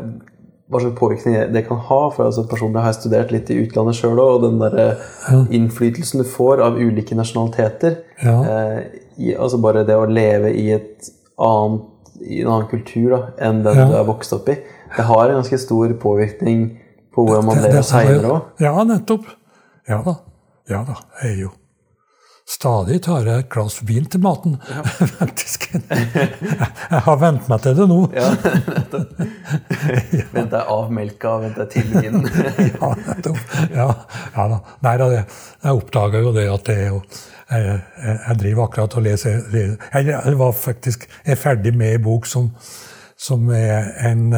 hva 0.73 0.81
slags 0.81 0.97
påvirkning 0.99 1.37
det 1.53 1.62
kan 1.69 1.79
ha. 1.87 2.01
For 2.15 2.24
altså, 2.27 2.47
personlig 2.49 2.81
har 2.81 2.91
jeg 2.91 2.99
studert 3.03 3.33
litt 3.35 3.51
i 3.53 3.59
utlandet 3.62 3.99
sjøl 3.99 4.19
òg, 4.19 4.39
og 4.39 4.45
den 4.47 4.59
der 4.62 5.47
innflytelsen 5.53 6.23
du 6.23 6.27
får 6.29 6.62
av 6.65 6.81
ulike 6.81 7.15
nasjonaliteter 7.19 7.99
Ja. 8.24 8.37
eh, 8.43 8.79
i, 9.20 9.35
altså 9.37 9.59
Bare 9.61 9.83
det 9.85 9.95
å 10.01 10.07
leve 10.09 10.51
i, 10.57 10.70
et 10.73 11.11
annet, 11.43 11.83
i 12.27 12.40
en 12.43 12.49
annen 12.53 12.69
kultur 12.70 13.11
da, 13.16 13.20
enn 13.49 13.62
den 13.65 13.77
Ja. 13.78 13.86
du 13.90 13.97
er 13.99 14.05
vokst 14.09 14.32
opp 14.36 14.49
i, 14.53 14.59
det 14.97 15.05
har 15.09 15.28
en 15.28 15.40
ganske 15.40 15.59
stor 15.59 15.93
påvirkning 16.03 16.78
på 17.15 17.24
hvordan 17.27 17.44
man 17.49 17.62
lever 17.62 17.82
seinere 17.82 18.28
òg. 18.36 18.43
Ja, 18.61 18.77
nettopp. 18.85 19.27
Ja 19.89 20.03
da. 20.07 20.15
Ja 20.70 20.85
da. 20.86 20.94
Jeg 21.23 21.32
er 21.32 21.40
jo 21.47 21.51
Stadig 22.53 22.97
tar 23.05 23.23
jeg 23.24 23.39
et 23.44 23.49
glass 23.55 23.78
vin 23.86 24.05
til 24.11 24.20
maten, 24.20 24.57
faktisk. 25.20 25.69
Jeg 25.73 27.01
har 27.07 27.16
vent 27.23 27.47
meg 27.49 27.62
til 27.62 27.77
det 27.78 27.86
nå. 27.89 28.01
Ja, 28.12 28.32
Vent 30.35 30.51
deg 30.51 30.59
av 30.74 30.90
melka, 30.93 31.36
vent 31.44 31.57
deg 31.61 31.70
til 31.73 31.86
vinen. 31.93 32.27
Ja, 32.74 32.90
nettopp. 33.07 33.39
Ja, 33.73 33.86
ja 34.35 34.47
da. 34.53 34.59
Nei 34.85 34.94
da, 35.01 35.09
jeg 35.15 35.77
oppdaga 35.78 36.20
jo 36.24 36.32
det 36.36 36.49
at 36.53 36.66
det 36.69 36.77
er 36.82 36.90
jo 36.90 37.01
jeg, 37.53 37.81
jeg, 38.05 38.19
jeg 38.29 38.39
driver 38.41 38.65
akkurat 38.65 38.97
og 38.97 39.03
leser 39.03 39.31
Jeg, 39.53 40.07
jeg 40.07 40.39
var 40.39 40.53
faktisk 40.53 41.09
jeg 41.27 41.33
er 41.33 41.41
ferdig 41.41 41.77
med 41.77 41.95
en 41.95 42.03
bok 42.03 42.27
som, 42.27 42.51
som 43.19 43.51
er 43.51 44.09
en, 44.09 44.35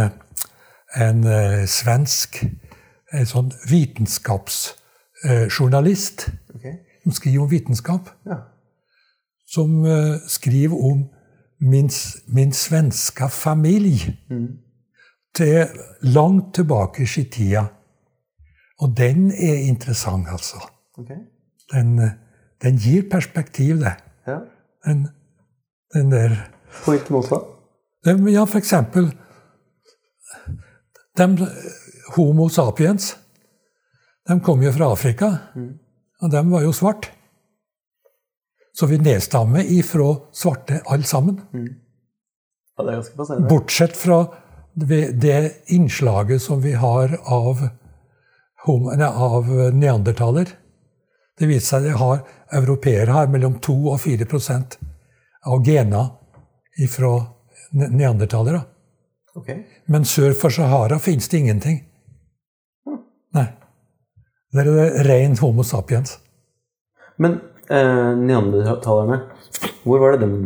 en 0.96 1.26
eh, 1.26 1.66
svensk 1.70 2.44
en 3.14 3.26
sånn 3.28 3.52
vitenskapsjournalist 3.70 6.28
okay. 6.54 6.72
som 7.04 7.12
skriver 7.14 7.42
om 7.44 7.50
vitenskap. 7.50 8.10
Ja. 8.26 8.36
Som 9.46 9.84
eh, 9.86 10.16
skriver 10.30 10.76
om 10.76 11.10
min, 11.64 11.90
min 12.34 12.52
svenske 12.52 13.28
familie. 13.30 14.16
Til 15.34 15.66
langt 16.14 16.54
tilbake 16.54 17.02
i 17.02 17.24
tida. 17.30 17.64
Og 18.82 18.96
den 18.96 19.30
er 19.30 19.54
interessant, 19.68 20.26
altså. 20.30 20.56
Okay. 20.98 21.16
Den, 21.72 21.98
eh, 21.98 22.10
den 22.64 22.80
gir 22.80 23.04
perspektiv, 23.10 23.78
det. 23.82 23.96
Ja. 24.26 24.40
Den, 24.86 25.08
den 25.94 26.10
der 26.12 26.36
På 26.84 26.94
hvilken 26.94 27.14
måte 27.16 27.40
Ja, 28.04 28.44
for 28.44 28.58
eksempel 28.58 29.12
de, 31.16 31.46
Homo 32.16 32.48
sapiens. 32.48 33.16
De 34.28 34.40
kom 34.40 34.62
jo 34.62 34.72
fra 34.72 34.92
Afrika, 34.92 35.30
og 36.20 36.30
de 36.32 36.42
var 36.50 36.64
jo 36.64 36.72
svarte. 36.72 37.08
Så 38.74 38.88
vi 38.90 38.98
nedstammer 38.98 39.62
ifra 39.70 40.16
svarte 40.34 40.80
alle 40.90 41.06
sammen. 41.06 41.38
Ja, 41.54 42.84
det 42.84 42.90
er 42.90 42.96
ganske 42.98 43.16
passende. 43.16 43.48
Bortsett 43.48 43.96
fra 43.96 44.24
det 44.74 45.52
innslaget 45.70 46.42
som 46.42 46.62
vi 46.62 46.72
har 46.72 47.14
av, 47.22 47.68
av 48.66 49.52
neandertaler. 49.74 50.50
Det 51.38 51.46
viser 51.50 51.78
seg 51.78 51.92
at 51.92 52.00
har, 52.00 52.24
europeere 52.54 53.14
har 53.14 53.30
mellom 53.32 53.58
2 53.62 53.76
og 53.92 54.00
4 54.02 54.28
prosent 54.30 54.78
av 55.44 55.64
gena 55.66 56.04
fra 56.90 57.14
neandertalere. 57.74 58.62
Okay. 59.34 59.64
Men 59.90 60.06
sør 60.06 60.34
for 60.38 60.54
Sahara 60.54 60.98
finnes 61.02 61.28
det 61.28 61.40
ingenting. 61.42 61.80
Nei. 63.34 63.48
Der 64.54 64.68
er 64.70 64.76
det 64.78 65.06
ren 65.08 65.34
Homo 65.40 65.64
sapiens. 65.66 66.18
Men 67.18 67.40
eh, 67.70 68.12
neandertalerne, 68.18 69.24
hvor 69.82 70.02
var 70.02 70.14
det 70.14 70.26
dem 70.26 70.36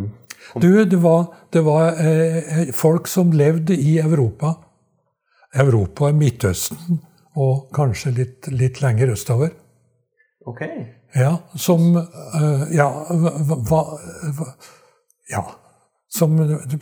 Du, 0.60 0.84
det 0.84 0.96
var, 1.02 1.26
det 1.52 1.60
var 1.64 1.98
eh, 2.00 2.72
folk 2.72 3.06
som 3.06 3.32
levde 3.32 3.76
i 3.76 3.98
Europa. 4.00 4.54
Europa, 5.54 6.12
Midtøsten 6.12 7.02
og 7.36 7.68
kanskje 7.76 8.14
litt, 8.16 8.48
litt 8.52 8.80
lenger 8.82 9.12
østover. 9.12 9.52
Ok. 10.48 10.64
Ja, 11.16 11.38
som 11.56 11.96
eh, 11.96 12.64
Ja, 12.76 12.88
hva, 13.10 13.56
hva- 13.68 14.52
Ja. 15.30 15.44
Som 16.08 16.38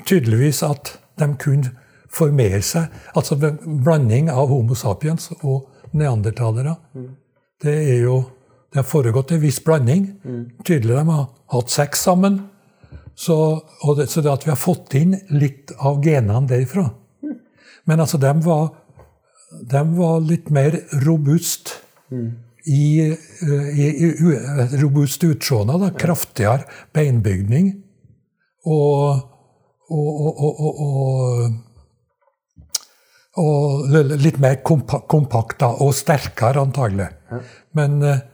tydeligvis 0.07 0.63
at 0.63 0.99
de 1.19 1.27
kunne 1.39 1.71
formere 2.13 2.63
seg. 2.63 2.87
Altså 3.17 3.37
blanding 3.67 4.31
av 4.31 4.49
Homo 4.49 4.75
sapiens 4.79 5.31
og 5.43 5.67
neandertalere. 5.93 6.77
Det 7.63 7.75
er 7.75 8.03
jo 8.05 8.21
det 8.73 8.83
har 8.83 8.87
foregått 8.91 9.33
en 9.33 9.41
viss 9.41 9.59
blanding. 9.65 10.07
Tydelig 10.65 10.95
de 10.99 11.05
har 11.09 11.27
hatt 11.53 11.71
sex 11.71 12.03
sammen. 12.07 12.41
Så, 13.17 13.37
det, 13.97 14.09
så 14.13 14.21
det 14.23 14.31
at 14.33 14.45
vi 14.45 14.51
har 14.53 14.61
fått 14.61 14.95
inn 14.95 15.15
litt 15.31 15.73
av 15.79 16.03
genene 16.05 16.47
derifra. 16.51 16.91
Men 17.87 18.01
altså, 18.03 18.19
de 18.21 18.33
var, 18.45 18.69
de 19.71 19.83
var 19.97 20.21
litt 20.21 20.51
mer 20.51 20.77
robust 21.07 21.73
i, 22.67 23.11
eh, 23.11 23.79
i, 23.79 23.87
i 23.87 24.11
u- 24.21 24.81
robust 24.83 25.25
utseende. 25.25 25.79
da, 25.79 25.91
Kraftigere 25.95 26.67
beinbygning. 26.95 27.73
Og, 28.67 29.23
og, 29.91 30.41
og, 30.43 31.61
og, 33.37 33.93
litt 34.19 34.39
mer 34.43 34.57
kompa 34.67 35.03
kompakt 35.07 35.61
da, 35.61 35.69
og 35.85 35.95
sterkere, 35.95 36.65
antagelig. 36.65 37.07
Men 37.77 38.01
eh, 38.03 38.25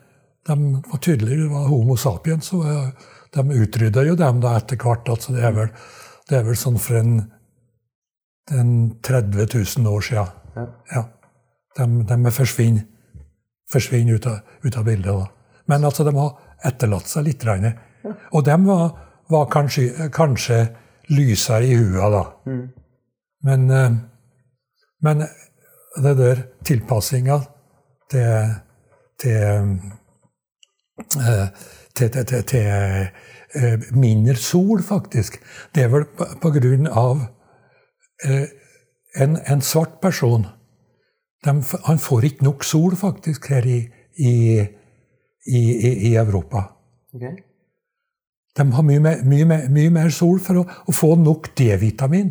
de 0.49 0.57
var 0.89 1.03
tydeligere 1.03 1.51
var 1.53 1.69
homo 1.69 1.97
sapiens, 2.01 2.53
og 2.57 2.65
eh, 2.67 3.11
de 3.37 3.61
utrydda 3.65 4.07
jo 4.07 4.17
dem 4.19 4.41
da 4.41 4.57
etter 4.59 4.81
hvert. 4.81 5.09
Altså 5.13 5.35
det, 5.37 5.45
er 5.45 5.53
vel, 5.57 5.69
det 6.31 6.39
er 6.39 6.47
vel 6.49 6.59
sånn 6.59 6.79
for 6.81 7.01
en, 7.03 7.19
en 8.53 8.73
30 9.05 9.47
000 9.53 9.93
år. 9.93 10.09
Ja. 10.15 10.27
Ja. 10.95 11.05
De, 11.77 11.87
de 12.09 12.33
forsvinner, 12.37 12.87
forsvinner 13.73 14.19
ut, 14.19 14.27
av, 14.27 14.41
ut 14.63 14.77
av 14.77 14.85
bildet. 14.85 15.13
da. 15.13 15.27
Men 15.71 15.85
altså, 15.89 16.05
de 16.05 16.15
har 16.17 16.37
etterlatt 16.69 17.09
seg 17.11 17.27
litt. 17.27 17.45
Regne. 17.47 17.75
Og 18.33 18.45
de 18.45 18.57
var, 18.67 18.87
var 19.31 19.51
kanskje, 19.51 20.09
kanskje 20.15 20.65
lysere 21.13 21.67
i 21.67 21.77
huet, 21.79 22.13
da. 22.13 22.25
Men, 23.43 23.71
eh, 23.71 23.97
men 25.03 25.25
det 26.03 26.17
der 26.19 26.43
tilpassinga 26.65 27.41
til, 28.11 28.55
til, 29.21 29.81
eh, 31.21 31.47
til, 31.95 32.11
til, 32.47 33.09
eh, 33.55 33.81
mindre 33.93 34.37
sol, 34.37 34.83
faktisk, 34.83 35.41
det 35.75 35.83
er 35.83 35.89
vel 35.93 36.07
på, 36.17 36.51
grunn 36.51 36.87
av 36.87 37.27
eh, 38.25 38.47
en, 39.17 39.39
en 39.47 39.61
svart 39.61 40.01
person. 40.03 40.47
De, 41.43 41.55
han 41.85 41.99
får 41.99 42.29
ikke 42.29 42.47
nok 42.47 42.65
sol, 42.65 42.97
faktisk, 42.97 43.49
her 43.51 43.67
i, 43.67 43.79
i, 44.17 44.35
i, 45.47 45.63
i, 46.11 46.15
Europa. 46.15 46.65
Okay. 47.15 47.35
De 48.57 48.67
har 48.73 48.87
mye 48.87 49.01
mer, 49.03 49.25
mye 49.27 49.49
mer, 49.49 49.69
mye 49.73 49.91
mer 49.91 50.13
sol 50.15 50.41
for 50.45 50.61
å, 50.61 50.67
å 50.87 50.95
få 50.95 51.15
nok 51.19 51.51
D-vitamin. 51.59 52.31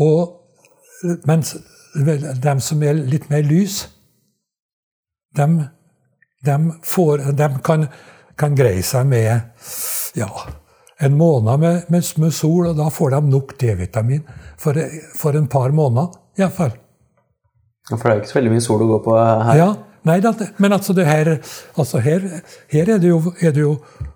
Og 0.00 1.20
mens 1.28 1.54
de 1.94 2.54
som 2.64 2.82
er 2.82 2.98
litt 2.98 3.28
mer 3.30 3.44
lys, 3.46 3.82
de, 5.36 5.46
de, 6.46 6.56
får, 6.82 7.30
de 7.38 7.50
kan, 7.64 7.86
kan 8.38 8.56
greie 8.58 8.82
seg 8.82 9.06
med 9.06 9.30
ja, 10.18 10.30
en 11.00 11.16
måned 11.16 11.62
med, 11.62 11.82
med, 11.92 12.12
med 12.18 12.34
sol, 12.34 12.72
og 12.72 12.78
da 12.80 12.88
får 12.92 13.14
de 13.14 13.20
nok 13.30 13.54
D-vitamin 13.60 14.24
for, 14.58 14.78
for 15.16 15.38
en 15.38 15.50
par 15.52 15.74
måneder, 15.76 16.16
iallfall. 16.40 16.74
For 17.90 18.04
det 18.06 18.10
er 18.12 18.18
jo 18.18 18.22
ikke 18.24 18.32
så 18.32 18.38
veldig 18.38 18.52
mye 18.54 18.64
sol 18.64 18.82
å 18.84 18.88
gå 18.92 18.98
på 19.04 19.16
her. 19.18 19.50
Ja, 19.58 19.68
nei, 20.06 20.18
da, 20.24 20.32
men 20.62 20.72
altså 20.76 20.94
det 20.96 21.06
her, 21.08 21.30
altså 21.76 21.98
her, 22.04 22.24
her 22.72 22.92
er 22.94 23.02
det 23.02 23.10
jo, 23.10 23.18
er 23.42 23.52
det 23.56 23.64
jo, 23.64 23.74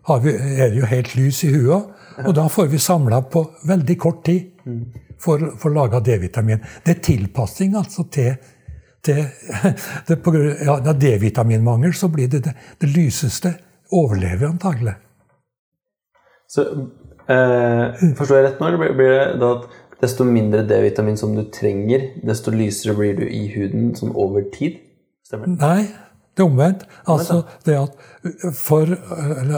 har 0.09 0.21
vi, 0.25 0.35
er 0.39 0.71
det 0.73 0.79
jo 0.83 0.87
helt 0.91 1.15
lys 1.19 1.43
i 1.45 1.53
huet, 1.57 1.91
og 2.25 2.33
da 2.39 2.45
får 2.49 2.69
vi 2.71 2.79
samla 2.79 3.19
på 3.33 3.43
veldig 3.67 3.97
kort 3.99 4.23
tid 4.25 4.51
for, 5.21 5.43
for 5.59 5.75
laga 5.75 5.99
D-vitamin. 6.05 6.63
Det 6.87 6.97
er 6.97 7.01
tilpassing 7.11 7.75
altså 7.81 8.05
til, 8.15 8.37
til 9.05 9.25
det 10.09 10.21
på 10.23 10.33
grunn 10.35 10.55
ja, 10.63 10.79
D-vitaminmangel, 10.95 11.95
så 11.99 12.09
blir 12.15 12.31
det 12.31 12.45
det, 12.47 12.55
det 12.81 12.93
lyseste 12.95 13.57
overlever 13.95 14.49
antagelig. 14.53 14.95
Så 16.55 16.63
eh, 17.29 18.05
Forstår 18.19 18.37
jeg 18.39 18.47
rett 18.47 18.61
nå, 18.63 18.69
eller 18.71 18.81
blir- 18.85 18.97
blir 18.99 19.13
det 19.17 19.41
da 19.43 19.51
at 19.59 19.69
desto 20.03 20.25
mindre 20.25 20.65
D-vitamin 20.69 21.16
som 21.16 21.35
du 21.37 21.45
trenger, 21.53 22.09
desto 22.27 22.51
lysere 22.55 22.95
blir 22.99 23.19
du 23.19 23.27
i 23.29 23.47
huden 23.55 23.93
sånn 23.99 24.15
over 24.15 24.47
tid? 24.55 24.81
Stemmer 25.27 25.51
det? 25.51 25.59
Nei, 25.61 25.87
det 26.35 26.43
er 26.45 26.49
omvendt. 26.49 26.87
Altså 27.07 27.43
det 27.66 27.79
at 27.79 28.55
for 28.59 28.95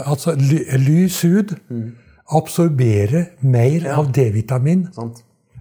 altså, 0.03 0.35
lys 0.37 1.21
hud 1.25 1.55
absorberer 2.37 3.31
mer 3.41 3.87
av 3.95 4.11
D-vitamin. 4.15 4.87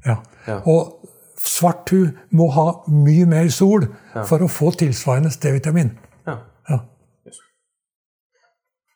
Ja. 0.07 0.19
Ja. 0.47 0.61
Og 0.67 1.09
svart 1.43 1.91
hud 1.91 2.11
må 2.31 2.49
ha 2.55 2.67
mye 2.91 3.27
mer 3.29 3.49
sol 3.55 3.89
for 4.27 4.43
å 4.43 4.51
få 4.51 4.73
tilsvarende 4.79 5.33
D-vitamin. 5.43 5.95
Ja. 6.27 6.37
Ja. 6.71 6.83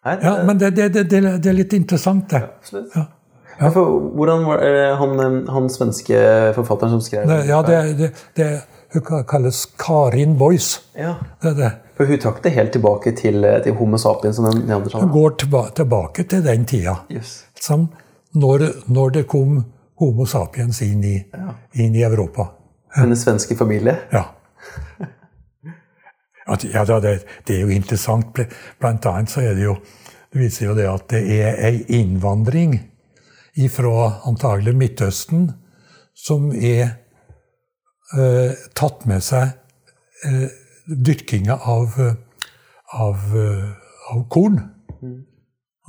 Ja, 0.01 0.36
men 0.48 0.61
det, 0.61 0.74
det, 0.77 0.93
det, 0.94 1.11
det 1.11 1.20
det 1.44 1.51
er 1.51 1.57
litt 1.59 1.74
interessant, 1.77 2.31
det. 2.31 2.40
Ja, 2.40 2.52
Absolutt. 2.59 2.94
Ja. 3.61 3.66
Ja, 3.66 3.70
for 3.74 4.12
hvordan 4.16 4.45
var 4.49 4.62
det 4.65 4.85
han, 4.97 5.19
han 5.53 5.66
svenske 5.69 6.20
forfatteren 6.57 6.95
som 6.95 7.03
skrev 7.05 7.27
det 7.28 7.43
ja, 7.51 7.59
det, 7.66 7.81
det, 7.99 8.12
det 8.39 8.47
hun 8.93 9.24
kalles 9.24 9.66
Karin 9.78 10.39
Boys. 10.39 10.81
Ja, 10.95 11.15
Det 11.43 11.55
det. 11.55 11.70
For 11.97 12.05
hun 12.05 12.19
trakk 12.19 12.43
det 12.43 12.51
helt 12.51 12.73
tilbake 12.73 13.12
til, 13.12 13.45
til 13.65 13.74
Homo 13.77 13.99
sapiens 13.99 14.37
som 14.37 14.49
den 14.51 14.70
Hun 14.73 15.12
går 15.12 15.31
tilba 15.31 15.69
tilbake 15.77 16.24
til 16.24 16.45
den 16.45 16.65
tida. 16.65 16.97
Yes. 17.11 17.45
Som 17.61 17.89
når, 18.32 18.65
når 18.87 19.11
det 19.11 19.27
kom 19.27 19.65
Homo 20.01 20.27
sapiens 20.27 20.82
inn 20.82 21.05
i, 21.05 21.24
inn 21.74 21.95
i 21.95 22.03
Europa. 22.03 22.49
Hennes 22.97 23.23
svenske 23.23 23.57
familie. 23.57 23.97
Ja. 24.12 24.24
At, 26.49 26.65
ja 26.65 26.85
det, 26.85 27.19
det 27.47 27.57
er 27.57 27.61
jo 27.61 27.69
interessant. 27.69 28.41
Blant 28.81 29.07
annet 29.07 29.31
så 29.31 29.41
er 29.41 29.55
det 29.55 29.65
jo 29.65 29.77
Det 30.32 30.39
viser 30.39 30.66
jo 30.66 30.74
det 30.74 30.85
at 30.87 31.09
det 31.11 31.20
er 31.27 31.57
ei 31.66 31.85
innvandring 31.99 32.77
fra 33.70 34.20
antagelig 34.28 34.77
Midtøsten 34.78 35.48
som 36.16 36.51
er 36.52 36.85
eh, 38.16 38.52
tatt 38.77 39.06
med 39.09 39.24
seg 39.24 39.51
eh, 40.28 40.48
dyrkinga 40.86 41.56
av, 41.70 41.97
av, 42.93 43.24
eh, 43.36 43.68
av 44.14 44.24
korn. 44.32 44.60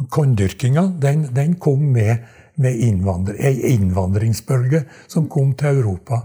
Korndyrkinga 0.09 0.87
den, 1.01 1.27
den 1.35 1.57
kom 1.61 1.91
med, 1.93 2.23
med 2.61 2.79
innvandr 2.87 3.37
ei 3.37 3.73
innvandringsbølge 3.75 4.85
som 5.11 5.29
kom 5.29 5.53
til 5.59 5.81
Europa. 5.83 6.23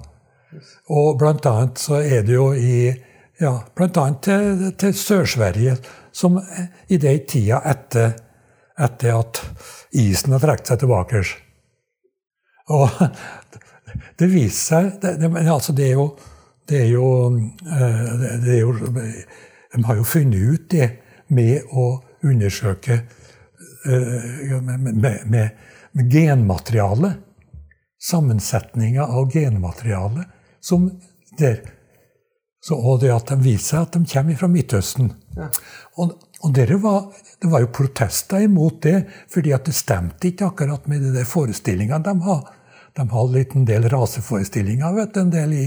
Og 0.88 1.18
blant 1.20 1.44
annet 1.50 1.80
så 1.82 2.00
er 2.00 2.24
det 2.24 2.38
jo 2.38 2.52
i 2.56 2.88
ja, 3.40 3.52
blant 3.76 3.98
annet 4.00 4.22
til, 4.24 4.62
til 4.80 4.94
Sør-Sverige, 4.96 5.76
som 6.12 6.38
i 6.88 6.96
den 6.96 7.26
tida 7.28 7.60
etter, 7.68 8.14
etter 8.80 9.16
at 9.16 9.40
isen 9.96 10.34
har 10.36 10.42
trukket 10.42 10.72
seg 10.72 10.80
tilbake. 10.82 11.22
Og 12.76 13.02
det 14.20 14.30
viser 14.32 14.62
seg 14.62 14.90
det, 15.02 15.14
det, 15.22 15.30
men 15.32 15.48
altså 15.48 15.74
det 15.76 15.90
er 15.90 16.00
jo 16.00 16.08
det 16.66 16.80
er 16.82 16.88
jo, 16.90 17.08
eh, 17.62 18.06
det, 18.42 18.54
er 18.56 18.60
jo 18.60 18.72
De 19.76 19.84
har 19.84 19.96
jo 19.96 20.04
funnet 20.04 20.40
ut 20.40 20.70
det 20.70 20.88
med 21.28 21.62
å 21.70 21.84
undersøke 22.26 22.96
eh, 23.86 24.56
med, 24.62 24.80
med, 24.80 25.20
med, 25.30 25.50
med 25.92 26.10
genmateriale. 26.10 27.12
Sammensetninga 28.02 29.06
av 29.06 29.30
genmateriale 29.30 30.26
som 30.60 30.90
der. 31.38 31.62
Så, 32.60 32.74
og 32.74 33.00
det 33.00 33.12
at 33.14 33.30
de 33.30 33.38
viser 33.44 33.76
seg 33.76 33.86
at 33.86 33.94
de 33.94 34.10
kommer 34.10 34.38
fra 34.40 34.50
Midtøsten. 34.50 35.12
Og, 36.02 36.16
og 36.46 36.52
dere 36.54 36.76
var, 36.78 37.08
det 37.42 37.48
var 37.50 37.64
jo 37.64 37.72
protester 37.74 38.44
imot 38.46 38.78
det, 38.86 39.00
fordi 39.32 39.52
at 39.56 39.66
det 39.66 39.74
stemte 39.74 40.30
ikke 40.30 40.52
akkurat 40.52 40.86
med 40.90 41.02
de 41.02 41.10
der 41.16 41.26
forestillingene 41.26 42.04
de 42.06 42.14
har. 42.22 42.44
De 42.96 43.08
har 43.10 43.32
litt 43.32 43.56
en 43.58 43.66
del 43.68 43.88
raseforestillinger, 43.92 44.94
vet 44.96 45.14
du, 45.14 45.20
en 45.20 45.32
del 45.34 45.56
i, 45.56 45.64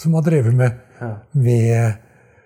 som 0.00 0.16
har 0.16 0.24
drevet 0.26 0.56
med, 0.56 0.80
med, 1.32 1.92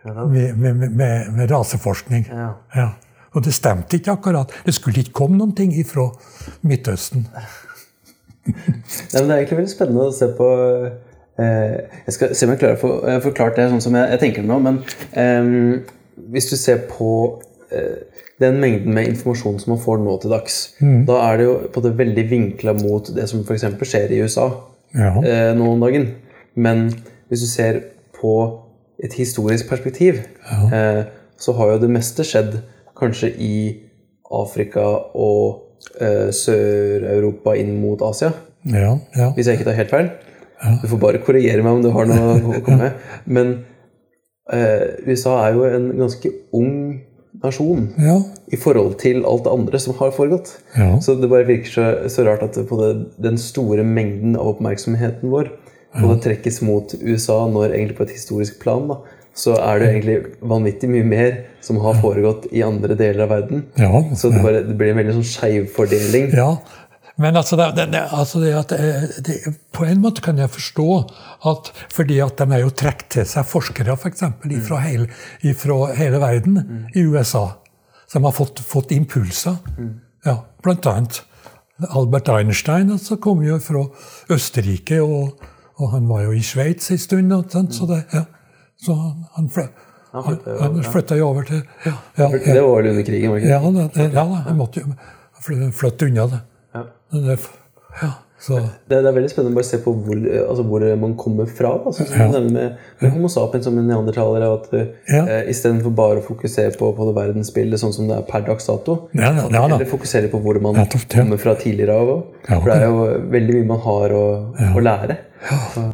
med, 0.03 0.59
med, 0.59 0.83
med, 0.91 1.31
med 1.37 1.51
raseforskning. 1.51 2.27
Ja. 2.75 2.91
Og 3.31 3.45
det 3.47 3.55
stemte 3.55 4.01
ikke 4.01 4.17
akkurat. 4.19 4.53
Det 4.67 4.75
skulle 4.75 5.05
ikke 5.05 5.15
komme 5.23 5.39
noen 5.39 5.55
ting 5.57 5.71
ifra 5.79 6.09
Midtøsten. 6.67 7.29
Nei, 8.51 8.57
det 9.15 9.21
er 9.21 9.37
egentlig 9.37 9.61
veldig 9.61 9.71
spennende 9.71 10.09
å 10.09 10.13
se 10.17 10.27
på 10.35 10.47
eh, 11.39 11.75
Jeg 12.07 12.15
skal 12.17 12.31
se 12.35 12.47
om 12.47 12.53
jeg 12.55 12.61
klarer 12.63 12.79
å 12.79 12.81
få 12.81 13.19
forklart 13.29 13.59
det 13.61 13.67
sånn 13.71 13.85
som 13.85 13.99
jeg, 13.99 14.09
jeg 14.17 14.23
tenker 14.25 14.43
det 14.43 14.51
nå. 14.51 14.59
Men 14.65 14.81
eh, 15.13 15.53
hvis 16.35 16.51
du 16.51 16.57
ser 16.59 16.83
på 16.91 17.13
den 18.41 18.57
mengden 18.61 18.95
med 18.97 19.07
informasjon 19.13 19.59
som 19.61 19.75
man 19.75 19.81
får 19.83 19.99
nå 20.03 20.17
til 20.23 20.33
dags, 20.33 20.57
da 21.07 21.19
er 21.29 21.37
det 21.39 21.45
jo 21.47 21.55
på 21.75 21.83
det 21.85 21.93
veldig 21.99 22.25
vinkla 22.31 22.73
mot 22.81 23.11
det 23.15 23.29
som 23.31 23.43
f.eks. 23.45 23.65
skjer 23.85 24.11
i 24.17 24.21
USA 24.25 24.49
Ja. 24.97 25.13
eh, 25.23 25.53
nå 25.55 25.69
om 25.75 25.81
dagen. 25.85 26.09
Men 26.55 26.89
hvis 27.29 27.45
du 27.45 27.47
ser 27.47 27.81
på 28.21 28.33
et 29.03 29.13
historisk 29.17 29.69
perspektiv, 29.71 30.19
eh, 30.73 31.05
så 31.39 31.53
har 31.57 31.71
jo 31.75 31.79
det 31.85 31.91
meste 31.95 32.25
skjedd 32.27 32.59
kanskje 32.99 33.31
i 33.39 33.55
Afrika 34.31 34.83
og 35.15 35.63
eh, 36.01 36.29
Sør-Europa 36.35 37.55
inn 37.57 37.77
mot 37.81 38.03
Asia. 38.03 38.33
Ja, 38.69 38.97
ja. 39.17 39.31
Hvis 39.37 39.47
jeg 39.49 39.57
ikke 39.61 39.71
tar 39.71 39.79
helt 39.79 39.91
feil. 39.95 40.11
Du 40.83 40.89
får 40.91 41.01
bare 41.01 41.19
korrigere 41.25 41.63
meg 41.65 41.73
om 41.79 41.83
du 41.87 41.89
har 41.95 42.05
noe 42.11 42.35
å 42.37 42.61
komme 42.67 42.83
med. 42.91 43.07
Men 43.37 43.53
eh, 44.53 44.99
USA 45.07 45.39
er 45.47 45.55
jo 45.57 45.65
en 45.71 45.87
ganske 45.97 46.33
ung 46.53 46.75
nasjon 47.45 47.89
Ja. 47.99 48.19
i 48.53 48.57
forhold 48.61 48.99
til 49.01 49.23
alt 49.25 49.45
det 49.47 49.53
andre 49.53 49.79
som 49.81 49.95
har 50.01 50.11
foregått. 50.17 50.53
Ja. 50.77 50.99
Så 51.01 51.15
det 51.21 51.31
bare 51.31 51.47
virker 51.49 51.71
så, 51.73 51.87
så 52.13 52.25
rart 52.27 52.43
at 52.43 52.59
på 52.69 52.79
det, 52.83 52.91
den 53.23 53.39
store 53.41 53.85
mengden 53.87 54.37
av 54.37 54.55
oppmerksomheten 54.57 55.31
vår 55.33 55.51
og 55.91 56.05
det 56.13 56.21
trekkes 56.23 56.61
mot 56.63 56.93
USA 57.03 57.49
når 57.51 57.73
egentlig 57.75 57.97
på 57.99 58.05
et 58.07 58.13
historisk 58.15 58.61
plan, 58.63 58.85
da, 58.87 59.01
så 59.35 59.57
er 59.59 59.81
det 59.81 59.89
egentlig 59.89 60.19
vanvittig 60.43 60.87
mye 60.91 61.07
mer 61.07 61.33
som 61.65 61.81
har 61.83 61.97
foregått 62.03 62.47
i 62.55 62.63
andre 62.63 62.95
deler 62.99 63.25
av 63.25 63.33
verden. 63.33 63.65
Ja, 63.79 64.05
Så 64.15 64.31
det, 64.31 64.39
bare, 64.45 64.61
det 64.67 64.77
blir 64.79 64.93
en 64.93 65.01
veldig 65.01 65.17
sånn 65.19 65.27
skeiv 65.27 65.67
fordeling. 65.75 66.31
Ja, 66.37 66.53
men 67.21 67.37
altså, 67.37 67.57
det, 67.57 67.87
det, 67.93 68.01
altså 68.17 68.41
det 68.41 68.53
eh, 68.73 69.53
På 69.77 69.85
en 69.85 70.01
måte 70.01 70.23
kan 70.25 70.39
jeg 70.41 70.49
forstå 70.51 70.87
at 71.51 71.71
fordi 71.93 72.17
at 72.25 72.41
de 72.41 72.47
er 72.57 72.63
jo 72.65 72.71
trukket 72.73 73.11
til 73.13 73.27
seg 73.29 73.49
forskere 73.49 73.97
for 73.97 74.09
eksempel, 74.09 74.55
fra 74.65 74.81
hele, 74.87 75.09
hele 75.43 76.21
verden 76.23 76.89
i 76.95 77.05
USA. 77.05 77.47
Som 78.09 78.25
har 78.25 78.33
fått, 78.35 78.63
fått 78.65 78.95
impulser. 78.97 79.61
Ja, 80.25 80.41
blant 80.65 80.89
annet 80.89 81.23
Albert 81.89 82.29
Einstein 82.29 82.91
altså, 82.93 83.17
kom 83.17 83.45
jo 83.45 83.57
fra 83.63 83.85
Østerrike, 84.33 85.01
og, 85.01 85.45
og 85.81 85.95
han 85.95 86.09
var 86.09 86.27
jo 86.27 86.35
i 86.37 86.43
Sveits 86.45 86.91
en 86.93 86.99
stund. 87.01 87.33
Så, 87.73 87.87
det, 87.89 88.03
ja. 88.13 88.25
så 88.81 88.97
han, 88.97 89.23
han, 89.37 89.51
Han 90.13 90.41
han, 90.61 90.83
flytta 90.85 91.17
jo 91.17 91.29
over 91.29 91.45
til 91.47 91.61
ja, 91.87 91.93
ja, 92.19 92.29
Det 92.33 92.63
var 92.63 92.81
vel 92.81 92.91
under 92.91 93.05
krigen, 93.07 93.31
var 93.31 93.39
det 93.39 93.45
ikke? 93.47 93.53
ja, 93.55 93.89
det, 93.95 94.09
ja, 94.15 94.25
jeg 94.49 94.57
måtte 94.59 94.83
jo 94.83 95.71
flytte 95.73 96.09
unna 96.11 96.27
det. 96.33 96.41
Ja. 97.13 97.19
det. 97.19 97.37
det 97.37 98.03
ja, 98.03 98.13
så, 98.41 98.57
Det, 98.89 99.03
det 99.03 99.09
er 99.11 99.13
veldig 99.13 99.29
spennende 99.29 99.53
å 99.53 99.59
bare 99.59 99.69
se 99.69 99.79
på 99.85 99.93
hvor, 100.01 100.17
eh, 100.17 100.41
altså 100.47 100.63
hvor 100.65 100.85
man 101.03 101.13
kommer 101.21 101.49
fra. 101.53 101.75
Altså, 101.91 102.07
nevner 102.09 102.47
med, 102.49 102.79
med 103.03 103.13
Homo 103.13 103.29
sapiens 103.29 103.67
som 103.69 103.77
en 103.77 103.91
neandertaler. 103.91 104.47
At 104.49 104.71
uh, 104.73 104.87
Ja. 105.13 105.27
eh, 105.27 105.51
Istedenfor 105.53 105.93
bare 105.97 106.23
å 106.23 106.25
fokusere 106.25 106.73
på, 106.81 106.89
på 106.97 107.09
det 107.11 107.15
verdensbildet 107.19 107.83
sånn 107.83 107.93
som 107.93 108.09
det 108.09 108.17
er 108.17 108.25
per 108.31 108.47
dags 108.49 108.71
dato, 108.71 108.97
Ja, 109.13 109.29
ja, 109.29 109.45
ja 109.45 109.51
da. 109.53 109.77
eller 109.77 109.91
fokusere 109.91 110.33
på 110.33 110.41
hvor 110.41 110.61
man 110.65 110.81
ja. 110.81 110.87
kommer 111.13 111.43
fra 111.43 111.55
tidligere 111.61 111.99
av. 112.01 112.15
Ja, 112.49 112.55
For 112.55 112.71
det 112.71 112.79
er 112.79 112.89
jo 112.89 113.29
veldig 113.37 113.59
mye 113.59 113.71
man 113.75 113.85
har 113.85 114.17
å, 114.17 114.25
å 114.73 114.85
lære. 114.89 115.21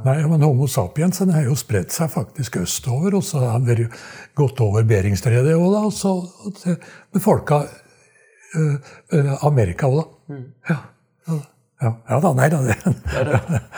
Nei, 0.06 0.16
men 0.26 0.42
Homo 0.42 0.66
sapiens 0.70 1.18
den 1.22 1.34
har 1.34 1.46
jo 1.46 1.54
spredt 1.58 1.94
seg 1.94 2.10
faktisk 2.14 2.60
østover, 2.62 3.14
og 3.18 3.26
så 3.26 3.42
har 3.42 3.56
han 3.58 3.66
vært 3.66 3.94
gått 4.38 4.62
over 4.62 4.86
Beringstredet 4.86 5.54
òg, 5.54 5.66
da, 5.74 5.82
og 5.86 5.94
så 5.94 6.76
befolka 7.14 7.64
øh, 8.54 8.76
øh, 9.14 9.32
Amerika 9.46 9.90
òg, 9.90 10.04
da. 10.04 10.44
Ja. 10.70 10.84
Ja, 11.82 11.90
ja 12.08 12.18
da, 12.24 12.30
nei 12.38 12.48
da. 12.52 12.60
Det. 12.64 12.76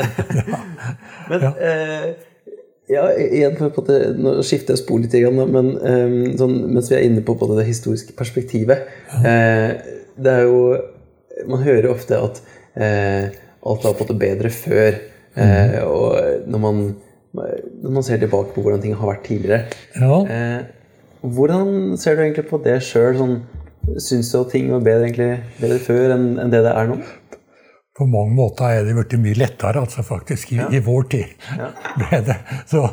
Men 1.30 1.46
eh, 1.58 2.04
ja, 2.88 3.02
igjen 3.20 3.56
for 3.58 3.82
at 3.82 3.90
Nå 4.16 4.36
skifter 4.46 4.72
jeg 4.76 4.80
spor 4.84 5.02
litt, 5.02 5.14
igjen 5.18 5.36
men 5.52 5.72
eh, 5.76 6.14
sånn, 6.40 6.54
mens 6.72 6.88
vi 6.88 6.96
er 6.96 7.04
inne 7.08 7.24
på, 7.26 7.34
på 7.36 7.48
det 7.58 7.66
historiske 7.68 8.14
perspektivet 8.16 8.86
eh, 9.18 9.74
Det 10.16 10.32
er 10.38 10.46
jo 10.46 10.62
Man 11.50 11.60
hører 11.66 11.90
ofte 11.92 12.16
at 12.22 12.40
eh, 12.78 13.28
alt 13.68 13.84
var 13.84 13.94
på 13.98 14.06
det 14.08 14.16
bedre 14.22 14.50
før. 14.54 14.96
Eh, 15.38 15.76
og 15.84 16.48
når 16.48 16.62
man, 16.62 16.80
når 17.34 17.92
man 17.98 18.06
ser 18.06 18.18
tilbake 18.22 18.54
på 18.54 18.62
hvordan 18.64 18.80
ting 18.82 18.94
har 18.96 19.10
vært 19.10 19.26
tidligere 19.28 19.64
Ja. 19.98 20.18
eh, 20.24 20.60
Hvordan 21.18 21.96
ser 21.98 22.14
du 22.16 22.22
egentlig 22.24 22.46
på 22.48 22.60
det 22.62 22.78
sjøl? 22.86 23.16
Sånn, 23.18 23.36
Syns 23.98 24.28
du 24.32 24.36
at 24.40 24.50
ting 24.54 24.66
var 24.70 24.82
bedre, 24.84 25.06
egentlig, 25.08 25.30
bedre 25.58 25.78
før 25.82 26.12
enn 26.14 26.26
enn 26.42 26.50
det 26.52 26.60
det 26.66 26.72
er 26.76 26.90
nå? 26.90 26.98
På 27.98 28.06
mange 28.06 28.34
måter 28.36 28.70
er 28.70 28.84
det 28.86 28.94
blitt 28.94 29.16
mye 29.18 29.38
lettere, 29.38 29.82
altså, 29.82 30.04
faktisk, 30.06 30.52
i, 30.54 30.60
i 30.76 30.80
vår 30.86 31.08
tid. 31.10 31.32
Ja. 31.58 31.70
det. 32.28 32.36
Så 32.70 32.84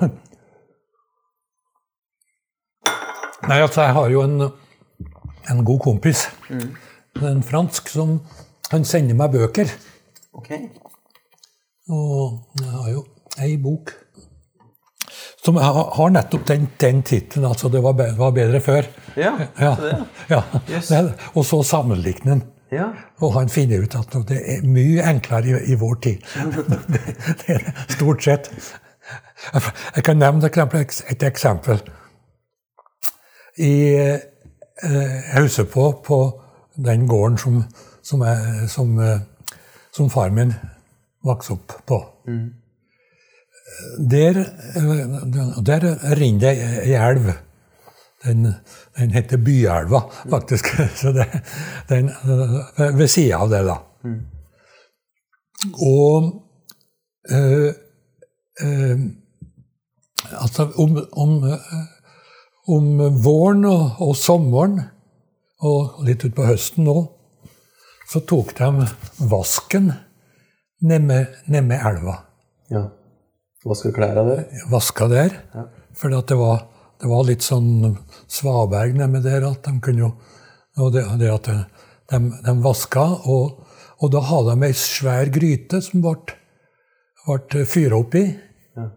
Nei, 3.45 3.60
altså, 3.61 3.84
jeg 3.84 3.94
har 3.94 4.10
jo 4.10 4.23
en, 4.26 4.48
en 5.53 5.60
god 5.68 5.84
kompis, 5.84 6.23
en 7.22 7.44
fransk, 7.45 7.91
som 7.94 8.15
han 8.72 8.88
sender 8.90 9.18
meg 9.19 9.36
bøker. 9.36 9.69
Ok. 10.34 10.49
Og 11.94 12.57
jeg 12.57 12.72
har 12.72 12.90
jo 12.95 13.06
ei 13.45 13.53
bok 13.61 13.94
som 15.45 15.60
har, 15.61 16.10
nettopp 16.10 16.48
den, 16.49 16.68
den 16.82 17.03
tittelen, 17.06 17.45
altså 17.45 17.69
'Det 17.69 17.84
var 17.84 18.32
bedre, 18.32 18.60
før'. 18.60 18.88
Ja, 19.15 19.34
Ja, 19.60 19.76
så 19.76 19.82
det, 19.82 20.06
ja. 20.30 20.41
Yes. 20.69 20.91
Og 21.36 21.45
så 21.45 21.64
sammenligner 21.64 22.32
han. 22.32 22.41
Ja. 22.71 22.87
Og 23.21 23.33
han 23.33 23.49
finner 23.49 23.83
ut 23.83 23.95
at 23.95 24.15
det 24.29 24.39
er 24.55 24.65
mye 24.67 25.03
enklere 25.05 25.47
i, 25.47 25.71
i 25.71 25.75
vår 25.79 25.95
tid. 26.01 26.25
det, 26.55 27.01
det 27.41 27.55
er 27.55 27.69
stort 27.89 28.23
sett. 28.23 28.49
Jeg 29.95 30.03
kan 30.03 30.17
nevne 30.17 30.49
et 31.09 31.23
eksempel-. 31.23 31.83
I, 33.57 33.95
eh, 34.83 35.39
husker 35.41 35.63
på, 35.63 36.01
på 36.05 36.41
den 36.75 37.07
gården 37.07 37.37
som, 37.37 37.63
som, 38.03 38.21
jeg, 38.21 38.69
som, 38.69 38.99
eh, 38.99 39.19
som 39.93 40.09
far 40.09 40.29
min 40.29 40.53
vokste 41.23 41.55
opp 41.55 41.77
på. 41.87 42.01
Der, 44.11 44.41
eh, 44.75 45.63
der 45.65 45.87
renner 46.19 46.39
det 46.39 46.53
ei 46.83 46.97
elv. 46.99 47.31
Den, 48.25 48.55
den 48.97 49.11
heter 49.11 49.38
Byelva, 49.38 50.01
faktisk. 50.30 50.65
Så 51.01 51.11
det, 51.11 51.27
den, 51.89 52.11
ved 52.97 53.07
sida 53.11 53.41
av 53.43 53.51
det, 53.51 53.61
da. 53.67 53.77
Og 55.81 56.31
øh, 57.31 57.73
øh, 58.61 58.99
Altså, 60.41 60.72
om, 60.81 60.95
om, 61.11 61.34
om 62.67 62.85
våren 63.23 63.65
og, 63.69 63.99
og 64.01 64.15
sommeren, 64.17 64.80
og 65.61 66.01
litt 66.07 66.26
utpå 66.26 66.47
høsten 66.47 66.88
nå, 66.88 66.95
så 68.09 68.22
tok 68.26 68.55
de 68.57 68.88
vasken 69.30 69.91
nede 70.85 71.26
ned 71.51 71.76
elva. 71.77 72.17
ja. 72.73 72.88
vaske 73.65 73.91
klær 73.93 74.17
av 74.22 74.30
det? 74.30 74.39
Vaska 74.69 75.07
der. 75.09 75.38
For 75.97 76.13
det 76.13 76.38
var, 76.38 76.65
det 77.06 77.11
var 77.11 77.27
litt 77.27 77.45
sånn 77.45 77.99
svaberg 78.26 78.95
nede 78.98 79.22
der 79.22 79.45
at 79.45 79.68
de 79.68 79.77
kunne 79.86 80.07
jo 80.07 80.11
og 80.82 80.91
det, 80.91 81.03
det 81.22 81.30
at 81.32 81.45
de, 82.11 82.18
de 82.44 82.53
vaska, 82.64 83.06
og, 83.32 83.61
og 84.03 84.10
da 84.11 84.22
hadde 84.27 84.56
de 84.57 84.68
ei 84.68 84.76
svær 84.76 85.30
gryte 85.32 85.80
som 85.86 86.02
ble, 86.03 86.18
ble 87.30 87.65
fyra 87.69 88.02
i 88.19 88.26
Ja. 88.76 88.90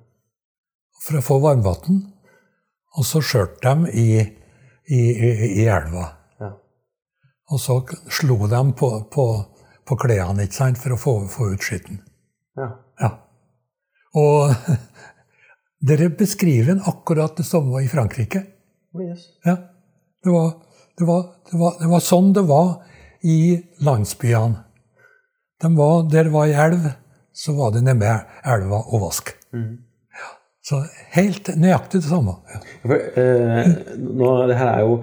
for 1.04 1.20
å 1.20 1.22
få 1.22 1.38
varmvann. 1.44 2.00
Og 2.98 3.06
så 3.06 3.22
skjørte 3.22 3.76
de 3.76 3.92
i, 3.94 4.08
i, 4.90 4.98
i, 4.98 5.30
i 5.62 5.68
elva. 5.70 6.08
Ja. 6.40 6.50
Og 7.52 7.62
så 7.62 7.78
slo 8.10 8.40
de 8.50 8.62
på, 8.74 8.90
på, 9.12 9.26
på 9.86 10.00
klærne 10.02 10.48
for 10.82 10.96
å 10.96 10.98
få, 10.98 11.16
få 11.30 11.52
ut 11.54 11.62
skitten. 11.62 12.02
ja. 12.56 12.72
Ja. 12.98 13.12
Og 14.18 14.50
dere 15.80 16.08
beskriver 16.10 16.72
den 16.74 16.80
akkurat 16.86 17.36
det 17.38 17.46
samme 17.46 17.82
i 17.84 17.88
Frankrike. 17.90 18.42
Oh, 18.94 19.02
yes. 19.04 19.26
Ja. 19.46 19.56
Det, 20.24 20.30
var, 20.32 20.52
det, 20.98 21.04
var, 21.06 21.22
det, 21.50 21.58
var, 21.60 21.76
det 21.80 21.90
var 21.92 22.00
sånn 22.02 22.32
det 22.34 22.42
var 22.48 22.72
i 23.22 23.36
landsbyene. 23.86 24.64
De 25.62 25.70
var, 25.76 26.02
der 26.10 26.28
det 26.28 26.32
var 26.34 26.46
ei 26.50 26.54
elv, 26.68 26.88
så 27.34 27.54
var 27.58 27.72
det 27.74 27.82
nede 27.86 27.98
med 27.98 28.34
elva 28.46 28.80
og 28.88 29.00
vask. 29.08 29.32
Ja. 29.54 30.28
Så 30.68 30.82
helt 31.14 31.48
nøyaktig 31.58 32.02
det 32.02 32.10
samme. 32.10 32.34
Ja. 32.52 32.60
For, 32.82 33.06
eh, 33.22 33.70
nå, 33.98 34.32
det 34.50 34.58
her 34.60 34.74
er 34.74 34.84
jo 34.86 34.98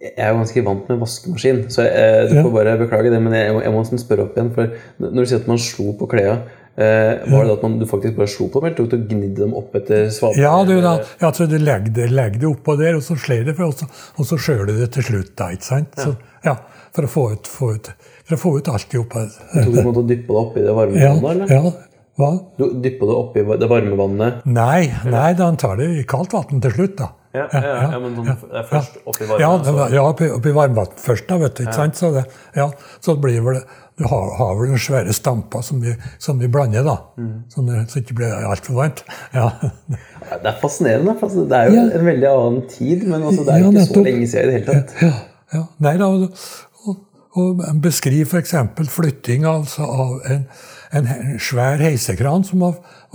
Jeg 0.00 0.14
er 0.16 0.30
jo 0.32 0.36
ganske 0.38 0.62
vant 0.64 0.86
med 0.88 0.96
vaskemaskin, 1.02 1.58
så 1.68 1.82
eh, 1.84 2.22
du 2.30 2.38
får 2.38 2.52
bare 2.54 2.78
beklage 2.80 3.10
det. 3.12 3.18
Men 3.20 3.34
jeg, 3.36 3.50
må- 3.52 3.60
jeg 3.60 3.72
må 3.74 3.82
spørre 4.00 4.22
opp 4.24 4.38
igjen. 4.38 4.48
For 4.54 4.70
når 5.02 5.18
du 5.18 5.28
sier 5.28 5.42
at 5.42 5.48
man 5.50 5.58
slo 5.60 5.90
på 6.00 6.06
klærne, 6.08 6.46
var 6.80 7.44
det 7.48 7.54
at 7.56 7.62
man, 7.66 7.78
du 7.80 7.86
faktisk 7.90 8.16
bare 8.16 8.30
slo 8.30 8.48
på 8.50 8.60
dem, 8.62 8.68
eller 8.70 8.78
tok 8.80 8.90
du 8.90 8.96
og 8.98 9.06
gnidde 9.10 9.42
dem 9.44 9.54
opp 9.60 9.74
etter 9.80 10.08
svaberg? 10.14 10.40
Ja, 10.42 10.54
du, 10.66 10.74
da, 10.84 10.94
ja, 11.20 11.32
så 11.36 11.46
du 11.50 11.56
legger 11.60 11.92
det, 12.00 12.08
det 12.40 12.48
oppå 12.48 12.76
der, 12.80 12.96
og 12.98 13.04
så 13.06 13.16
slår 13.20 13.44
det, 13.50 13.56
for, 13.58 13.70
og 13.70 13.76
så, 13.80 13.88
og 14.16 14.28
så 14.30 14.38
skjøler 14.40 14.72
det 14.80 14.90
til 14.96 15.06
slutt. 15.10 15.34
da, 15.38 15.50
ikke 15.56 15.68
sant? 15.68 15.94
Så, 16.00 16.16
ja, 16.46 16.56
For 16.96 17.06
å 17.06 17.10
få 17.12 17.22
ut, 17.36 17.46
få 17.46 17.68
ut, 17.76 17.92
for 18.26 18.34
å 18.34 18.40
få 18.40 18.50
ut 18.58 18.68
alt 18.72 18.94
i 18.96 18.98
oppå. 18.98 19.20
Tok 19.54 19.68
du 19.68 19.76
på 19.76 19.78
en 19.78 19.86
måte 19.92 20.02
og 20.02 20.08
dyppa 20.10 20.32
det 20.34 20.40
oppi 20.40 20.64
det 20.66 20.72
varme 20.74 20.98
Ja, 21.04 21.12
vannet, 21.22 21.46
eller? 21.46 21.70
ja, 21.70 21.86
hva? 22.20 22.30
Du 22.58 22.64
dyppa 22.82 23.06
det 23.06 23.14
oppi 23.20 23.44
det 23.62 23.68
varme 23.70 23.96
vannet? 24.00 24.40
Nei, 24.50 24.90
nei, 25.06 25.28
da 25.38 25.46
han 25.52 25.56
tar 25.60 25.78
det 25.78 25.86
i 26.00 26.04
kaldt 26.10 26.34
vann 26.34 26.62
til 26.64 26.74
slutt, 26.74 26.96
da. 26.98 27.12
Ja, 27.30 27.44
ja, 27.54 27.60
ja, 27.62 27.74
ja, 27.92 27.98
men 28.02 28.16
sånn, 28.18 28.26
det 28.26 28.58
er 28.58 28.64
først 28.66 28.96
oppi 29.06 29.28
varme 29.28 29.38
Ja, 29.38 29.50
det 29.62 30.00
oppi, 30.02 30.26
oppi 30.34 30.50
varmvann 30.56 30.96
først, 30.98 31.28
da, 31.30 31.36
vet 31.38 31.54
du. 31.60 31.62
ikke 31.62 31.76
sant? 31.78 31.94
Så, 32.00 32.10
det, 32.16 32.24
ja, 32.58 32.66
så 32.98 33.14
blir 33.22 33.38
vel 33.46 33.60
Du 34.00 34.06
har, 34.08 34.30
har 34.38 34.54
vel 34.56 34.70
noen 34.72 34.80
svære 34.80 35.12
stamper 35.12 35.60
som 35.66 35.80
vi, 35.84 35.90
som 36.18 36.38
vi 36.40 36.48
blander, 36.48 36.82
da. 36.86 36.94
Mm. 37.20 37.32
Som 37.52 37.66
det- 37.68 37.82
så 37.90 37.98
det 37.98 38.04
ikke 38.06 38.14
blir 38.22 38.32
altfor 38.48 38.78
varmt. 38.78 39.02
Ja. 39.36 39.50
Det 39.60 40.46
er 40.48 40.56
fascinerende. 40.62 41.16
for 41.20 41.28
Det 41.28 41.52
er 41.58 41.68
jo 41.68 41.74
Ja. 41.76 41.98
en 41.98 42.06
veldig 42.06 42.28
annen 42.30 42.62
tid, 42.68 43.02
men 43.06 43.22
altså, 43.22 43.44
det 43.44 43.54
er 43.54 43.58
Ja, 43.58 43.70
ikke 43.70 43.86
så 43.94 44.04
lenge 44.04 44.26
siden 44.30 44.48
i 44.48 44.52
det 44.52 44.52
hele 44.60 44.72
tatt. 44.72 44.94
Ja, 45.02 45.12
ja. 45.54 45.62
Nei 45.84 45.96
da, 46.00 46.06
og, 46.06 46.96
og, 47.36 47.60
beskriv 47.82 48.26
f.eks. 48.26 48.54
flytting 48.88 49.44
altså, 49.46 49.82
av 49.84 50.20
en, 50.30 50.46
en 50.92 51.38
svær 51.38 51.76
heisekran 51.84 52.44
som 52.44 52.64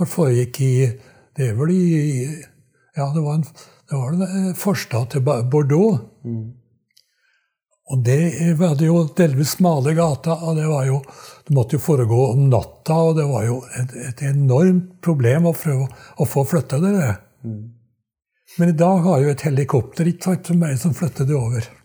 foregikk 0.06 0.60
i 0.60 0.74
Det 1.36 1.50
er 1.50 1.54
vel 1.58 1.70
i 1.74 2.26
Ja, 2.96 3.10
det 3.14 3.22
var 3.26 3.34
en, 3.40 3.44
det 3.90 3.98
var 3.98 4.14
en 4.14 4.54
forstad 4.54 5.10
til 5.10 5.20
Bordeaux. 5.20 5.98
Og 7.86 8.02
det 8.02 8.54
var 8.58 8.74
det 8.74 8.88
jo 8.88 9.04
delvis 9.14 9.52
smale 9.54 9.94
gata, 9.94 10.34
og 10.42 10.56
det 10.58 10.66
var 10.66 10.88
jo 10.88 11.00
Det 11.46 11.54
måtte 11.54 11.76
jo 11.76 11.82
foregå 11.84 12.32
om 12.32 12.48
natta, 12.50 12.94
og 12.98 13.12
det 13.20 13.24
var 13.30 13.44
jo 13.46 13.60
et, 13.78 13.92
et 14.08 14.22
enormt 14.26 14.96
problem 15.04 15.46
å 15.46 15.52
prøve 15.54 15.86
å 16.18 16.26
få 16.26 16.44
flytta 16.44 16.82
det 16.82 17.14
Mm. 17.46 17.70
Men 18.58 18.68
i 18.68 18.72
dag 18.72 19.04
har 19.04 19.20
jo 19.22 19.28
et 19.30 19.42
helikopter 19.46 20.08
ikke 20.10 20.24
sant, 20.24 20.48
som 20.48 20.58
meg 20.58 20.78
som 20.80 20.94
flytter 20.96 21.28
det 21.28 21.36
over. 21.38 21.68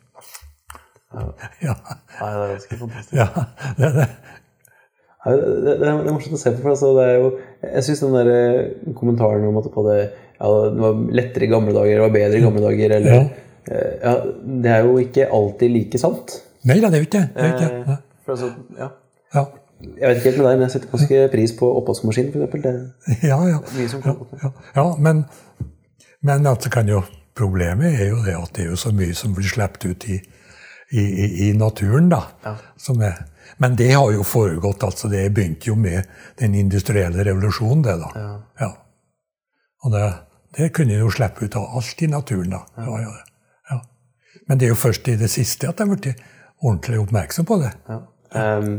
Ja. 1.62 1.76
Nei, 1.76 2.30
det 2.32 2.42
er 2.42 2.52
ganske 2.56 2.78
fantastisk. 2.80 3.14
ja 3.20 3.28
det, 3.78 3.90
det. 3.98 4.06
Nei, 5.26 5.34
det, 5.36 5.74
det, 5.82 5.90
er 5.90 5.98
morsomt 6.08 6.38
å 6.38 6.40
se 6.40 6.54
på. 6.56 6.64
for 6.64 6.72
altså, 6.72 6.94
det 6.98 7.04
er 7.04 7.18
jo, 7.20 7.32
Jeg 7.68 7.86
syns 7.86 8.04
den 8.06 8.16
der 8.16 8.30
eh, 8.32 8.94
kommentaren 8.98 9.44
om 9.50 9.60
at 9.60 9.68
på 9.74 9.84
det, 9.86 9.98
ja, 10.40 10.52
det 10.72 10.82
var 10.82 11.02
lettere 11.20 11.46
i 11.46 11.52
gamle 11.52 11.76
dager, 11.76 12.00
det 12.00 12.06
var 12.06 12.16
bedre 12.16 12.40
i 12.40 12.46
gamle 12.48 12.64
dager, 12.64 12.96
eller 12.98 13.18
Ja. 13.20 13.26
Eh, 13.68 13.94
ja, 14.02 14.16
Det 14.64 14.72
er 14.72 14.86
jo 14.86 14.98
ikke 14.98 15.28
alltid 15.34 15.70
like 15.70 15.98
sant. 16.02 16.38
Nei 16.64 16.80
da, 16.82 16.90
det 16.90 17.00
er 17.00 17.04
jo 17.04 17.10
ikke 17.10 17.20
det. 17.20 17.30
er 17.36 17.54
ikke 17.54 17.70
det. 17.70 17.82
Eh, 17.82 17.98
for 18.26 18.32
altså, 18.36 18.52
ja. 18.78 18.88
Ja. 19.36 19.46
Jeg 19.82 20.10
vet 20.10 20.18
ikke 20.20 20.30
helt 20.30 20.38
med 20.38 20.46
deg, 20.46 20.58
men 20.60 20.62
jeg 20.68 20.72
setter 20.76 20.92
ganske 20.92 21.22
pris 21.34 21.54
på 21.58 21.70
oppvaskmaskin, 21.80 22.28
f.eks. 22.30 22.64
Det 22.66 23.18
Ja, 23.32 23.40
ja. 23.50 23.60
ja, 24.44 24.52
ja 24.76 24.86
men, 25.02 25.24
men 26.22 26.48
altså 26.48 26.70
kan 26.70 26.90
jo, 26.90 27.02
problemet 27.36 27.98
er 28.02 28.12
jo 28.12 28.20
det 28.26 28.36
at 28.38 28.54
det 28.56 28.66
er 28.66 28.70
jo 28.70 28.78
så 28.78 28.92
mye 28.94 29.16
som 29.18 29.34
blir 29.34 29.50
sluppet 29.50 29.88
ut 29.90 30.06
i, 30.14 30.20
i, 30.92 31.02
i, 31.02 31.28
i 31.48 31.52
naturen. 31.58 32.12
da. 32.14 32.22
Ja. 32.46 32.56
Som 32.78 33.02
er, 33.02 33.24
men 33.58 33.76
det 33.80 33.90
har 33.96 34.12
jo 34.14 34.24
foregått. 34.24 34.84
altså 34.84 35.10
Det 35.10 35.34
begynte 35.34 35.72
jo 35.72 35.76
med 35.76 36.04
den 36.40 36.56
industrielle 36.56 37.26
revolusjonen. 37.26 37.84
det 37.84 37.98
da. 38.04 38.12
Ja. 38.16 38.32
Ja. 38.60 38.72
Og 39.84 39.92
det, 39.96 40.06
det 40.58 40.74
kunne 40.78 40.94
jo 41.00 41.10
slippe 41.10 41.46
ut 41.46 41.56
av 41.58 41.78
alt 41.78 42.02
i 42.02 42.08
naturen. 42.12 42.54
da. 42.54 42.62
Ja. 42.78 42.86
Ja, 42.86 43.02
ja. 43.08 43.18
Men 44.52 44.60
det 44.60 44.68
er 44.68 44.74
jo 44.74 44.82
først 44.82 45.06
i 45.08 45.14
det 45.16 45.30
siste 45.32 45.70
at 45.70 45.80
jeg 45.80 45.88
har 45.88 45.96
blitt 45.96 46.24
ordentlig 46.60 46.98
oppmerksom 47.00 47.46
på 47.48 47.56
det. 47.62 47.70
Ja. 47.88 48.02
Um, 48.36 48.74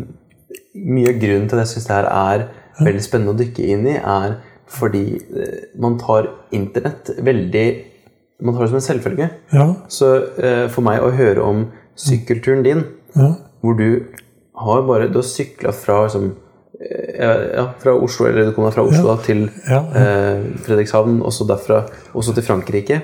mye 0.77 1.15
av 1.15 1.21
grunnen 1.23 1.47
til 1.49 1.57
at 1.57 1.65
jeg 1.65 1.71
syns 1.71 1.87
det 1.89 1.95
her 1.97 2.09
er 2.13 2.43
veldig 2.83 3.05
spennende 3.05 3.33
å 3.33 3.39
dykke 3.39 3.69
inn 3.73 3.87
i, 3.89 3.95
er 3.97 4.35
fordi 4.73 5.05
eh, 5.17 5.63
man 5.81 5.97
tar 6.01 6.29
internett 6.55 7.11
veldig 7.21 7.65
Man 8.43 8.57
tar 8.57 8.65
det 8.65 8.71
som 8.73 8.79
en 8.81 8.83
selvfølge. 8.83 9.27
Ja, 9.55 9.65
Så 9.87 10.07
uh, 10.35 10.67
for 10.73 10.83
meg 10.83 10.99
å 11.05 11.13
høre 11.15 11.45
om 11.47 11.61
sykkelturen 11.95 12.65
din, 12.67 12.81
ja, 13.15 13.29
hvor 13.63 13.77
du 13.79 14.09
har 14.59 14.83
bare 14.89 15.07
Du 15.13 15.21
har 15.21 15.29
sykla 15.29 15.71
fra 15.73 16.01
liksom, 16.09 16.33
eh, 16.81 17.45
ja, 17.55 17.69
fra 17.79 17.95
Oslo, 17.95 18.27
eller 18.27 18.51
du 18.51 18.53
kom 18.57 18.67
deg 18.67 18.75
fra 18.75 18.85
Oslo 18.89 19.13
da, 19.13 19.17
til 19.23 19.45
Ja, 19.69 19.81
eh, 20.01 20.43
Fredrikshavn, 20.67 21.21
og 21.23 21.33
så 21.33 21.47
derfra 21.47 21.85
også 22.19 22.35
til 22.35 22.47
Frankrike. 22.49 23.01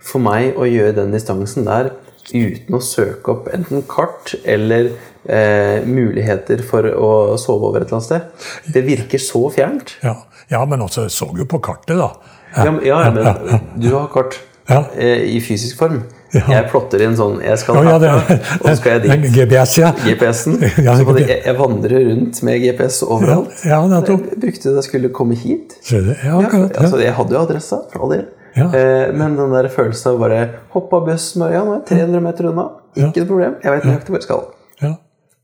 Ja. 0.00 0.06
For 0.10 0.18
meg 0.24 0.56
å 0.56 0.64
gjøre 0.64 0.94
den 0.96 1.12
distansen 1.12 1.64
der 1.68 1.90
uten 2.32 2.74
å 2.76 2.80
søke 2.80 3.32
opp 3.34 3.48
enten 3.52 3.82
kart 3.90 4.34
eller 4.44 4.90
eh, 5.28 5.80
muligheter 5.84 6.62
for 6.62 6.86
å 6.86 7.36
sove 7.40 7.66
over 7.68 7.82
et 7.82 7.88
eller 7.90 7.98
annet 7.98 8.06
sted, 8.08 8.72
det 8.72 8.84
virker 8.86 9.18
så 9.20 9.44
fjernt. 9.52 9.96
ja. 10.02 10.14
ja 10.48 10.64
men 10.66 10.80
også 10.82 11.08
så 11.10 11.28
jo 11.36 11.44
på 11.46 11.60
kartet, 11.62 11.96
da. 11.98 12.12
Ja, 12.56 12.70
men, 12.70 12.80
ja, 12.86 13.02
men 13.10 13.60
du 13.78 13.90
har 13.94 14.08
kart 14.14 14.38
Ja. 14.70 14.84
eh, 14.96 15.24
i 15.36 15.40
fysisk 15.42 15.76
form. 15.78 16.00
Ja. 16.32 16.44
Jeg 16.46 16.68
plotter 16.70 17.02
inn 17.02 17.16
sånn 17.18 17.40
Jeg 17.42 17.58
skal 17.58 17.74
Ja, 17.82 17.90
ja, 17.90 17.98
det- 17.98 18.10
herfra, 18.10 18.34
og 18.60 18.66
så 18.68 18.74
skal 18.78 18.92
jeg 18.92 19.02
dit. 19.02 19.32
GPS, 19.34 19.72
ja. 19.80 19.88
GPS-en. 20.04 20.60
Ja, 20.86 20.94
jeg, 20.94 21.40
jeg 21.44 21.56
vandrer 21.58 22.04
rundt 22.06 22.42
med 22.46 22.60
GPS 22.62 23.00
overalt. 23.02 23.50
Ja, 23.66 23.80
nettopp. 23.90 24.28
Jeg 24.30 24.38
brukte 24.44 24.68
det 24.70 24.74
jeg 24.78 24.84
skulle 24.86 25.10
komme 25.10 25.34
hit. 25.34 25.74
Ja, 25.90 25.98
Ja, 26.22 26.36
akkurat. 26.38 26.70
Ja. 26.76 26.84
altså, 26.84 27.00
jeg 27.02 27.14
hadde 27.18 27.34
jo 27.34 27.40
adressa, 27.42 27.80
for 27.90 28.04
all 28.06 28.14
del. 28.14 28.28
Ja. 28.56 28.66
Eh, 28.74 29.12
men 29.14 29.36
den 29.38 29.52
der 29.54 29.68
følelsen 29.70 30.12
av 30.14 30.18
bare 30.22 30.40
hoppe 30.72 30.96
av 30.96 31.06
bussen 31.06 31.42
med, 31.44 31.52
Ja, 31.54 31.64
nå 31.64 31.74
er 31.76 31.82
jeg 31.84 31.88
300 32.08 32.20
meter 32.24 32.48
unna. 32.50 32.64
Ikke 32.96 33.22
noe 33.22 33.26
problem. 33.30 33.58
Jeg 33.62 33.72
vet 33.76 33.84
nøyaktig 33.86 34.10
hvor 34.14 34.18
jeg 34.18 34.26
skal. 34.26 34.46
Ja. 34.82 34.94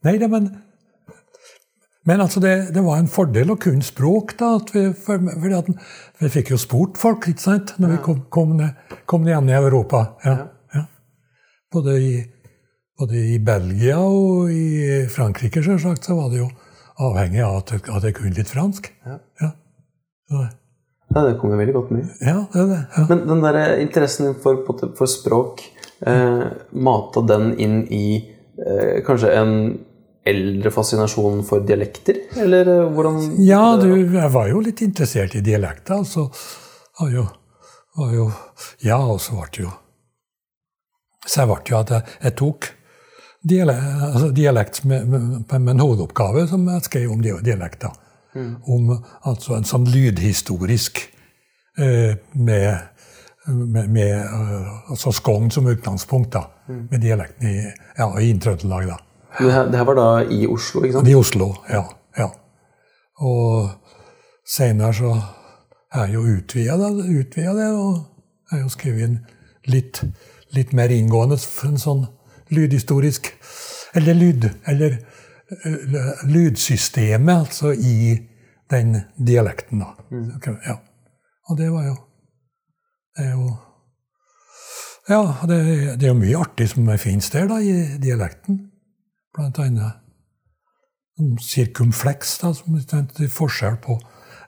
Nei, 0.06 0.16
det, 0.18 0.30
men 0.30 0.48
men 2.06 2.20
altså 2.22 2.38
det, 2.38 2.68
det 2.74 2.82
var 2.86 3.00
en 3.02 3.08
fordel 3.10 3.48
å 3.50 3.56
kunne 3.58 3.82
språk, 3.82 4.36
da. 4.38 4.52
Vi, 4.70 4.92
for, 4.94 5.18
at 5.58 5.70
vi 6.20 6.28
fikk 6.30 6.52
jo 6.54 6.58
spurt 6.62 7.00
folk 7.02 7.24
ikke 7.32 7.42
sant, 7.42 7.72
når 7.82 7.96
vi 7.96 7.96
kom, 8.04 8.20
kom, 8.30 8.52
ned, 8.60 8.76
kom 9.10 9.24
ned 9.26 9.32
igjen 9.32 9.48
i 9.50 9.56
Europa. 9.58 10.04
Ja, 10.22 10.34
ja. 10.76 10.84
Både, 11.74 11.96
i, 11.98 12.12
både 12.98 13.24
i 13.34 13.40
Belgia 13.42 13.98
og 13.98 14.52
i 14.54 15.00
Frankrike, 15.10 15.64
selvsagt, 15.66 16.06
så 16.06 16.14
var 16.14 16.30
det 16.30 16.44
jo 16.44 16.46
avhengig 17.02 17.42
av 17.42 17.56
at, 17.64 17.74
jeg- 17.74 17.90
at 17.98 18.06
jeg 18.06 18.14
kunne 18.20 18.38
litt 18.38 18.54
fransk. 18.54 18.86
Ja. 19.04 19.18
Ja, 19.42 19.50
Så 20.30 20.44
Ja, 21.14 21.22
det 21.22 21.36
kommer 21.40 21.56
veldig 21.60 21.74
godt 21.74 21.90
med. 21.94 22.08
ja 22.20 22.38
det 22.52 22.60
er 22.60 22.70
det. 22.72 22.80
Ja. 22.96 23.04
Men 23.08 23.26
den 23.28 23.42
der 23.44 23.78
interessen 23.80 24.26
din 24.26 24.38
for, 24.42 24.62
for 24.98 25.10
språk, 25.10 25.62
eh, 26.06 26.46
mata 26.72 27.22
den 27.22 27.52
inn 27.62 27.84
i 27.92 28.06
eh, 28.58 29.04
kanskje 29.06 29.32
en 29.38 29.54
eldre 30.26 30.70
fascinasjon 30.74 31.44
for 31.46 31.64
dialekter? 31.66 32.18
Eller 32.42 32.68
eh, 32.72 32.84
hvordan 32.92 33.20
Ja, 33.46 33.76
du, 33.80 33.90
jeg 33.94 34.30
var 34.34 34.48
jo 34.50 34.62
litt 34.64 34.82
interessert 34.82 35.36
i 35.38 35.44
dialekter. 35.46 36.00
Altså, 36.00 36.26
var 37.00 37.12
jo, 37.12 37.26
var 37.96 38.14
jo 38.14 38.30
Ja, 38.84 38.98
og 38.98 39.20
så 39.22 39.36
ble 39.36 39.50
det 39.52 39.66
jo 39.66 39.74
Så 41.26 41.42
jeg 41.42 41.50
ble 41.52 41.60
jo 41.70 41.78
at 41.78 41.92
jeg, 41.94 42.16
jeg 42.24 42.36
tok 42.40 42.72
dialekt, 43.46 43.86
altså 44.10 44.32
dialekt 44.34 44.82
med, 44.90 45.06
med, 45.06 45.54
med 45.54 45.70
en 45.76 45.84
hovedoppgave 45.84 46.48
som 46.50 46.66
jeg 46.66 46.82
skrev 46.88 47.12
om 47.14 47.22
dialekter. 47.22 47.94
Om 48.66 48.92
altså 49.28 49.56
en 49.56 49.66
sånn 49.68 49.86
lydhistorisk 49.90 51.00
eh, 51.78 52.16
med, 52.34 52.78
med, 53.46 53.88
med 53.88 54.12
eh, 54.12 54.90
altså 54.90 55.12
Skogn 55.14 55.50
som 55.54 55.68
utgangspunkt, 55.70 56.32
da. 56.36 56.46
Med 56.66 57.00
dialekten 57.00 57.48
i, 57.48 57.56
ja, 57.98 58.08
i 58.20 58.32
Trøndelag, 58.42 58.88
da. 58.90 58.98
Det 59.38 59.52
her, 59.52 59.70
det 59.70 59.78
her 59.78 59.88
var 59.88 59.98
da 59.98 60.08
i 60.32 60.46
Oslo, 60.48 60.82
ikke 60.82 60.98
sant? 60.98 61.08
I 61.08 61.14
Oslo, 61.14 61.50
ja. 61.70 61.82
ja. 62.18 62.30
Og 63.20 63.68
senere 64.48 64.94
så 64.96 65.12
er 65.92 66.06
jeg 66.06 66.14
jo 66.14 66.22
utvida 66.38 66.76
det, 66.80 67.70
og 67.76 67.92
jeg 68.50 68.56
har 68.56 68.62
jo 68.62 68.72
skrevet 68.72 69.04
en 69.08 69.18
litt, 69.70 70.02
litt 70.56 70.72
mer 70.76 70.92
inngående 70.94 71.38
for 71.42 71.70
en 71.72 71.80
sånn 71.80 72.06
lydhistorisk 72.54 73.32
Eller 73.96 74.14
lyd... 74.14 74.50
Eller 74.68 74.98
lydsystemet, 76.26 77.36
altså, 77.36 77.70
i 77.72 78.18
den 78.70 78.96
dialekten, 79.26 79.78
da. 79.78 79.92
Ok, 80.36 80.46
Ja. 80.66 80.76
Og 81.48 81.58
det 81.58 81.72
var 81.72 81.84
jo 81.86 81.96
Det 83.16 83.26
er 83.26 83.30
jo 83.32 83.56
Ja, 85.08 85.46
det, 85.46 86.00
det 86.00 86.02
er 86.02 86.08
jo 86.08 86.18
mye 86.18 86.36
artig 86.36 86.68
som 86.68 86.98
finnes 86.98 87.30
der, 87.30 87.46
da, 87.46 87.60
i 87.62 87.98
dialekten. 88.02 88.70
Blant 89.34 89.58
annet 89.58 89.92
sirkumfleks, 91.40 92.38
da, 92.38 92.52
som 92.52 92.74
er 92.74 93.28
forskjell 93.28 93.76
på 93.76 94.00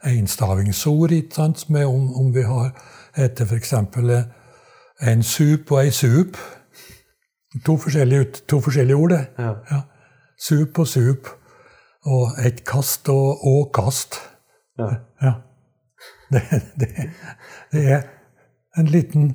enstavingsord, 0.04 1.10
ikke 1.10 1.34
sant, 1.34 1.70
med 1.70 1.86
om, 1.86 2.10
om 2.14 2.34
vi 2.34 2.42
har 2.42 2.74
heter 3.16 3.46
f.eks. 3.46 3.72
en 5.00 5.22
sup 5.22 5.72
og 5.72 5.84
ei 5.84 5.90
sup. 5.90 6.36
To 7.64 7.76
forskjellige, 7.76 8.24
to 8.48 8.60
forskjellige 8.60 8.96
ord, 8.96 9.10
det. 9.10 9.26
Ja. 9.38 9.54
Ja. 9.70 9.80
Sup 10.38 10.78
og 10.78 10.86
sup. 10.86 11.28
Og 12.08 12.38
et 12.46 12.62
kast 12.66 13.08
og 13.12 13.44
å-kast. 13.48 14.20
Ja. 14.78 14.92
Ja. 15.22 15.32
Det, 16.30 16.42
det, 16.80 16.88
det 17.72 17.84
er 17.88 18.02
en 18.78 18.90
liten 18.92 19.32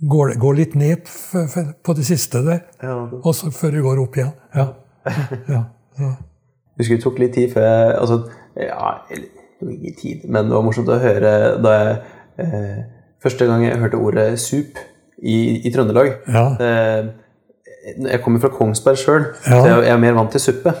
Går, 0.00 0.30
går 0.40 0.54
litt 0.56 0.74
ned 0.80 1.04
på 1.84 1.92
det 1.92 2.06
siste 2.08 2.40
der, 2.40 2.62
Ja, 2.80 2.94
og 3.20 3.34
så 3.36 3.50
før 3.52 3.74
det 3.74 3.82
går 3.84 3.98
opp 4.00 4.14
igjen. 4.16 4.30
Ja. 4.56 4.64
ja. 5.52 5.58
ja. 6.00 6.12
Husker 6.80 6.96
det 6.96 7.02
tok 7.04 7.18
litt 7.20 7.34
tid 7.36 7.52
før 7.52 7.66
jeg 7.66 7.90
altså, 7.98 8.16
ja, 8.56 8.94
ikke 9.60 9.92
tid, 10.00 10.22
men 10.24 10.48
det 10.48 10.56
var 10.56 10.64
morsomt 10.64 10.88
å 10.88 10.96
høre 11.02 11.34
da 11.60 11.74
jeg 11.76 11.98
eh, 12.46 12.78
Første 13.20 13.44
gang 13.50 13.66
jeg 13.66 13.76
hørte 13.82 14.00
ordet 14.00 14.24
sup 14.40 14.78
i, 15.20 15.36
i 15.68 15.72
Trøndelag 15.74 16.14
Ja. 16.32 16.46
eh, 16.56 17.10
Jeg 17.84 18.20
kommer 18.24 18.40
fra 18.42 18.50
Kongsberg 18.52 18.98
sjøl, 19.00 19.24
Ja. 19.46 19.56
så 19.62 19.64
jeg, 19.66 19.84
jeg 19.86 19.94
er 19.94 20.00
mer 20.02 20.12
vant 20.18 20.30
til 20.34 20.40
suppe. 20.44 20.74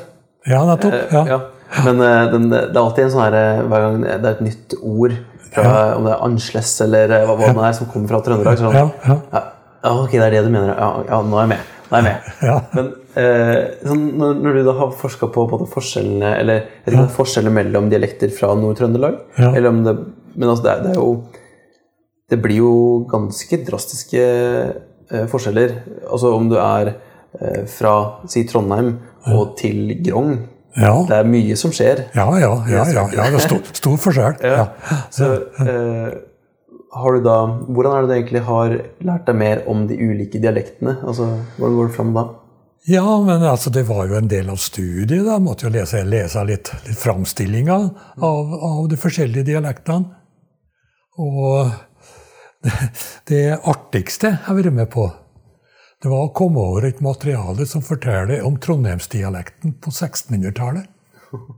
ja, 0.46 0.60
nettopp. 0.68 0.92
Eh, 0.92 1.14
Ja. 1.16 1.24
ja. 1.34 1.40
Men 1.84 2.00
eh, 2.02 2.24
den, 2.32 2.48
det 2.50 2.58
er 2.74 2.80
alltid 2.82 3.04
en 3.04 3.10
sånn 3.12 3.22
her 3.28 3.34
eh, 3.38 3.58
Hver 3.70 3.84
gang 3.84 4.00
det 4.02 4.14
er 4.26 4.32
et 4.34 4.40
nytt 4.42 4.74
ord, 4.82 5.12
fra, 5.54 5.74
om 5.96 6.04
det 6.06 6.12
er 6.16 6.24
ansles 6.26 6.72
eller 6.84 7.12
hva, 7.26 7.36
hva 7.38 7.50
det 7.54 7.62
er, 7.68 7.72
som 7.78 7.86
kommer 7.90 8.10
fra 8.12 8.20
Trøndelag, 8.26 8.58
sånn 8.58 8.74
ja. 8.76 9.42
ok, 9.90 10.12
det 10.12 10.24
er 10.26 10.34
det 10.36 10.42
du 10.46 10.50
mener. 10.54 10.72
Ja, 10.78 11.20
nå 11.26 11.38
er 11.38 11.46
jeg 11.46 11.50
med. 11.54 11.70
Nå 11.90 11.96
er 11.98 12.02
jeg 12.02 12.06
med. 12.06 12.28
Ja. 12.46 12.56
Men 12.76 12.90
eh, 13.18 13.56
sånn, 13.86 14.04
når, 14.20 14.34
når 14.44 14.58
du 14.58 14.62
da 14.68 14.74
har 14.78 14.92
forska 15.00 15.30
på 15.34 15.46
både 15.50 15.66
forskjellene 15.72 16.34
eller 16.42 16.60
jeg 16.60 16.84
vet 16.84 16.92
ikke 16.92 16.98
om 17.00 17.06
det 17.06 17.10
er 17.10 17.16
forskjeller 17.16 17.54
mellom 17.56 17.88
dialekter 17.90 18.34
fra 18.36 18.52
Nord-Trøndelag 18.60 19.16
eller 19.48 19.68
om 19.72 19.80
det, 19.86 19.96
Men 20.36 20.48
altså, 20.52 20.62
det, 20.68 20.72
er, 20.74 20.82
det 20.84 20.90
er 20.92 21.00
jo 21.00 21.10
Det 22.30 22.38
blir 22.42 22.60
jo 22.60 22.74
ganske 23.10 23.58
drastiske 23.66 24.26
forskjeller. 25.30 25.76
Altså 26.06 26.32
om 26.36 26.48
du 26.50 26.56
er 26.60 26.94
eh, 26.94 27.62
fra 27.70 27.94
si 28.30 28.44
Trondheim 28.48 28.96
og 29.34 29.54
til 29.60 29.94
Grong. 30.06 30.34
Ja. 30.78 30.94
Det 31.08 31.16
er 31.18 31.28
mye 31.28 31.56
som 31.58 31.72
skjer. 31.74 32.06
Ja, 32.14 32.26
ja, 32.38 32.52
ja, 32.70 32.84
ja, 32.94 33.06
ja. 33.10 33.28
Det 33.30 33.40
er 33.40 33.46
stor, 33.48 33.62
stor 33.74 33.96
forskjell. 34.04 34.36
Ja. 34.46 34.66
Så, 35.10 35.30
eh, 35.64 36.10
har 36.90 37.14
du 37.14 37.22
da, 37.22 37.38
hvordan 37.70 37.94
er 37.94 38.02
det 38.02 38.10
du 38.10 38.14
egentlig 38.16 38.42
har 38.46 38.76
lært 39.06 39.26
deg 39.28 39.36
mer 39.38 39.64
om 39.70 39.84
de 39.86 39.98
ulike 39.98 40.40
dialektene? 40.42 40.96
Altså, 41.06 41.28
Hvordan 41.58 41.76
går 41.78 41.90
det 41.90 41.96
fram 41.96 42.14
da? 42.16 42.24
Ja, 42.88 43.04
men 43.22 43.44
altså, 43.44 43.70
det 43.70 43.84
var 43.88 44.06
jo 44.08 44.16
en 44.18 44.30
del 44.30 44.48
av 44.50 44.56
studiet. 44.58 45.24
da. 45.26 45.36
Jeg 45.36 45.44
måtte 45.44 45.68
jo 45.68 45.74
lese, 45.74 46.02
lese 46.06 46.42
litt, 46.48 46.72
litt 46.86 46.98
framstillinga 46.98 47.76
av, 47.76 48.54
av 48.70 48.88
de 48.90 48.98
forskjellige 48.98 49.46
dialektene. 49.52 50.16
Og 51.20 51.70
det, 53.28 53.58
artigste 53.64 54.26
jeg 54.34 54.42
har 54.44 54.56
vært 54.58 54.74
med 54.76 54.88
på, 54.92 55.06
det 56.00 56.08
var 56.12 56.26
å 56.26 56.34
komme 56.36 56.60
over 56.60 56.86
et 56.88 57.00
materiale 57.04 57.66
som 57.68 57.82
forteller 57.84 58.44
om 58.44 58.56
trondheimsdialekten 58.60 59.72
på 59.82 59.90
1600-tallet. 59.92 60.86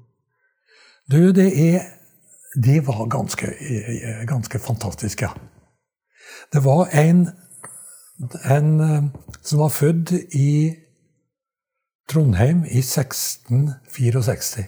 Du, 1.10 1.32
det 1.34 1.50
er 1.58 1.80
De 2.54 2.86
var 2.86 3.08
ganske, 3.10 3.46
ganske 4.28 4.58
fantastiske. 4.62 5.28
Det 6.54 6.64
var 6.64 6.88
en, 6.94 7.28
en 8.44 8.80
eh, 8.80 9.02
som 9.42 9.58
var 9.64 9.68
født 9.74 10.12
i 10.38 10.76
Trondheim 12.08 12.64
i 12.64 12.78
1664. 12.78 14.64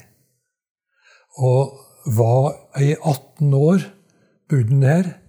Og 1.39 1.79
var 2.19 2.53
i 2.83 2.95
18 2.99 3.55
år 3.55 3.79
bodde 4.51 4.69
han 4.69 4.83
der 4.83 5.24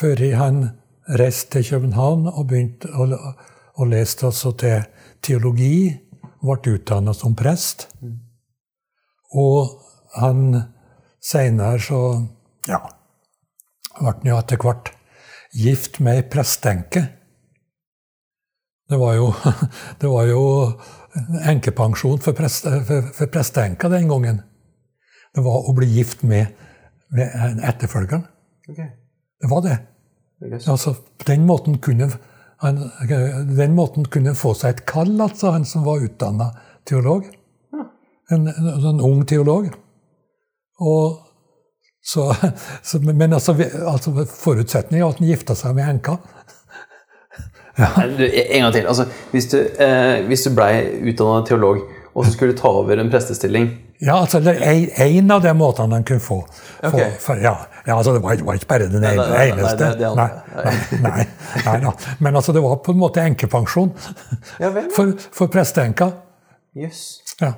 før 0.00 0.22
han 0.40 0.62
reiste 1.18 1.58
til 1.58 1.74
København 1.74 2.28
og 2.30 2.46
begynte 2.48 2.88
å, 2.94 3.06
å 3.76 3.88
leste 3.88 4.28
altså 4.30 4.54
til 4.60 4.84
teologi. 5.24 5.90
Ble 6.40 6.76
utdanna 6.78 7.12
som 7.12 7.34
prest. 7.36 7.90
Og 9.36 9.74
han 10.16 10.54
seinere 11.20 11.80
så 11.84 12.00
ja, 12.68 12.80
ble 13.98 14.14
han 14.14 14.30
jo 14.30 14.38
etter 14.40 14.60
hvert 14.62 14.92
gift 15.52 16.00
med 16.00 16.22
ei 16.22 16.28
prestenke. 16.32 17.04
Det 18.90 18.98
var 18.98 19.18
jo, 19.18 19.28
det 20.00 20.10
var 20.10 20.30
jo 20.30 20.44
enkepensjon 21.52 22.22
for, 22.24 22.34
prest, 22.38 22.66
for, 22.88 23.12
for 23.14 23.30
prestenka 23.32 23.92
den 23.92 24.08
gangen. 24.10 24.40
Det 25.34 25.44
var 25.44 25.68
å 25.68 25.76
bli 25.76 25.90
gift 25.92 26.24
med, 26.26 26.56
med 27.14 27.60
etterfølgeren. 27.68 28.24
Okay. 28.70 28.88
Det 29.40 29.48
var 29.50 29.62
det. 29.64 29.78
Yes. 30.44 30.68
Altså, 30.68 30.94
på 30.94 31.24
den 31.28 31.46
måten 31.46 31.78
kunne 31.78 32.10
han 32.60 32.90
den 33.56 33.74
måten 33.74 34.04
kunne 34.04 34.34
få 34.36 34.52
seg 34.54 34.74
et 34.74 34.82
kall, 34.88 35.14
altså, 35.20 35.54
han 35.54 35.64
som 35.64 35.84
var 35.86 36.02
utdanna 36.04 36.50
teolog. 36.88 37.24
En, 38.30 38.48
en, 38.48 38.68
en, 38.68 39.00
ung 39.00 39.24
teolog. 39.26 39.70
Og 40.80 41.18
så, 42.04 42.34
så, 42.82 43.00
men 43.00 43.32
altså, 43.32 43.56
altså 43.86 44.26
forutsetningen 44.28 45.06
er 45.06 45.08
at 45.08 45.22
han 45.22 45.30
gifta 45.32 45.56
seg 45.56 45.74
med 45.78 45.88
enka. 45.88 46.18
ja. 47.80 47.90
Du, 48.18 48.26
en 48.28 48.66
gang 48.66 48.76
til. 48.76 48.86
Altså, 48.92 49.08
hvis 49.32 49.48
du, 49.54 49.58
eh, 49.64 50.20
hvis 50.28 50.44
du 50.44 50.52
blei 50.54 50.74
utdanna 51.00 51.40
teolog, 51.48 51.80
og 52.12 52.26
så 52.26 52.34
skulle 52.34 52.52
du 52.52 52.60
ta 52.60 52.68
over 52.74 52.98
en 52.98 53.10
prestestilling 53.10 53.68
Ja, 54.02 54.16
altså, 54.16 54.40
det 54.40 54.56
er 54.60 55.04
en 55.06 55.30
av 55.30 55.42
de 55.44 55.52
måtene 55.54 55.96
han 55.96 56.04
kunne 56.08 56.24
få. 56.24 56.42
Okay. 56.82 57.12
For, 57.20 57.40
ja, 57.40 57.56
ja, 57.86 57.96
altså, 57.96 58.12
det 58.12 58.22
var, 58.22 58.36
var, 58.44 58.58
ikke 58.58 58.68
bare 58.70 58.88
den 58.92 59.04
eneste. 59.04 59.88
nei. 60.00 60.14
Nei, 60.16 60.28
nei, 61.00 61.00
nei, 61.06 61.24
nei, 61.66 61.76
da. 61.84 61.92
Men 62.18 62.36
altså, 62.40 62.52
det 62.56 62.62
var 62.64 62.76
på 62.84 62.94
en 62.94 63.00
måte 63.00 63.24
enkepensjon 63.24 63.92
ja, 64.60 64.70
vel, 64.74 64.90
for, 64.94 65.14
for 65.34 65.52
presteenka. 65.52 66.10
Yes. 66.76 67.20
Ja. 67.40 67.54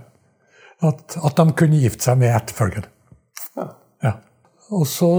At, 0.83 1.17
at, 1.19 1.37
de 1.37 1.57
kunne 1.59 1.83
gifte 1.83 2.07
seg 2.07 2.23
med 2.23 2.35
etterfølgeren. 2.37 2.89
Ja. 3.59 3.67
ja. 4.07 4.15
Og 4.73 4.87
så 4.89 5.11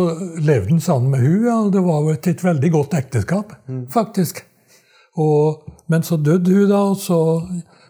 levde 0.41 0.71
han 0.71 0.81
sammen 0.83 1.13
med 1.13 1.23
hun, 1.23 1.45
ja, 1.45 1.59
og 1.59 1.75
det 1.75 1.83
var 1.85 2.01
jo 2.01 2.15
et, 2.15 2.31
et 2.31 2.43
veldig 2.43 2.73
godt 2.73 2.97
ekteskap, 2.99 3.53
mm. 3.67 3.85
faktisk. 3.93 4.41
Og, 5.19 5.69
men 5.91 6.03
så 6.03 6.17
døde 6.17 6.55
hun, 6.55 6.67
da, 6.71 6.83
så, 6.97 7.19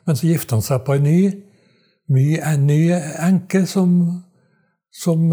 men 0.05 0.19
så 0.19 0.27
gifta 0.27 0.57
han 0.57 0.65
seg 0.65 0.83
på 0.85 0.97
en 0.97 1.07
ny 1.07 1.17
mye, 2.11 2.39
en 2.43 2.67
ny 2.67 2.81
enke 2.93 3.63
som 3.69 3.95
som, 4.93 5.31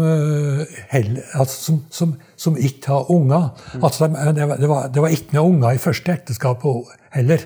heller, 0.89 1.23
altså, 1.37 1.63
som, 1.63 1.75
som, 1.93 2.13
som, 2.35 2.57
ikke 2.57 2.89
har 2.89 3.11
unger. 3.13 3.49
Mm. 3.75 3.83
Altså, 3.83 4.07
det, 4.07 4.47
var, 4.47 4.55
det, 4.57 4.69
var, 4.69 4.87
det, 4.87 5.01
var, 5.03 5.13
ikke 5.13 5.37
noen 5.37 5.55
unger 5.55 5.77
i 5.77 5.81
første 5.81 6.15
ekteskap 6.15 6.65
heller. 7.13 7.45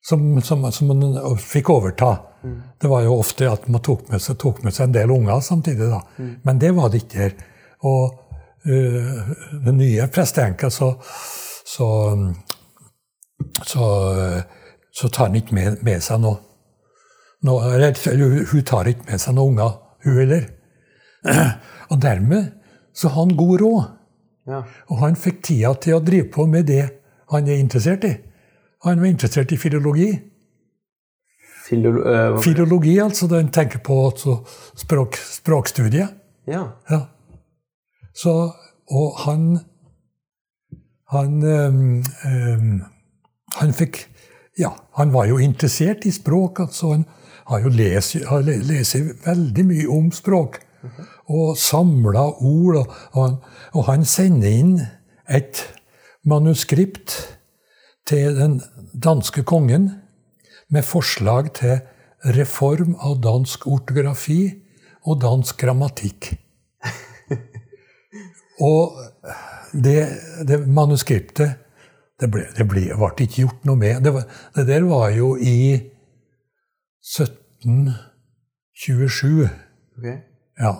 Som, 0.00 0.40
som, 0.40 0.64
man 0.88 1.36
fikk 1.36 1.68
overta. 1.70 2.14
Mm. 2.42 2.56
Det 2.80 2.88
var 2.88 3.04
jo 3.04 3.18
ofte 3.20 3.50
at 3.50 3.68
man 3.68 3.84
tok 3.84 4.08
med 4.08 4.24
seg, 4.24 4.38
tok 4.40 4.62
med 4.64 4.72
seg 4.72 4.88
en 4.88 4.96
del 4.96 5.12
unger 5.12 5.42
samtidig. 5.44 5.90
da. 5.92 6.00
Mm. 6.16 6.34
Men 6.48 6.62
det 6.64 6.72
var 6.78 6.88
det 6.88 7.02
ikke 7.04 7.24
her. 7.26 7.34
Og 7.84 8.16
uh, 8.64 9.34
den 9.66 9.76
nye 9.82 10.08
presteenka, 10.08 10.70
så, 10.72 10.94
så, 11.68 11.90
så, 13.66 13.90
så 14.92 15.12
tar 15.12 15.28
han 15.28 15.36
ikke 15.42 15.60
med, 15.60 15.84
med 15.84 16.00
seg 16.04 16.24
noe 16.24 16.40
noe 17.46 17.74
eller, 17.74 17.96
Hun 18.50 18.64
tar 18.68 18.88
ikke 18.90 19.06
med 19.08 19.20
seg 19.20 19.36
noen 19.36 19.54
unger, 19.54 19.76
hun 20.04 20.18
heller. 20.18 20.48
Og 21.90 22.02
dermed 22.02 22.52
så 22.94 23.08
har 23.08 23.24
han 23.24 23.36
god 23.36 23.60
råd. 23.60 23.82
Ja. 24.50 24.62
Og 24.88 24.98
han 25.04 25.16
fikk 25.16 25.42
tida 25.46 25.74
til 25.82 25.98
å 25.98 26.02
drive 26.04 26.30
på 26.32 26.46
med 26.50 26.66
det 26.70 26.82
han 27.30 27.48
er 27.48 27.60
interessert 27.62 28.04
i. 28.04 28.14
Han 28.84 29.00
var 29.00 29.10
interessert 29.10 29.52
i 29.52 29.58
filologi. 29.60 30.10
Filolo 31.66 32.02
uh, 32.02 32.40
filologi, 32.42 32.96
altså. 32.98 33.28
Den 33.30 33.52
tenker 33.54 33.78
på 33.78 33.98
altså, 34.08 34.40
språk, 34.74 35.16
språkstudiet. 35.16 36.16
Ja. 36.50 36.64
ja. 36.90 37.00
Så, 38.14 38.32
og 38.90 39.18
han 39.26 39.60
Han 41.10 41.42
um, 41.42 42.02
um, 42.24 42.82
Han 43.58 43.72
fikk 43.74 44.06
Ja, 44.58 44.70
han 44.96 45.12
var 45.12 45.26
jo 45.26 45.38
interessert 45.38 46.04
i 46.06 46.10
språk. 46.10 46.60
altså 46.60 46.92
han 46.92 47.04
har 47.46 47.60
jo 47.60 47.68
lest 47.68 48.96
veldig 49.26 49.64
mye 49.66 49.86
om 49.88 50.10
språk. 50.12 50.60
Og 51.28 51.58
samla 51.58 52.24
ord. 52.40 52.76
Og, 52.76 52.94
og, 53.12 53.36
og, 53.74 53.84
han 53.90 54.04
sender 54.04 54.48
inn 54.48 54.80
et 55.30 55.62
manuskript 56.24 57.38
til 58.08 58.36
den 58.38 58.60
danske 58.94 59.42
kongen 59.46 59.90
med 60.70 60.86
forslag 60.86 61.52
til 61.58 61.80
reform 62.36 62.96
av 63.00 63.20
dansk 63.24 63.66
ortografi 63.66 64.52
og 65.08 65.20
dansk 65.22 65.60
grammatikk. 65.60 66.34
og 68.72 68.98
det, 69.72 70.08
det 70.48 70.66
manuskriptet 70.68 71.56
det 72.20 72.28
ble, 72.28 72.42
det 72.52 72.66
ble, 72.68 72.82
ble, 72.92 73.24
ikke 73.24 73.46
gjort 73.46 73.64
noe 73.64 73.80
med. 73.80 74.04
Det, 74.04 74.12
var, 74.12 74.28
det 74.56 74.66
der 74.68 74.84
var 74.84 75.08
jo 75.14 75.36
i 75.40 75.80
1727. 77.00 79.48
Okay. 79.96 80.29
Ja. 80.60 80.74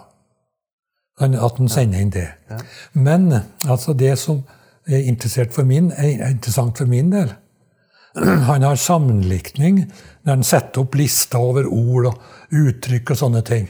At 1.20 1.58
han 1.58 1.68
sender 1.68 2.00
inn 2.00 2.12
det. 2.14 2.28
Ja. 2.50 2.58
Men 2.92 3.32
altså 3.68 3.92
det 3.92 4.14
som 4.18 4.44
er 4.88 5.04
interessant 5.08 5.54
for 5.54 5.68
min, 5.68 5.90
er 5.92 6.30
interessant 6.30 6.78
for 6.78 6.88
min 6.88 7.12
del 7.12 7.34
Han 8.48 8.64
har 8.66 8.78
sammenlikning 8.80 9.84
når 10.24 10.32
han 10.32 10.46
setter 10.46 10.82
opp 10.82 10.96
lister 10.98 11.38
over 11.38 11.68
ord 11.70 12.08
og 12.10 12.56
uttrykk 12.60 13.12
og 13.14 13.20
sånne 13.20 13.42
ting. 13.46 13.68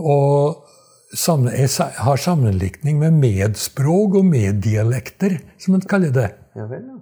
Og 0.00 0.64
jeg 1.14 1.68
har 2.00 2.18
sammenlikning 2.18 2.98
med 2.98 3.20
medspråk 3.20 4.16
og 4.18 4.24
meddialekter, 4.26 5.36
som 5.60 5.76
han 5.76 5.84
kaller 5.86 6.14
det. 6.14 6.30
Ja, 6.56 6.66
vel, 6.70 6.88
ja. 6.88 6.98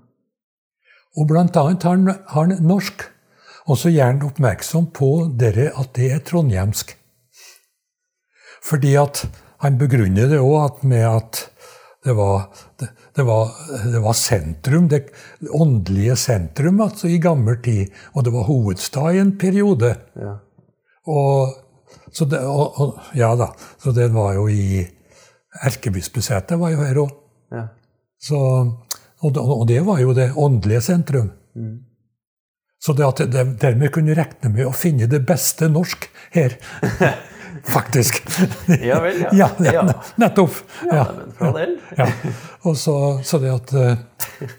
Og 1.16 1.28
blant 1.28 1.56
annet 1.56 1.86
har 1.86 1.96
han, 1.96 2.08
har 2.08 2.48
han 2.50 2.66
norsk. 2.66 3.06
Og 3.70 3.78
så 3.78 3.92
gjør 3.92 4.10
han 4.10 4.26
oppmerksom 4.26 4.90
på 4.96 5.10
dere 5.38 5.70
at 5.78 5.94
det 5.96 6.10
er 6.12 6.22
trondhjemsk. 6.26 6.96
Fordi 8.62 8.94
at 9.00 9.24
han 9.62 9.78
begrunner 9.78 10.30
det 10.30 10.40
òg 10.42 10.82
med 10.90 11.06
at 11.06 11.42
det 12.02 12.14
var, 12.18 12.48
det, 12.80 12.88
det, 13.14 13.22
var, 13.22 13.50
det 13.92 14.00
var, 14.02 14.14
sentrum, 14.18 14.88
det 14.90 15.04
åndelige 15.54 16.16
sentrum 16.18 16.80
altså 16.82 17.06
i 17.06 17.20
gammel 17.22 17.60
tid. 17.62 17.92
Og 18.14 18.26
det 18.26 18.32
var 18.34 18.48
hovedstad 18.48 19.14
i 19.14 19.20
en 19.22 19.36
periode. 19.38 19.92
Ja. 20.18 20.34
Og, 21.06 21.54
så 22.10 22.26
det, 22.26 22.42
og, 22.42 22.80
og, 22.82 22.98
ja 23.18 23.30
da, 23.38 23.52
så 23.82 23.94
det 23.94 24.10
var 24.14 24.34
jo 24.38 24.48
i 24.50 24.82
Erkebispesetet 25.62 26.58
var 26.58 26.72
jo 26.72 26.82
her 26.82 27.00
òg. 27.04 27.14
Ja. 27.52 27.66
Og, 28.32 28.74
og, 29.22 29.66
det 29.68 29.82
var 29.86 30.00
jo 30.02 30.14
det 30.16 30.32
åndelige 30.38 30.82
sentrum. 30.88 31.30
Mm. 31.54 31.74
Så 32.82 32.96
det 32.98 33.06
at 33.06 33.20
de 33.30 33.44
dermed 33.62 33.92
kunne 33.94 34.16
regne 34.18 34.50
med 34.50 34.66
å 34.66 34.74
finne 34.74 35.06
det 35.10 35.22
beste 35.26 35.68
norsk 35.70 36.08
her. 36.34 36.56
Faktisk. 37.64 38.22
ja 38.82 39.00
vel, 39.00 39.20
ja. 39.20 39.50
ja, 39.58 39.72
ja 39.72 39.82
nettopp. 40.16 40.56
Ja, 40.90 41.06
men 41.16 41.32
fra 41.36 41.52
del. 41.56 41.76
ja. 41.96 42.08
Og 42.62 42.76
så, 42.76 42.96
så, 43.24 43.38
det 43.38 43.52
at 43.54 43.72
eh, 43.72 44.50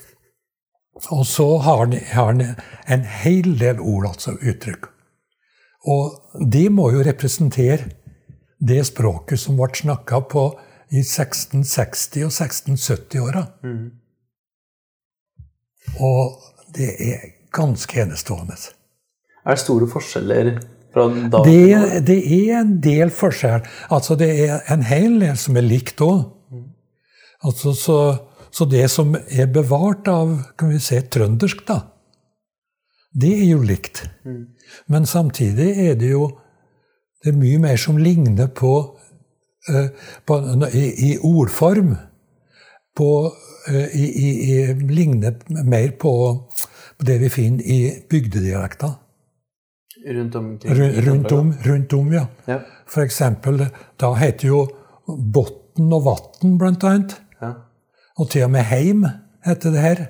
Og 1.11 1.25
så 1.27 1.47
har 1.57 1.85
han, 2.13 2.45
en 2.87 3.03
hel 3.23 3.57
del 3.59 3.79
ord, 3.79 4.07
altså 4.13 4.37
uttrykk. 4.39 4.87
Og 5.91 6.47
de 6.51 6.69
må 6.71 6.91
jo 6.93 7.03
representere 7.03 7.89
det 8.63 8.85
språket 8.87 9.41
som 9.41 9.57
ble 9.59 9.67
snakka 9.75 10.21
på 10.31 10.45
i 10.93 11.01
1660- 11.01 12.23
og 12.23 12.31
1670-åra. 12.31 13.43
Og 15.99 16.37
det 16.75 16.89
er 17.03 17.25
ganske 17.53 17.99
enestående. 18.01 18.55
Er 19.43 19.57
det 19.57 19.63
store 19.65 19.89
forskjeller 19.91 20.53
Det, 21.45 22.03
det 22.07 22.19
er 22.21 22.59
en 22.59 22.77
del 22.83 23.09
forskjell. 23.13 23.65
Altså, 23.93 24.17
det 24.19 24.29
er 24.45 24.61
en 24.73 24.85
hel 24.85 25.19
del 25.23 25.37
som 25.39 25.57
er 25.57 25.65
likt 25.65 26.03
òg. 26.05 26.27
Altså, 27.43 27.73
så, 27.75 27.97
så 28.53 28.67
det 28.69 28.85
som 28.91 29.15
er 29.15 29.49
bevart 29.51 30.07
av 30.07 30.37
kan 30.59 30.71
vi 30.71 30.79
si, 30.79 31.01
trøndersk, 31.01 31.65
da, 31.67 31.81
det 33.13 33.33
er 33.41 33.49
jo 33.51 33.61
likt. 33.65 34.05
Men 34.87 35.05
samtidig 35.09 35.69
er 35.89 35.99
det 35.99 36.13
jo 36.13 36.31
det 37.23 37.31
er 37.31 37.39
mye 37.39 37.59
mer 37.63 37.77
som 37.79 37.97
ligner 37.97 38.49
på, 38.51 38.73
eh, 39.71 39.89
på 40.27 40.39
i, 40.73 40.87
i 41.07 41.11
ordform. 41.23 41.93
På, 42.95 43.31
eh, 43.71 43.95
i, 43.95 44.07
i, 44.25 44.73
ligner 44.73 45.37
mer 45.63 45.93
på 45.99 46.13
det 46.99 47.21
vi 47.21 47.29
finner 47.31 47.63
i 47.63 47.79
bygdedialekter. 48.09 48.91
Rundt 50.07 50.35
omkring? 50.35 50.73
Rundt 51.07 51.31
om, 51.31 51.53
rundt 51.65 51.93
om, 51.93 52.13
ja. 52.13 52.25
Ja. 52.47 52.59
Eksempel, 53.03 53.67
da 54.01 54.13
heter 54.13 54.47
jo 54.47 54.67
Botn 55.07 55.93
og 55.93 56.05
Vatn, 56.05 56.57
blant 56.57 56.83
annet. 56.83 57.21
ja. 57.41 57.53
Og 58.17 58.29
til 58.29 58.43
og 58.45 58.51
med 58.51 58.61
Heim 58.69 59.05
heter 59.45 59.71
det 59.73 59.81
her. 59.81 60.05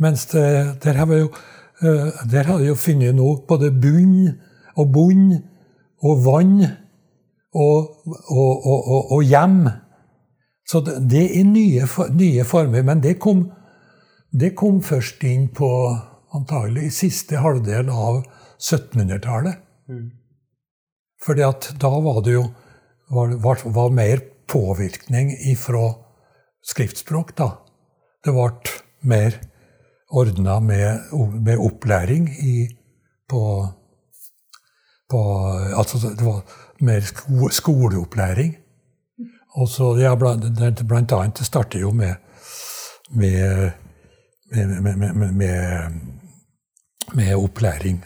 Mens 0.00 0.26
det, 0.26 0.44
der 0.84 0.92
har 0.92 1.06
vi 1.06 1.18
jo 1.18 1.28
eh, 1.82 2.12
der 2.32 2.42
har 2.48 2.58
vi 2.58 2.66
jo 2.70 2.74
funnet 2.74 3.14
nå 3.14 3.44
både 3.48 3.70
bunn 3.70 4.30
og 4.76 4.92
bunn 4.92 5.42
og 6.02 6.24
vann 6.24 6.62
og, 7.52 7.90
og, 8.28 8.66
og, 8.66 8.88
og, 8.88 9.12
og 9.12 9.22
hjem. 9.22 9.68
Så 10.68 10.80
det, 10.80 11.10
det 11.10 11.40
er 11.40 11.44
nye, 11.44 11.86
nye 12.16 12.44
former. 12.44 12.82
Men 12.82 13.02
det 13.02 13.18
kom, 13.18 13.50
det 14.32 14.54
kom 14.56 14.82
først 14.82 15.24
inn 15.24 15.48
på 15.54 15.68
antagelig 16.34 16.92
siste 16.92 17.36
halvdel 17.40 17.88
av 17.92 18.22
1700-tallet. 18.58 19.62
Fordi 21.26 21.44
at 21.46 21.70
da 21.80 21.90
var 22.02 22.22
det 22.24 22.36
jo 22.36 22.46
var, 23.10 23.36
var, 23.42 23.62
var 23.64 23.94
mer 23.94 24.22
påvirkning 24.50 25.32
ifra 25.52 25.94
skriftspråk, 26.66 27.36
da. 27.38 27.50
Det 28.24 28.34
ble 28.34 28.50
mer 29.06 29.38
ordna 30.10 30.58
med, 30.60 31.08
med 31.42 31.62
opplæring 31.62 32.28
i, 32.42 32.68
på, 33.30 33.42
på 35.10 35.20
Altså 35.78 35.98
det 36.08 36.26
var 36.26 36.42
mer 36.80 37.00
sko, 37.06 37.48
skoleopplæring. 37.50 38.56
Og 39.56 39.68
så, 39.68 39.94
ja, 40.00 40.14
blant, 40.18 40.82
blant 40.88 41.12
annet, 41.12 41.38
det 41.38 41.46
starter 41.46 41.80
jo 41.80 41.90
med 41.90 42.14
med, 43.10 43.72
med, 44.50 44.82
med, 44.82 44.96
med, 44.96 45.14
med, 45.14 45.32
med, 45.32 45.90
med 47.14 47.34
opplæring 47.34 48.04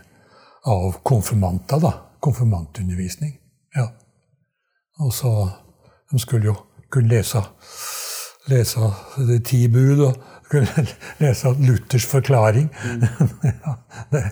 av 0.67 1.01
konfirmanter, 1.03 1.81
da. 1.81 1.93
Konfirmantundervisning. 2.21 3.37
Ja. 3.77 3.89
Og 5.01 5.15
så 5.15 5.51
De 6.11 6.19
skulle 6.19 6.49
jo 6.49 6.57
kunne 6.91 7.07
lese, 7.07 7.39
lese 8.51 8.89
de 9.29 9.37
ti 9.47 9.61
bud 9.71 10.01
og 10.09 10.17
kunne 10.51 10.83
lese 11.23 11.53
Luthers 11.63 12.07
forklaring. 12.11 12.67
ja, 13.65 13.77
det, 14.11 14.25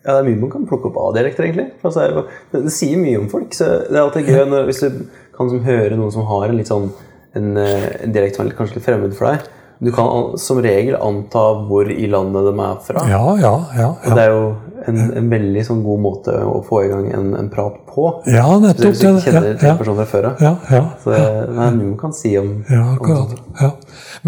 Ja, 0.00 0.14
det 0.16 0.18
er 0.18 0.26
mye 0.30 0.40
man 0.40 0.50
kan 0.50 0.66
plukke 0.66 0.88
opp 0.88 0.96
av 0.96 1.14
dialekter, 1.14 1.44
egentlig. 1.44 1.66
Altså, 1.84 2.24
det, 2.50 2.62
det 2.64 2.72
sier 2.72 2.98
mye 2.98 3.20
om 3.20 3.28
folk. 3.30 3.52
Så 3.54 3.68
det 3.84 3.94
er 3.94 4.02
alltid 4.02 4.30
gøy 4.32 4.66
hvis 4.66 4.80
du 4.80 5.02
kan 5.36 5.50
som, 5.52 5.60
høre 5.66 5.98
noen 6.00 6.14
som 6.14 6.24
har 6.26 6.48
en 6.48 6.56
litt 6.56 6.70
sånn 6.72 6.88
en, 7.36 7.50
eh, 7.60 7.88
en 8.04 8.14
dialekt 8.14 8.38
som 8.38 8.48
er 8.48 8.56
kanskje 8.56 8.80
litt 8.80 8.86
fremmed 8.86 9.14
for 9.14 9.30
deg. 9.30 9.44
Du 9.80 9.88
kan 9.96 10.34
som 10.38 10.58
regel 10.60 10.96
anta 11.00 11.42
hvor 11.64 11.88
i 11.88 12.06
landet 12.10 12.44
de 12.50 12.52
er 12.60 12.80
fra. 12.84 13.04
ja, 13.08 13.20
ja, 13.40 13.52
ja. 13.78 13.86
ja. 14.04 14.14
det 14.18 14.24
er 14.26 14.34
jo 14.34 14.42
en, 14.90 14.98
en 15.16 15.30
veldig 15.32 15.62
sånn 15.64 15.80
god 15.84 16.02
måte 16.04 16.34
å 16.44 16.58
få 16.66 16.82
i 16.84 16.90
gang 16.90 17.06
en, 17.16 17.30
en 17.38 17.48
prat 17.52 17.78
på. 17.88 18.04
Ja, 18.28 18.44
nettopp. 18.60 18.90
Hvis 18.90 19.00
du 19.00 19.06
ikke 19.08 19.24
kjenner 19.24 19.48
ja, 19.54 19.70
ja, 19.70 19.76
fra 19.80 20.06
før 20.12 20.28
av. 20.30 20.42
ja, 20.44 20.52
ja. 20.72 20.82
Så 21.00 21.14
det 21.14 21.22
er 21.24 21.54
mye 21.56 21.78
man 21.80 21.98
kan 22.00 22.12
si 22.16 22.34
om, 22.40 22.52
Ja, 22.68 22.82
om 22.82 22.98
akkurat. 22.98 23.32
sånt. 23.32 23.60
Ja. 23.60 23.70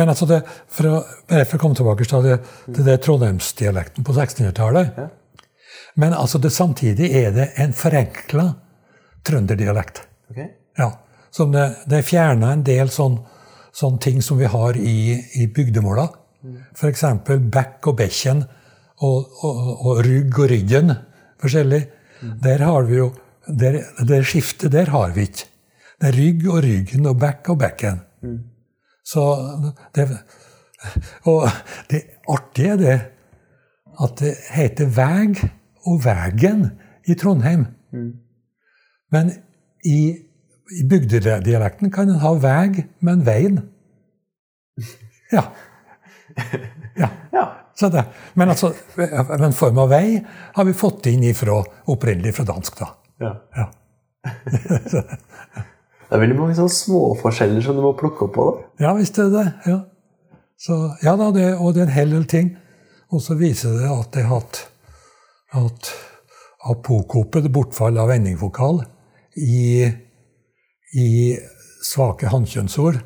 Men 0.01 0.13
altså 0.15 0.29
det, 0.31 0.41
for 0.73 0.89
å, 0.89 1.01
for 1.35 1.59
å 1.59 1.63
komme 1.67 1.81
tilbake 1.83 2.09
til 2.09 2.29
det, 2.31 2.39
det, 2.67 2.87
det 2.89 2.97
trondheimsdialekten 3.05 4.09
på 4.09 4.17
1600-tallet 4.17 5.03
Ja. 5.05 5.11
Men 5.95 6.15
altså 6.17 6.39
det, 6.41 6.51
samtidig 6.57 7.11
er 7.13 7.35
det 7.37 7.51
en 7.61 7.75
forenkla 7.77 8.47
trønderdialekt. 9.29 10.03
Ok? 10.33 10.39
Ja. 10.79 10.89
Som 11.31 11.53
det, 11.53 11.67
det 11.87 12.03
fjerner 12.09 12.55
en 12.57 12.65
del 12.65 12.89
sånn, 12.93 13.19
sånne 13.73 14.03
ting 14.05 14.21
som 14.25 14.39
vi 14.41 14.51
har 14.51 14.77
i, 14.77 15.17
i 15.41 15.47
bygdemåla. 15.53 16.09
F.eks. 16.75 17.05
bekk 17.53 17.89
og 17.91 17.97
bekken 18.01 18.43
og, 19.03 19.43
og, 19.47 19.61
og 19.87 20.01
rygg 20.07 20.39
og 20.39 20.51
ryggen. 20.51 20.95
Forskjellig. 21.43 21.83
Der 22.43 22.63
har 22.63 22.87
vi 22.87 23.01
jo 23.01 23.13
der, 23.47 23.81
Det 24.07 24.23
skiftet 24.27 24.73
der 24.73 24.91
har 24.91 25.13
vi 25.15 25.27
ikke. 25.27 25.49
Det 26.01 26.09
er 26.09 26.19
rygg 26.19 26.49
og 26.51 26.63
ryggen 26.65 27.07
og 27.07 27.19
bekk 27.19 27.53
og 27.55 27.59
bekken. 27.59 28.01
Så 29.07 29.23
det 29.95 30.09
Og 31.31 31.49
det 31.91 32.03
artige 32.29 32.73
er 32.73 32.77
det 32.77 33.01
at 34.03 34.19
det 34.19 34.33
heter 34.51 34.89
veg 34.91 35.39
og 35.87 36.05
vegen 36.05 36.65
i 37.07 37.15
Trondheim. 37.15 37.67
Men 39.13 39.33
i, 39.85 40.17
i 40.81 40.85
bygdedialekten 40.89 41.91
kan 41.93 42.11
en 42.11 42.23
ha 42.23 42.33
veg, 42.41 42.85
men 43.05 43.25
veien. 43.27 43.61
Ja. 45.33 45.45
ja. 46.97 47.09
Ja. 47.33 47.45
Så 47.75 47.89
det, 47.89 48.05
men 48.35 48.53
altså, 48.53 48.73
en 48.99 49.57
form 49.57 49.79
av 49.81 49.93
vei 49.93 50.19
har 50.57 50.67
vi 50.69 50.75
fått 50.77 51.09
inn 51.11 51.25
ifra, 51.25 51.63
opprinnelig 51.93 52.35
fra 52.37 52.45
dansk. 52.49 52.79
da. 52.79 52.91
ja. 53.25 53.37
Ja. 53.57 53.71
Det 56.13 56.19
er 56.19 56.21
veldig 56.27 56.35
mange 56.37 56.55
sånne 56.59 56.73
småforskjeller 56.77 57.63
som 57.65 57.79
du 57.79 57.81
må 57.81 57.95
plukke 57.97 58.27
opp 58.27 58.35
på. 58.37 58.45
da. 58.45 58.85
Ja, 58.85 58.91
visst 58.99 59.17
er 59.17 59.31
det 59.33 59.39
det. 59.39 59.71
Ja. 59.73 59.79
Så, 60.61 60.75
ja 61.01 61.15
da, 61.17 61.31
det, 61.33 61.47
og 61.57 61.73
det 61.73 61.81
er 61.81 61.87
en 61.87 61.95
hel 61.95 62.13
del 62.13 62.27
ting. 62.29 62.51
Og 63.09 63.23
så 63.25 63.37
viser 63.41 63.79
det 63.79 63.89
at 63.89 64.11
det 64.13 64.27
har 64.27 64.43
hatt, 64.43 64.61
hatt 65.57 65.89
apokopet, 66.69 67.49
bortfall 67.55 67.97
av 67.97 68.13
vendingvokal, 68.13 68.83
i, 69.41 69.89
i 70.93 71.39
svake 71.83 72.31
hannkjønnsord. 72.33 73.01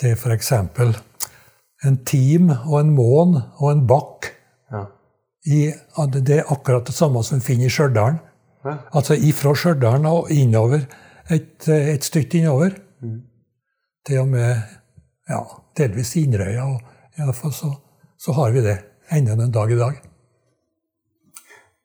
Det 0.00 0.10
er 0.12 0.18
f.eks. 0.18 0.52
en 1.84 1.98
tim 2.06 2.50
og 2.50 2.78
en 2.80 2.94
mån 2.96 3.36
og 3.38 3.66
en 3.70 3.84
bakk. 3.86 4.30
Ja. 4.72 4.84
I, 5.46 5.72
det 6.24 6.38
er 6.40 6.52
akkurat 6.52 6.86
det 6.86 6.96
samme 6.96 7.22
som 7.22 7.38
vi 7.38 7.48
finner 7.52 7.68
i 7.68 7.72
Stjørdal. 7.72 8.18
Ja. 8.64 8.78
Altså 8.96 9.14
ifra 9.14 9.54
Stjørdal 9.54 10.06
og 10.08 10.32
innover, 10.32 10.86
et, 11.30 11.68
et 11.68 12.04
stykke 12.04 12.40
innover. 12.40 12.74
Til 14.04 14.20
og 14.20 14.28
med 14.28 14.50
ja, 15.30 15.40
delvis 15.78 16.16
Inderøya. 16.20 16.66
Iallfall 17.18 17.54
så, 17.56 17.70
så 18.20 18.34
har 18.36 18.52
vi 18.52 18.64
det 18.64 18.78
ennå 19.14 19.36
den 19.38 19.52
dag 19.54 19.70
i 19.70 19.78
dag. 19.78 20.00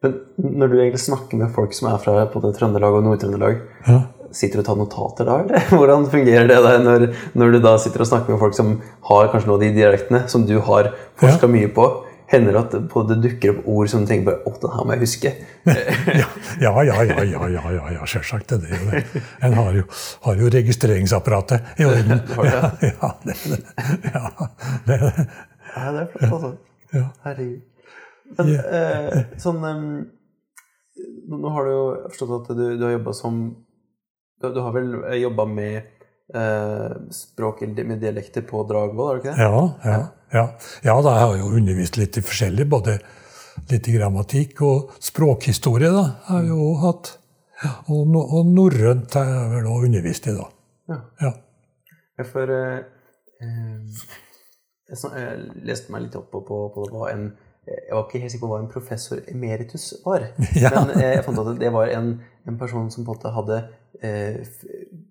Men 0.03 0.15
når 0.37 0.67
du 0.67 0.77
egentlig 0.79 1.03
snakker 1.03 1.37
med 1.37 1.51
folk 1.55 1.75
som 1.75 1.89
er 1.91 1.99
fra 1.99 2.23
både 2.33 2.53
Trøndelag 2.55 2.95
og 2.95 3.03
Nord-Trøndelag, 3.03 3.59
Ja. 3.87 3.99
Sitter 4.35 4.59
du 4.59 4.63
og 4.63 4.67
tar 4.67 4.77
notater 4.79 5.27
da, 5.29 5.37
eller? 5.43 5.65
Hvordan 5.79 6.05
fungerer 6.11 6.47
det 6.49 6.59
der 6.65 6.83
når, 6.83 7.07
når 7.39 7.55
du 7.55 7.59
da 7.63 7.77
sitter 7.81 8.03
og 8.05 8.09
snakker 8.11 8.35
med 8.35 8.41
folk 8.43 8.57
som 8.57 8.75
har 9.09 9.31
kanskje 9.33 9.49
noen 9.49 9.57
av 9.59 9.65
de 9.65 9.73
dialektene 9.77 10.21
som 10.31 10.45
du 10.49 10.55
har 10.67 10.93
forska 11.21 11.49
mye 11.51 11.71
på? 11.75 11.87
Hender 12.29 12.53
det 12.53 12.59
at 12.61 12.73
det 12.75 12.79
på- 12.91 13.01
det 13.09 13.15
dukker 13.23 13.55
opp 13.55 13.67
ord 13.73 13.87
som 13.89 14.03
du 14.03 14.09
tenker 14.11 14.27
på, 14.29 14.51
å, 14.51 14.51
det 14.61 14.69
her 14.75 14.85
må 14.85 14.93
jeg 14.93 15.01
huske? 15.01 15.31
Ja, 16.19 16.27
ja, 16.61 16.73
ja, 16.85 16.97
ja, 17.07 17.23
ja, 17.25 17.47
ja, 17.55 17.63
ja, 17.73 17.87
ja 17.95 18.05
selvsagt 18.09 18.51
er 18.53 18.67
jo 18.69 18.91
det. 18.91 19.01
En 19.47 19.55
har 19.57 19.73
jo, 19.79 19.85
har 20.27 20.37
jo 20.37 20.51
registreringsapparatet 20.53 21.79
i 21.81 21.87
orden. 21.89 22.21
Ja, 22.29 22.69
det? 22.83 22.91
ja, 23.01 23.09
det 23.25 23.33
er 23.33 23.55
det. 23.55 23.59
Ja, 24.13 24.23
det 24.85 24.99
er 24.99 25.03
det. 25.07 25.25
Ja, 25.73 25.87
det 25.95 26.03
er 26.03 26.13
flott, 26.13 26.45
altså. 26.51 27.03
Herregud. 27.25 27.65
Men 28.37 28.53
eh, 28.61 29.19
sånn 29.41 29.59
nå 31.29 31.51
har 31.55 31.65
du 31.65 31.71
jo 31.73 31.83
forstått 32.11 32.49
at 32.51 32.57
du, 32.57 32.63
du 32.77 32.85
har 32.85 32.93
jobba 32.97 33.13
som 33.17 33.41
Du, 34.39 34.59
har 34.59 34.71
vel 34.71 34.93
jobba 35.19 35.45
med 35.45 35.77
eh, 36.33 36.91
språk 37.11 37.61
med 37.61 37.97
dialekter 37.99 38.45
på 38.47 38.63
Dragvoll, 38.69 39.07
har 39.07 39.17
du 39.17 39.23
ikke 39.23 39.33
det? 39.35 39.47
Ja, 39.47 39.63
ja, 39.83 39.97
ja. 40.31 40.43
ja 40.85 40.95
da, 41.03 41.15
jeg 41.17 41.25
har 41.25 41.39
jo 41.41 41.49
undervist 41.59 41.99
litt 41.99 42.19
i 42.19 42.23
forskjellig, 42.23 42.67
både 42.71 42.99
litt 43.69 43.89
i 43.89 43.95
grammatikk 43.97 44.61
og 44.63 44.93
språkhistorie. 45.03 45.91
da, 45.91 46.05
har 46.29 46.45
jeg 46.45 46.53
jo 46.53 46.69
hatt. 46.85 47.11
Og, 47.91 48.07
no, 48.07 48.23
og 48.23 48.47
norrønt 48.47 49.19
har 49.19 49.27
jeg 49.27 49.51
vel 49.57 49.67
òg 49.67 49.89
undervist 49.89 50.29
i, 50.31 50.37
da. 50.37 50.47
Ja. 50.89 51.01
Ja. 51.25 51.33
For 52.29 52.55
eh, 52.55 52.79
eh, 53.43 54.01
jeg, 54.89 55.03
jeg 55.03 55.63
leste 55.67 55.91
meg 55.91 56.07
litt 56.07 56.15
opp 56.19 56.31
på, 56.31 56.45
på, 56.47 56.61
på 56.75 56.87
hva 56.93 57.11
en 57.11 57.29
Jeg 57.67 57.93
var 57.93 58.05
ikke 58.07 58.19
helt 58.23 58.31
sikker 58.33 58.47
på 58.47 58.53
hva 58.53 58.59
en 58.63 58.71
professor 58.71 59.19
emeritus 59.29 59.91
var. 60.05 60.29
Ja. 60.63 60.71
Men 60.79 60.95
eh, 60.97 61.11
jeg 61.17 61.25
fant 61.27 61.41
at 61.43 61.59
det 61.59 61.69
var 61.75 61.91
en, 61.93 62.15
en 62.47 62.57
person 62.57 62.87
som 62.91 63.05
på 63.05 63.11
en 63.13 63.17
måte 63.19 63.31
hadde 63.35 63.57
eh, 64.01 64.39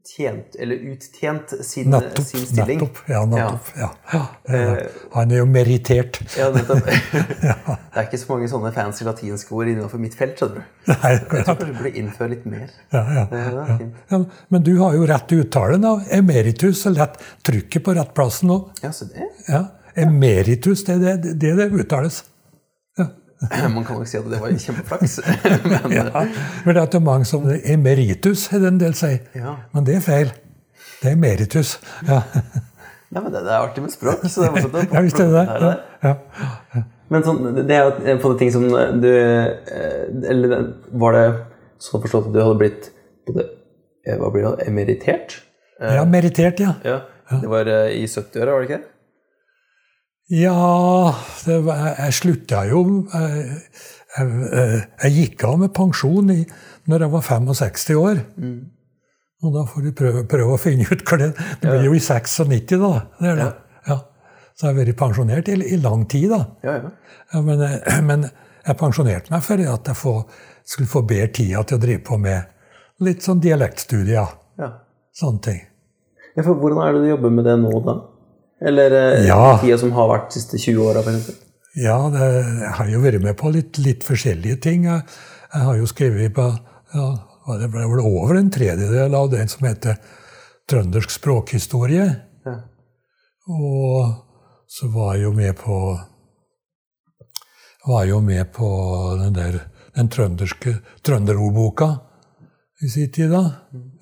tjent, 0.08 0.56
eller 0.58 0.80
uttjent 0.90 1.52
sin, 1.66 1.90
Nettopp. 1.92 2.24
sin 2.26 2.46
stilling. 2.48 2.80
nettopp, 2.80 3.02
ja, 3.12 3.20
nettopp, 3.28 3.68
ja. 3.78 3.90
ja. 4.12 4.22
Eh, 4.48 5.02
Han 5.14 5.34
er 5.34 5.42
jo 5.42 5.46
merittert. 5.50 6.18
Ja, 6.38 6.48
nettopp. 6.54 6.88
Det 6.88 8.00
er 8.02 8.08
ikke 8.08 8.20
så 8.22 8.32
mange 8.32 8.48
sånne 8.50 8.72
fancy 8.74 9.06
latinske 9.06 9.54
ord 9.54 9.70
innenfor 9.70 10.02
mitt 10.02 10.16
felt, 10.18 10.38
skjønner 10.40 10.62
du. 10.64 10.80
Nei, 10.90 11.12
Jeg 11.14 11.20
tror 11.28 11.44
kanskje 11.50 11.68
du 11.68 11.76
burde 11.78 11.92
innføre 12.02 12.30
litt 12.32 12.48
mer. 12.48 12.72
ja, 12.94 13.04
ja. 14.08 14.22
Men 14.48 14.64
du 14.66 14.72
har 14.80 14.96
jo 14.96 15.06
rett 15.10 15.36
uttale 15.36 15.78
av 15.92 16.02
emeritus, 16.18 16.82
og 16.90 16.96
lett 16.98 17.20
trykket 17.46 17.84
på 17.86 17.94
rett 17.98 18.10
plass 18.18 18.40
nå. 18.46 18.58
Ja, 18.82 18.90
så 18.94 19.06
det 19.12 19.28
Ja, 19.46 19.62
emeritus, 19.98 20.82
det 20.88 20.98
er 20.98 21.06
det 21.22 21.36
det, 21.38 21.54
det 21.60 21.70
uttales. 21.84 22.22
Man 23.74 23.84
kan 23.86 23.98
nok 24.00 24.08
si 24.10 24.18
at 24.18 24.26
det 24.30 24.40
var 24.42 24.50
kjempeflaks. 24.50 25.18
Men 25.70 25.92
Ja. 25.94 26.06
Men 26.64 26.74
det 26.74 26.82
er 26.82 26.86
det 26.90 26.98
er 26.98 27.04
mange 27.06 27.28
som 27.28 27.46
emeritus, 27.62 28.48
er 28.52 28.66
en 28.66 28.80
del 28.80 28.94
sier. 28.98 29.20
Ja. 29.38 29.56
Men 29.74 29.86
det 29.86 29.98
er 29.98 30.04
feil. 30.04 30.32
Det 31.02 31.12
er 31.12 31.18
emeritus. 31.18 31.76
Ja, 32.08 32.22
Nei, 33.08 33.22
men 33.22 33.32
det, 33.32 33.40
det 33.46 33.52
er 33.54 33.62
artig 33.64 33.80
med 33.80 33.92
språk. 33.94 34.24
Så 34.28 34.42
det 34.42 34.48
er 34.50 34.52
morsomt 34.52 34.74
å 34.76 34.80
ja 34.98 35.00
visst 35.06 35.20
er 35.22 35.30
det 35.32 35.44
det. 35.62 35.68
Ja. 36.04 36.82
Men 37.08 37.22
sånn, 37.24 37.38
det 37.64 37.76
er 37.78 37.86
jo 38.12 38.16
på 38.20 38.32
ting 38.36 38.50
som 38.52 38.66
du 38.68 39.08
eh, 39.08 39.46
Eller 40.28 40.66
var 41.00 41.16
det 41.16 41.22
sånn 41.80 42.02
forstått 42.04 42.28
at 42.28 42.34
du 42.34 42.40
hadde 42.42 42.58
blitt 42.60 42.90
både 43.24 43.46
eh, 44.04 44.18
Hva 44.20 44.28
blir 44.34 44.44
det? 44.50 44.66
Emeritert? 44.68 45.38
ja, 45.78 46.02
meritert, 46.10 46.60
ja. 46.60 46.74
Ja. 46.84 46.98
Det 47.30 47.48
var 47.48 47.68
eh, 47.70 47.94
i 47.96 48.04
70-åra, 48.04 48.52
var 48.58 48.64
det 48.64 48.68
ikke? 48.68 48.82
Ja, 50.28 51.14
det 51.46 51.62
var, 51.64 51.94
jeg 51.96 52.14
slutta 52.18 52.64
jo 52.68 52.82
jeg, 53.08 53.44
jeg, 54.18 54.82
jeg 55.02 55.14
gikk 55.14 55.44
av 55.48 55.54
med 55.62 55.72
pensjon 55.76 56.32
i, 56.34 56.42
når 56.88 57.04
jeg 57.06 57.12
var 57.14 57.24
65 57.24 57.96
år. 57.96 58.20
Og 59.38 59.54
da 59.54 59.62
får 59.70 59.86
du 59.86 59.92
prøve, 59.96 60.24
prøve 60.28 60.56
å 60.56 60.60
finne 60.60 60.84
ut 60.90 61.04
hva 61.06 61.18
det 61.20 61.30
Det 61.36 61.70
blir 61.70 61.86
jo 61.86 61.94
i 61.94 62.02
96, 62.02 62.74
da. 62.82 62.92
Det 63.22 63.34
det. 63.38 63.48
Ja. 63.86 63.98
Så 64.58 64.66
jeg 64.66 64.74
har 64.74 64.78
vært 64.80 64.98
pensjonert 64.98 65.48
i, 65.52 65.56
i 65.76 65.78
lang 65.78 66.04
tid, 66.10 66.32
da. 66.34 66.40
Ja, 66.66 66.76
ja. 66.82 66.92
Ja, 67.32 67.42
men, 67.46 67.62
eh, 67.62 68.00
men 68.02 68.26
jeg 68.26 68.78
pensjonerte 68.80 69.32
meg 69.32 69.44
fordi 69.46 69.68
at 69.70 69.86
jeg 69.86 69.96
få, 69.96 70.14
skulle 70.66 70.90
få 70.90 71.04
bedre 71.06 71.30
tida 71.38 71.62
til 71.62 71.78
å 71.78 71.82
drive 71.86 72.02
på 72.04 72.18
med 72.20 73.06
litt 73.06 73.24
sånn 73.24 73.40
dialektstudier. 73.40 74.36
ja. 74.58 74.74
Sånne 75.18 75.40
ting. 75.42 75.62
ja 76.36 76.42
for 76.46 76.54
hvordan 76.54 76.78
er 76.84 76.92
det 76.94 77.00
du 77.02 77.08
jobber 77.08 77.32
med 77.34 77.46
det 77.48 77.56
nå, 77.58 77.70
da? 77.82 77.94
Eller 78.60 78.90
eh, 78.90 79.26
Ja. 79.26 79.58
tida 79.62 79.78
som 79.78 79.92
har 79.92 80.08
vært 80.08 80.32
de 80.32 80.40
siste 80.40 80.58
20 80.58 80.82
åra, 80.82 81.02
Ja, 81.76 82.08
det, 82.10 82.20
jeg 82.62 82.72
har 82.74 82.88
jo 82.88 83.00
vært 83.00 83.22
med 83.22 83.36
på 83.36 83.52
litt, 83.54 83.78
litt 83.78 84.02
forskjellige 84.04 84.60
ting. 84.60 84.84
Jeg, 84.84 85.02
jeg 85.54 85.62
har 85.62 85.76
jo 85.76 85.86
skrevet 85.86 86.34
på 86.34 86.46
ja, 86.94 87.08
det 87.60 87.70
ble 87.70 87.84
vel 87.88 88.00
over 88.00 88.36
en 88.36 88.50
tredjedel 88.50 89.14
av 89.14 89.30
den 89.30 89.48
som 89.48 89.66
heter 89.68 89.96
Trøndersk 90.68 91.10
språkhistorie. 91.10 92.08
Ja. 92.44 92.56
Og 93.48 94.10
så 94.68 94.88
var 94.92 95.14
jeg 95.14 95.22
jo 95.24 95.32
med 95.32 95.54
på 95.56 95.78
var 97.88 98.04
jo 98.04 98.20
med 98.20 98.50
på 98.52 98.68
den 99.22 99.32
der 99.32 99.60
den 99.96 100.10
trønderske 100.12 100.74
trønderordboka 101.02 101.88
i 102.84 102.88
sin 102.92 103.10
tid. 103.12 103.30
da. 103.30 103.40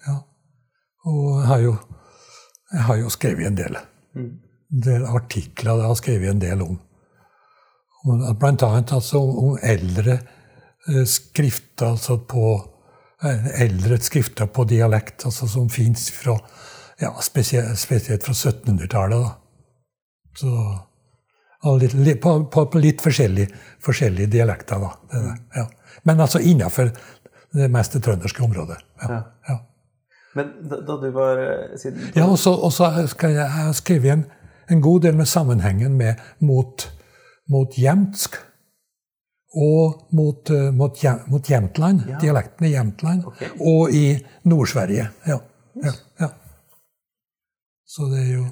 Ja. 0.06 0.16
Og 1.06 1.38
jeg 1.40 1.46
har 1.46 1.58
jo, 1.62 1.76
jeg 2.72 2.82
har 2.88 2.96
jo 2.96 3.12
skrevet 3.14 3.46
en 3.46 3.56
del. 3.56 3.78
En 4.16 4.32
del 4.68 5.04
artikler 5.06 5.80
jeg 5.80 5.90
har 5.90 5.98
skrevet 6.00 6.32
en 6.32 6.42
del 6.42 6.62
om. 6.64 6.78
Blant 8.38 8.62
annet 8.62 8.92
altså 8.94 9.20
om 9.20 9.56
eldre 9.62 10.18
eh, 10.88 11.04
skrifter 11.10 11.92
altså 11.94 12.20
på 12.28 12.52
eh, 13.24 13.48
eldre 13.66 13.98
skrifter 14.02 14.46
på 14.46 14.66
dialekt, 14.70 15.26
altså 15.26 15.48
som 15.50 15.70
fins 15.70 16.10
ja, 17.00 17.12
spesielt, 17.22 17.78
spesielt 17.78 18.24
fra 18.24 18.32
1700-tallet. 18.32 19.26
da. 19.26 19.34
Så 20.36 20.52
litt, 21.80 22.20
på, 22.22 22.36
på, 22.52 22.66
litt 22.78 23.02
forskjellige, 23.02 23.48
forskjellige 23.82 24.30
dialekter, 24.36 24.82
da. 24.82 24.92
Det, 25.10 25.36
ja. 25.56 25.66
Men 26.06 26.20
altså 26.20 26.38
innafor 26.38 26.92
det 27.56 27.70
meste 27.72 28.00
trønderske 28.00 28.42
området. 28.44 28.78
Ja. 29.02 29.22
Ja. 29.48 29.58
Men 30.36 30.52
da, 30.68 30.80
da 30.84 30.96
du 31.00 31.10
var 31.14 31.40
eh, 31.40 31.76
siden, 31.80 32.10
Ja, 32.14 32.26
og 32.28 32.38
så 32.72 32.90
skal 33.08 33.38
jeg, 33.38 33.48
har 33.50 33.72
skrevet 33.72 34.12
en, 34.12 34.26
en 34.70 34.80
god 34.80 35.02
del 35.02 35.16
med 35.16 35.28
sammenhengen 35.28 35.96
med 35.96 36.20
mot, 36.38 36.88
mot 37.52 37.78
jemtsk 37.78 38.36
og 39.56 40.12
mot, 40.12 40.50
eh, 40.50 40.70
mot, 40.74 40.98
mot 41.32 41.48
Jämtland, 41.50 42.00
Ja. 42.08 42.18
dialekten 42.20 42.66
i 42.66 42.70
Jämtland, 42.74 43.26
okay. 43.26 43.48
og 43.60 43.90
i 43.94 44.18
Nord-Sverige. 44.44 45.08
Ja, 45.26 45.38
ja, 45.82 45.92
ja. 46.20 46.28
Så 47.86 48.08
det 48.12 48.20
er 48.26 48.32
jo 48.34 48.46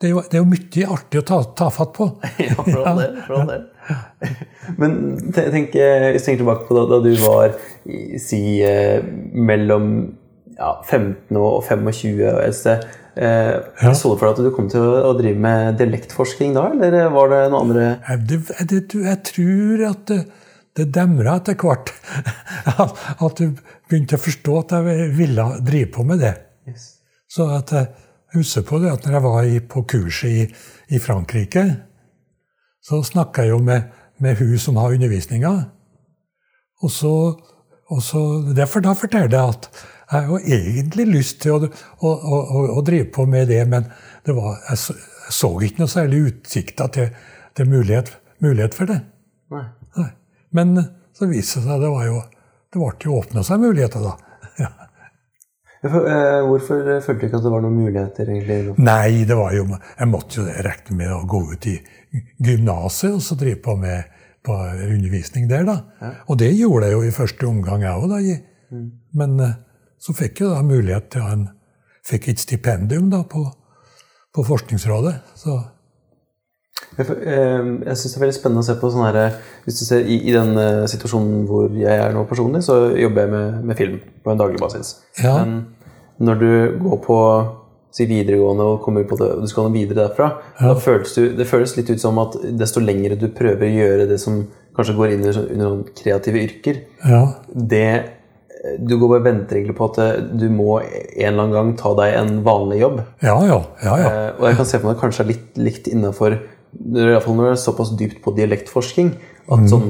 det 0.00 0.08
er 0.08 0.10
jo, 0.10 0.20
det 0.20 0.34
er 0.36 0.42
jo 0.42 0.48
mye 0.50 0.86
artig 0.92 1.20
å 1.22 1.24
ta, 1.24 1.36
ta 1.56 1.70
fatt 1.72 1.92
på. 1.96 2.06
Ja, 2.38 2.54
fra 2.54 2.92
det. 2.98 3.06
all 3.32 3.46
del. 3.48 3.62
Men 4.80 4.96
tenk, 5.32 5.72
hvis 5.72 6.22
du 6.22 6.26
tenker 6.26 6.42
tilbake 6.42 6.66
på 6.68 6.76
da, 6.76 6.82
da 6.90 6.98
du 7.00 7.14
var 7.22 7.54
si 8.20 8.60
eh, 8.64 9.00
mellom 9.32 9.86
ja, 10.58 10.74
15 10.84 11.36
og 11.40 11.64
25 11.64 12.20
og 12.28 12.42
et 12.44 12.56
sted. 12.56 12.84
Eh, 13.16 13.54
Ja. 13.82 13.92
Så 13.94 14.12
du 14.12 14.18
for 14.18 14.28
deg 14.28 14.36
at 14.36 14.44
du 14.44 14.54
kom 14.54 14.66
til 14.68 14.82
å, 14.82 15.14
drive 15.16 15.40
med 15.40 15.78
dialektforskning 15.80 16.52
da, 16.56 16.66
eller 16.74 17.08
var 17.14 17.30
det 17.32 17.38
noe 17.52 17.62
andre 17.64 17.84
Jeg, 18.08 18.26
det, 18.28 18.40
det, 18.68 18.80
jeg 19.06 19.20
tror 19.30 19.84
at 19.88 20.02
det, 20.10 20.18
det 20.76 20.86
demra 20.92 21.38
etter 21.40 21.56
hvert. 21.56 21.92
At, 23.24 23.38
du 23.38 23.56
begynte 23.88 24.18
å 24.18 24.20
forstå 24.20 24.56
at 24.60 24.74
jeg 24.76 25.08
ville 25.16 25.46
drive 25.64 25.88
på 25.94 26.04
med 26.04 26.20
det. 26.20 26.34
Så 27.32 27.46
at 27.54 27.72
jeg 27.72 27.86
husker 28.34 28.66
på 28.66 28.80
det 28.82 28.90
at 28.92 29.06
når 29.06 29.16
jeg 29.16 29.24
var 29.24 29.48
i, 29.48 29.60
på 29.64 29.82
kurset 29.88 30.28
i, 30.28 30.44
i 30.92 31.00
Frankrike, 31.00 31.64
så 32.84 33.00
snakka 33.06 33.46
jeg 33.46 33.54
jo 33.54 33.62
med, 33.64 33.88
med 34.20 34.36
hun 34.42 34.58
som 34.60 34.76
har 34.82 34.92
undervisninga. 34.92 35.54
Og 36.84 36.92
så, 36.92 37.14
og 37.88 38.02
så 38.04 38.22
derfor 38.52 38.84
Da 38.84 38.92
forteller 38.98 39.32
jeg 39.32 39.56
at 39.56 39.70
jeg 40.06 40.22
har 40.22 40.28
jo 40.30 40.38
egentlig 40.38 41.06
lyst 41.10 41.40
til 41.42 41.56
å, 41.56 41.68
å, 41.98 42.10
å, 42.10 42.60
å, 42.76 42.82
drive 42.86 43.08
på 43.14 43.26
med 43.26 43.48
det, 43.50 43.62
men 43.66 43.88
det 44.26 44.36
var, 44.36 44.60
jeg, 44.68 44.78
så, 44.78 44.94
jeg 45.26 45.34
så 45.34 45.50
ikke 45.66 45.82
noe 45.82 45.90
særlig 45.90 46.20
utsikter 46.30 46.92
til, 46.94 47.08
til 47.58 47.70
mulighet, 47.72 48.12
mulighet 48.44 48.76
for 48.78 48.90
det. 48.90 49.00
Nei. 49.54 49.64
Nei. 49.98 50.10
Men 50.54 50.76
så 51.16 51.26
viste 51.30 51.62
det 51.62 51.66
seg 51.66 51.82
det 51.82 51.90
var 51.92 52.06
jo 52.06 52.16
Det 52.72 52.80
ble 52.80 52.92
jo 53.02 53.18
åpna 53.18 53.42
seg 53.46 53.62
muligheter, 53.62 54.02
da. 54.04 54.16
Ja. 54.62 54.72
Hvorfor, 55.86 56.86
eh, 56.88 57.02
følte 57.04 57.20
du 57.20 57.26
ikke 57.28 57.38
at 57.38 57.44
det 57.44 57.50
var 57.52 57.62
noen 57.62 57.76
muligheter, 57.76 58.30
egentlig? 58.32 58.74
Nei, 58.82 59.24
det 59.28 59.36
var 59.38 59.52
jo 59.54 59.66
Jeg 59.68 60.08
måtte 60.10 60.40
jo 60.40 60.46
regne 60.66 60.96
med 60.98 61.12
å 61.14 61.20
gå 61.28 61.42
ut 61.52 61.68
i 61.70 61.76
gymnaset 62.42 63.12
og 63.12 63.22
så 63.22 63.36
drive 63.38 63.60
på 63.62 63.76
med 63.80 64.14
på 64.46 64.54
undervisning 64.54 65.48
der, 65.50 65.64
da. 65.66 66.12
Og 66.30 66.38
det 66.38 66.52
gjorde 66.54 66.86
jeg 66.86 66.94
jo 66.94 67.06
i 67.06 67.14
første 67.14 67.48
omgang, 67.48 67.82
jeg 67.82 68.06
òg, 68.06 68.36
Mm. 68.66 68.86
Men 69.14 69.40
eh, 69.40 69.50
så 69.98 70.14
fikk 70.16 70.40
jeg 70.42 70.50
da 70.52 70.62
mulighet 70.66 71.10
til 71.14 71.22
en 71.26 71.46
Fikk 72.06 72.28
et 72.30 72.38
stipendium 72.38 73.08
da 73.10 73.24
på, 73.26 73.40
på 74.30 74.42
Forskningsrådet. 74.46 75.14
Så 75.34 75.56
Jeg, 76.96 77.06
for- 77.08 77.18
eh, 77.18 77.70
jeg 77.88 77.96
syns 77.98 78.12
det 78.12 78.16
er 78.20 78.22
veldig 78.22 78.36
spennende 78.36 78.62
å 78.62 78.66
se 78.68 78.76
på 78.78 78.90
sånn 78.92 79.06
her 79.08 79.34
Hvis 79.64 79.80
du 79.80 79.84
ser 79.88 80.04
i, 80.06 80.20
i 80.28 80.32
den 80.34 80.52
eh, 80.60 80.84
situasjonen 80.86 81.46
hvor 81.48 81.66
jeg 81.74 81.98
er 81.98 82.12
nå 82.14 82.22
personlig, 82.30 82.62
så 82.62 82.76
jobber 82.94 83.24
jeg 83.24 83.32
med, 83.32 83.64
med 83.66 83.76
film 83.80 83.96
på 84.22 84.30
en 84.30 84.38
daglig 84.38 84.60
basis. 84.62 84.92
Ja. 85.18 85.40
Men 85.42 85.64
når 86.22 86.38
du 86.44 86.50
går 86.84 87.00
på 87.04 87.16
si 87.96 88.04
videregående 88.06 88.64
og 88.70 88.82
kommer 88.84 89.02
på 89.08 89.16
det, 89.18 89.32
og 89.34 89.42
du 89.42 89.48
skal 89.50 89.66
noe 89.66 89.74
videre 89.74 90.04
derfra, 90.04 90.28
da 90.60 90.74
føles 90.78 91.14
du, 91.16 91.22
det 91.38 91.46
føles 91.48 91.74
litt 91.78 91.90
ut 91.90 92.00
som 92.02 92.18
at 92.22 92.36
desto 92.60 92.82
lengre 92.84 93.16
du 93.18 93.26
prøver 93.34 93.66
å 93.66 93.76
gjøre 93.80 94.06
det 94.10 94.18
som 94.20 94.42
kanskje 94.76 94.94
går 94.98 95.14
inn 95.14 95.24
under, 95.24 95.46
under 95.56 95.94
kreative 95.96 96.42
yrker, 96.44 96.82
ja. 97.08 97.22
det 97.50 97.86
Du 98.80 98.96
går 98.98 99.08
bare 99.14 99.24
venter 99.26 99.56
egentlig 99.60 99.76
på 99.78 99.88
at 99.92 99.98
eh, 100.02 100.18
du 100.40 100.48
må 100.52 100.80
en 100.82 100.88
eller 101.20 101.42
annen 101.44 101.54
gang 101.56 101.70
ta 101.80 101.94
deg 101.98 102.16
en 102.18 102.42
vanlig 102.46 102.80
jobb. 102.82 103.00
Ja, 103.22 103.36
ja. 103.46 103.60
ja, 103.84 103.94
ja. 104.02 104.10
Eh, 104.10 104.28
og 104.40 104.48
jeg 104.50 104.56
kan 104.60 104.68
se 104.72 104.78
for 104.80 104.88
meg 104.88 104.96
at 104.96 104.98
det 105.00 105.04
kanskje 105.06 105.24
er 105.24 105.30
litt 105.32 105.62
likt 105.68 105.88
innafor 105.92 106.36
I 106.36 107.06
hvert 107.06 107.24
fall 107.24 107.38
når 107.38 107.48
det 107.48 107.54
er 107.54 107.62
såpass 107.62 107.94
dypt 107.96 108.18
på 108.24 108.34
dialektforsking 108.36 109.14
at, 109.46 109.58
Mm. 109.62 109.68
sånn, 109.70 109.88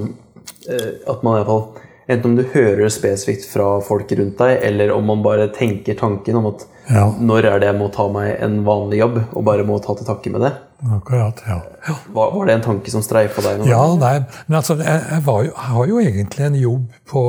eh, 0.68 0.90
at 1.08 1.22
man 1.24 1.36
i 1.36 1.42
hvert 1.42 1.50
fall 1.52 1.82
Enten 2.06 2.30
om 2.30 2.34
du 2.38 2.44
hører 2.52 2.86
spesifikt 2.94 3.48
fra 3.50 3.80
folk 3.82 4.12
rundt 4.14 4.36
deg, 4.38 4.60
eller 4.62 4.92
om 4.94 5.08
man 5.10 5.24
bare 5.24 5.48
tenker 5.50 5.96
tanken 5.98 6.36
om 6.38 6.44
at 6.52 6.60
Ja. 6.86 7.08
når 7.18 7.48
er 7.50 7.58
det 7.58 7.66
jeg 7.72 7.78
må 7.80 7.88
ta 7.90 8.04
meg 8.14 8.36
en 8.46 8.60
vanlig 8.62 9.00
jobb, 9.00 9.16
og 9.34 9.42
bare 9.48 9.64
må 9.66 9.80
ta 9.82 9.96
til 9.98 10.06
takke 10.06 10.30
med 10.30 10.44
det. 10.46 10.52
Akkurat. 10.94 11.42
ja. 11.48 11.56
ja. 11.88 11.94
Var, 12.14 12.30
var 12.30 12.46
det 12.46 12.54
en 12.54 12.62
tanke 12.68 12.92
som 12.94 13.02
streifa 13.02 13.42
deg? 13.42 13.58
Noe? 13.58 13.66
Ja, 13.66 13.82
nei, 13.98 14.20
men 14.46 14.58
altså, 14.60 14.76
jeg, 14.78 15.02
jeg, 15.10 15.24
var 15.26 15.42
jo, 15.48 15.50
jeg 15.50 15.72
har 15.72 15.86
jo 15.90 15.98
egentlig 16.04 16.46
en 16.46 16.60
jobb 16.62 16.86
på 17.10 17.24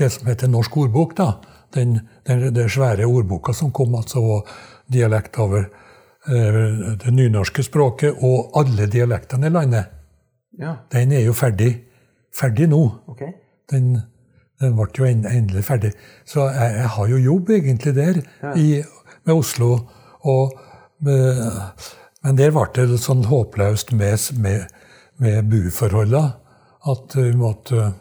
det 0.00 0.10
som 0.14 0.28
heter 0.30 0.50
Norsk 0.50 0.76
ordbok. 0.76 1.16
da. 1.16 1.32
Den, 1.74 2.00
den, 2.26 2.48
den 2.54 2.68
svære 2.68 3.06
ordboka 3.06 3.54
som 3.54 3.70
kom, 3.70 3.94
altså, 3.94 4.20
og 4.20 4.48
dialekt 4.90 5.38
over 5.38 5.68
eh, 6.26 6.56
det 7.04 7.12
nynorske 7.14 7.62
språket 7.62 8.24
og 8.26 8.50
alle 8.58 8.88
dialektene 8.90 9.46
i 9.46 9.54
landet. 9.54 9.92
Ja, 10.58 10.74
Den 10.92 11.12
er 11.12 11.22
jo 11.24 11.32
ferdig, 11.32 11.70
ferdig 12.34 12.66
nå. 12.68 12.82
Okay. 13.12 13.32
Den, 13.70 14.00
den 14.60 14.74
ble 14.76 14.88
jo 14.98 15.06
endelig 15.06 15.64
ferdig. 15.64 15.92
Så 16.26 16.48
jeg, 16.50 16.74
jeg 16.80 16.90
har 16.96 17.08
jo 17.08 17.22
jobb 17.22 17.54
egentlig 17.54 17.94
der 17.94 18.20
i, 18.56 18.82
med 19.24 19.34
Oslo. 19.34 19.70
Og, 20.26 20.58
med, 21.06 21.38
men 22.24 22.36
der 22.36 22.52
ble 22.52 22.86
det 22.90 23.00
sånn 23.00 23.24
håpløst 23.30 23.94
med, 23.96 24.18
med, 24.42 24.66
med 25.22 25.48
buforholdene 25.48 26.34
at 26.88 27.16
vi 27.16 27.32
måtte, 27.36 27.92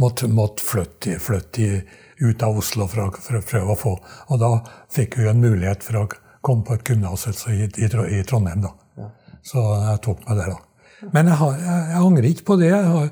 måtte, 0.00 0.28
måtte 0.28 0.62
flytte, 0.62 1.18
flytte 1.18 1.82
ut 2.18 2.42
av 2.42 2.58
Oslo 2.58 2.86
for 2.90 3.06
å, 3.06 3.08
for 3.14 3.38
å, 3.38 3.42
prøve 3.44 3.74
å 3.74 3.78
få 3.78 3.94
Og 4.32 4.40
da 4.40 4.50
fikk 4.92 5.18
hun 5.18 5.32
en 5.32 5.42
mulighet 5.42 5.84
for 5.86 6.02
å 6.02 6.06
komme 6.44 6.66
på 6.66 6.76
et 6.76 6.88
gymnas 6.88 7.26
i, 7.48 7.64
i, 7.66 7.88
i, 7.88 8.22
Trondheim. 8.26 8.64
da. 8.64 9.10
Så 9.44 9.60
jeg 9.60 10.00
tok 10.04 10.24
meg 10.28 10.40
det, 10.40 10.48
da. 10.52 11.10
Men 11.12 11.28
jeg, 11.28 11.36
har, 11.40 11.54
jeg, 11.60 11.84
jeg 11.90 12.00
angrer 12.00 12.28
ikke 12.30 12.48
på 12.48 12.56
det. 12.60 12.70
Jeg, 12.70 12.90
har, 12.94 13.08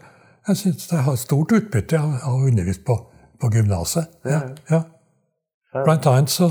jeg 0.49 0.61
syns 0.63 0.89
jeg 0.91 1.07
har 1.07 1.21
stort 1.21 1.55
utbytte 1.59 2.01
av 2.01 2.29
å 2.33 2.43
undervise 2.49 2.85
på, 2.87 2.97
på 3.41 3.53
gymnaset. 3.53 4.19
Ja, 4.29 4.43
ja. 4.71 4.83
Blant 5.73 6.07
annet 6.09 6.33
så, 6.33 6.51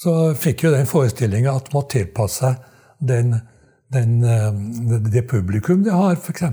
så 0.00 0.32
fikk 0.40 0.64
jo 0.64 0.72
den 0.72 0.88
forestillinga 0.88 1.52
at 1.52 1.68
man 1.74 1.84
tilpasser 1.92 2.56
den, 3.04 3.34
den, 3.92 4.14
det, 4.24 5.00
det 5.12 5.26
publikum 5.28 5.84
det 5.84 5.92
har, 5.92 6.16
f.eks. 6.16 6.44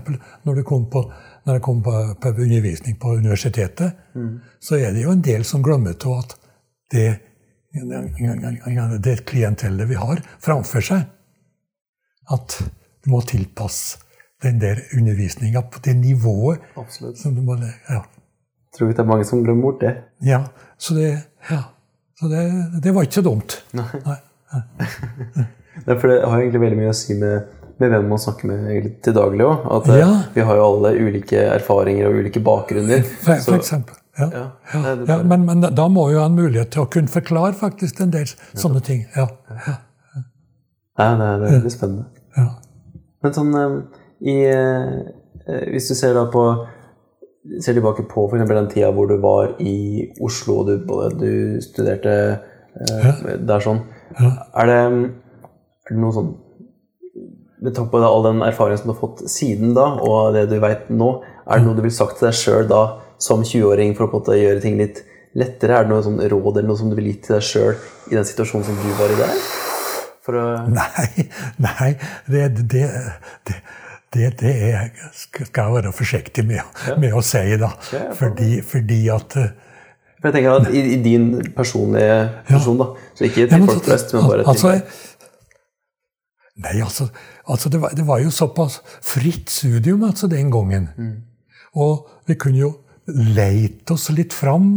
når 0.43 0.59
du 0.59 0.63
kom 0.67 0.89
på 0.91 1.05
når 1.45 1.57
jeg 1.57 1.63
kom 1.65 1.81
på, 1.83 1.95
på 2.21 2.29
undervisning 2.29 2.99
på 3.01 3.15
universitetet, 3.17 3.97
mm. 4.13 4.35
så 4.61 4.77
er 4.77 4.93
det 4.93 5.05
jo 5.05 5.15
en 5.15 5.23
del 5.25 5.45
som 5.47 5.63
glemmer 5.65 5.97
til 5.99 6.19
at 6.19 6.35
det, 6.93 7.07
det 9.01 9.17
klientellet 9.25 9.89
vi 9.89 9.97
har 9.97 10.21
framfor 10.43 10.85
seg, 10.85 11.05
at 12.31 12.57
du 13.01 13.11
må 13.11 13.21
tilpasse 13.25 14.01
den 14.41 14.61
der 14.61 14.81
undervisninga 14.97 15.61
på 15.61 15.81
det 15.85 15.95
nivået. 15.97 16.61
Absolutt. 16.77 17.17
Som 17.19 17.35
du 17.35 17.41
må, 17.45 17.57
ja. 17.89 18.01
Jeg 18.01 18.77
tror 18.77 18.89
ikke 18.89 18.97
det 18.97 19.03
er 19.03 19.09
mange 19.09 19.25
som 19.27 19.43
glemmer 19.43 19.61
bort 19.61 19.81
det. 19.81 19.95
Ja, 20.25 20.43
så 20.77 20.95
det, 20.95 21.09
ja. 21.49 21.63
Så 22.19 22.29
det, 22.29 22.43
det 22.83 22.93
var 22.95 23.01
ikke 23.05 23.19
så 23.19 23.25
dumt. 23.25 23.57
Nei. 23.73 23.87
Nei. 24.05 24.19
Nei. 25.87 25.95
for 25.97 26.07
det 26.07 26.21
har 26.21 26.37
egentlig 26.37 26.61
veldig 26.61 26.79
mye 26.79 26.93
å 26.93 26.97
si 26.97 27.17
med 27.17 27.49
med 27.81 27.91
hvem 27.91 28.07
man 28.11 28.21
snakker 28.21 28.49
med 28.49 28.89
til 29.03 29.15
daglig 29.15 29.45
òg. 29.47 29.65
At 29.77 29.89
eh, 29.89 29.99
ja. 30.01 30.09
vi 30.35 30.45
har 30.47 30.59
jo 30.59 30.67
alle 30.67 30.93
ulike 31.01 31.45
erfaringer 31.57 32.09
og 32.09 32.19
ulike 32.21 32.43
bakgrunner. 32.45 33.03
For, 33.25 33.41
for 33.47 33.57
eksempel. 33.57 33.97
Ja. 34.19 34.27
Ja. 34.35 34.43
ja 35.07 35.17
men, 35.23 35.45
men, 35.47 35.63
da 35.63 35.87
må 35.89 36.09
jo 36.11 36.19
ha 36.19 36.27
en 36.27 36.35
mulighet 36.35 36.73
til 36.75 36.83
å 36.83 36.89
kunne 36.91 37.11
forklare 37.11 37.55
faktisk 37.57 38.01
en 38.03 38.11
del 38.13 38.27
sånne 38.59 38.83
ting. 38.85 39.05
Ja. 39.15 39.29
Ja. 39.65 39.77
det 40.99 41.29
er 41.29 41.41
veldig 41.45 41.73
spennende. 41.73 42.45
Men 43.21 43.35
sånn 43.37 43.55
eh, 43.57 43.73
i, 44.31 44.35
eh, 44.49 45.65
Hvis 45.73 45.89
du 45.89 45.95
ser 45.97 46.13
da 46.17 46.27
på 46.31 46.45
ser 47.61 47.73
tilbake 47.73 48.05
på 48.05 48.27
for 48.29 48.37
den 48.37 48.69
tida 48.69 48.91
hvor 48.93 49.09
du 49.09 49.15
var 49.21 49.55
i 49.57 50.11
Oslo 50.21 50.59
og 50.61 50.67
du, 50.69 50.75
du 51.17 51.61
studerte 51.65 52.13
der 52.77 53.63
sånn, 53.65 53.81
er 54.21 54.69
det, 54.69 54.75
er 54.77 55.89
det 55.89 55.97
noe 55.97 56.13
sånn 56.13 56.29
med 57.61 57.75
tanke 57.75 57.93
på 57.93 58.01
all 58.01 58.25
den 58.25 58.41
erfaringen 58.41 58.81
som 58.81 58.89
du 58.89 58.93
har 58.95 59.01
fått 59.01 59.23
siden 59.29 59.75
da, 59.77 59.87
og 60.01 60.33
det 60.35 60.47
du 60.49 60.57
veit 60.61 60.89
nå, 60.89 61.11
er 61.45 61.59
det 61.59 61.67
noe 61.67 61.77
du 61.77 61.83
vil 61.85 61.93
sagt 61.93 62.17
til 62.19 62.29
deg 62.29 62.37
sjøl 62.37 62.69
da, 62.69 62.81
som 63.21 63.43
20-åring, 63.45 63.93
for 63.97 64.09
å 64.09 64.37
gjøre 64.37 64.63
ting 64.63 64.79
litt 64.81 65.03
lettere? 65.37 65.77
Er 65.77 65.85
det 65.85 65.93
noe 65.93 66.05
sånn 66.05 66.17
råd 66.21 66.57
eller 66.57 66.71
noe 66.71 66.79
som 66.79 66.89
du 66.89 66.97
vil 66.97 67.11
gi 67.11 67.19
til 67.27 67.37
deg 67.37 67.45
sjøl 67.45 67.75
i 68.09 68.17
den 68.17 68.25
situasjonen 68.27 68.65
som 68.65 68.81
du 68.81 68.89
var 68.97 69.13
i 69.13 69.19
der? 69.19 69.43
Nei, 70.69 71.27
nei 71.61 71.91
det, 72.29 72.47
det, 72.57 72.85
det, 73.49 73.55
det, 74.13 74.31
det 74.41 74.53
er, 74.71 74.89
skal 75.17 75.47
jeg 75.47 75.75
være 75.77 75.93
forsiktig 75.97 76.45
med, 76.45 76.61
ja. 76.61 76.97
med 77.01 77.13
å 77.17 77.21
si, 77.25 77.45
da. 77.61 77.71
Ja, 77.93 78.07
fordi, 78.17 78.55
fordi, 78.65 79.03
at 79.13 79.37
eh, 79.41 79.53
for 80.21 80.29
jeg 80.29 80.35
tenker 80.37 80.59
at 80.59 80.67
i, 80.69 80.81
i 80.93 80.97
din 81.01 81.31
personlige 81.55 82.17
person, 82.45 82.77
da, 82.77 82.91
så 83.17 83.25
ikke 83.25 83.47
til 83.49 83.63
folk 83.65 83.87
flest, 83.87 84.13
men 84.13 84.27
bare 84.29 84.43
til 84.43 84.51
altså, 84.53 84.75
Nei, 86.61 86.77
altså, 86.83 87.07
altså 87.49 87.69
det, 87.69 87.81
var, 87.81 87.93
det, 87.97 88.05
var, 88.07 88.21
jo 88.21 88.31
såpass 88.33 88.79
fritt 89.01 89.49
studium 89.49 90.03
altså, 90.03 90.27
den 90.31 90.51
gangen. 90.53 90.89
Mm. 90.97 91.15
Og 91.81 92.07
vi 92.27 92.37
kunne 92.39 92.61
jo 92.61 92.71
leite 93.07 93.95
oss 93.95 94.09
litt 94.13 94.33
fram 94.33 94.75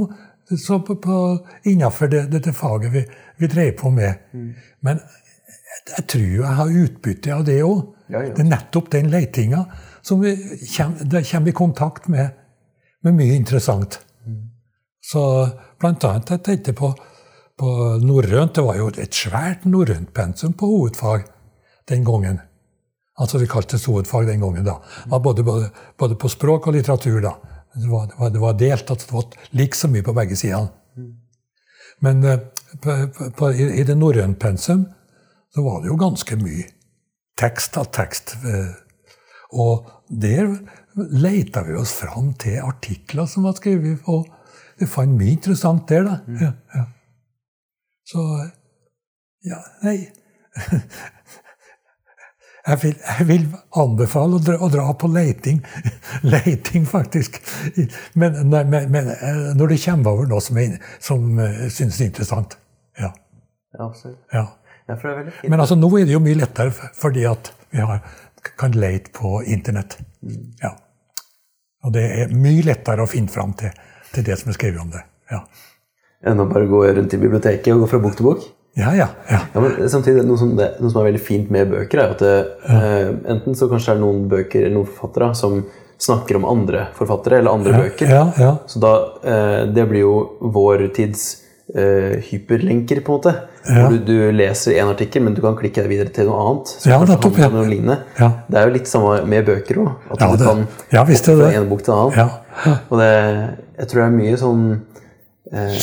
så 0.58 0.78
på, 0.80 0.96
på, 0.96 1.16
innenfor 1.64 2.10
det, 2.12 2.26
dette 2.32 2.52
faget 2.52 2.92
vi, 2.92 3.04
vi 3.40 3.50
drev 3.50 3.72
på 3.78 3.90
med. 3.90 4.26
Mm. 4.32 4.50
Men 4.86 5.00
jeg, 5.00 5.96
jeg, 5.96 6.06
tror 6.12 6.30
jeg 6.30 6.58
har 6.60 6.78
utbytte 6.84 7.34
av 7.34 7.44
det 7.48 7.58
òg. 7.64 7.82
Ja, 8.12 8.20
ja. 8.20 8.32
Det 8.36 8.44
er 8.44 8.50
nettopp 8.50 8.90
den 8.92 9.10
leitinga 9.12 9.64
som 10.04 10.20
vi 10.20 10.34
kommer, 10.76 11.48
i 11.48 11.56
kontakt 11.56 12.08
med, 12.12 12.36
med 13.04 13.16
mye 13.16 13.36
interessant. 13.36 13.98
Mm. 14.26 14.42
Så 15.04 15.22
blant 15.80 16.04
annet 16.04 16.34
jeg 16.36 16.44
tenkte 16.44 16.76
på, 16.76 16.92
på 17.60 17.70
norrønt. 18.04 18.54
Det 18.58 18.66
var 18.66 18.80
jo 18.80 18.90
et 18.92 19.16
svært 19.16 19.64
norrønt 19.68 20.12
pensum 20.16 20.52
på 20.52 20.68
hovedfag 20.68 21.24
den 21.88 22.04
gangen. 22.04 22.40
Altså 23.18 23.38
det 23.38 23.48
hovedfag 23.86 24.26
den 24.26 24.40
gangen. 24.40 24.64
da. 24.64 24.80
Både, 25.18 25.44
både, 25.44 25.70
både, 25.98 26.16
på 26.16 26.28
språk 26.28 26.66
og 26.66 26.72
litteratur. 26.72 27.20
da. 27.20 27.34
Det 27.74 27.90
var, 27.90 28.06
det 28.06 28.14
var, 28.18 28.30
det 28.30 28.40
var 28.40 28.52
delt, 28.52 28.90
at 28.90 28.98
det 28.98 29.12
var 29.12 29.24
like 29.50 29.76
så 29.76 29.88
mye 29.88 30.02
på 30.02 30.12
begge 30.12 30.36
sider. 30.36 30.68
Men 32.00 32.24
uh, 32.24 32.38
på, 32.82 33.08
på, 33.36 33.50
i, 33.52 33.80
i 33.80 33.84
det 33.84 33.96
norrøne 33.96 34.34
pensum 34.34 34.86
så 35.54 35.62
var 35.62 35.82
det 35.82 35.88
jo 35.88 35.96
ganske 35.96 36.36
mye 36.36 36.66
tekst 37.38 37.76
av 37.78 37.90
tekst. 37.94 38.36
Uh, 38.44 38.74
og 39.54 39.90
der 40.10 40.50
leita 40.94 41.62
vi 41.66 41.76
oss 41.78 41.92
fram 41.94 42.32
til 42.38 42.58
artikler 42.62 43.26
som 43.30 43.46
var 43.46 43.54
skrevet, 43.58 44.02
og 44.06 44.26
vi 44.78 44.90
fant 44.90 45.14
mye 45.14 45.36
interessant 45.36 45.88
der. 45.88 46.06
da. 46.08 46.18
Ja, 46.40 46.52
ja. 46.74 46.84
Så 48.04 48.20
ja, 49.44 49.60
nei 49.84 49.98
jeg 52.64 52.80
vil, 52.82 52.94
jeg 53.04 53.26
vil, 53.28 53.46
anbefale 53.76 54.38
å 54.38 54.42
dra, 54.42 54.56
å 54.64 54.68
dra 54.72 54.86
på 54.96 55.08
leiting. 55.12 55.60
leiting, 56.34 56.86
faktisk. 56.88 57.36
Men, 58.16 58.38
men, 58.48 58.72
men, 58.72 59.10
eh, 59.12 59.40
når 59.58 59.74
det 59.74 59.80
kommer 59.84 60.14
over 60.14 60.30
noe 60.30 60.44
som, 60.44 60.60
er, 60.62 60.78
som 61.02 61.26
uh, 61.40 61.66
synes 61.68 62.00
er 62.00 62.08
interessant. 62.08 62.56
Ja. 63.00 63.10
Ja, 63.74 63.88
absolutt. 63.88 64.20
Ja. 64.32 64.46
Ja, 64.86 64.96
men 65.48 65.60
altså, 65.60 65.76
nå 65.80 65.88
er 65.96 66.04
det 66.04 66.12
jo 66.12 66.20
mye 66.20 66.36
lettere 66.36 66.72
fordi 66.92 67.22
at 67.24 67.48
vi 67.72 67.80
har, 67.80 68.02
kan 68.60 68.74
leite 68.76 69.12
på 69.16 69.38
Internett. 69.48 69.96
Mm. 70.20 70.50
Ja. 70.60 70.74
Og 71.84 71.94
det 71.94 72.04
er 72.04 72.34
mye 72.36 72.64
lettere 72.66 73.04
å 73.04 73.08
finne 73.08 73.32
fram 73.32 73.54
til, 73.56 73.72
til 74.12 74.26
det 74.26 74.36
som 74.40 74.52
er 74.52 74.58
skrevet 74.58 74.82
om 74.82 74.92
det. 74.92 75.00
Ja. 75.32 75.40
Enn 76.28 76.40
å 76.40 76.48
bare 76.48 76.68
gå 76.68 76.82
rundt 76.84 77.16
i 77.16 77.20
biblioteket 77.20 77.72
og 77.72 77.84
gå 77.84 77.90
fra 77.94 78.00
bok 78.04 78.16
til 78.18 78.28
bok? 78.28 78.44
Ja, 78.74 78.90
ja, 78.96 79.08
ja. 79.30 79.38
ja 79.54 79.60
men 79.62 79.88
samtidig, 79.90 80.24
noe 80.26 80.38
som, 80.38 80.56
det, 80.58 80.72
noe 80.82 80.90
som, 80.90 81.00
er 81.00 81.12
veldig 81.12 81.22
fint 81.22 81.50
med 81.54 81.70
bøker, 81.70 82.00
er 82.02 82.14
at 82.16 82.22
det, 82.24 82.34
eh, 82.66 83.08
enten 83.36 83.54
så 83.54 83.68
kanskje 83.70 83.92
det 83.92 83.96
er 84.00 84.02
noen 84.02 84.24
bøker 84.30 84.64
eller 84.64 84.78
noen 84.80 84.88
forfattere 84.90 85.30
som 85.38 85.60
snakker 86.04 86.40
om 86.40 86.46
andre 86.50 86.88
forfattere 86.98 87.38
eller 87.38 87.54
andre 87.54 87.84
bøker. 87.84 88.10
Så 88.66 88.82
da, 88.82 88.94
eh, 89.22 89.66
Det 89.70 89.88
blir 89.88 90.00
jo 90.00 90.14
vår 90.40 90.88
tids 90.94 91.44
eh, 91.74 92.18
hyperlenker, 92.30 93.00
på 93.00 93.12
en 93.12 93.20
måte. 93.20 93.34
Hvor 93.64 93.94
du, 93.94 93.98
du, 94.04 94.32
leser 94.32 94.74
en 94.82 94.90
artikkel, 94.92 95.22
men 95.22 95.34
du 95.34 95.40
kan 95.40 95.54
klikke 95.56 95.84
deg 95.84 95.88
videre 95.88 96.12
til 96.12 96.26
noe 96.28 96.40
annet. 96.42 96.74
ja, 96.84 96.98
nettopp, 97.00 97.38
ja. 97.40 97.48
Noe 97.54 97.68
lignende. 97.68 98.00
Det 98.18 98.58
er 98.58 98.66
jo 98.66 98.74
litt 98.74 98.90
samme 98.90 99.20
med 99.30 99.46
bøker 99.46 99.80
òg. 99.84 99.92
At 100.10 100.20
ja, 100.26 100.32
du 100.32 100.42
det, 100.42 100.48
kan 100.50 100.66
er 101.14 101.38
fra 101.46 101.52
en 101.62 101.70
bok 101.70 101.86
til 101.86 101.94
en 101.94 102.02
annen. 102.02 102.34
Og 102.90 102.98
det, 103.00 103.12
jeg 103.78 103.92
tror 103.92 104.02
det 104.02 104.08
er 104.08 104.18
mye 104.18 104.42
sånn 104.42 104.66
eh, 105.54 105.78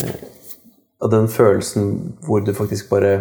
av 1.02 1.12
den 1.14 1.28
følelsen 1.32 1.94
hvor 2.26 2.44
du 2.46 2.54
faktisk 2.56 2.90
bare 2.92 3.20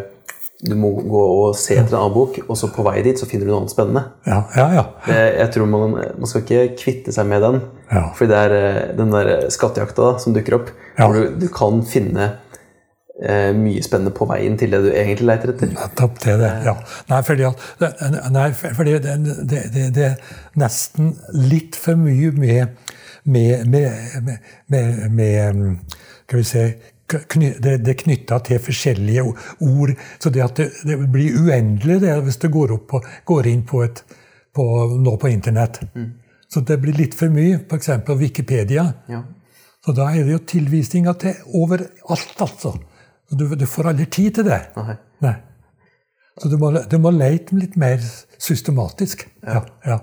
du 0.61 0.75
må 0.77 0.91
gå 1.09 1.21
og 1.21 1.55
se 1.57 1.77
etter 1.79 1.95
en 1.95 2.03
annen 2.03 2.13
bok, 2.13 2.37
og 2.45 2.59
så 2.59 2.69
på 2.73 2.85
vei 2.85 3.01
dit 3.05 3.17
så 3.17 3.25
finner 3.29 3.49
du 3.49 3.53
noe 3.53 3.63
annet 3.63 3.73
spennende. 3.73 4.03
Ja, 4.29 4.43
ja, 4.57 4.67
ja. 4.77 4.85
Jeg 5.09 5.49
tror 5.55 5.71
man, 5.73 5.97
man, 5.97 6.29
skal 6.29 6.45
ikke 6.45 6.77
kvitte 6.83 7.15
seg 7.17 7.31
med 7.31 7.41
den. 7.47 7.63
Ja. 7.89 8.03
For 8.19 8.29
det 8.29 8.37
er 8.37 8.55
eh, 8.59 8.83
den 8.99 9.15
der 9.15 9.49
skattejakta 9.53 10.11
da, 10.11 10.21
som 10.21 10.37
dukker 10.37 10.59
opp, 10.59 10.69
ja. 10.99 11.07
hvor 11.07 11.17
du, 11.17 11.39
du, 11.41 11.47
kan 11.55 11.81
finne 11.89 12.29
eh, 13.25 13.57
mye 13.57 13.81
spennende 13.87 14.13
på 14.17 14.29
veien 14.29 14.61
til 14.61 14.77
det 14.77 14.83
du 14.85 14.91
egentlig 14.91 15.31
leter 15.33 15.55
etter. 15.55 15.73
Nettopp 15.73 16.21
det, 16.27 16.37
det. 16.45 16.53
ja. 16.69 16.77
Nei, 17.09 17.23
fordi, 17.31 17.49
at, 17.49 18.07
nei, 18.37 18.47
fordi 18.69 19.01
det, 19.01 19.19
det, 19.25 19.65
det, 19.73 19.89
det, 19.97 20.13
er 20.13 20.61
nesten 20.61 21.15
litt 21.49 21.81
for 21.81 21.97
mye 21.97 22.37
med, 22.37 22.93
med, 23.25 23.65
med, 23.65 24.39
med, 24.69 25.05
med 25.09 25.77
Skal 26.29 26.43
vi 26.43 26.49
si 26.53 26.71
det, 27.11 27.77
det 27.85 27.93
er 27.93 27.99
knytta 28.05 28.39
til 28.47 28.63
forskjellige 28.63 29.25
ord. 29.27 29.93
Så 30.23 30.33
det 30.35 30.45
at 30.45 30.57
det, 30.61 30.71
det 30.87 30.97
blir 31.13 31.39
uendelig 31.41 32.01
det 32.05 32.17
hvis 32.27 32.41
det 32.43 32.53
går, 32.55 32.77
på, 32.91 33.03
går 33.27 33.51
inn 33.51 33.67
på, 33.69 33.83
et, 33.87 34.03
på 34.55 34.67
nå 35.01 35.17
på 35.21 35.33
Internett. 35.33 35.83
Mm. 35.95 36.11
Så 36.51 36.63
det 36.67 36.81
blir 36.83 36.97
litt 36.99 37.15
for 37.19 37.33
mye. 37.33 37.61
F.eks. 37.67 37.93
Wikipedia. 38.19 38.87
Ja. 39.11 39.23
Så 39.85 39.95
da 39.97 40.11
er 40.13 40.27
det 40.27 40.35
jo 40.35 40.41
tilvisninger 40.55 41.21
til 41.21 41.55
overalt, 41.57 42.35
altså. 42.43 42.75
Du, 43.31 43.47
du 43.55 43.67
får 43.71 43.93
aldri 43.93 44.09
tid 44.11 44.41
til 44.41 44.49
det. 44.51 44.59
Nei. 44.77 44.97
Nei. 45.23 45.37
Så 46.41 46.49
du 46.51 46.57
må, 46.59 46.73
du 46.73 46.97
må 47.03 47.13
leite 47.15 47.57
litt 47.59 47.77
mer 47.79 48.03
systematisk. 48.41 49.27
Ja. 49.45 49.63
ja. 49.87 50.01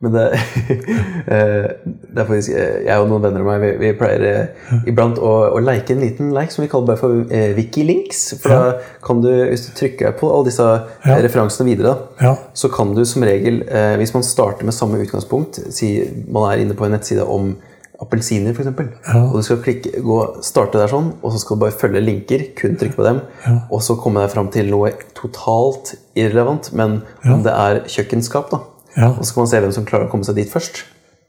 Men 0.00 0.14
det, 0.14 0.22
eh, 1.34 1.66
det 1.84 2.22
er 2.22 2.24
faktisk 2.28 2.54
eh, 2.56 2.76
Jeg 2.86 3.02
og 3.02 3.10
noen 3.10 3.24
venner 3.26 3.42
av 3.44 3.48
meg 3.50 3.60
vi, 3.60 3.70
vi 3.82 3.90
pleier 3.98 4.22
eh, 4.30 4.84
iblant 4.88 5.18
å, 5.20 5.32
å 5.52 5.60
leke 5.60 5.92
en 5.92 6.00
liten 6.00 6.30
leik 6.32 6.54
som 6.54 6.64
vi 6.64 6.70
kaller 6.72 6.88
bare 6.88 7.00
for 7.02 7.18
eh, 7.28 7.50
Wikilinks. 7.58 8.22
For 8.40 8.54
da 8.54 8.94
kan 9.04 9.20
du, 9.24 9.28
hvis 9.50 9.66
du 9.68 9.74
trykker 9.76 10.16
på 10.20 10.30
alle 10.32 10.48
disse 10.48 10.68
Ja. 11.04 11.16
referansene 11.24 11.68
videre, 11.68 11.92
Ja. 12.20 12.32
så 12.56 12.70
kan 12.72 12.94
du 12.96 13.02
som 13.08 13.24
regel, 13.28 13.60
eh, 13.68 13.96
hvis 14.00 14.14
man 14.16 14.24
starter 14.24 14.64
med 14.68 14.76
samme 14.76 15.00
utgangspunkt 15.04 15.60
Si 15.72 15.92
man 16.32 16.48
er 16.50 16.62
inne 16.64 16.76
på 16.78 16.86
en 16.88 16.96
nettside 16.96 17.24
om 17.28 17.52
appelsiner, 18.00 18.54
f.eks. 18.56 18.70
Ja. 19.04 19.20
Og 19.26 19.36
du 19.36 19.44
skal 19.44 19.60
klikke, 19.60 19.98
gå, 20.00 20.18
starte 20.46 20.80
der 20.80 20.88
sånn, 20.88 21.10
og 21.20 21.34
så 21.34 21.42
skal 21.42 21.58
du 21.58 21.64
bare 21.66 21.76
følge 21.76 22.00
linker, 22.00 22.46
kun 22.56 22.78
trykke 22.80 22.96
på 22.96 23.04
dem, 23.04 23.18
og 23.68 23.82
så 23.84 23.98
komme 24.00 24.22
deg 24.24 24.32
fram 24.32 24.48
til 24.54 24.70
noe 24.72 24.94
totalt 25.18 25.92
irrelevant, 26.16 26.70
men 26.72 27.02
om 27.28 27.42
det 27.44 27.52
er 27.52 27.82
kjøkkenskap, 27.92 28.48
da. 28.54 28.62
Ja. 29.00 29.10
Og 29.16 29.24
så 29.24 29.34
kan 29.34 29.44
man 29.46 29.50
se 29.52 29.60
hvem 29.64 29.72
som 29.80 29.86
klarer 29.88 30.06
å 30.08 30.12
komme 30.12 30.28
seg 30.28 30.36
dit 30.38 30.50
først. 30.52 30.82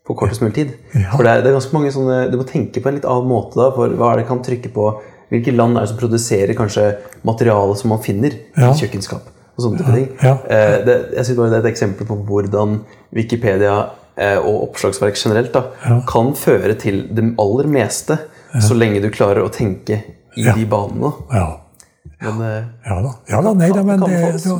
På 0.07 0.15
kortest 0.17 0.41
mulig 0.43 0.55
tid. 0.57 0.71
Ja. 0.97 1.11
For 1.15 1.23
det 1.23 1.31
er, 1.31 1.41
det 1.45 1.51
er 1.51 1.57
ganske 1.59 1.75
mange 1.77 1.91
sånne 1.93 2.15
Du 2.33 2.37
må 2.39 2.45
tenke 2.49 2.81
på 2.81 2.89
en 2.89 2.95
litt 2.97 3.05
annen 3.07 3.29
måte. 3.29 3.55
da, 3.59 3.67
for 3.75 3.93
Hva 3.95 4.11
er 4.13 4.21
det 4.21 4.27
kan 4.27 4.41
trykke 4.43 4.71
på 4.73 4.87
Hvilke 5.31 5.53
land 5.55 5.77
er 5.77 5.85
det 5.85 5.91
som 5.93 5.99
produserer 6.01 6.57
kanskje 6.57 6.87
materiale 7.23 7.77
som 7.79 7.93
man 7.93 8.01
finner 8.03 8.33
Ja. 8.57 8.73
i 8.73 8.81
kjøkkenskap? 8.81 9.29
og 9.55 9.63
sånne 9.65 9.77
type 9.83 9.93
ting. 9.95 10.09
Eh, 10.23 10.77
det, 10.87 10.95
jeg 11.15 11.25
synes 11.27 11.37
bare 11.37 11.49
det 11.51 11.57
er 11.59 11.65
et 11.65 11.71
eksempel 11.73 12.07
på 12.07 12.15
hvordan 12.27 12.77
Wikipedia 13.15 13.73
eh, 14.17 14.37
og 14.39 14.69
oppslagsverk 14.69 15.15
generelt 15.19 15.51
da, 15.53 15.65
kan 16.07 16.33
føre 16.39 16.75
til 16.79 17.03
det 17.11 17.25
aller 17.39 17.67
meste, 17.71 18.17
så 18.63 18.75
lenge 18.75 19.01
du 19.03 19.09
klarer 19.13 19.43
å 19.45 19.51
tenke 19.53 20.01
i 20.39 20.43
de 20.47 20.65
banene. 20.71 21.11
Ja. 21.31 21.60
Men 22.21 22.41
eh, 22.45 22.65
Ja 22.85 22.97
da, 23.01 23.11
ja 23.31 23.39
da 23.41 23.53
nei 23.57 23.69
da, 23.73 23.81
men 23.87 24.03
det, 24.05 24.17
det, 24.43 24.57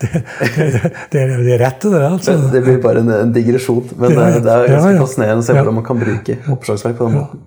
det, 0.00 0.10
det, 0.14 0.92
det, 1.12 1.20
er- 1.20 1.42
det 1.44 1.52
er 1.56 1.60
rett 1.60 1.82
det 1.84 1.90
der, 1.92 2.06
altså. 2.08 2.36
det, 2.40 2.52
det 2.54 2.62
blir 2.64 2.78
bare 2.84 3.02
en, 3.04 3.10
en 3.18 3.34
digresjon. 3.34 3.82
Men 4.00 4.14
eh, 4.16 4.38
det 4.40 4.52
er 4.54 4.70
ganske 4.70 4.92
Ja, 4.92 4.94
ja. 4.96 5.02
fascinerende 5.04 5.44
å 5.44 5.46
se 5.48 5.56
hvordan 5.58 5.76
man 5.80 5.86
kan 5.90 6.00
bruke 6.00 6.38
oppslagsverk 6.54 6.96
på 7.00 7.10
den 7.10 7.18
måten. 7.20 7.44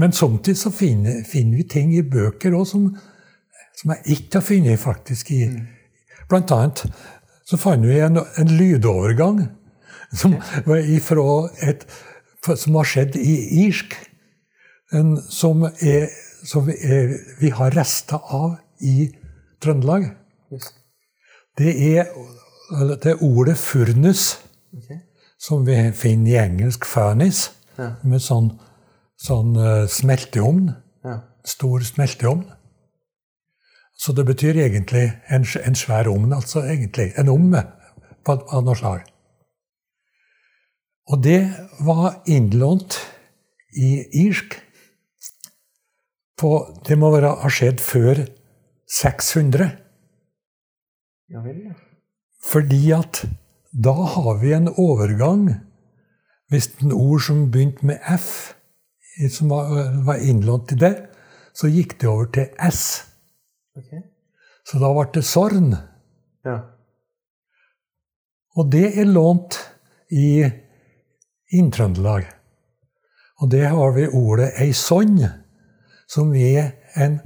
Men 0.00 0.12
samtidig 0.16 0.58
så 0.60 0.70
finner, 0.72 1.22
finner 1.28 1.56
vi 1.60 1.66
ting 1.68 1.90
i 1.96 2.02
bøker 2.04 2.54
òg 2.56 2.66
som, 2.68 2.86
som 3.80 3.92
jeg 3.96 4.16
ikke 4.18 4.40
har 4.40 4.46
funnet 4.46 4.80
faktisk 4.80 5.32
i 5.36 5.42
Blant 6.30 6.52
annet 6.54 6.84
så 7.44 7.58
fant 7.60 7.84
vi 7.84 7.98
en, 8.00 8.16
en 8.40 8.52
lydovergang 8.56 9.42
som 10.16 10.36
ifra 10.78 11.24
et 11.66 11.82
som 12.56 12.74
har 12.78 12.88
skjedd 12.88 13.16
i 13.20 13.34
irsk. 13.66 13.92
En, 14.96 15.12
som 15.32 15.62
er, 15.68 16.06
som 16.46 16.66
er, 16.72 17.12
vi 17.40 17.50
har 17.54 17.74
rester 17.76 18.18
av 18.34 18.54
i 18.82 19.08
Trøndelag. 19.62 20.10
Det 21.58 21.72
er 21.96 22.04
det 23.02 23.18
ordet 23.20 23.56
'furnus', 23.56 24.38
som 25.38 25.66
vi 25.66 25.92
finner 25.92 26.30
i 26.32 26.44
engelsk 26.44 26.84
'furnace', 26.84 27.50
med 28.02 28.20
sånn, 28.20 28.50
sånn 29.18 29.56
eh, 29.56 29.86
smelteovn. 29.88 30.74
Ja. 31.04 31.18
Stor 31.44 31.80
smelteovn. 31.80 32.44
Så 33.98 34.12
det 34.12 34.26
betyr 34.26 34.58
egentlig 34.58 35.12
en, 35.30 35.46
en 35.64 35.74
svær 35.74 36.08
ovn, 36.10 36.32
altså 36.32 36.62
egentlig. 36.66 37.12
En 37.18 37.28
ovn 37.28 37.54
av 37.54 38.64
noe 38.64 38.76
slag. 38.78 39.04
Og 41.10 41.22
det 41.22 41.40
var 41.80 42.22
innlånt 42.26 42.98
i 43.78 44.04
irsk 44.26 44.58
på 46.42 46.50
Det 46.88 46.96
må 46.98 47.12
være, 47.14 47.28
ha 47.38 47.48
skjedd 47.52 47.78
før 47.78 48.24
600. 48.92 49.70
Ja 51.32 51.40
vel, 51.44 51.62
ja. 51.70 51.76
Fordi 52.42 52.82
at 52.92 53.22
da 53.72 53.92
har 54.14 54.40
vi 54.42 54.52
en 54.52 54.68
overgang 54.68 55.54
Hvis 56.52 56.66
en 56.82 56.92
ord 56.92 57.22
som 57.24 57.46
begynte 57.50 57.86
med 57.86 58.02
F, 58.18 58.52
som 59.32 59.48
var, 59.48 59.70
var 60.04 60.20
innlånt 60.20 60.74
i 60.74 60.76
det, 60.76 60.90
så 61.56 61.70
gikk 61.72 61.94
det 62.00 62.08
over 62.10 62.26
til 62.34 62.50
S. 62.68 62.82
Okay. 63.72 64.02
Så 64.68 64.76
da 64.82 64.90
ble 64.92 65.06
det 65.14 65.24
Sorn. 65.24 65.72
Ja. 66.44 66.58
Og 68.52 68.68
det 68.72 68.84
er 69.00 69.08
lånt 69.08 69.56
i 70.12 70.44
Inntrøndelag. 71.56 72.28
Og 73.40 73.50
det 73.50 73.64
har 73.72 73.96
vi 73.96 74.06
ordet 74.12 74.52
ei 74.60 74.72
sonn, 74.76 75.18
som 76.08 76.34
er 76.36 76.74
en 77.00 77.18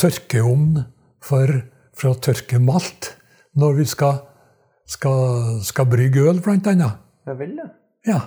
tørkeovn 0.00 0.82
for, 1.24 1.52
for 1.96 2.12
å 2.12 2.20
tørke 2.22 2.60
malt 2.62 3.12
når 3.60 3.80
vi 3.80 3.86
skal, 3.90 4.20
skal, 4.88 5.60
skal 5.66 5.88
brygge 5.90 6.24
øl, 6.30 6.42
blant 6.44 6.68
annet. 6.70 7.00
ja 7.26 7.36
vel, 7.38 7.56
ja. 7.58 7.70
Ja. 8.08 8.20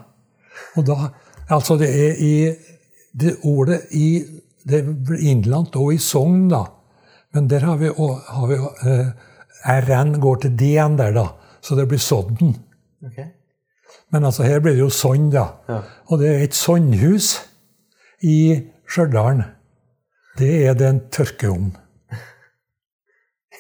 Og 0.78 0.86
da 0.88 1.12
Altså, 1.52 1.76
det 1.76 1.90
er 1.92 2.20
i 2.24 2.36
det 3.20 3.36
ordet 3.44 3.82
i 3.92 4.24
Det 4.64 4.80
er 4.80 5.18
innlandt 5.28 5.76
og 5.76 5.90
i 5.94 5.98
Sogn, 6.00 6.46
da. 6.48 6.62
Men 7.36 7.50
der 7.52 7.66
har 7.68 7.76
vi, 7.82 7.90
har 7.92 8.48
vi 8.48 8.56
eh, 8.88 9.10
RN 9.84 10.14
går 10.22 10.36
til 10.36 10.54
D-en 10.60 10.96
der, 10.98 11.12
da. 11.12 11.26
Så 11.60 11.76
det 11.76 11.88
blir 11.92 12.00
Sodden. 12.00 12.54
Okay. 13.04 13.26
Men 14.12 14.24
altså, 14.24 14.44
her 14.44 14.62
blir 14.64 14.78
det 14.78 14.80
jo 14.86 14.90
Sogn, 14.90 15.30
da. 15.34 15.44
Ja. 15.68 15.82
Og 16.08 16.22
det 16.22 16.30
er 16.30 16.46
et 16.46 16.56
sognhus 16.56 17.34
i 18.24 18.62
Stjørdal. 18.88 19.44
Det 20.40 20.52
er 20.68 20.78
det 20.78 20.90
en 20.90 21.02
tørkeovn. 21.14 21.72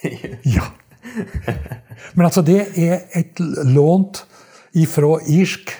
Ja. 0.43 0.65
Men 2.15 2.25
altså, 2.25 2.41
det 2.43 2.73
er 2.79 3.05
et 3.15 3.39
lånt 3.39 4.25
ifra 4.75 5.19
irsk. 5.29 5.71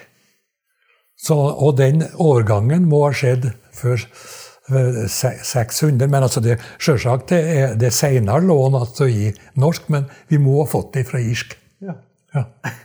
Så, 1.20 1.36
og 1.36 1.78
den 1.80 2.04
overgangen 2.20 2.86
må 2.88 3.02
ha 3.06 3.12
skjedd 3.16 3.50
før 3.76 4.00
eh, 4.00 5.02
600. 5.10 6.08
Men 6.08 6.24
altså 6.24 6.44
det, 6.44 6.58
selvsagt 6.80 7.34
det 7.34 7.42
er 7.58 7.76
det 7.80 7.92
senere 7.96 8.44
lån 8.48 8.80
altså 8.80 9.08
i 9.12 9.32
norsk, 9.60 9.90
men 9.94 10.08
vi 10.32 10.40
må 10.44 10.62
ha 10.62 10.70
fått 10.72 10.94
det 10.98 11.06
fra 11.10 11.22
irsk. 11.24 11.58
Ja. 11.84 12.00
Ja. 12.36 12.48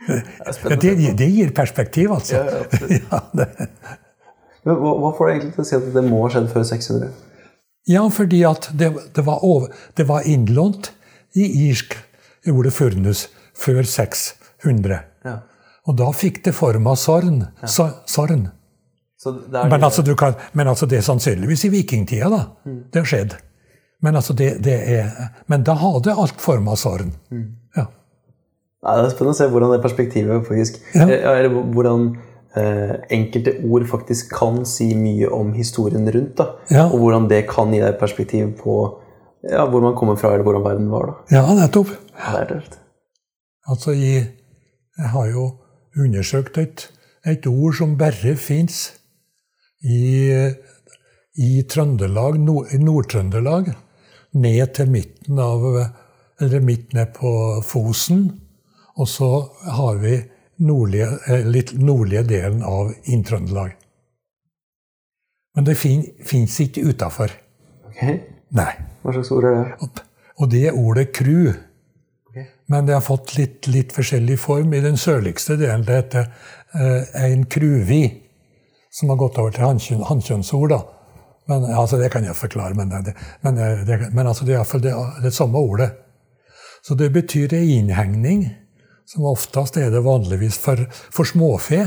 Det 0.00 0.78
det, 0.80 0.92
det 1.18 1.26
gir 1.28 1.50
perspektiv, 1.52 2.10
altså. 2.14 2.38
Ja, 2.40 3.18
ja. 3.36 3.44
Men 4.66 4.76
hva, 4.76 4.94
hva 5.00 5.10
får 5.16 5.28
deg 5.30 5.36
egentlig 5.36 5.54
til 5.56 5.64
å 5.64 5.68
si 5.70 5.76
at 5.78 5.90
det 5.94 6.04
må 6.06 6.22
ha 6.24 6.30
skjedd 6.34 6.48
før 6.52 6.64
600? 6.68 7.10
Ja, 7.88 8.02
fordi 8.12 8.42
at 8.44 8.68
det, 8.76 8.90
det, 9.16 9.24
var, 9.26 9.44
over, 9.46 9.72
det 9.96 10.04
var 10.08 10.26
innlånt 10.28 10.90
i 11.38 11.46
irsk 11.70 11.96
ordet 12.50 12.72
furnus 12.76 13.26
før 13.56 13.82
600. 13.88 15.00
Ja. 15.24 15.36
Og 15.88 15.96
da 15.98 16.10
fikk 16.14 16.42
det 16.44 16.52
form 16.56 16.86
av 16.90 16.98
sorn. 17.00 17.44
Ja. 17.62 17.70
sorn. 18.06 18.48
Men, 19.52 19.82
altså, 19.84 20.02
du 20.04 20.14
kan, 20.16 20.36
men 20.56 20.68
altså, 20.70 20.86
det 20.88 21.00
er 21.00 21.04
sannsynligvis 21.04 21.66
i 21.68 21.72
vikingtida, 21.74 22.28
da. 22.32 22.42
Det 22.92 23.02
har 23.02 23.08
skjedd. 23.08 23.34
Men, 24.00 24.16
altså, 24.16 24.32
det, 24.36 24.54
det 24.64 24.76
er, 24.96 25.10
men 25.50 25.64
da 25.66 25.74
hadde 25.76 26.14
alt 26.16 26.40
form 26.40 26.70
av 26.72 26.78
sorn. 26.80 27.10
Ja. 27.76 27.84
Nei, 28.80 28.94
det 28.96 29.10
er 29.10 29.12
spennende 29.12 29.34
å 29.34 29.40
se 29.42 29.48
hvordan 29.52 29.74
det 29.74 29.82
perspektivet 29.84 30.46
faktisk 30.48 30.78
Ja. 30.96 31.04
eh, 31.04 31.26
Eller 31.34 31.52
hvordan 31.52 32.14
eh, 32.56 32.94
enkelte 33.10 33.56
ord 33.70 33.86
faktisk 33.90 34.32
kan 34.38 34.64
si 34.66 34.94
mye 34.94 35.28
om 35.32 35.52
historien 35.52 36.08
rundt. 36.10 36.36
da 36.38 36.46
Ja. 36.70 36.84
Og 36.88 36.98
hvordan 36.98 37.28
det 37.30 37.46
kan 37.48 37.72
gi 37.72 37.80
deg 37.80 37.98
perspektiv 38.00 38.54
på 38.62 38.76
ja, 39.50 39.64
hvor 39.66 39.80
man 39.80 39.94
kommer 39.96 40.16
fra, 40.16 40.32
eller 40.34 40.44
hvordan 40.44 40.64
verden 40.64 40.90
var. 40.90 41.06
da 41.30 41.36
ja, 41.36 41.54
nettopp. 41.54 41.88
Det 41.88 42.40
er 42.40 42.44
tøft. 42.48 42.78
Altså, 43.68 43.92
jeg, 43.92 44.26
jeg 44.98 45.08
har 45.08 45.26
jo 45.30 45.50
undersøkt 45.96 46.58
et, 46.58 46.88
et 47.26 47.46
ord 47.46 47.72
som 47.78 47.96
bare 47.98 48.36
fins 48.36 48.92
i, 49.84 50.28
i 51.36 51.62
Trøndelag, 51.68 52.36
Nord- 52.40 52.74
Nord-Trøndelag, 52.78 53.72
ned 54.34 54.74
til 54.74 54.90
midten 54.90 55.38
av 55.38 55.64
Eller 56.40 56.60
midt 56.60 56.94
ned 56.94 57.06
på 57.14 57.60
Fosen. 57.62 58.40
Og 58.96 59.08
så 59.08 59.26
har 59.70 59.98
vi 60.00 60.14
nordlige, 60.60 61.08
eh, 61.28 61.46
litt 61.46 61.72
nordlige 61.78 62.22
delen 62.28 62.62
av 62.62 62.92
Inn-Trøndelag. 63.04 63.72
Men 65.56 65.64
det 65.66 65.74
fin, 65.80 66.04
fins 66.26 66.58
ikke 66.62 66.84
utafor. 66.92 67.32
Ok, 67.90 68.02
Nei. 68.50 68.70
Hva 69.02 69.12
slags 69.14 69.30
ord 69.32 69.44
er 69.44 69.54
det? 69.64 69.88
Og- 70.38 70.50
det 70.50 70.66
er 70.66 70.72
ordet 70.78 71.12
kru. 71.12 71.50
Okay. 72.30 72.46
Men 72.68 72.86
det 72.86 72.94
har 72.94 73.02
fått 73.04 73.36
litt, 73.36 73.66
litt 73.66 73.92
forskjellig 73.92 74.38
form. 74.38 74.72
I 74.74 74.80
den 74.80 74.96
sørligste 74.96 75.56
delen 75.58 75.84
det 75.84 75.96
heter 76.04 76.32
eh, 76.74 77.04
ein 77.24 77.44
kruvi, 77.44 78.22
som 78.90 79.08
har 79.08 79.16
gått 79.16 79.38
over 79.38 79.50
til 79.50 79.64
hannkjønn- 79.64 80.06
hannkjønnsord. 80.08 80.68
da. 80.70 80.80
Men, 81.48 81.64
altså, 81.74 81.98
det 81.98 82.10
kan 82.12 82.24
jeg 82.24 82.34
forklare, 82.38 82.74
men, 82.74 82.88
det, 82.88 83.14
men, 83.42 83.54
det, 83.86 84.12
men 84.14 84.26
altså, 84.26 84.44
det 84.46 84.54
er 84.54 84.58
iallfall 84.60 84.80
det, 84.80 84.94
det 85.22 85.32
samme 85.34 85.58
ordet. 85.58 85.90
Så 86.82 86.94
det 86.94 87.12
betyr 87.12 87.52
ei 87.54 87.76
innhegning, 87.78 88.44
som 89.10 89.26
oftest 89.26 89.76
er 89.80 89.90
det 89.90 90.04
vanligvis 90.06 90.58
for, 90.62 90.84
for 91.10 91.26
småfe. 91.26 91.80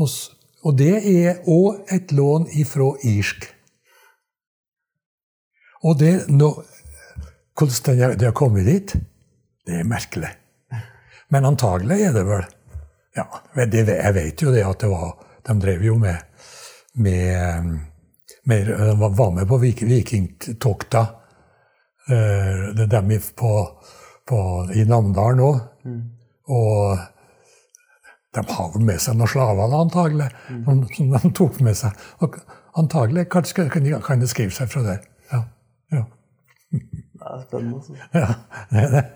Og, 0.00 0.08
og 0.64 0.76
det 0.78 0.92
er 1.08 1.40
òg 1.48 1.88
et 1.94 2.12
lån 2.12 2.48
ifra 2.60 2.90
irsk. 3.08 3.46
Og 5.82 5.96
det, 5.98 6.12
nå, 6.30 6.50
hvordan 7.58 8.18
det 8.18 8.28
har- 8.28 8.36
kommet 8.36 8.66
dit, 8.66 8.92
det 9.66 9.80
er 9.80 9.88
merkelig. 9.88 10.30
Men 11.32 11.48
antagelig 11.48 12.02
er 12.02 12.12
det 12.12 12.26
vel 12.28 12.44
Ja, 13.16 13.24
det, 13.68 13.88
jeg 13.88 14.14
vet 14.14 14.42
jo 14.42 14.52
det 14.52 14.62
at 14.64 14.80
det 14.80 14.88
var 14.88 15.18
De 15.44 15.54
drev 15.60 15.82
jo 15.84 15.94
med, 15.98 16.16
med, 16.94 17.80
med 18.46 18.66
De 18.66 18.94
var 19.18 19.30
med 19.34 19.48
på 19.48 19.58
vikingtokta. 19.58 21.02
Er 22.08 22.86
dem 22.86 23.10
på, 23.36 23.50
på, 24.28 24.40
i 24.74 24.84
Namdalen 24.88 25.42
òg. 25.44 25.60
Mm. 25.86 26.02
Og 26.52 26.98
de 28.34 28.44
har 28.48 28.72
vel 28.74 28.86
med 28.88 29.00
seg 29.02 29.18
noen 29.18 29.28
slaver, 29.28 29.68
da, 29.68 29.82
antagelig, 29.84 30.30
mm. 30.48 30.62
som, 30.96 31.12
de 31.12 31.32
tok 31.36 31.60
med 31.64 31.76
seg. 31.78 32.08
Og 32.24 32.38
antagelig 32.80 33.26
kanskje 33.32 33.68
kan, 33.72 33.88
kan 34.04 34.22
det 34.22 34.30
skrive 34.32 34.54
seg 34.56 34.70
fra 34.72 34.84
det. 34.86 34.98
Ja. 35.32 35.44
ja. 35.92 36.02
Det 36.72 37.28
er 37.28 37.46
spennende. 37.46 37.78
Altså. 37.78 37.96
Ja, 38.22 38.34
det 38.72 38.84
er 38.86 38.92
det. 38.96 39.06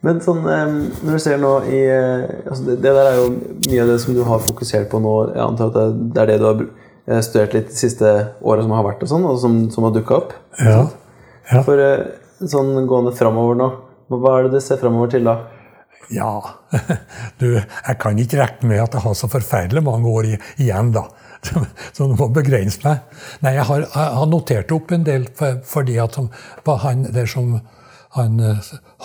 Men 0.00 0.20
sånn, 0.24 0.46
når 0.46 1.18
du 1.18 1.20
ser 1.20 1.40
nå 1.42 1.50
i 1.68 1.80
altså 1.92 2.62
det, 2.64 2.78
det, 2.80 2.92
der 2.96 3.08
er 3.10 3.18
jo 3.18 3.26
mye 3.34 3.82
av 3.82 3.90
det 3.90 3.98
som 4.00 4.14
du 4.16 4.22
har 4.24 4.40
fokusert 4.40 4.88
på 4.88 5.00
nå. 5.04 5.12
Jeg 5.34 5.42
antar 5.44 5.74
at 5.74 5.98
det 6.00 6.22
er 6.22 6.30
det 6.30 6.38
du 6.40 6.46
har 6.46 6.62
eh, 6.64 7.20
studert 7.26 7.56
litt 7.58 7.68
de 7.68 7.76
siste 7.76 8.14
åra 8.40 8.64
som 8.64 8.72
har 8.78 8.86
vært, 8.86 9.04
og 9.04 9.12
sånn, 9.12 9.26
og 9.28 9.36
som, 9.42 9.60
som 9.74 9.84
har 9.84 9.92
dukka 9.92 10.16
opp? 10.22 10.32
Ja. 10.56 10.86
ja. 11.50 11.60
For 11.66 11.84
eh, 11.84 12.06
sånn 12.48 12.72
gående 12.88 13.12
framover 13.18 13.60
nå, 13.60 13.68
hva 14.18 14.36
er 14.36 14.48
det 14.48 14.58
du 14.58 14.64
ser 14.64 14.80
framover 14.80 15.12
til 15.12 15.28
da? 15.28 15.36
Ja, 16.10 16.32
du, 17.40 17.46
jeg 17.54 17.98
kan 18.02 18.18
ikke 18.18 18.40
regne 18.40 18.70
med 18.72 18.82
at 18.82 18.96
jeg 18.96 19.04
har 19.04 19.14
så 19.14 19.30
forferdelig 19.30 19.82
mange 19.86 20.10
år 20.10 20.32
igjen, 20.34 20.90
da. 20.96 21.06
Så 21.94 22.04
du 22.04 22.16
må 22.18 22.26
begrense 22.34 22.82
meg. 22.84 23.04
Nei, 23.40 23.54
jeg 23.56 23.64
har, 23.68 23.84
jeg 23.86 24.16
har 24.18 24.26
notert 24.28 24.72
opp 24.76 24.90
en 24.92 25.06
del 25.06 25.28
fordi 25.64 25.96
at 26.02 26.18
han, 26.18 27.06
det 27.06 27.22
er 27.22 27.30
som 27.30 27.54
han, 28.18 28.42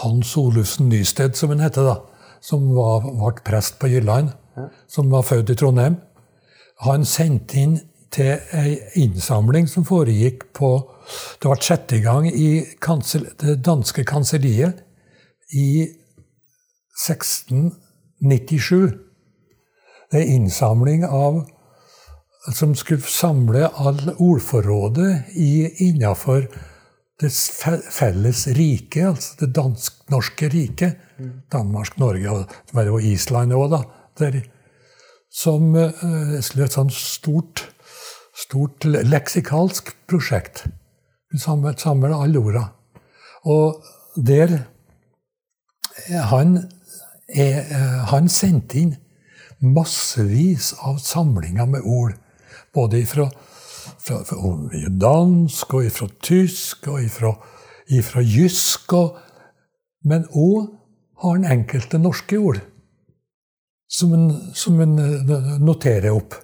Hans 0.02 0.34
Olufsen 0.42 0.90
Nysted, 0.90 1.38
som 1.38 1.54
han 1.54 1.64
heter, 1.64 1.86
da, 1.88 2.26
som 2.44 2.68
var, 2.76 3.06
ble 3.06 3.46
prest 3.46 3.78
på 3.80 3.90
Jylland, 3.94 4.34
som 4.92 5.14
var 5.14 5.24
født 5.28 5.54
i 5.54 5.58
Trondheim, 5.60 6.00
han 6.84 7.06
sendte 7.08 7.62
inn 7.62 7.78
til 8.16 8.36
ei 8.56 8.76
innsamling 9.02 9.68
som 9.68 9.86
foregikk 9.88 10.50
på 10.56 10.72
Det 11.42 11.50
ble 11.50 11.62
satt 11.62 11.94
i 11.94 12.02
gang 12.02 12.26
i 12.28 12.66
kansel, 12.82 13.28
det 13.38 13.60
danske 13.62 14.04
kanselliet 14.08 14.80
i 15.56 15.88
1697. 17.08 18.92
Det 20.12 20.20
er 20.22 20.32
innsamling 20.36 21.06
av 21.08 21.46
som 22.54 22.76
skulle 22.78 23.02
samle 23.10 23.68
all 23.74 24.14
ordforrådet 24.22 25.24
innafor 25.82 26.46
det 27.22 27.32
felles 27.96 28.48
riket, 28.58 29.08
altså 29.08 29.40
det 29.40 29.54
dansk-norske 29.56 30.50
riket. 30.52 31.00
Mm. 31.18 31.32
Danmark, 31.52 31.98
Norge 31.98 32.32
og, 32.32 32.56
og 32.76 33.04
Island 33.08 33.56
òg, 33.56 33.70
da. 33.72 33.82
Der, 34.20 34.42
som 35.32 35.76
uh, 35.76 36.36
et 36.36 36.76
sånt 36.76 36.94
stort, 36.96 37.66
stort 38.36 38.86
leksikalsk 38.86 39.94
prosjekt. 40.08 40.66
Samler, 41.40 41.76
samler 41.80 42.16
alle 42.16 42.40
orda. 42.40 42.66
Og 43.52 43.84
der 44.16 44.60
han, 46.30 46.58
er, 47.28 47.62
han 48.12 48.30
sendte 48.30 48.80
inn 48.82 48.96
massevis 49.64 50.74
av 50.84 51.00
samlinger 51.02 51.68
med 51.70 51.86
ord 51.88 52.16
både 52.76 53.06
fra, 53.08 53.30
fra, 54.04 54.22
fra 54.28 54.90
dansk 55.02 55.78
og 55.78 55.92
fra 55.96 56.10
tysk 56.24 56.90
og 56.92 57.06
fra 57.16 58.24
jysk. 58.24 58.94
Og, 58.98 59.20
men 60.06 60.28
òg 60.32 60.74
har 61.24 61.38
han 61.38 61.48
enkelte 61.58 62.02
norske 62.02 62.40
ord 62.40 62.60
som 63.88 64.14
en, 64.14 64.28
som 64.58 64.82
en 64.84 64.98
eh, 65.00 65.54
noterer 65.64 66.12
opp. 66.12 66.36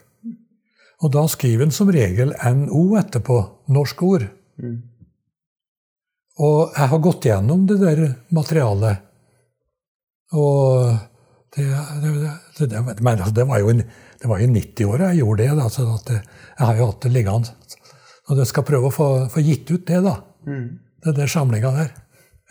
Og 1.02 1.12
da 1.14 1.26
skriver 1.30 1.66
han 1.66 1.74
som 1.74 1.90
regel 1.92 2.34
NO 2.38 2.84
etterpå. 3.00 3.38
Norsk 3.74 4.04
ord. 4.06 4.28
Mm. 4.62 4.76
Og 6.42 6.76
jeg 6.78 6.92
har 6.92 7.02
gått 7.02 7.26
gjennom 7.26 7.66
det 7.70 7.80
der 7.82 8.04
materialet. 8.30 9.02
Og 10.32 10.98
det, 11.56 11.66
det, 12.58 12.70
det, 12.72 12.82
men 13.02 13.18
altså, 13.18 13.34
det 13.36 13.48
var 13.48 13.60
jo 13.60 13.72
i 13.72 14.48
90-åra 14.48 15.12
jeg 15.12 15.24
gjorde 15.24 15.44
det. 15.44 15.58
da, 15.58 15.70
så 15.70 15.98
det, 16.08 16.22
Jeg 16.60 16.68
har 16.68 16.76
jo 16.78 16.86
hatt 16.92 17.02
det 17.04 17.12
liggende. 17.12 17.56
Og 18.30 18.38
jeg 18.38 18.48
skal 18.48 18.64
prøve 18.64 18.88
å 18.88 18.96
få, 18.96 19.08
få 19.34 19.44
gitt 19.44 19.72
ut 19.74 19.88
det, 19.88 20.00
da. 20.06 20.16
Mm. 20.48 20.68
Det 21.04 21.16
det 21.18 21.30
samlinga 21.30 21.72
der. 21.76 21.90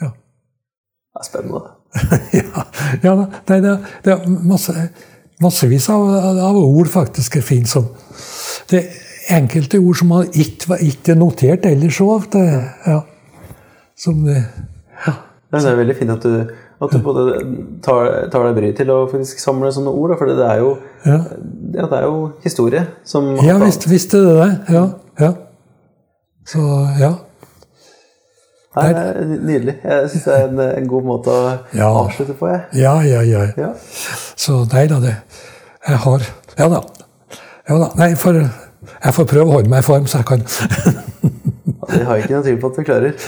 Ja. 0.02 0.10
Det 0.10 1.22
er 1.22 1.28
spennende. 1.28 1.62
ja, 2.38 2.64
ja 3.02 3.14
nei, 3.18 3.60
det, 3.64 3.76
det, 4.04 4.12
er 4.14 4.26
masse, 4.46 4.74
massevis 5.42 5.88
av, 5.90 6.04
av, 6.44 6.58
ord 6.58 6.90
faktisk 6.90 7.40
er 7.40 7.42
fint 7.42 7.66
som 7.66 7.88
Det 8.70 8.78
er 8.78 9.38
enkelte 9.40 9.80
ord 9.80 9.98
som 9.98 10.12
man 10.12 10.28
ikke 10.30 10.70
var 10.70 11.16
notert 11.18 11.66
ellers 11.66 12.00
òg. 12.04 12.36
Ja. 12.86 13.00
Som 13.98 14.26
ja. 14.28 15.14
Det 15.50 15.64
er 15.64 15.80
veldig 15.80 15.96
fint 15.98 16.14
at 16.14 16.26
du 16.26 16.52
at 16.80 16.92
du 16.92 16.98
både 17.04 17.24
tar, 17.84 18.06
tar 18.32 18.46
deg 18.48 18.56
bryet 18.56 18.78
til 18.80 18.90
å 18.92 19.02
faktisk 19.10 19.40
samle 19.42 19.68
sånne 19.74 19.92
ord. 19.92 20.14
For 20.16 20.30
det 20.32 20.46
er 20.46 20.62
jo, 20.62 20.70
ja. 21.04 21.18
Ja, 21.76 21.88
det 21.90 21.98
er 21.98 22.06
jo 22.06 22.30
historie 22.44 22.86
som 23.06 23.34
Ja 23.44 23.58
visst, 23.60 23.84
visst 23.90 24.14
er 24.16 24.24
det 24.24 24.36
det. 24.38 24.76
Ja. 24.76 24.84
ja. 25.20 25.32
Så 26.48 26.62
ja. 27.00 27.12
Nei, 28.78 28.88
det 28.94 29.02
er 29.02 29.28
nydelig. 29.28 29.76
Jeg 29.82 30.10
syns 30.12 30.24
det 30.24 30.34
er 30.38 30.48
en, 30.48 30.60
en, 30.64 30.88
god 30.88 31.06
måte 31.06 31.34
å 31.34 31.44
ja. 31.74 31.90
avslutte 31.90 32.36
på. 32.38 32.48
Jeg. 32.52 32.62
Ja, 32.78 32.94
ja, 33.02 33.22
ja, 33.26 33.44
ja. 33.58 33.70
Så 34.38 34.62
nei 34.70 34.86
da, 34.90 35.00
det 35.02 35.16
Jeg 35.88 36.02
har 36.04 36.26
Ja 36.58 36.68
da. 36.70 36.82
Ja 37.68 37.78
da. 37.82 37.88
Nei, 37.98 38.12
for 38.18 38.38
jeg 38.40 39.16
får 39.16 39.26
prøve 39.28 39.50
å 39.50 39.56
holde 39.58 39.72
meg 39.72 39.82
i 39.82 39.86
form, 39.86 40.06
så 40.08 40.22
jeg 40.22 40.30
kan 40.30 40.46
Jeg 42.00 42.08
har 42.08 42.20
ikke 42.22 42.32
noe 42.32 42.44
tvil 42.46 42.60
på 42.60 42.68
at 42.70 42.78
du 42.78 42.84
klarer. 42.88 43.24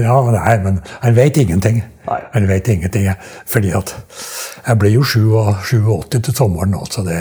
Ja, 0.00 0.16
nei, 0.32 0.54
men 0.64 0.78
jeg 1.02 1.16
vet 1.18 1.40
ingenting. 1.42 1.82
Nei. 2.06 2.20
Jeg 2.34 2.48
vet 2.48 2.68
ingenting. 2.72 3.08
Fordi 3.52 3.72
at 3.76 3.92
jeg 4.66 4.78
blir 4.80 4.94
jo 4.94 5.02
87 5.04 6.16
til 6.16 6.34
sommeren 6.34 6.74
altså 6.74 7.02
så 7.02 7.08
det, 7.08 7.18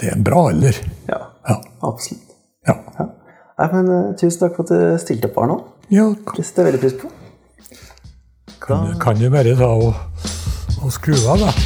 det, 0.00 0.10
er 0.10 0.16
en 0.18 0.24
bra 0.24 0.48
alder. 0.50 0.76
Ja, 1.08 1.22
ja. 1.48 1.56
absolutt. 1.88 2.36
Ja. 2.68 2.74
ja. 2.98 3.08
Nei, 3.58 3.68
men 3.72 3.88
uh, 3.88 4.12
Tusen 4.20 4.44
takk 4.44 4.58
for 4.58 4.68
at 4.68 4.74
du 4.74 5.00
stilte 5.02 5.30
opp 5.30 5.40
her 5.40 5.50
nå. 5.54 5.58
Ja. 5.94 6.10
Det 6.36 6.44
setter 6.44 6.68
jeg 6.68 6.74
veldig 6.74 6.82
pris 6.84 6.98
på. 7.00 7.12
Kan, 8.60 8.90
da... 8.90 8.98
kan 9.00 9.16
du 9.16 9.30
bare 9.32 9.56
ta 9.56 9.72
og, 9.72 9.96
og 10.82 10.92
skru 10.92 11.16
av, 11.24 11.48
da. 11.48 11.56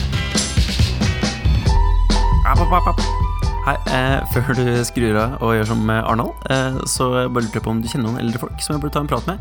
App, 2.52 2.62
app, 2.68 2.94
app. 2.94 3.21
Hei, 3.62 3.76
eh, 3.94 4.24
Før 4.34 4.56
du 4.58 4.64
skrur 4.82 5.14
av 5.20 5.36
og 5.38 5.52
gjør 5.54 5.68
som 5.70 5.90
Arnold, 5.92 6.32
eh, 6.50 6.80
så 6.90 7.06
bare 7.30 7.44
lurte 7.44 7.60
jeg 7.60 7.62
på 7.62 7.70
om 7.70 7.82
du 7.82 7.86
kjenner 7.86 8.08
noen 8.08 8.18
eldre 8.24 8.40
folk 8.42 8.58
som 8.58 8.74
jeg 8.74 8.82
burde 8.82 8.96
ta 8.96 9.02
en 9.04 9.10
prat 9.12 9.28
med. 9.30 9.38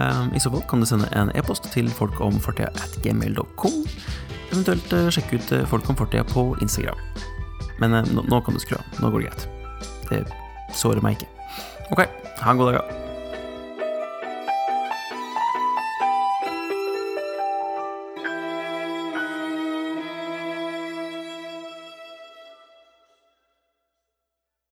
Eh, 0.00 0.22
I 0.38 0.40
så 0.40 0.48
fall 0.54 0.62
kan 0.70 0.80
du 0.80 0.86
sende 0.88 1.08
en 1.12 1.28
e-post 1.36 1.68
til 1.74 1.90
folkomfortida 1.92 2.70
at 2.72 2.96
gmail.com. 3.04 3.76
Eventuelt 4.52 4.92
eh, 4.96 5.10
sjekke 5.12 5.36
ut 5.36 5.52
eh, 5.52 5.66
Folk 5.68 5.84
på 5.84 6.46
Instagram. 6.62 6.96
Men 7.78 7.94
eh, 7.94 8.08
nå, 8.14 8.24
nå 8.24 8.40
kan 8.40 8.56
du 8.56 8.60
skru 8.60 8.78
av. 8.78 8.88
Nå 9.02 9.10
går 9.10 9.20
det 9.20 9.28
greit. 9.28 9.48
Det 10.08 10.24
sårer 10.72 11.04
meg 11.04 11.18
ikke. 11.20 11.28
Ok, 11.92 12.06
ha 12.40 12.50
en 12.50 12.56
god 12.56 12.72
dag. 12.72 13.07